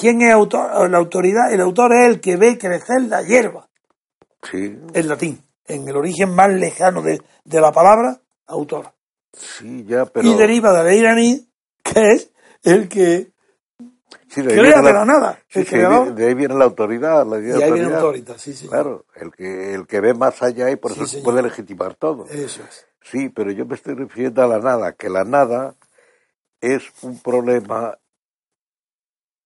¿Quién 0.00 0.22
es 0.22 0.32
autor? 0.32 0.90
La 0.90 0.98
autoridad, 0.98 1.52
el 1.52 1.60
autor 1.60 1.92
es 1.92 2.06
el 2.08 2.20
que 2.20 2.36
ve 2.36 2.56
crecer 2.58 3.02
la 3.02 3.22
hierba. 3.22 3.68
Sí, 4.50 4.78
El 4.94 5.08
latín, 5.08 5.42
en 5.66 5.86
el 5.86 5.96
origen 5.96 6.34
más 6.34 6.48
lejano 6.50 7.02
de, 7.02 7.20
de 7.44 7.60
la 7.60 7.70
palabra, 7.72 8.18
autor. 8.46 8.92
sí, 9.32 9.84
ya, 9.84 10.06
pero... 10.06 10.30
Y 10.30 10.34
deriva 10.34 10.72
de 10.72 10.84
la 10.84 10.94
iraní, 10.94 11.48
que 11.82 12.12
es 12.12 12.30
el 12.62 12.88
que 12.88 13.30
sí, 14.28 14.42
crea 14.42 14.80
de 14.80 14.92
la 14.92 15.04
nada, 15.04 15.38
sí, 15.48 15.60
el 15.60 15.66
sí, 15.66 15.76
de 15.76 16.26
ahí 16.26 16.34
viene- 16.34 16.54
la 16.54 16.64
autoridad. 16.64 17.26
La 17.26 17.38
Y 17.38 17.42
de 17.42 17.52
ahí 17.52 17.60
viene 17.60 17.70
autoridad. 17.80 18.00
autorita, 18.00 18.38
sí, 18.38 18.54
sí. 18.54 18.68
Claro, 18.68 19.04
el 19.16 19.30
que, 19.32 19.74
el 19.74 19.86
que 19.86 20.00
ve 20.00 20.14
más 20.14 20.42
allá 20.42 20.70
y 20.70 20.76
por 20.76 20.92
eso 20.92 21.06
señor. 21.06 21.24
puede 21.24 21.42
legitimar 21.42 21.94
todo. 21.94 22.24
Eso 22.24 22.62
es. 22.62 22.86
Sí, 23.02 23.28
pero 23.28 23.50
yo 23.50 23.66
me 23.66 23.74
estoy 23.74 23.94
refiriendo 23.94 24.42
a 24.42 24.46
la 24.46 24.58
nada, 24.58 24.92
que 24.92 25.10
la 25.10 25.24
nada 25.24 25.74
es 26.60 26.82
un 27.02 27.18
problema 27.20 27.98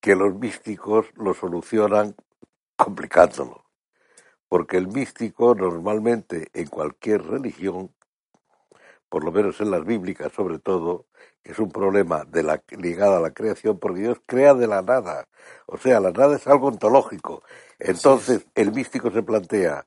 que 0.05 0.15
los 0.15 0.35
místicos 0.35 1.07
lo 1.15 1.33
solucionan 1.33 2.15
complicándolo. 2.77 3.65
Porque 4.51 4.77
el 4.77 4.89
místico 4.89 5.55
normalmente 5.55 6.49
en 6.53 6.67
cualquier 6.67 7.23
religión, 7.23 7.91
por 9.09 9.25
lo 9.25 9.33
menos 9.33 9.63
en 9.63 9.71
las 9.71 9.83
bíblicas 9.83 10.31
sobre 10.31 10.59
todo, 10.59 11.07
es 11.43 11.59
un 11.59 11.71
problema 11.71 12.27
de 12.27 12.43
la, 12.43 12.63
ligado 12.77 13.17
a 13.17 13.21
la 13.21 13.31
creación, 13.31 13.79
porque 13.79 14.03
Dios 14.03 14.19
crea 14.27 14.53
de 14.53 14.67
la 14.67 14.83
nada. 14.83 15.27
O 15.65 15.79
sea, 15.79 16.01
la 16.01 16.11
nada 16.11 16.37
es 16.37 16.47
algo 16.49 16.67
ontológico. 16.69 17.43
Entonces, 17.79 18.47
el 18.55 18.73
místico 18.73 19.11
se 19.11 19.23
plantea, 19.23 19.87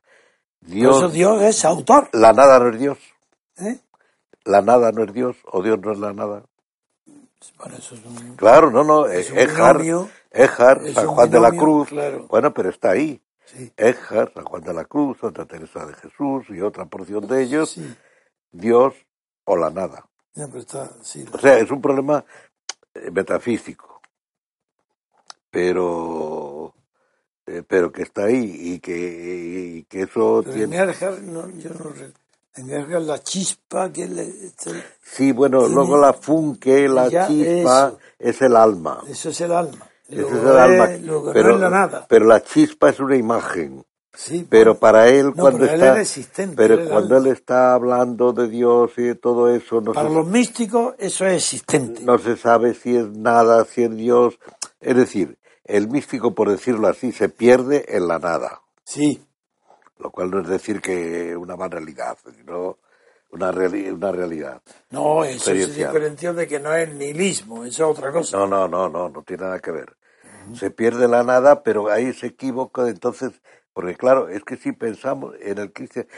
Dios, 0.61 0.98
eso 0.98 1.10
Dios 1.10 1.44
es 1.44 1.64
autor. 1.64 2.10
la 2.14 2.34
nada 2.34 2.57
no 2.57 2.69
es 2.69 2.80
Dios. 2.80 2.98
¿eh? 3.57 3.81
La 4.45 4.64
nada 4.64 4.91
no 4.91 5.03
es 5.03 5.14
Dios 5.14 5.38
o 5.45 5.61
Dios 5.61 5.77
no 5.80 5.91
es 5.91 5.99
la 5.99 6.14
nada. 6.14 6.46
Bueno, 7.57 7.77
eso 7.77 7.95
es 7.95 8.05
un, 8.05 8.35
Claro, 8.35 8.71
no, 8.71 8.83
no. 8.83 9.07
es 9.07 9.31
Ejar, 9.31 9.77
binomio. 9.79 10.09
Ejar, 10.31 10.81
San 10.93 11.07
Juan 11.07 11.29
de 11.29 11.39
la 11.39 11.51
Cruz. 11.51 11.89
claro. 11.89 12.27
Bueno, 12.27 12.53
pero 12.53 12.69
está 12.69 12.91
ahí. 12.91 13.21
Sí, 13.45 13.71
Ejar, 13.77 14.31
San 14.33 14.43
Juan 14.45 14.61
de 14.63 14.73
la 14.73 14.85
Cruz, 14.85 15.17
Santa 15.19 15.45
Teresa 15.45 15.85
de 15.85 15.93
Jesús 15.93 16.45
y 16.49 16.61
otra 16.61 16.85
porción 16.85 17.25
de 17.27 17.43
ellos, 17.43 17.71
sí. 17.71 17.95
Dios 18.51 18.93
o 19.45 19.55
la 19.55 19.69
nada. 19.69 20.05
No, 20.35 20.47
pero 20.47 20.59
está, 20.59 20.91
sí. 21.01 21.25
O 21.31 21.37
sea, 21.37 21.57
es 21.57 21.71
un 21.71 21.81
problema 21.81 22.23
eh, 22.93 23.09
metafísico, 23.11 24.01
pero 25.49 26.73
eh, 27.47 27.63
pero 27.65 27.91
que 27.91 28.01
está 28.03 28.25
ahí 28.25 28.73
y 28.73 28.79
que, 28.79 28.93
y 29.77 29.83
que 29.85 30.01
eso 30.01 30.41
Pero 30.43 30.55
en 30.55 30.69
tiene... 30.69 30.75
Erhard, 30.75 31.21
no, 31.21 31.49
yo 31.51 31.69
no 31.69 31.91
Erhard 32.57 33.03
la 33.03 33.19
chispa 33.23 33.91
que 33.91 34.07
le, 34.07 34.31
Sí, 35.03 35.31
bueno, 35.31 35.59
tiene- 35.59 35.75
luego 35.75 35.97
la 35.97 36.13
funke, 36.13 36.88
la 36.89 37.09
chispa, 37.27 37.88
eso. 37.88 37.99
es 38.19 38.41
el 38.41 38.55
alma. 38.55 39.01
eso 39.07 39.29
es 39.29 39.41
el 39.41 39.51
alma. 39.51 39.88
Luego 40.09 40.29
es 40.38 40.41
el 40.43 40.57
alma. 40.57 40.91
es- 40.93 41.01
no 41.01 41.23
pero, 41.34 41.55
es 41.55 41.59
la 41.61 41.69
nada. 41.69 42.05
pero 42.09 42.25
la 42.25 42.41
chispa 42.43 42.89
es 42.89 42.99
una 42.99 43.15
imagen. 43.15 43.84
Sí, 44.13 44.47
Pero 44.49 44.71
bueno, 44.71 44.79
para 44.79 45.09
él, 45.09 45.27
No, 45.27 45.34
cuando 45.43 45.59
pero 45.59 45.73
él 45.73 45.79
está. 45.79 45.91
era 45.91 46.01
existente, 46.01 46.55
pero 46.55 46.73
él 46.73 46.89
cuando 46.89 47.17
él 47.17 47.27
está 47.27 47.73
hablando 47.75 48.34
de 48.34 48.47
Dios 48.47 48.91
y 48.97 49.03
de 49.03 49.15
todo 49.15 49.47
eso, 49.53 49.79
no, 49.79 49.91
para 49.93 50.09
se, 50.09 50.15
los 50.15 50.25
místicos 50.25 50.95
eso 50.97 51.27
es 51.27 51.35
existente. 51.43 52.01
no 52.03 52.17
se 52.17 52.35
sabe 52.35 52.73
si 52.73 52.95
es 52.95 53.07
nada, 53.11 53.63
si 53.65 53.84
es 53.84 53.95
Dios. 53.95 54.39
Es 54.81 54.95
decir, 54.95 55.38
el 55.65 55.88
místico, 55.88 56.34
por 56.34 56.49
decirlo 56.49 56.88
así, 56.88 57.11
se 57.11 57.29
pierde 57.29 57.85
en 57.95 58.07
la 58.07 58.17
nada. 58.17 58.61
Sí, 58.84 59.21
Lo 59.99 60.11
cual 60.11 60.29
no 60.31 60.41
es 60.41 60.47
decir 60.47 60.81
que 60.81 61.35
una 61.35 61.55
banalidad, 61.55 62.17
sino 62.35 62.77
una, 63.31 63.51
reali- 63.51 63.91
una 63.91 64.11
realidad. 64.11 64.61
no, 64.91 65.23
eso 65.23 65.45
se 65.45 65.51
Experiencial. 65.51 65.87
diferencia 65.87 66.33
de 66.33 66.47
que 66.47 66.59
no 66.59 66.73
es 66.73 66.93
nihilismo, 66.93 67.65
eso 67.65 67.91
es 67.91 67.97
otra 67.97 68.11
cosa. 68.11 68.37
No, 68.37 68.47
no, 68.47 68.67
no, 68.67 68.89
no, 68.89 69.09
no 69.09 69.23
tiene 69.23 69.43
nada 69.43 69.59
que 69.59 69.71
ver. 69.71 69.97
Se 70.53 70.71
pierde 70.71 71.07
la 71.09 71.23
nada, 71.23 71.61
pero 71.63 71.89
ahí 71.89 72.13
se 72.13 72.27
equivoca, 72.27 72.87
entonces, 72.87 73.31
porque 73.73 73.95
claro, 73.95 74.29
es 74.29 74.43
que 74.45 74.55
si 74.55 74.71
pensamos 74.71 75.35
en 75.41 75.57
el 75.57 75.73
cristianismo, 75.73 76.13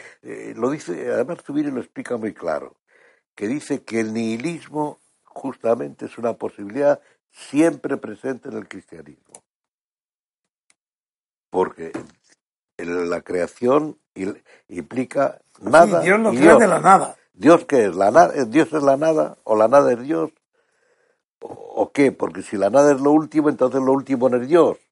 lo 0.56 0.69
dice, 0.69 1.11
además 1.11 1.39
Zubiri 1.43 1.72
lo 1.72 1.80
explica 1.80 2.15
muy 2.18 2.34
claro, 2.34 2.76
que 3.34 3.47
dice 3.47 3.84
que 3.84 4.01
el 4.01 4.14
nihilismo 4.14 4.99
justamente 5.23 6.06
es 6.06 6.18
una 6.19 6.34
posibilidad 6.34 7.01
siempre 7.31 7.97
presente 7.97 8.49
en 8.49 8.57
el 8.57 8.68
cristianismo. 8.68 9.34
Porque 11.49 11.91
la 12.85 13.22
creación 13.22 13.97
implica 14.68 15.39
nada. 15.61 16.01
Sí, 16.01 16.07
Dios 16.07 16.34
y 16.34 16.38
crea 16.38 16.56
de 16.57 16.68
la 16.68 16.80
nada. 16.80 17.15
¿Dios 17.34 17.65
qué 17.65 17.85
es? 17.85 17.95
¿La 17.95 18.11
na- 18.11 18.27
¿Dios 18.47 18.72
es 18.73 18.84
la 18.84 18.97
nada? 18.97 19.38
¿O 19.43 19.56
la 19.56 19.68
nada 19.68 19.91
es 19.93 20.01
Dios? 20.01 20.31
¿O, 21.41 21.91
qué? 21.93 22.11
Porque 22.11 22.41
si 22.43 22.57
la 22.57 22.69
nada 22.69 22.91
es 22.93 22.99
lo 23.01 23.11
último, 23.11 23.49
entonces 23.49 23.81
lo 23.81 23.93
último 23.93 24.30
no 24.30 24.38
es 24.41 24.47
Dios. 24.47 24.77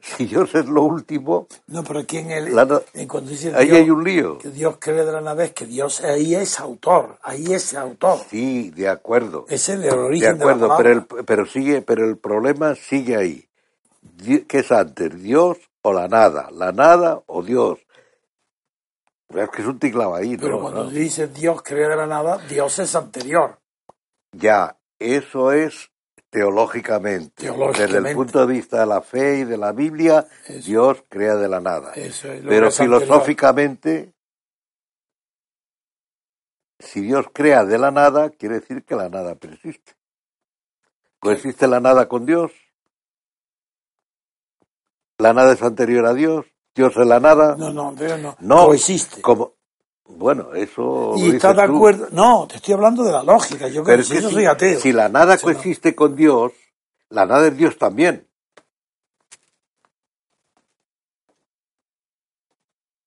Si 0.00 0.26
Dios 0.26 0.54
es 0.54 0.66
lo 0.66 0.82
último, 0.84 1.48
No, 1.66 1.82
pero 1.82 1.98
aquí 2.00 2.18
en 2.18 2.30
el, 2.30 2.54
La 2.54 2.64
na- 2.64 2.80
en 2.94 3.08
cuando 3.08 3.30
dice 3.32 3.52
ahí 3.54 3.66
Dios, 3.66 3.78
hay 3.78 3.90
un 3.90 4.04
lío. 4.04 4.38
que 4.38 4.50
Dios 4.50 4.76
cree 4.78 5.04
de 5.04 5.10
la 5.12 5.20
nada 5.20 5.42
es 5.44 5.52
que 5.52 5.66
Dios 5.66 6.00
ahí 6.02 6.36
es 6.36 6.60
autor, 6.60 7.18
ahí 7.22 7.52
es 7.52 7.74
autor. 7.74 8.20
Sí, 8.30 8.70
de 8.70 8.88
acuerdo. 8.88 9.44
Ese 9.48 9.72
es 9.72 9.78
el 9.80 9.82
De 9.82 9.90
origen 9.90 10.38
de, 10.38 10.44
acuerdo, 10.44 10.68
la 10.68 10.76
pero 10.76 10.90
el, 10.92 11.04
pero 11.24 11.46
sigue, 11.46 11.82
pero 11.82 12.04
el 12.04 12.16
problema 12.16 12.76
sigue 12.76 13.16
ahí. 13.16 13.48
¿Qué 14.46 14.58
es 14.58 14.70
antes, 14.70 15.20
Dios 15.20 15.58
o 15.88 15.92
la 15.92 16.08
nada? 16.08 16.48
¿La 16.52 16.72
nada 16.72 17.22
o 17.26 17.42
Dios? 17.42 17.78
Es 19.28 19.50
que 19.50 19.60
es 19.62 19.68
un 19.68 19.78
ticlado 19.78 20.14
ahí, 20.14 20.36
Pero 20.38 20.60
cuando 20.60 20.84
¿no? 20.84 20.90
dice 20.90 21.28
Dios 21.28 21.62
crea 21.62 21.88
de 21.88 21.96
la 21.96 22.06
nada, 22.06 22.38
Dios 22.48 22.78
es 22.78 22.94
anterior. 22.94 23.58
Ya, 24.32 24.78
eso 24.98 25.52
es 25.52 25.90
teológicamente. 26.30 27.42
Teológicamente. 27.42 27.94
Desde 27.94 28.08
el 28.10 28.16
punto 28.16 28.46
de 28.46 28.52
vista 28.52 28.80
de 28.80 28.86
la 28.86 29.02
fe 29.02 29.38
y 29.40 29.44
de 29.44 29.56
la 29.58 29.72
Biblia, 29.72 30.26
Eso. 30.46 30.66
Dios 30.66 31.04
crea 31.08 31.36
de 31.36 31.48
la 31.48 31.60
nada. 31.60 31.92
Eso 31.94 32.32
es 32.32 32.42
lo 32.42 32.48
Pero 32.50 32.66
anterior. 32.68 33.00
filosóficamente, 33.02 34.14
si 36.78 37.00
Dios 37.02 37.26
crea 37.32 37.64
de 37.64 37.78
la 37.78 37.90
nada, 37.90 38.30
quiere 38.30 38.60
decir 38.60 38.84
que 38.84 38.94
la 38.96 39.08
nada 39.08 39.34
persiste. 39.34 39.92
¿Coexiste 41.20 41.66
la 41.66 41.80
nada 41.80 42.08
con 42.08 42.24
Dios? 42.24 42.52
¿La 45.18 45.32
nada 45.32 45.52
es 45.52 45.62
anterior 45.62 46.06
a 46.06 46.14
Dios? 46.14 46.46
¿Dios 46.76 46.96
es 46.96 47.06
la 47.06 47.18
nada? 47.18 47.56
No, 47.58 47.72
no, 47.72 47.92
pero 47.98 48.16
no. 48.18 48.36
No, 48.38 48.66
Coexiste. 48.66 49.20
Como, 49.20 49.54
bueno, 50.04 50.54
eso 50.54 51.14
Y 51.16 51.30
está 51.30 51.52
de 51.54 51.66
tú. 51.66 51.74
acuerdo. 51.76 52.06
No, 52.12 52.46
te 52.48 52.56
estoy 52.56 52.74
hablando 52.74 53.02
de 53.02 53.10
la 53.10 53.24
lógica. 53.24 53.66
Yo, 53.66 53.82
creo 53.82 53.98
es 53.98 54.08
que 54.08 54.14
que 54.14 54.22
si, 54.22 54.30
soy 54.32 54.46
ateo. 54.46 54.78
si 54.78 54.92
la 54.92 55.08
nada 55.08 55.36
coexiste 55.38 55.96
con 55.96 56.14
Dios, 56.14 56.52
la 57.10 57.26
nada 57.26 57.48
es 57.48 57.56
Dios 57.56 57.76
también. 57.78 58.28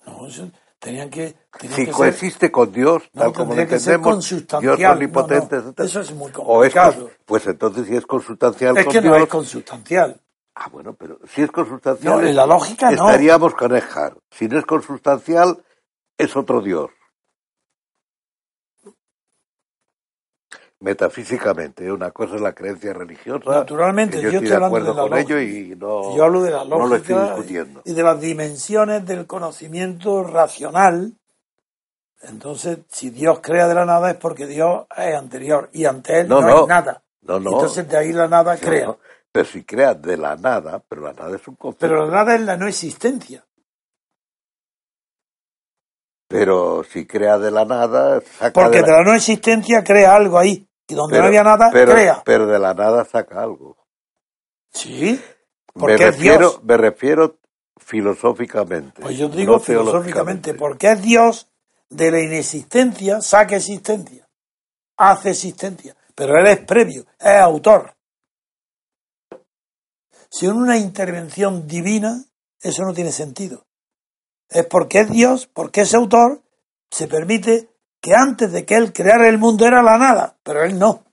No, 0.05 0.27
eso 0.27 0.49
tenían 0.79 1.09
que. 1.09 1.33
tenían 1.57 1.75
Si 1.79 1.85
que 1.85 1.85
ser- 1.85 1.93
coexiste 1.95 2.51
con 2.51 2.73
Dios, 2.73 3.03
no, 3.13 3.21
tal 3.21 3.33
como 3.33 3.51
lo 3.51 3.55
que 3.55 3.61
entendemos. 3.75 4.29
Dios 4.59 4.79
omnipotente, 4.91 5.55
No. 5.57 5.73
Eso 5.85 6.01
es 6.01 6.11
muy 6.13 6.29
O 6.35 6.65
es 6.65 6.73
complicado. 6.73 7.09
pues 7.25 7.47
entonces 7.47 7.87
si 7.87 7.95
es 7.95 8.05
consustancial 8.05 8.77
Es 8.77 8.83
con 8.83 8.93
que 8.93 8.99
Dios, 9.01 9.17
no 9.17 9.23
es 9.23 9.29
consustancial. 9.29 10.19
Ah 10.63 10.69
bueno, 10.71 10.93
pero 10.93 11.19
si 11.27 11.41
es 11.41 11.51
consustancial, 11.51 12.13
No, 12.21 12.21
en 12.27 12.35
la 12.35 12.45
lógica 12.45 12.91
no. 12.91 13.07
estaríamos 13.07 13.53
con. 13.55 13.71
Si 14.29 14.47
no 14.47 14.59
es 14.59 14.65
consustancial, 14.65 15.63
es 16.17 16.35
otro 16.35 16.61
Dios. 16.61 16.89
Metafísicamente, 20.79 21.91
una 21.91 22.09
cosa 22.09 22.35
es 22.35 22.41
la 22.41 22.53
creencia 22.53 22.91
religiosa. 22.91 23.51
Naturalmente, 23.51 24.17
yo 24.17 24.29
yo 24.31 24.39
estoy 24.39 24.49
de 24.49 24.55
hablando 24.55 24.77
acuerdo 24.77 24.93
de 24.93 25.01
la 25.01 25.09
con 25.09 25.17
ello 25.19 25.35
lógica. 25.35 25.73
y 25.73 25.75
no, 25.75 26.15
Yo 26.17 26.23
hablo 26.23 26.41
de 26.41 26.51
la 26.51 26.65
no 26.65 26.87
lo 26.87 26.95
estoy 26.95 27.13
lógica 27.15 27.35
discutiendo. 27.35 27.81
y 27.85 27.93
de 27.93 28.03
las 28.03 28.19
dimensiones 28.19 29.05
del 29.05 29.27
conocimiento 29.27 30.23
racional. 30.23 31.13
Entonces, 32.23 32.79
si 32.89 33.11
Dios 33.11 33.39
crea 33.41 33.67
de 33.67 33.75
la 33.75 33.85
nada 33.85 34.09
es 34.11 34.17
porque 34.17 34.47
Dios 34.47 34.85
es 34.95 35.15
anterior 35.15 35.69
y 35.71 35.85
ante 35.85 36.21
él 36.21 36.27
No, 36.27 36.39
hay 36.39 36.65
nada. 36.67 37.03
No, 37.21 37.39
no. 37.39 37.51
Entonces 37.51 37.87
de 37.87 37.97
ahí 37.97 38.11
la 38.11 38.27
nada 38.27 38.57
crea. 38.57 38.87
¿no? 38.87 38.99
Pero 39.31 39.45
si 39.45 39.63
crea 39.63 39.93
de 39.93 40.17
la 40.17 40.35
nada, 40.35 40.83
pero 40.87 41.01
la 41.03 41.13
nada 41.13 41.35
es 41.35 41.47
un 41.47 41.55
concepto. 41.55 41.87
Pero 41.87 42.05
la 42.05 42.11
nada 42.13 42.35
es 42.35 42.41
la 42.41 42.57
no 42.57 42.67
existencia. 42.67 43.45
Pero 46.27 46.83
si 46.83 47.05
crea 47.05 47.37
de 47.37 47.51
la 47.51 47.65
nada, 47.65 48.21
saca 48.21 48.53
Porque 48.53 48.77
de 48.77 48.83
de 48.83 48.91
la... 48.91 49.03
no 49.03 49.13
existencia 49.13 49.83
crea 49.83 50.15
algo 50.15 50.37
ahí. 50.37 50.67
Y 50.87 50.93
donde 50.95 51.11
pero, 51.13 51.23
no 51.23 51.27
había 51.27 51.43
nada, 51.43 51.69
pero- 51.71 51.91
crea. 51.93 52.21
Pero 52.25 52.47
de 52.47 52.59
la 52.59 52.73
nada 52.73 53.05
saca 53.05 53.41
algo. 53.41 53.77
Sí. 54.73 55.21
Me 55.73 55.79
Porque 55.79 55.93
es 55.95 55.99
refiero, 56.15 56.49
Dios. 56.49 56.63
me 56.63 56.77
refiero 56.77 57.37
filosóficamente. 57.77 59.01
Pues 59.01 59.17
yo 59.17 59.29
digo 59.29 59.53
no 59.53 59.59
filosóficamente, 59.59 60.53
porque 60.53 60.91
es 60.91 61.01
Dios 61.01 61.49
de 61.89 62.11
la 62.11 62.19
inexistencia, 62.21 63.21
saca 63.21 63.55
existencia, 63.57 64.27
hace 64.97 65.31
existencia. 65.31 65.95
Pero 66.15 66.37
él 66.37 66.47
es 66.47 66.59
previo, 66.59 67.05
es 67.19 67.37
autor. 67.37 67.93
Sin 70.31 70.53
una 70.53 70.77
intervención 70.77 71.67
divina, 71.67 72.23
eso 72.61 72.83
no 72.83 72.93
tiene 72.93 73.11
sentido. 73.11 73.65
Es 74.49 74.65
porque 74.65 75.01
es 75.01 75.09
Dios, 75.11 75.47
porque 75.47 75.81
es 75.81 75.93
autor, 75.93 76.41
se 76.89 77.07
permite 77.07 77.69
que 77.99 78.13
antes 78.15 78.51
de 78.51 78.65
que 78.65 78.75
él 78.75 78.93
creara 78.93 79.27
el 79.29 79.37
mundo 79.37 79.67
era 79.67 79.83
la 79.83 79.97
nada, 79.97 80.37
pero 80.41 80.63
él 80.63 80.79
no. 80.79 81.03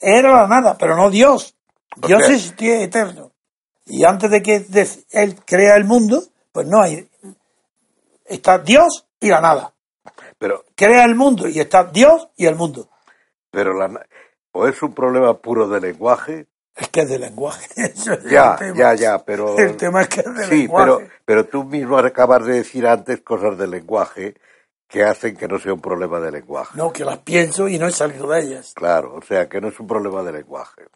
Era 0.00 0.32
la 0.32 0.48
nada, 0.48 0.76
pero 0.78 0.96
no 0.96 1.10
Dios. 1.10 1.54
Dios 1.96 2.22
Ok. 2.24 2.30
es 2.30 2.54
eterno. 2.58 3.30
Y 3.86 4.04
antes 4.04 4.30
de 4.30 4.42
que 4.42 4.66
él 5.10 5.36
crea 5.44 5.76
el 5.76 5.84
mundo, 5.84 6.22
pues 6.50 6.66
no 6.66 6.82
hay. 6.82 7.08
Está 8.24 8.58
Dios 8.58 9.06
y 9.20 9.28
la 9.28 9.40
nada. 9.40 9.74
Pero, 10.38 10.64
Crea 10.74 11.04
el 11.04 11.14
mundo 11.14 11.46
y 11.48 11.60
está 11.60 11.84
Dios 11.84 12.28
y 12.36 12.46
el 12.46 12.56
mundo. 12.56 12.88
pero 13.50 13.74
la, 13.74 14.04
o 14.52 14.66
es 14.66 14.82
un 14.82 14.94
problema 14.94 15.38
puro 15.38 15.68
de 15.68 15.80
lenguaje, 15.80 16.46
Es 16.74 16.88
que 16.88 17.00
es 17.02 17.08
de 17.10 17.18
lenguaje. 17.18 17.68
Eso 17.76 18.12
es 18.14 18.24
ya, 18.24 18.58
ya, 18.74 18.94
ya, 18.94 19.18
pero... 19.24 19.58
El 19.58 19.76
tema 19.76 20.02
es 20.02 20.08
que 20.08 20.20
es 20.20 20.34
de 20.34 20.44
Sí, 20.46 20.58
lenguaje. 20.62 20.84
pero, 20.84 21.10
pero 21.24 21.46
tú 21.46 21.64
mismo 21.64 21.98
acabas 21.98 22.44
de 22.46 22.54
decir 22.54 22.86
antes 22.86 23.20
cosas 23.20 23.58
de 23.58 23.66
lenguaje 23.66 24.34
que 24.88 25.04
hacen 25.04 25.36
que 25.36 25.48
no 25.48 25.58
sea 25.58 25.72
un 25.72 25.80
problema 25.80 26.20
de 26.20 26.30
lenguaje. 26.32 26.76
No, 26.76 26.92
que 26.92 27.04
las 27.04 27.18
pienso 27.18 27.66
y 27.68 27.78
no 27.78 27.86
he 27.86 27.92
salido 27.92 28.28
de 28.28 28.40
ellas. 28.42 28.72
Claro, 28.74 29.14
o 29.14 29.22
sea, 29.22 29.48
que 29.48 29.60
no 29.60 29.68
es 29.68 29.80
un 29.80 29.86
problema 29.86 30.22
de 30.22 30.32
lenguaje. 30.32 30.86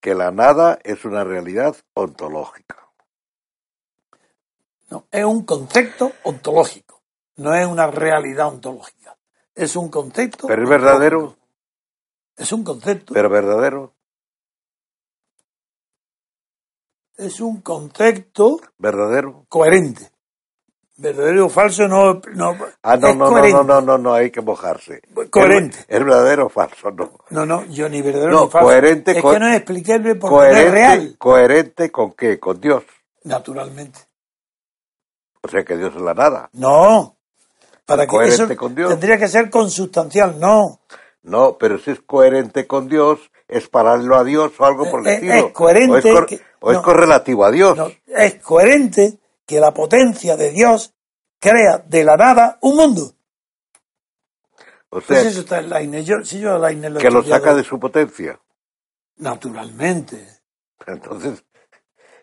Que 0.00 0.14
la 0.14 0.30
nada 0.30 0.78
es 0.82 1.04
una 1.04 1.22
realidad 1.22 1.76
ontológica. 1.94 2.76
No, 4.90 5.06
es 5.10 5.24
un 5.24 5.44
concepto 5.44 6.12
ontológico. 6.24 7.02
No 7.36 7.54
es 7.54 7.66
una 7.66 7.86
realidad 7.86 8.48
ontológica. 8.48 9.16
Es 9.54 9.76
un 9.76 9.88
concepto. 9.90 10.46
Pero 10.46 10.62
es 10.64 10.68
verdadero, 10.68 11.36
Es 12.36 12.52
un 12.52 12.64
concepto. 12.64 13.14
pero 13.14 13.28
verdadero, 13.30 13.94
Es 17.22 17.40
un 17.40 17.60
concepto 17.60 18.60
verdadero. 18.78 19.44
coherente. 19.48 20.10
Verdadero 20.96 21.46
o 21.46 21.48
falso 21.48 21.88
no. 21.88 22.20
no 22.34 22.56
Ah, 22.82 22.96
no, 22.96 23.08
es 23.08 23.16
no, 23.16 23.24
no, 23.24 23.30
coherente. 23.30 23.52
no, 23.56 23.64
no, 23.64 23.80
no, 23.80 23.98
no, 23.98 24.14
hay 24.14 24.30
que 24.30 24.40
mojarse. 24.40 25.00
Coherente. 25.30 25.78
¿Es, 25.88 25.98
verdadero 26.04 26.46
o 26.46 26.48
falso? 26.48 26.90
No. 26.90 27.10
No, 27.30 27.46
no, 27.46 27.64
yo 27.66 27.88
ni 27.88 28.02
verdadero 28.02 28.30
No, 28.32 28.44
ni 28.44 28.50
falso. 28.50 28.66
coherente, 28.66 29.10
es 29.12 29.22
co- 29.22 29.32
que 29.32 29.38
no 29.40 29.48
es 29.48 29.56
explicable 29.56 30.14
porque 30.16 30.36
no 30.36 30.42
es 30.44 30.48
Coherente, 30.50 30.70
real. 30.72 31.14
coherente 31.18 31.90
con 31.90 32.12
qué? 32.12 32.38
Con 32.38 32.60
Dios. 32.60 32.84
Naturalmente. 33.24 33.98
O 35.42 35.48
sea, 35.48 35.64
que 35.64 35.76
Dios 35.76 35.92
es 35.96 36.02
la 36.02 36.14
nada. 36.14 36.50
No. 36.52 37.16
Para 37.86 38.02
que 38.04 38.08
Coherente 38.10 38.44
eso 38.44 38.56
con 38.56 38.74
Dios. 38.74 38.90
tendría 38.90 39.18
que 39.18 39.28
ser 39.28 39.50
consustancial. 39.50 40.38
No. 40.38 40.80
No, 41.22 41.56
pero 41.58 41.78
si 41.78 41.90
es 41.92 42.00
coherente 42.00 42.66
con 42.66 42.88
Dios, 42.88 43.18
es 43.52 43.68
paralelo 43.68 44.16
a 44.16 44.24
Dios 44.24 44.52
o 44.58 44.64
algo 44.64 44.90
por 44.90 45.00
el 45.00 45.06
Eh, 45.06 45.10
eh, 45.10 45.14
estilo. 45.14 45.34
es 45.48 45.52
coherente 45.52 45.92
O 45.92 45.98
es, 45.98 46.04
cor- 46.04 46.26
que- 46.26 46.40
o 46.60 46.70
es 46.72 46.76
no. 46.78 46.82
correlativo 46.82 47.44
a 47.44 47.50
Dios. 47.50 47.76
No, 47.76 47.90
es 48.06 48.34
coherente 48.36 49.18
que 49.46 49.60
la 49.60 49.72
potencia 49.72 50.36
de 50.36 50.50
Dios 50.50 50.94
crea 51.40 51.82
de 51.86 52.04
la 52.04 52.16
nada 52.16 52.58
un 52.62 52.76
mundo. 52.76 53.12
o 54.90 55.00
sea, 55.00 55.06
Pues 55.16 55.26
eso 55.26 55.40
está 55.40 55.58
en 55.60 55.70
Leibniz. 55.70 56.04
Yo, 56.06 56.22
si 56.24 56.38
yo 56.40 56.58
Leibniz 56.58 56.90
lo 56.90 57.00
que 57.00 57.10
lo 57.10 57.22
saca 57.22 57.54
de 57.54 57.64
su 57.64 57.78
potencia. 57.80 58.38
Naturalmente. 59.16 60.26
Entonces, 60.86 61.44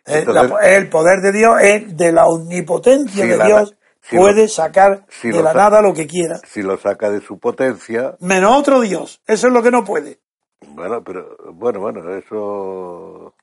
Es 0.05 0.15
Entonces- 0.15 0.49
la- 0.49 0.75
el 0.75 0.89
poder 0.89 1.19
de 1.21 1.31
Dios 1.31 1.55
es 1.61 1.95
de 1.97 2.11
la 2.11 2.25
omnipotencia 2.25 3.25
de 3.27 3.37
la- 3.37 3.45
Dios. 3.45 3.75
puede 4.09 4.43
lo- 4.43 4.47
sacar 4.47 5.05
de 5.21 5.41
la 5.43 5.51
sa- 5.51 5.57
nada 5.57 5.81
lo 5.83 5.93
que 5.93 6.07
quiera. 6.07 6.39
si 6.47 6.63
lo 6.63 6.77
saca 6.77 7.11
de 7.11 7.21
su 7.21 7.37
potencia, 7.37 8.15
Menos 8.19 8.57
otro 8.57 8.79
Dios. 8.81 9.21
Eso 9.27 9.47
es 9.47 9.53
lo 9.53 9.61
que 9.61 9.69
no 9.69 9.83
puede. 9.83 10.19
Bueno, 10.67 11.03
pero 11.03 11.37
bueno, 11.53 11.79
bueno, 11.79 12.13
eso 12.15 13.33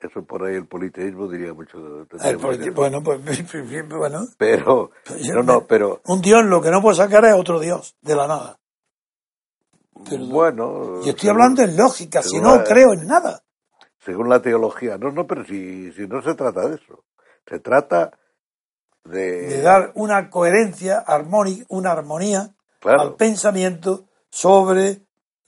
eso 0.00 0.24
por 0.24 0.44
ahí 0.44 0.56
el 0.56 0.66
politeísmo 0.66 1.28
diría 1.28 1.54
mucho. 1.54 1.78
El 2.22 2.38
politi- 2.38 2.66
mucho- 2.66 2.74
bueno, 2.74 3.02
pues 3.02 3.20
bueno. 3.98 4.26
Pero 4.38 4.90
yo 5.20 5.34
no, 5.34 5.42
no, 5.42 5.66
pero 5.66 6.00
Un 6.06 6.20
Dios 6.20 6.44
lo 6.44 6.60
que 6.60 6.70
no 6.70 6.82
puede 6.82 6.96
sacar 6.96 7.24
es 7.24 7.34
otro 7.34 7.58
Dios 7.60 7.96
de 8.02 8.14
la 8.16 8.26
nada. 8.26 8.58
Pero- 10.08 10.26
bueno. 10.26 11.00
Y 11.04 11.08
estoy 11.08 11.28
según- 11.28 11.30
hablando 11.42 11.62
en 11.62 11.76
lógica, 11.76 12.22
si 12.22 12.38
no 12.40 12.56
la- 12.56 12.64
creo 12.64 12.92
en 12.92 13.06
nada. 13.06 13.42
según 14.04 14.28
la 14.28 14.40
teología. 14.42 14.98
No, 14.98 15.10
no, 15.10 15.26
pero 15.26 15.44
si, 15.44 15.90
si 15.92 16.06
no 16.06 16.22
se 16.22 16.34
trata 16.34 16.68
de 16.68 16.76
eso. 16.76 17.04
Se 17.48 17.58
trata 17.60 18.12
de, 19.04 19.46
De 19.48 19.62
dar 19.62 19.92
una 19.94 20.30
coherencia 20.30 20.98
armónica, 20.98 21.64
una 21.68 21.92
armonía 21.92 22.50
claro, 22.80 23.00
al 23.00 23.14
pensamiento 23.14 24.04
sobre 24.30 25.00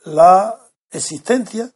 la 0.04 0.58
existencia 0.90 1.70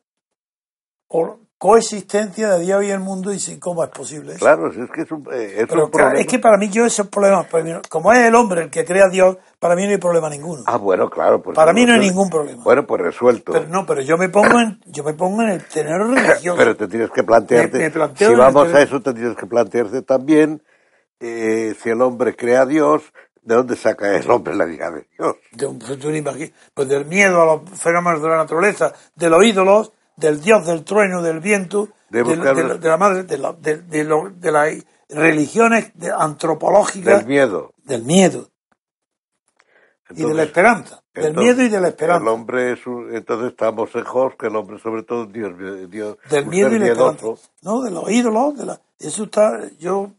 o 1.08 1.38
coexistencia 1.58 2.50
de 2.54 2.64
Dios 2.64 2.82
y 2.84 2.90
el 2.90 2.98
mundo 3.00 3.32
y 3.32 3.38
si 3.38 3.58
cómo 3.60 3.84
es 3.84 3.90
posible 3.90 4.32
eso. 4.32 4.40
claro, 4.40 4.68
es 4.68 4.90
que 4.90 5.02
es 5.02 5.12
un, 5.12 5.22
eh, 5.32 5.54
es 5.58 5.68
Pero 5.68 5.84
un 5.84 5.90
claro, 5.90 6.08
problema. 6.08 6.20
es 6.20 6.26
que 6.26 6.38
para 6.40 6.56
mí 6.58 6.68
yo 6.70 6.84
esos 6.84 7.06
problemas, 7.08 7.46
no- 7.52 7.82
como 7.88 8.12
es 8.12 8.18
el 8.18 8.34
hombre 8.34 8.62
el 8.62 8.70
que 8.70 8.84
crea 8.84 9.04
a 9.06 9.08
Dios, 9.10 9.36
para 9.60 9.76
mí 9.76 9.84
no 9.84 9.90
hay 9.90 9.98
problema 9.98 10.28
ninguno. 10.28 10.64
Ah, 10.66 10.76
bueno, 10.76 11.08
claro. 11.08 11.40
Pues 11.40 11.54
para 11.54 11.72
mí 11.72 11.84
no 11.86 11.92
hay 11.94 12.00
ningún 12.00 12.30
problema. 12.30 12.64
Bueno, 12.64 12.84
pues 12.84 13.00
resuelto. 13.02 13.52
Pero 13.52 13.68
no, 13.68 13.86
pero 13.86 14.00
yo 14.00 14.16
me 14.18 14.28
pongo 14.28 14.58
en, 14.58 14.80
yo 14.86 15.04
me 15.04 15.14
pongo 15.14 15.42
en 15.42 15.50
el 15.50 15.64
tenor 15.64 16.08
religioso. 16.10 16.56
Pero 16.56 16.76
te 16.76 16.88
tienes 16.88 17.10
que 17.10 17.22
plantearte, 17.22 17.78
Me- 17.78 17.84
me 17.84 17.90
planteo 17.90 18.30
si 18.30 18.34
vamos 18.34 18.74
a 18.74 18.82
eso, 18.82 19.00
te 19.00 19.12
tienes 19.14 19.36
que 19.36 19.46
plantearte 19.46 20.02
también 20.02 20.62
eh, 21.20 21.76
si 21.80 21.90
el 21.90 22.02
hombre 22.02 22.34
crea 22.34 22.62
a 22.62 22.66
Dios, 22.66 23.02
¿de 23.42 23.54
dónde 23.56 23.76
saca 23.76 24.16
el 24.16 24.30
hombre 24.30 24.54
la 24.54 24.66
de 24.66 25.06
Dios? 25.18 25.36
de 25.52 25.66
un 25.66 25.78
imagi- 25.80 26.52
pues 26.74 26.88
del 26.88 27.04
miedo 27.06 27.42
a 27.42 27.46
los 27.56 27.70
fenómenos 27.78 28.22
de 28.22 28.28
la 28.28 28.36
naturaleza, 28.36 28.92
de 29.14 29.28
los 29.30 29.44
ídolos, 29.44 29.92
del 30.16 30.40
dios 30.40 30.66
del 30.66 30.84
trueno, 30.84 31.22
del 31.22 31.40
viento, 31.40 31.88
De 32.10 32.22
de, 32.22 32.36
la- 32.36 32.54
de 32.76 32.88
la 32.88 32.96
madre, 32.96 33.22
de, 33.24 33.38
la- 33.38 33.52
de- 33.54 33.78
de 33.82 34.04
lo- 34.04 34.30
de 34.30 34.52
las 34.52 34.74
religiones 35.08 35.90
de- 35.94 36.12
antropológicas 36.16 37.18
Del 37.20 37.26
miedo. 37.26 37.72
del 37.84 38.02
miedo 38.04 38.48
y 40.14 40.24
de 40.24 40.34
la 40.34 40.42
esperanza, 40.42 41.02
del 41.14 41.26
entonces, 41.28 41.56
miedo 41.56 41.66
y 41.66 41.68
de 41.70 41.80
la 41.80 41.86
El 41.88 41.92
esperanza, 41.94 42.30
hombre 42.30 42.72
es 42.72 42.86
un- 42.86 43.14
entonces 43.14 43.48
estamos 43.52 43.94
en 43.94 44.04
Jos, 44.04 44.34
que 44.38 44.46
el 44.48 44.56
hombre 44.56 44.78
sobre 44.78 45.02
todo 45.04 45.24
Dios, 45.24 45.52
Dios 45.90 46.18
del 46.28 46.46
miedo 46.46 46.70
y 46.74 46.78
la 46.78 46.86
esperanza, 46.88 47.26
no, 47.62 47.82
de 47.82 47.90
los 47.90 48.10
ídolos, 48.10 48.56
de 48.58 48.66
la, 48.66 48.80
eso 48.98 49.24
está, 49.24 49.58
yo 49.78 50.10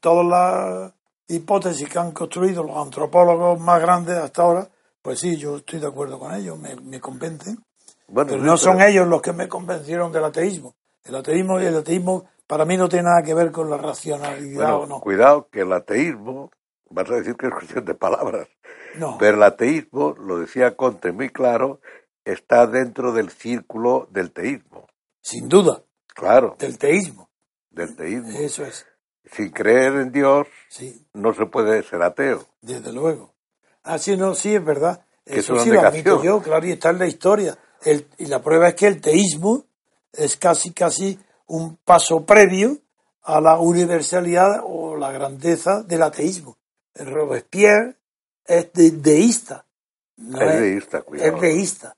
todas 0.00 0.24
las 0.26 0.92
hipótesis 1.28 1.88
que 1.88 1.98
han 1.98 2.12
construido 2.12 2.62
los 2.62 2.76
antropólogos 2.76 3.58
más 3.60 3.80
grandes 3.80 4.16
hasta 4.16 4.42
ahora, 4.42 4.68
pues 5.02 5.20
sí, 5.20 5.36
yo 5.36 5.56
estoy 5.58 5.80
de 5.80 5.86
acuerdo 5.86 6.18
con 6.18 6.34
ellos, 6.34 6.58
me, 6.58 6.74
me 6.76 7.00
convencen. 7.00 7.58
Bueno, 8.08 8.30
Pero 8.30 8.42
no 8.42 8.56
son 8.56 8.80
ellos 8.80 9.06
los 9.08 9.20
que 9.22 9.32
me 9.32 9.48
convencieron 9.48 10.12
del 10.12 10.24
ateísmo. 10.24 10.74
El 11.04 11.14
ateísmo 11.16 11.58
el 11.58 11.76
ateísmo 11.76 12.24
para 12.46 12.64
mí 12.64 12.76
no 12.76 12.88
tiene 12.88 13.04
nada 13.04 13.22
que 13.22 13.34
ver 13.34 13.50
con 13.50 13.68
la 13.70 13.76
racionalidad 13.76 14.70
bueno, 14.72 14.78
o 14.78 14.86
no. 14.86 15.00
cuidado 15.00 15.48
que 15.50 15.60
el 15.62 15.72
ateísmo, 15.72 16.50
vas 16.90 17.10
a 17.10 17.14
decir 17.16 17.34
que 17.36 17.46
es 17.48 17.52
cuestión 17.52 17.84
de 17.84 17.94
palabras, 17.94 18.48
No, 18.96 19.16
pero 19.18 19.36
el 19.36 19.42
ateísmo, 19.42 20.14
lo 20.18 20.38
decía 20.38 20.76
Conte 20.76 21.10
muy 21.12 21.30
claro, 21.30 21.80
está 22.24 22.66
dentro 22.66 23.12
del 23.12 23.30
círculo 23.30 24.08
del 24.10 24.32
teísmo. 24.32 24.86
sin 25.20 25.48
duda, 25.48 25.82
Claro, 26.14 26.54
del 26.58 26.78
teísmo. 26.78 27.28
del 27.70 27.94
teísmo. 27.96 28.38
Eso 28.38 28.64
es, 28.64 28.86
Sin 29.32 29.50
creer 29.50 29.94
en 29.94 30.12
Dios 30.12 30.46
sí, 30.68 31.04
no 31.12 31.32
se 31.34 31.46
puede 31.46 31.82
ser 31.82 32.02
ateo. 32.02 32.46
desde 32.62 32.92
luego. 32.92 33.32
Ah, 33.82 33.98
sí, 33.98 34.16
no, 34.16 34.34
sí, 34.34 34.54
es 34.54 34.64
verdad. 34.64 35.04
Que 35.24 35.40
Eso 35.40 35.56
es 35.56 35.62
sí 35.62 35.70
lo 35.70 35.80
admito 35.80 36.22
yo, 36.22 36.40
claro, 36.42 36.66
y 36.66 36.72
está 36.72 36.90
en 36.90 36.98
la 36.98 37.06
historia. 37.06 37.58
El- 37.82 38.06
y 38.18 38.26
la 38.26 38.40
prueba 38.42 38.68
es 38.68 38.74
que 38.74 38.86
el 38.86 39.00
teísmo 39.00 39.64
es 40.12 40.36
casi, 40.36 40.72
casi 40.72 41.18
un 41.46 41.76
paso 41.84 42.24
previo 42.24 42.78
a 43.22 43.40
la 43.40 43.58
universalidad 43.58 44.60
o 44.64 44.96
la 44.96 45.10
grandeza 45.12 45.82
del 45.82 46.02
ateísmo. 46.02 46.56
El 46.94 47.10
Robespierre 47.12 47.96
es 48.44 48.72
de- 48.72 48.90
deísta. 48.92 49.64
no 50.16 50.40
es 50.40 50.60
deísta, 50.60 51.02
cuidado. 51.02 51.34
es 51.36 51.40
deísta. 51.42 51.96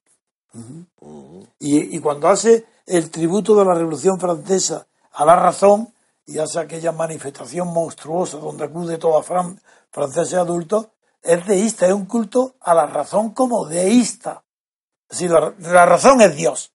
Y, 1.60 1.96
y 1.96 2.00
cuando 2.00 2.28
hace 2.28 2.64
el 2.86 3.10
tributo 3.10 3.54
de 3.56 3.64
la 3.64 3.74
Revolución 3.74 4.18
Francesa 4.18 4.86
a 5.12 5.24
la 5.24 5.36
razón 5.36 5.92
y 6.28 6.38
hace 6.38 6.60
aquella 6.60 6.92
manifestación 6.92 7.68
monstruosa 7.68 8.36
donde 8.36 8.64
acude 8.64 8.98
toda 8.98 9.22
Fran 9.22 9.58
franceses 9.90 10.34
adultos, 10.34 10.88
es 11.22 11.44
deísta, 11.46 11.86
es 11.86 11.92
un 11.92 12.04
culto 12.04 12.54
a 12.60 12.74
la 12.74 12.86
razón 12.86 13.30
como 13.30 13.66
deísta. 13.66 14.44
Es 15.08 15.18
decir, 15.18 15.30
la, 15.30 15.54
la 15.58 15.86
razón 15.86 16.20
es 16.20 16.36
Dios 16.36 16.72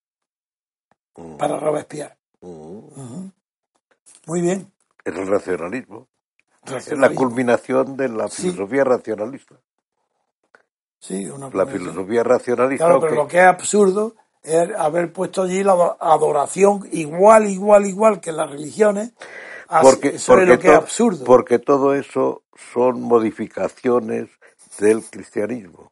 Mm, 1.16 1.38
para 1.38 1.60
Robespierre. 1.60 2.18
mm. 2.42 3.28
Muy 4.26 4.42
bien. 4.42 4.72
Es 5.06 5.14
el 5.16 5.28
racionalismo. 5.28 6.08
Es 6.66 6.92
la 6.98 7.14
culminación 7.14 7.96
de 7.96 8.10
la 8.10 8.28
Sí. 8.30 8.50
filosofía 8.50 8.84
racionalista. 8.84 9.56
Sí, 10.98 11.30
una 11.30 11.50
La 11.54 11.68
filosofía 11.68 12.24
racionalista. 12.24 12.86
Claro, 12.86 13.00
pero 13.02 13.16
lo 13.16 13.28
que 13.28 13.38
es 13.38 13.46
absurdo 13.46 14.16
es 14.44 14.70
haber 14.78 15.12
puesto 15.14 15.44
allí 15.44 15.64
la 15.64 15.72
ado- 15.74 15.98
adoración 16.00 16.88
igual, 16.92 17.50
igual, 17.50 17.86
igual 17.86 18.20
que 18.22 18.30
en 18.32 18.38
las 18.38 18.50
religiones. 18.50 19.14
Así- 19.68 19.90
porque, 19.90 20.08
eso 20.10 20.16
es 20.18 20.26
porque 20.28 20.46
lo 20.46 20.60
que 20.60 20.68
es 20.68 20.74
absurdo. 20.76 21.26
porque 21.26 21.60
todo 21.60 21.96
eso 21.96 22.44
son 22.74 23.02
modificaciones 23.02 24.30
del 24.80 25.04
cristianismo. 25.04 25.92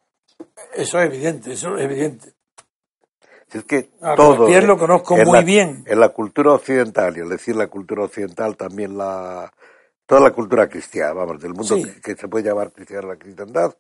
Eso 0.74 1.00
es 1.00 1.06
evidente, 1.06 1.54
eso 1.54 1.76
es 1.78 1.84
evidente. 1.84 2.34
Si 3.50 3.58
es 3.58 3.64
que 3.66 3.90
A 4.02 4.16
todo. 4.16 4.36
Robespierre 4.38 4.68
lo 4.68 4.78
conozco 4.78 5.18
muy 5.18 5.40
la- 5.40 5.42
bien. 5.42 5.84
En 5.88 6.00
la 6.00 6.10
cultura 6.10 6.54
occidental, 6.54 7.18
y 7.18 7.22
al 7.22 7.30
decir 7.30 7.56
la 7.56 7.68
cultura 7.68 8.04
occidental 8.06 8.56
también 8.56 8.98
la. 8.98 9.52
Toda 10.06 10.22
la 10.22 10.32
cultura 10.32 10.68
cristiana, 10.68 11.14
vamos, 11.14 11.42
del 11.42 11.54
mundo 11.54 11.76
Sí. 11.76 11.84
que, 11.84 12.02
que 12.02 12.16
se 12.16 12.28
puede 12.28 12.46
llamar 12.50 12.72
cristiana 12.72 13.08
la 13.08 13.16
cristiandad, 13.18 13.74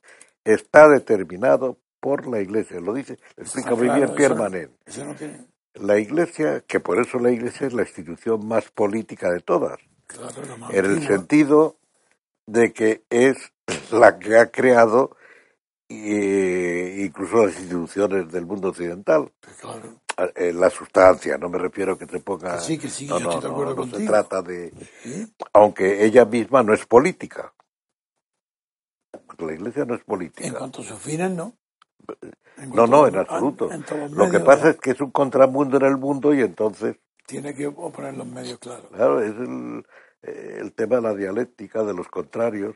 está 0.46 0.88
determinado 0.88 1.78
por 2.02 2.28
la 2.28 2.42
Iglesia. 2.42 2.82
Lo 2.82 2.94
dice, 2.94 3.18
lo 3.38 3.44
explica 3.44 3.70
Ah, 3.72 3.76
muy 3.76 3.90
bien 3.90 4.14
Pierre 4.16 4.36
Manet. 4.36 4.72
No. 4.98 5.16
La 5.76 5.98
Iglesia, 5.98 6.62
que 6.68 6.82
por 6.82 7.00
eso 7.00 7.18
la 7.20 7.32
Iglesia 7.32 7.68
es 7.68 7.74
la 7.74 7.84
institución 7.84 8.46
más 8.46 8.70
política 8.72 9.32
de 9.32 9.40
todas, 9.40 9.80
Claro, 10.08 10.44
en 10.72 10.86
el 10.86 11.08
sentido 11.08 11.78
de 12.46 12.74
que 12.74 13.04
es 13.10 13.38
la 13.92 14.20
que 14.20 14.38
ha 14.38 14.52
creado 14.52 15.16
incluso 15.88 17.46
las 17.46 17.58
instituciones 17.58 18.30
del 18.32 18.46
mundo 18.46 18.70
occidental. 18.70 19.32
Claro. 19.62 20.02
Eh, 20.36 20.52
la 20.54 20.70
sustancia, 20.70 21.38
no 21.38 21.50
me 21.50 21.58
refiero 21.58 21.94
a 21.94 21.98
que 21.98 22.06
se 22.06 22.20
ponga... 22.20 22.56
Que 22.58 22.62
sí, 22.64 22.78
que 22.78 22.90
sí, 22.90 23.08
no, 23.08 23.18
yo 23.20 23.24
no, 23.26 23.32
estoy 23.32 23.42
de 23.44 23.48
no, 23.48 23.54
acuerdo 23.54 23.86
no 23.86 23.98
se 23.98 24.06
trata 24.06 24.42
de... 24.42 24.74
Aunque 25.54 26.04
ella 26.06 26.26
misma 26.26 26.64
no 26.64 26.74
es 26.74 26.86
política. 26.86 27.54
La 29.40 29.54
Iglesia 29.54 29.86
no 29.86 29.96
es 29.96 30.02
En 30.02 30.06
política. 30.06 30.58
cuanto 30.58 30.82
a 30.82 30.84
sus 30.84 31.00
fines, 31.00 31.32
no. 31.32 31.56
No, 32.74 32.86
no, 32.88 33.08
en 33.08 33.18
absoluto. 33.18 33.70
en 33.72 33.84
Lo 34.16 34.30
que 34.30 34.40
pasa 34.40 34.70
es 34.70 34.78
que 34.78 34.92
es 34.92 35.02
un 35.02 35.12
contramundo 35.12 35.78
en 35.78 35.86
el 35.86 35.98
mundo 35.98 36.34
y 36.34 36.42
entonces 36.42 36.98
Tiene 37.26 37.54
que 37.56 37.70
poner 37.72 38.16
los 38.16 38.28
medios 38.28 38.60
claros. 38.60 38.88
Claro, 38.92 39.20
es 39.22 39.32
el, 39.36 39.86
eh, 40.24 40.58
el 40.60 40.74
tema 40.74 40.98
de 40.98 41.02
la 41.02 41.14
dialéctica, 41.16 41.84
de 41.84 41.94
los 41.94 42.08
contrarios. 42.10 42.76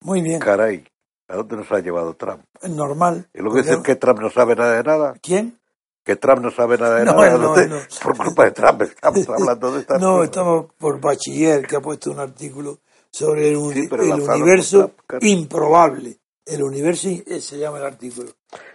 Muy 0.00 0.22
bien. 0.22 0.38
Caray, 0.40 0.86
¿a 1.28 1.36
dónde 1.36 1.56
nos 1.56 1.70
ha 1.72 1.80
llevado 1.80 2.14
Trump? 2.14 2.44
Es 2.62 2.70
normal. 2.70 3.28
Y 3.34 3.38
luego 3.40 3.56
dicen 3.56 3.82
Podemos- 3.82 3.86
que 3.86 3.96
Trump 3.96 4.20
no 4.20 4.30
sabe 4.30 4.54
nada 4.56 4.76
de 4.76 4.82
nada, 4.84 5.14
¿Quién? 5.22 5.58
que 6.04 6.16
Trump 6.16 6.40
no 6.40 6.50
sabe 6.50 6.78
nada 6.78 6.98
de 7.00 7.04
No, 7.04 7.14
nada. 7.14 7.36
no, 7.36 7.56
no. 7.56 7.76
Por 8.02 8.16
culpa 8.16 8.44
de 8.44 8.50
Trump 8.52 8.82
estamos 8.82 9.28
hablando 9.28 9.72
de 9.74 9.80
estas 9.80 10.00
No, 10.00 10.12
cosas. 10.14 10.24
estamos 10.26 10.66
por 10.78 11.00
Bachiller, 11.00 11.66
que 11.66 11.76
ha 11.76 11.80
puesto 11.80 12.10
un 12.10 12.20
artículo 12.20 12.78
sobre 13.18 13.48
el, 13.48 13.56
uni- 13.56 13.74
Sí, 13.82 13.86
pero 13.88 14.02
el 14.04 14.08
lanzado 14.10 14.38
universo 14.38 14.92
improbable. 15.20 16.20
El 16.46 16.62
universo, 16.62 17.08
eh, 17.08 17.40
se 17.40 17.58
llama 17.58 17.78
el 17.78 17.84
artículo. 17.84 18.30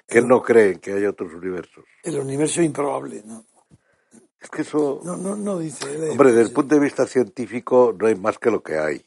Que 0.07 0.21
no 0.21 0.41
cree 0.43 0.79
que 0.79 0.93
hay 0.93 1.05
otros 1.05 1.33
universos. 1.33 1.85
El 2.03 2.19
universo 2.19 2.61
improbable. 2.61 3.23
No, 3.25 3.45
Es 4.39 4.49
que 4.49 4.61
eso, 4.63 4.99
no, 5.05 5.15
no, 5.17 5.35
no 5.35 5.57
dice 5.59 5.85
él. 5.91 6.11
hombre, 6.11 6.29
desde 6.29 6.41
el 6.41 6.47
Sí. 6.49 6.53
punto 6.53 6.75
de 6.75 6.81
vista 6.81 7.07
científico 7.07 7.95
no 7.97 8.07
hay 8.07 8.15
más 8.15 8.37
que 8.37 8.51
lo 8.51 8.61
que 8.61 8.77
hay. 8.77 9.03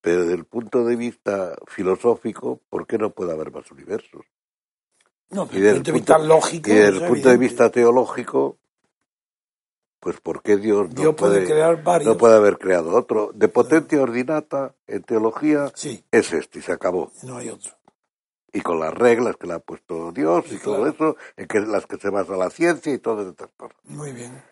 Pero 0.00 0.22
desde 0.22 0.34
el 0.34 0.44
punto 0.44 0.84
de 0.84 0.96
vista 0.96 1.56
filosófico, 1.66 2.60
¿por 2.68 2.86
qué 2.86 2.98
no 2.98 3.10
puede 3.10 3.32
haber 3.32 3.50
más 3.52 3.70
universos? 3.70 4.24
No, 5.30 5.46
desde 5.46 5.70
el 5.70 5.74
punto 5.76 5.92
de 5.92 5.98
vista 5.98 6.18
lógico. 6.18 6.70
Y 6.70 6.74
desde 6.74 6.96
es 6.96 7.02
el 7.02 7.08
punto 7.08 7.28
de 7.30 7.36
vista 7.38 7.70
teológico, 7.70 8.58
pues 10.00 10.20
¿por 10.20 10.42
qué 10.42 10.56
Dios 10.56 10.88
no 10.88 11.02
Dios 11.02 11.14
puede, 11.16 11.44
crear 11.44 11.82
varios. 11.82 12.12
no 12.14 12.18
puede 12.18 12.36
haber 12.36 12.58
creado 12.58 12.94
otro? 12.94 13.30
De 13.34 13.48
potencia 13.48 14.00
ordinata 14.00 14.74
en 14.86 15.02
teología 15.02 15.70
Sí, 15.74 16.04
es 16.10 16.32
este 16.32 16.58
y 16.60 16.62
se 16.62 16.72
acabó. 16.72 17.10
no 17.22 17.38
hay 17.38 17.48
otro. 17.48 17.72
Y 18.52 18.60
con 18.62 18.78
las 18.80 18.94
reglas 18.94 19.36
que 19.36 19.46
le 19.46 19.54
ha 19.54 19.58
puesto 19.58 20.12
Dios 20.12 20.50
y 20.50 20.58
todo 20.58 20.76
claro. 20.76 20.90
eso, 20.90 21.16
en 21.36 21.46
que 21.46 21.60
las 21.60 21.86
que 21.86 21.98
se 21.98 22.08
basa 22.10 22.36
la 22.36 22.48
ciencia 22.50 22.92
y 22.92 22.98
todas 22.98 23.26
estas 23.26 23.50
cosas. 23.56 23.76
Muy 23.84 24.12
bien. 24.12 24.42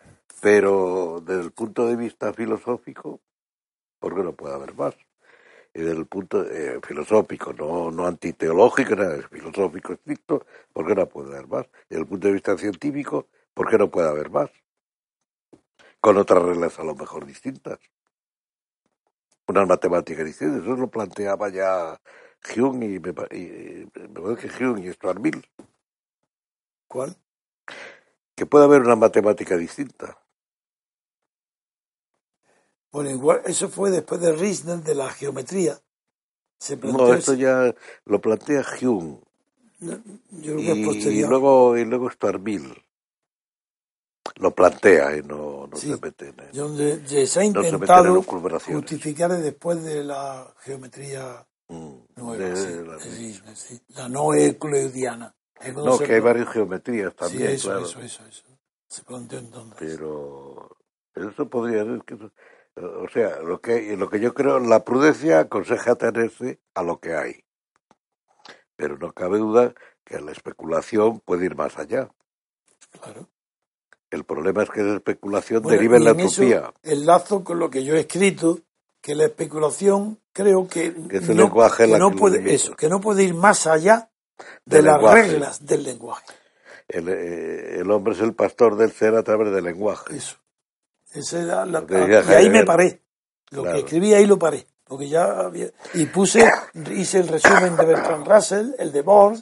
Pero 0.41 1.21
desde 1.25 1.41
el 1.41 1.51
punto 1.51 1.87
de 1.87 1.95
vista 1.95 2.31
filosófico, 2.33 3.19
¿por 3.99 4.13
qué 4.15 4.21
no 4.21 4.33
puede 4.33 4.53
haber 4.53 4.75
más? 4.75 4.93
Y 5.73 5.79
desde 5.79 5.97
el 5.97 6.05
punto 6.05 6.43
eh, 6.45 6.79
filosófico, 6.85 7.51
no, 7.53 7.89
no 7.91 8.05
antiteológico, 8.05 8.95
nada, 8.95 9.15
es 9.15 9.27
filosófico 9.27 9.93
estricto, 9.93 10.45
¿por 10.71 10.85
qué 10.87 10.95
no 10.95 11.07
puede 11.07 11.33
haber 11.33 11.47
más? 11.47 11.65
Y 11.65 11.95
desde 11.95 12.01
el 12.01 12.07
punto 12.07 12.27
de 12.27 12.33
vista 12.33 12.57
científico, 12.57 13.27
¿por 13.53 13.69
qué 13.69 13.77
no 13.77 13.89
puede 13.89 14.07
haber 14.07 14.29
más? 14.29 14.49
Con 16.05 16.17
otras 16.17 16.43
reglas 16.43 16.77
a 16.77 16.83
lo 16.83 16.93
mejor 16.93 17.25
distintas. 17.25 17.79
Unas 19.47 19.67
matemáticas 19.67 20.23
distintas, 20.23 20.61
eso 20.61 20.75
lo 20.75 20.87
planteaba 20.87 21.49
ya 21.49 21.99
Hume 22.55 22.85
y 22.85 22.99
me, 22.99 23.09
y- 23.31 23.89
me 23.95 24.21
parece 24.21 24.49
que 24.49 24.63
Hume 24.63 24.85
y 24.85 24.93
Stuart 24.93 25.19
Mill, 25.19 25.43
¿Cuál? 26.87 27.15
que 28.35 28.45
puede 28.45 28.65
haber 28.65 28.81
una 28.81 28.95
matemática 28.95 29.57
distinta. 29.57 30.21
Bueno, 32.91 33.09
igual, 33.09 33.41
eso 33.45 33.67
fue 33.69 33.89
después 33.89 34.21
de 34.21 34.33
Riesner 34.33 34.83
de 34.83 34.93
la 34.93 35.09
geometría. 35.09 35.81
Se 36.59 36.77
planteó 36.77 37.07
No, 37.07 37.13
esto 37.15 37.33
ese- 37.33 37.39
ya 37.39 37.75
lo 38.05 38.21
plantea 38.21 38.63
Hume. 38.79 39.21
yo 39.79 40.51
creo 40.53 40.63
que 40.63 40.71
es 40.71 40.77
y, 40.77 40.85
posterior. 40.85 41.29
luego 41.29 41.77
y 41.77 41.85
luego 41.85 42.11
Stuart 42.11 42.41
Mill 42.41 42.75
lo 44.37 44.53
plantea 44.53 45.15
y 45.17 45.21
no, 45.21 45.67
no 45.67 45.77
Sí. 45.77 45.93
se 45.93 46.01
mete 46.01 46.29
en 46.29 46.51
donde 46.53 47.07
se, 47.07 47.39
ha 47.39 47.43
No 47.51 47.61
se 47.61 47.69
intentado 47.69 48.21
justificar 48.59 49.31
después 49.31 49.83
de 49.83 50.03
la 50.03 50.53
geometría 50.59 51.45
Mm, 51.67 51.95
nueva, 52.17 52.35
de- 52.37 52.55
sí, 52.55 52.87
la- 52.87 52.99
sí. 53.55 53.81
no 54.09 54.33
euclidiana. 54.33 55.35
No, 55.73 55.97
que 55.97 56.13
hay 56.15 56.19
varias 56.19 56.49
geometrías 56.49 57.15
también, 57.15 57.51
eso, 57.51 57.69
claro. 57.69 57.85
eso, 57.85 57.99
eso, 58.01 58.25
eso. 58.27 58.43
Se 58.87 59.03
planteó 59.03 59.39
entonces. 59.39 59.77
Pero 59.79 60.77
eso 61.15 61.49
podría 61.49 61.83
ser 61.83 62.03
que 62.05 62.13
o 62.77 63.07
sea, 63.11 63.39
lo 63.39 63.61
que 63.61 63.95
lo 63.97 64.09
que 64.09 64.19
yo 64.19 64.33
creo, 64.33 64.59
la 64.59 64.83
prudencia 64.83 65.39
aconseja 65.39 65.91
atenerse 65.91 66.59
a 66.73 66.83
lo 66.83 66.99
que 66.99 67.15
hay. 67.15 67.43
Pero 68.75 68.97
no 68.97 69.13
cabe 69.13 69.37
duda 69.37 69.73
que 70.03 70.19
la 70.19 70.31
especulación 70.33 71.19
puede 71.21 71.45
ir 71.45 71.55
más 71.55 71.77
allá. 71.77 72.09
Claro. 73.01 73.29
El 74.15 74.23
problema 74.23 74.63
es 74.63 74.69
que 74.69 74.79
esa 74.81 74.95
especulación 74.95 75.61
Bueno, 75.61 75.75
deriva 75.77 75.97
en 75.97 76.03
la 76.05 76.13
utopía. 76.13 76.73
enlazo 76.83 77.43
con 77.43 77.59
lo 77.59 77.69
que 77.69 77.83
yo 77.83 77.95
he 77.95 77.99
escrito, 78.01 78.59
que 79.01 79.13
la 79.13 79.25
especulación 79.25 80.19
creo 80.31 80.67
que, 80.67 80.85
el 80.85 81.27
no, 81.35 81.43
lenguaje 81.43 81.85
que 81.85 81.91
la 81.91 81.99
no 81.99 82.09
que 82.09 82.13
lo 82.15 82.19
puede 82.19 82.53
eso, 82.53 82.75
que 82.75 82.87
no 82.89 82.99
puede 83.01 83.23
ir 83.23 83.33
más 83.35 83.67
allá 83.67 84.09
de 84.65 84.81
las 84.81 84.95
lenguaje. 84.95 85.21
reglas 85.23 85.65
del 85.65 85.83
lenguaje. 85.83 86.25
El, 86.87 87.09
eh, 87.09 87.79
el 87.79 87.91
hombre 87.91 88.13
es 88.13 88.21
el 88.21 88.33
pastor 88.33 88.77
del 88.77 88.91
ser 88.91 89.15
a 89.15 89.23
través 89.23 89.51
del 89.53 89.63
lenguaje. 89.63 90.15
Eso. 90.15 90.37
Esa 91.13 91.41
era 91.41 91.65
la- 91.65 91.85
y 92.29 92.33
ahí 92.33 92.49
me 92.49 92.63
paré. 92.63 93.01
Lo 93.51 93.61
Claro. 93.63 93.77
que 93.77 93.83
escribí 93.83 94.13
ahí 94.13 94.25
lo 94.25 94.37
paré. 94.39 94.65
Porque 94.85 95.09
ya 95.09 95.39
había, 95.39 95.67
y 95.95 96.05
puse, 96.05 96.47
hice 96.91 97.17
el 97.19 97.27
resumen 97.27 97.75
de 97.75 97.85
Bertrand 97.85 98.27
Russell, 98.27 98.71
el 98.77 98.91
de 98.91 99.01
Bohr, 99.01 99.35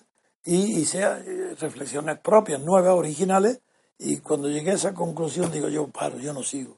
y 0.45 0.79
hice 0.79 1.01
eh, 1.03 1.55
reflexiones 1.59 2.19
propias, 2.19 2.61
nuevas, 2.61 2.93
originales, 2.93 3.59
y 3.97 4.17
cuando 4.19 4.49
llegué 4.49 4.71
a 4.71 4.75
esa 4.75 4.93
conclusión 4.93 5.51
digo 5.51 5.69
yo, 5.69 5.87
paro, 5.87 6.17
yo 6.17 6.33
no 6.33 6.43
sigo. 6.43 6.77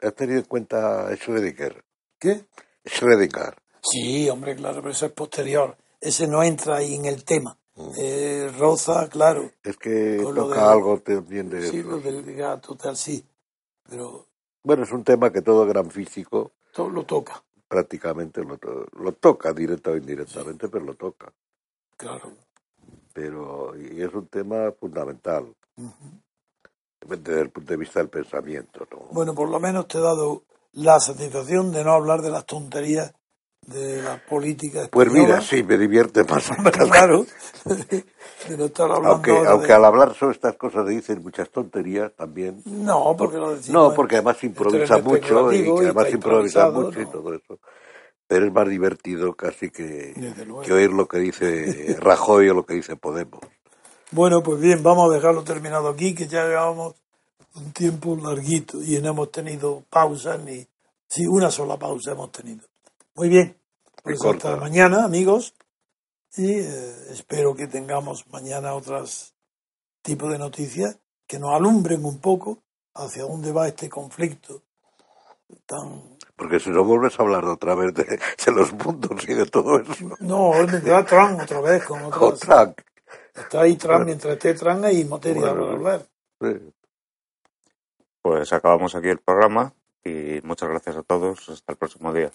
¿Has 0.00 0.14
tenido 0.14 0.38
en 0.40 0.44
cuenta 0.46 1.10
Schrödinger? 1.12 1.82
¿Qué? 2.18 2.46
Schrödinger. 2.84 3.54
Sí, 3.82 4.28
hombre, 4.28 4.56
claro, 4.56 4.76
pero 4.80 4.90
eso 4.90 5.06
es 5.06 5.12
posterior. 5.12 5.76
Ese 6.00 6.26
no 6.26 6.42
entra 6.42 6.76
ahí 6.76 6.94
en 6.94 7.04
el 7.06 7.24
tema. 7.24 7.58
Mm. 7.74 7.90
Eh, 7.98 8.52
Roza, 8.58 9.08
claro. 9.08 9.50
Es 9.62 9.76
que 9.76 10.18
toca 10.34 10.70
algo 10.70 11.00
también 11.00 11.48
de 11.48 11.68
Sí, 11.70 11.82
lo 11.82 11.98
del 12.00 12.34
gato, 12.34 12.74
tal, 12.76 12.96
sí. 12.96 13.24
Pero 13.88 14.26
Bueno, 14.62 14.82
es 14.84 14.92
un 14.92 15.04
tema 15.04 15.30
que 15.32 15.42
todo 15.42 15.66
gran 15.66 15.90
físico 15.90 16.52
todo 16.72 16.90
lo 16.90 17.04
toca, 17.04 17.42
prácticamente 17.68 18.42
lo, 18.42 18.58
to- 18.58 18.86
lo 18.98 19.12
toca, 19.12 19.52
directa 19.52 19.90
o 19.92 19.96
indirectamente, 19.96 20.68
pero 20.68 20.84
lo 20.84 20.94
toca. 20.94 21.32
claro. 21.96 22.32
Pero 23.14 23.74
y 23.78 24.02
es 24.02 24.12
un 24.12 24.26
tema 24.28 24.72
fundamental 24.72 25.54
Ujú. 25.76 26.20
Desde 27.08 27.40
el 27.40 27.50
punto 27.50 27.72
de 27.72 27.76
vista 27.76 28.00
del 28.00 28.08
pensamiento. 28.08 28.86
¿no? 28.90 28.98
Bueno, 29.12 29.34
por 29.34 29.48
lo 29.48 29.60
menos 29.60 29.86
te 29.88 29.98
he 29.98 30.00
dado 30.00 30.42
la 30.72 31.00
satisfacción 31.00 31.72
de 31.72 31.84
no 31.84 31.92
hablar 31.92 32.22
de 32.22 32.30
las 32.30 32.44
tonterías 32.46 33.14
de 33.66 34.02
la 34.02 34.18
política 34.24 34.88
Pues 34.90 35.08
mira, 35.10 35.40
española. 35.40 35.42
sí, 35.42 35.62
me 35.64 35.76
divierte 35.78 36.22
más. 36.24 36.48
claro, 36.72 37.26
de 38.48 38.56
no 38.56 38.66
estar 38.66 38.86
hablando 38.90 39.10
aunque 39.10 39.30
ahora 39.32 39.50
aunque 39.50 39.66
de- 39.68 39.72
al 39.74 39.84
hablar 39.84 40.14
sobre 40.14 40.34
estas 40.36 40.56
cosas 40.56 40.86
dicen 40.86 41.22
muchas 41.22 41.50
tonterías 41.50 42.12
también. 42.14 42.62
No, 42.64 43.14
porque 43.18 43.38
lo 43.38 43.54
decimos 43.56 43.88
No, 43.90 43.94
porque 43.94 44.16
además 44.16 44.42
improvisa 44.44 44.98
mucho 44.98 45.52
y 45.52 45.64
que 45.64 45.70
además 45.84 46.12
improvisa 46.12 46.70
mucho 46.70 47.00
y 47.00 47.06
todo 47.06 47.34
eso. 47.34 47.58
Pero 48.28 48.46
es 48.46 48.52
más 48.52 48.68
divertido 48.68 49.34
casi 49.34 49.70
que, 49.70 50.12
que 50.64 50.72
oír 50.72 50.92
lo 50.92 51.06
que 51.06 51.18
dice 51.18 51.96
Rajoy 52.00 52.48
o 52.50 52.54
lo 52.54 52.66
que 52.66 52.74
dice 52.74 52.96
Podemos. 52.96 53.40
Bueno, 54.12 54.42
pues 54.42 54.60
bien, 54.60 54.82
vamos 54.82 55.10
a 55.10 55.14
dejarlo 55.14 55.42
terminado 55.42 55.88
aquí, 55.88 56.14
que 56.14 56.26
ya 56.26 56.44
llevamos 56.44 56.94
un 57.56 57.72
tiempo 57.72 58.16
larguito 58.16 58.82
y 58.82 58.98
no 59.00 59.10
hemos 59.10 59.30
tenido 59.32 59.82
pausas 59.90 60.40
ni... 60.40 60.66
Sí, 61.08 61.26
una 61.26 61.50
sola 61.50 61.76
pausa 61.76 62.12
hemos 62.12 62.32
tenido. 62.32 62.66
Muy 63.14 63.28
bien, 63.28 63.56
pues 64.02 64.24
hasta 64.24 64.56
mañana, 64.56 65.04
amigos, 65.04 65.54
y 66.36 66.50
eh, 66.50 66.94
espero 67.10 67.54
que 67.54 67.66
tengamos 67.66 68.26
mañana 68.28 68.74
otros 68.74 69.34
tipos 70.02 70.30
de 70.30 70.38
noticias 70.38 70.98
que 71.26 71.38
nos 71.38 71.54
alumbren 71.54 72.04
un 72.04 72.18
poco 72.18 72.58
hacia 72.94 73.22
dónde 73.22 73.52
va 73.52 73.68
este 73.68 73.88
conflicto 73.88 74.62
tan 75.64 76.02
Porque 76.36 76.60
si 76.60 76.70
no 76.70 76.84
vuelves 76.84 77.18
a 77.18 77.22
hablar 77.22 77.44
otra 77.44 77.74
vez 77.74 77.94
de, 77.94 78.52
los 78.52 78.70
puntos 78.72 79.28
y 79.28 79.34
de 79.34 79.46
todo 79.46 79.80
eso. 79.80 80.16
No, 80.20 80.50
hoy 80.50 80.66
me 80.66 80.80
queda 80.82 81.04
Trump 81.04 81.40
otra 81.40 81.60
vez 81.60 81.84
con 81.84 82.02
otra. 82.02 82.74
Está 83.36 83.60
ahí 83.62 83.76
Trump 83.76 84.06
mientras 84.06 84.34
esté 84.34 84.54
Trump 84.54 84.84
y 84.90 85.04
materia 85.04 85.42
para 85.42 85.72
hablar. 85.72 86.06
Pues 88.22 88.52
acabamos 88.52 88.94
aquí 88.94 89.08
el 89.08 89.18
programa 89.18 89.72
y 90.04 90.40
muchas 90.42 90.68
gracias 90.68 90.96
a 90.96 91.02
todos. 91.02 91.48
Hasta 91.48 91.72
el 91.72 91.78
próximo 91.78 92.12
día. 92.12 92.30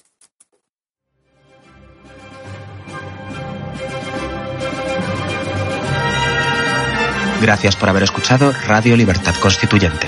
Gracias 7.41 7.76
por 7.76 7.90
haber 7.90 8.03
escuchado 8.03 8.52
Radio 8.68 8.95
Libertad 8.95 9.34
Constituyente. 9.41 10.07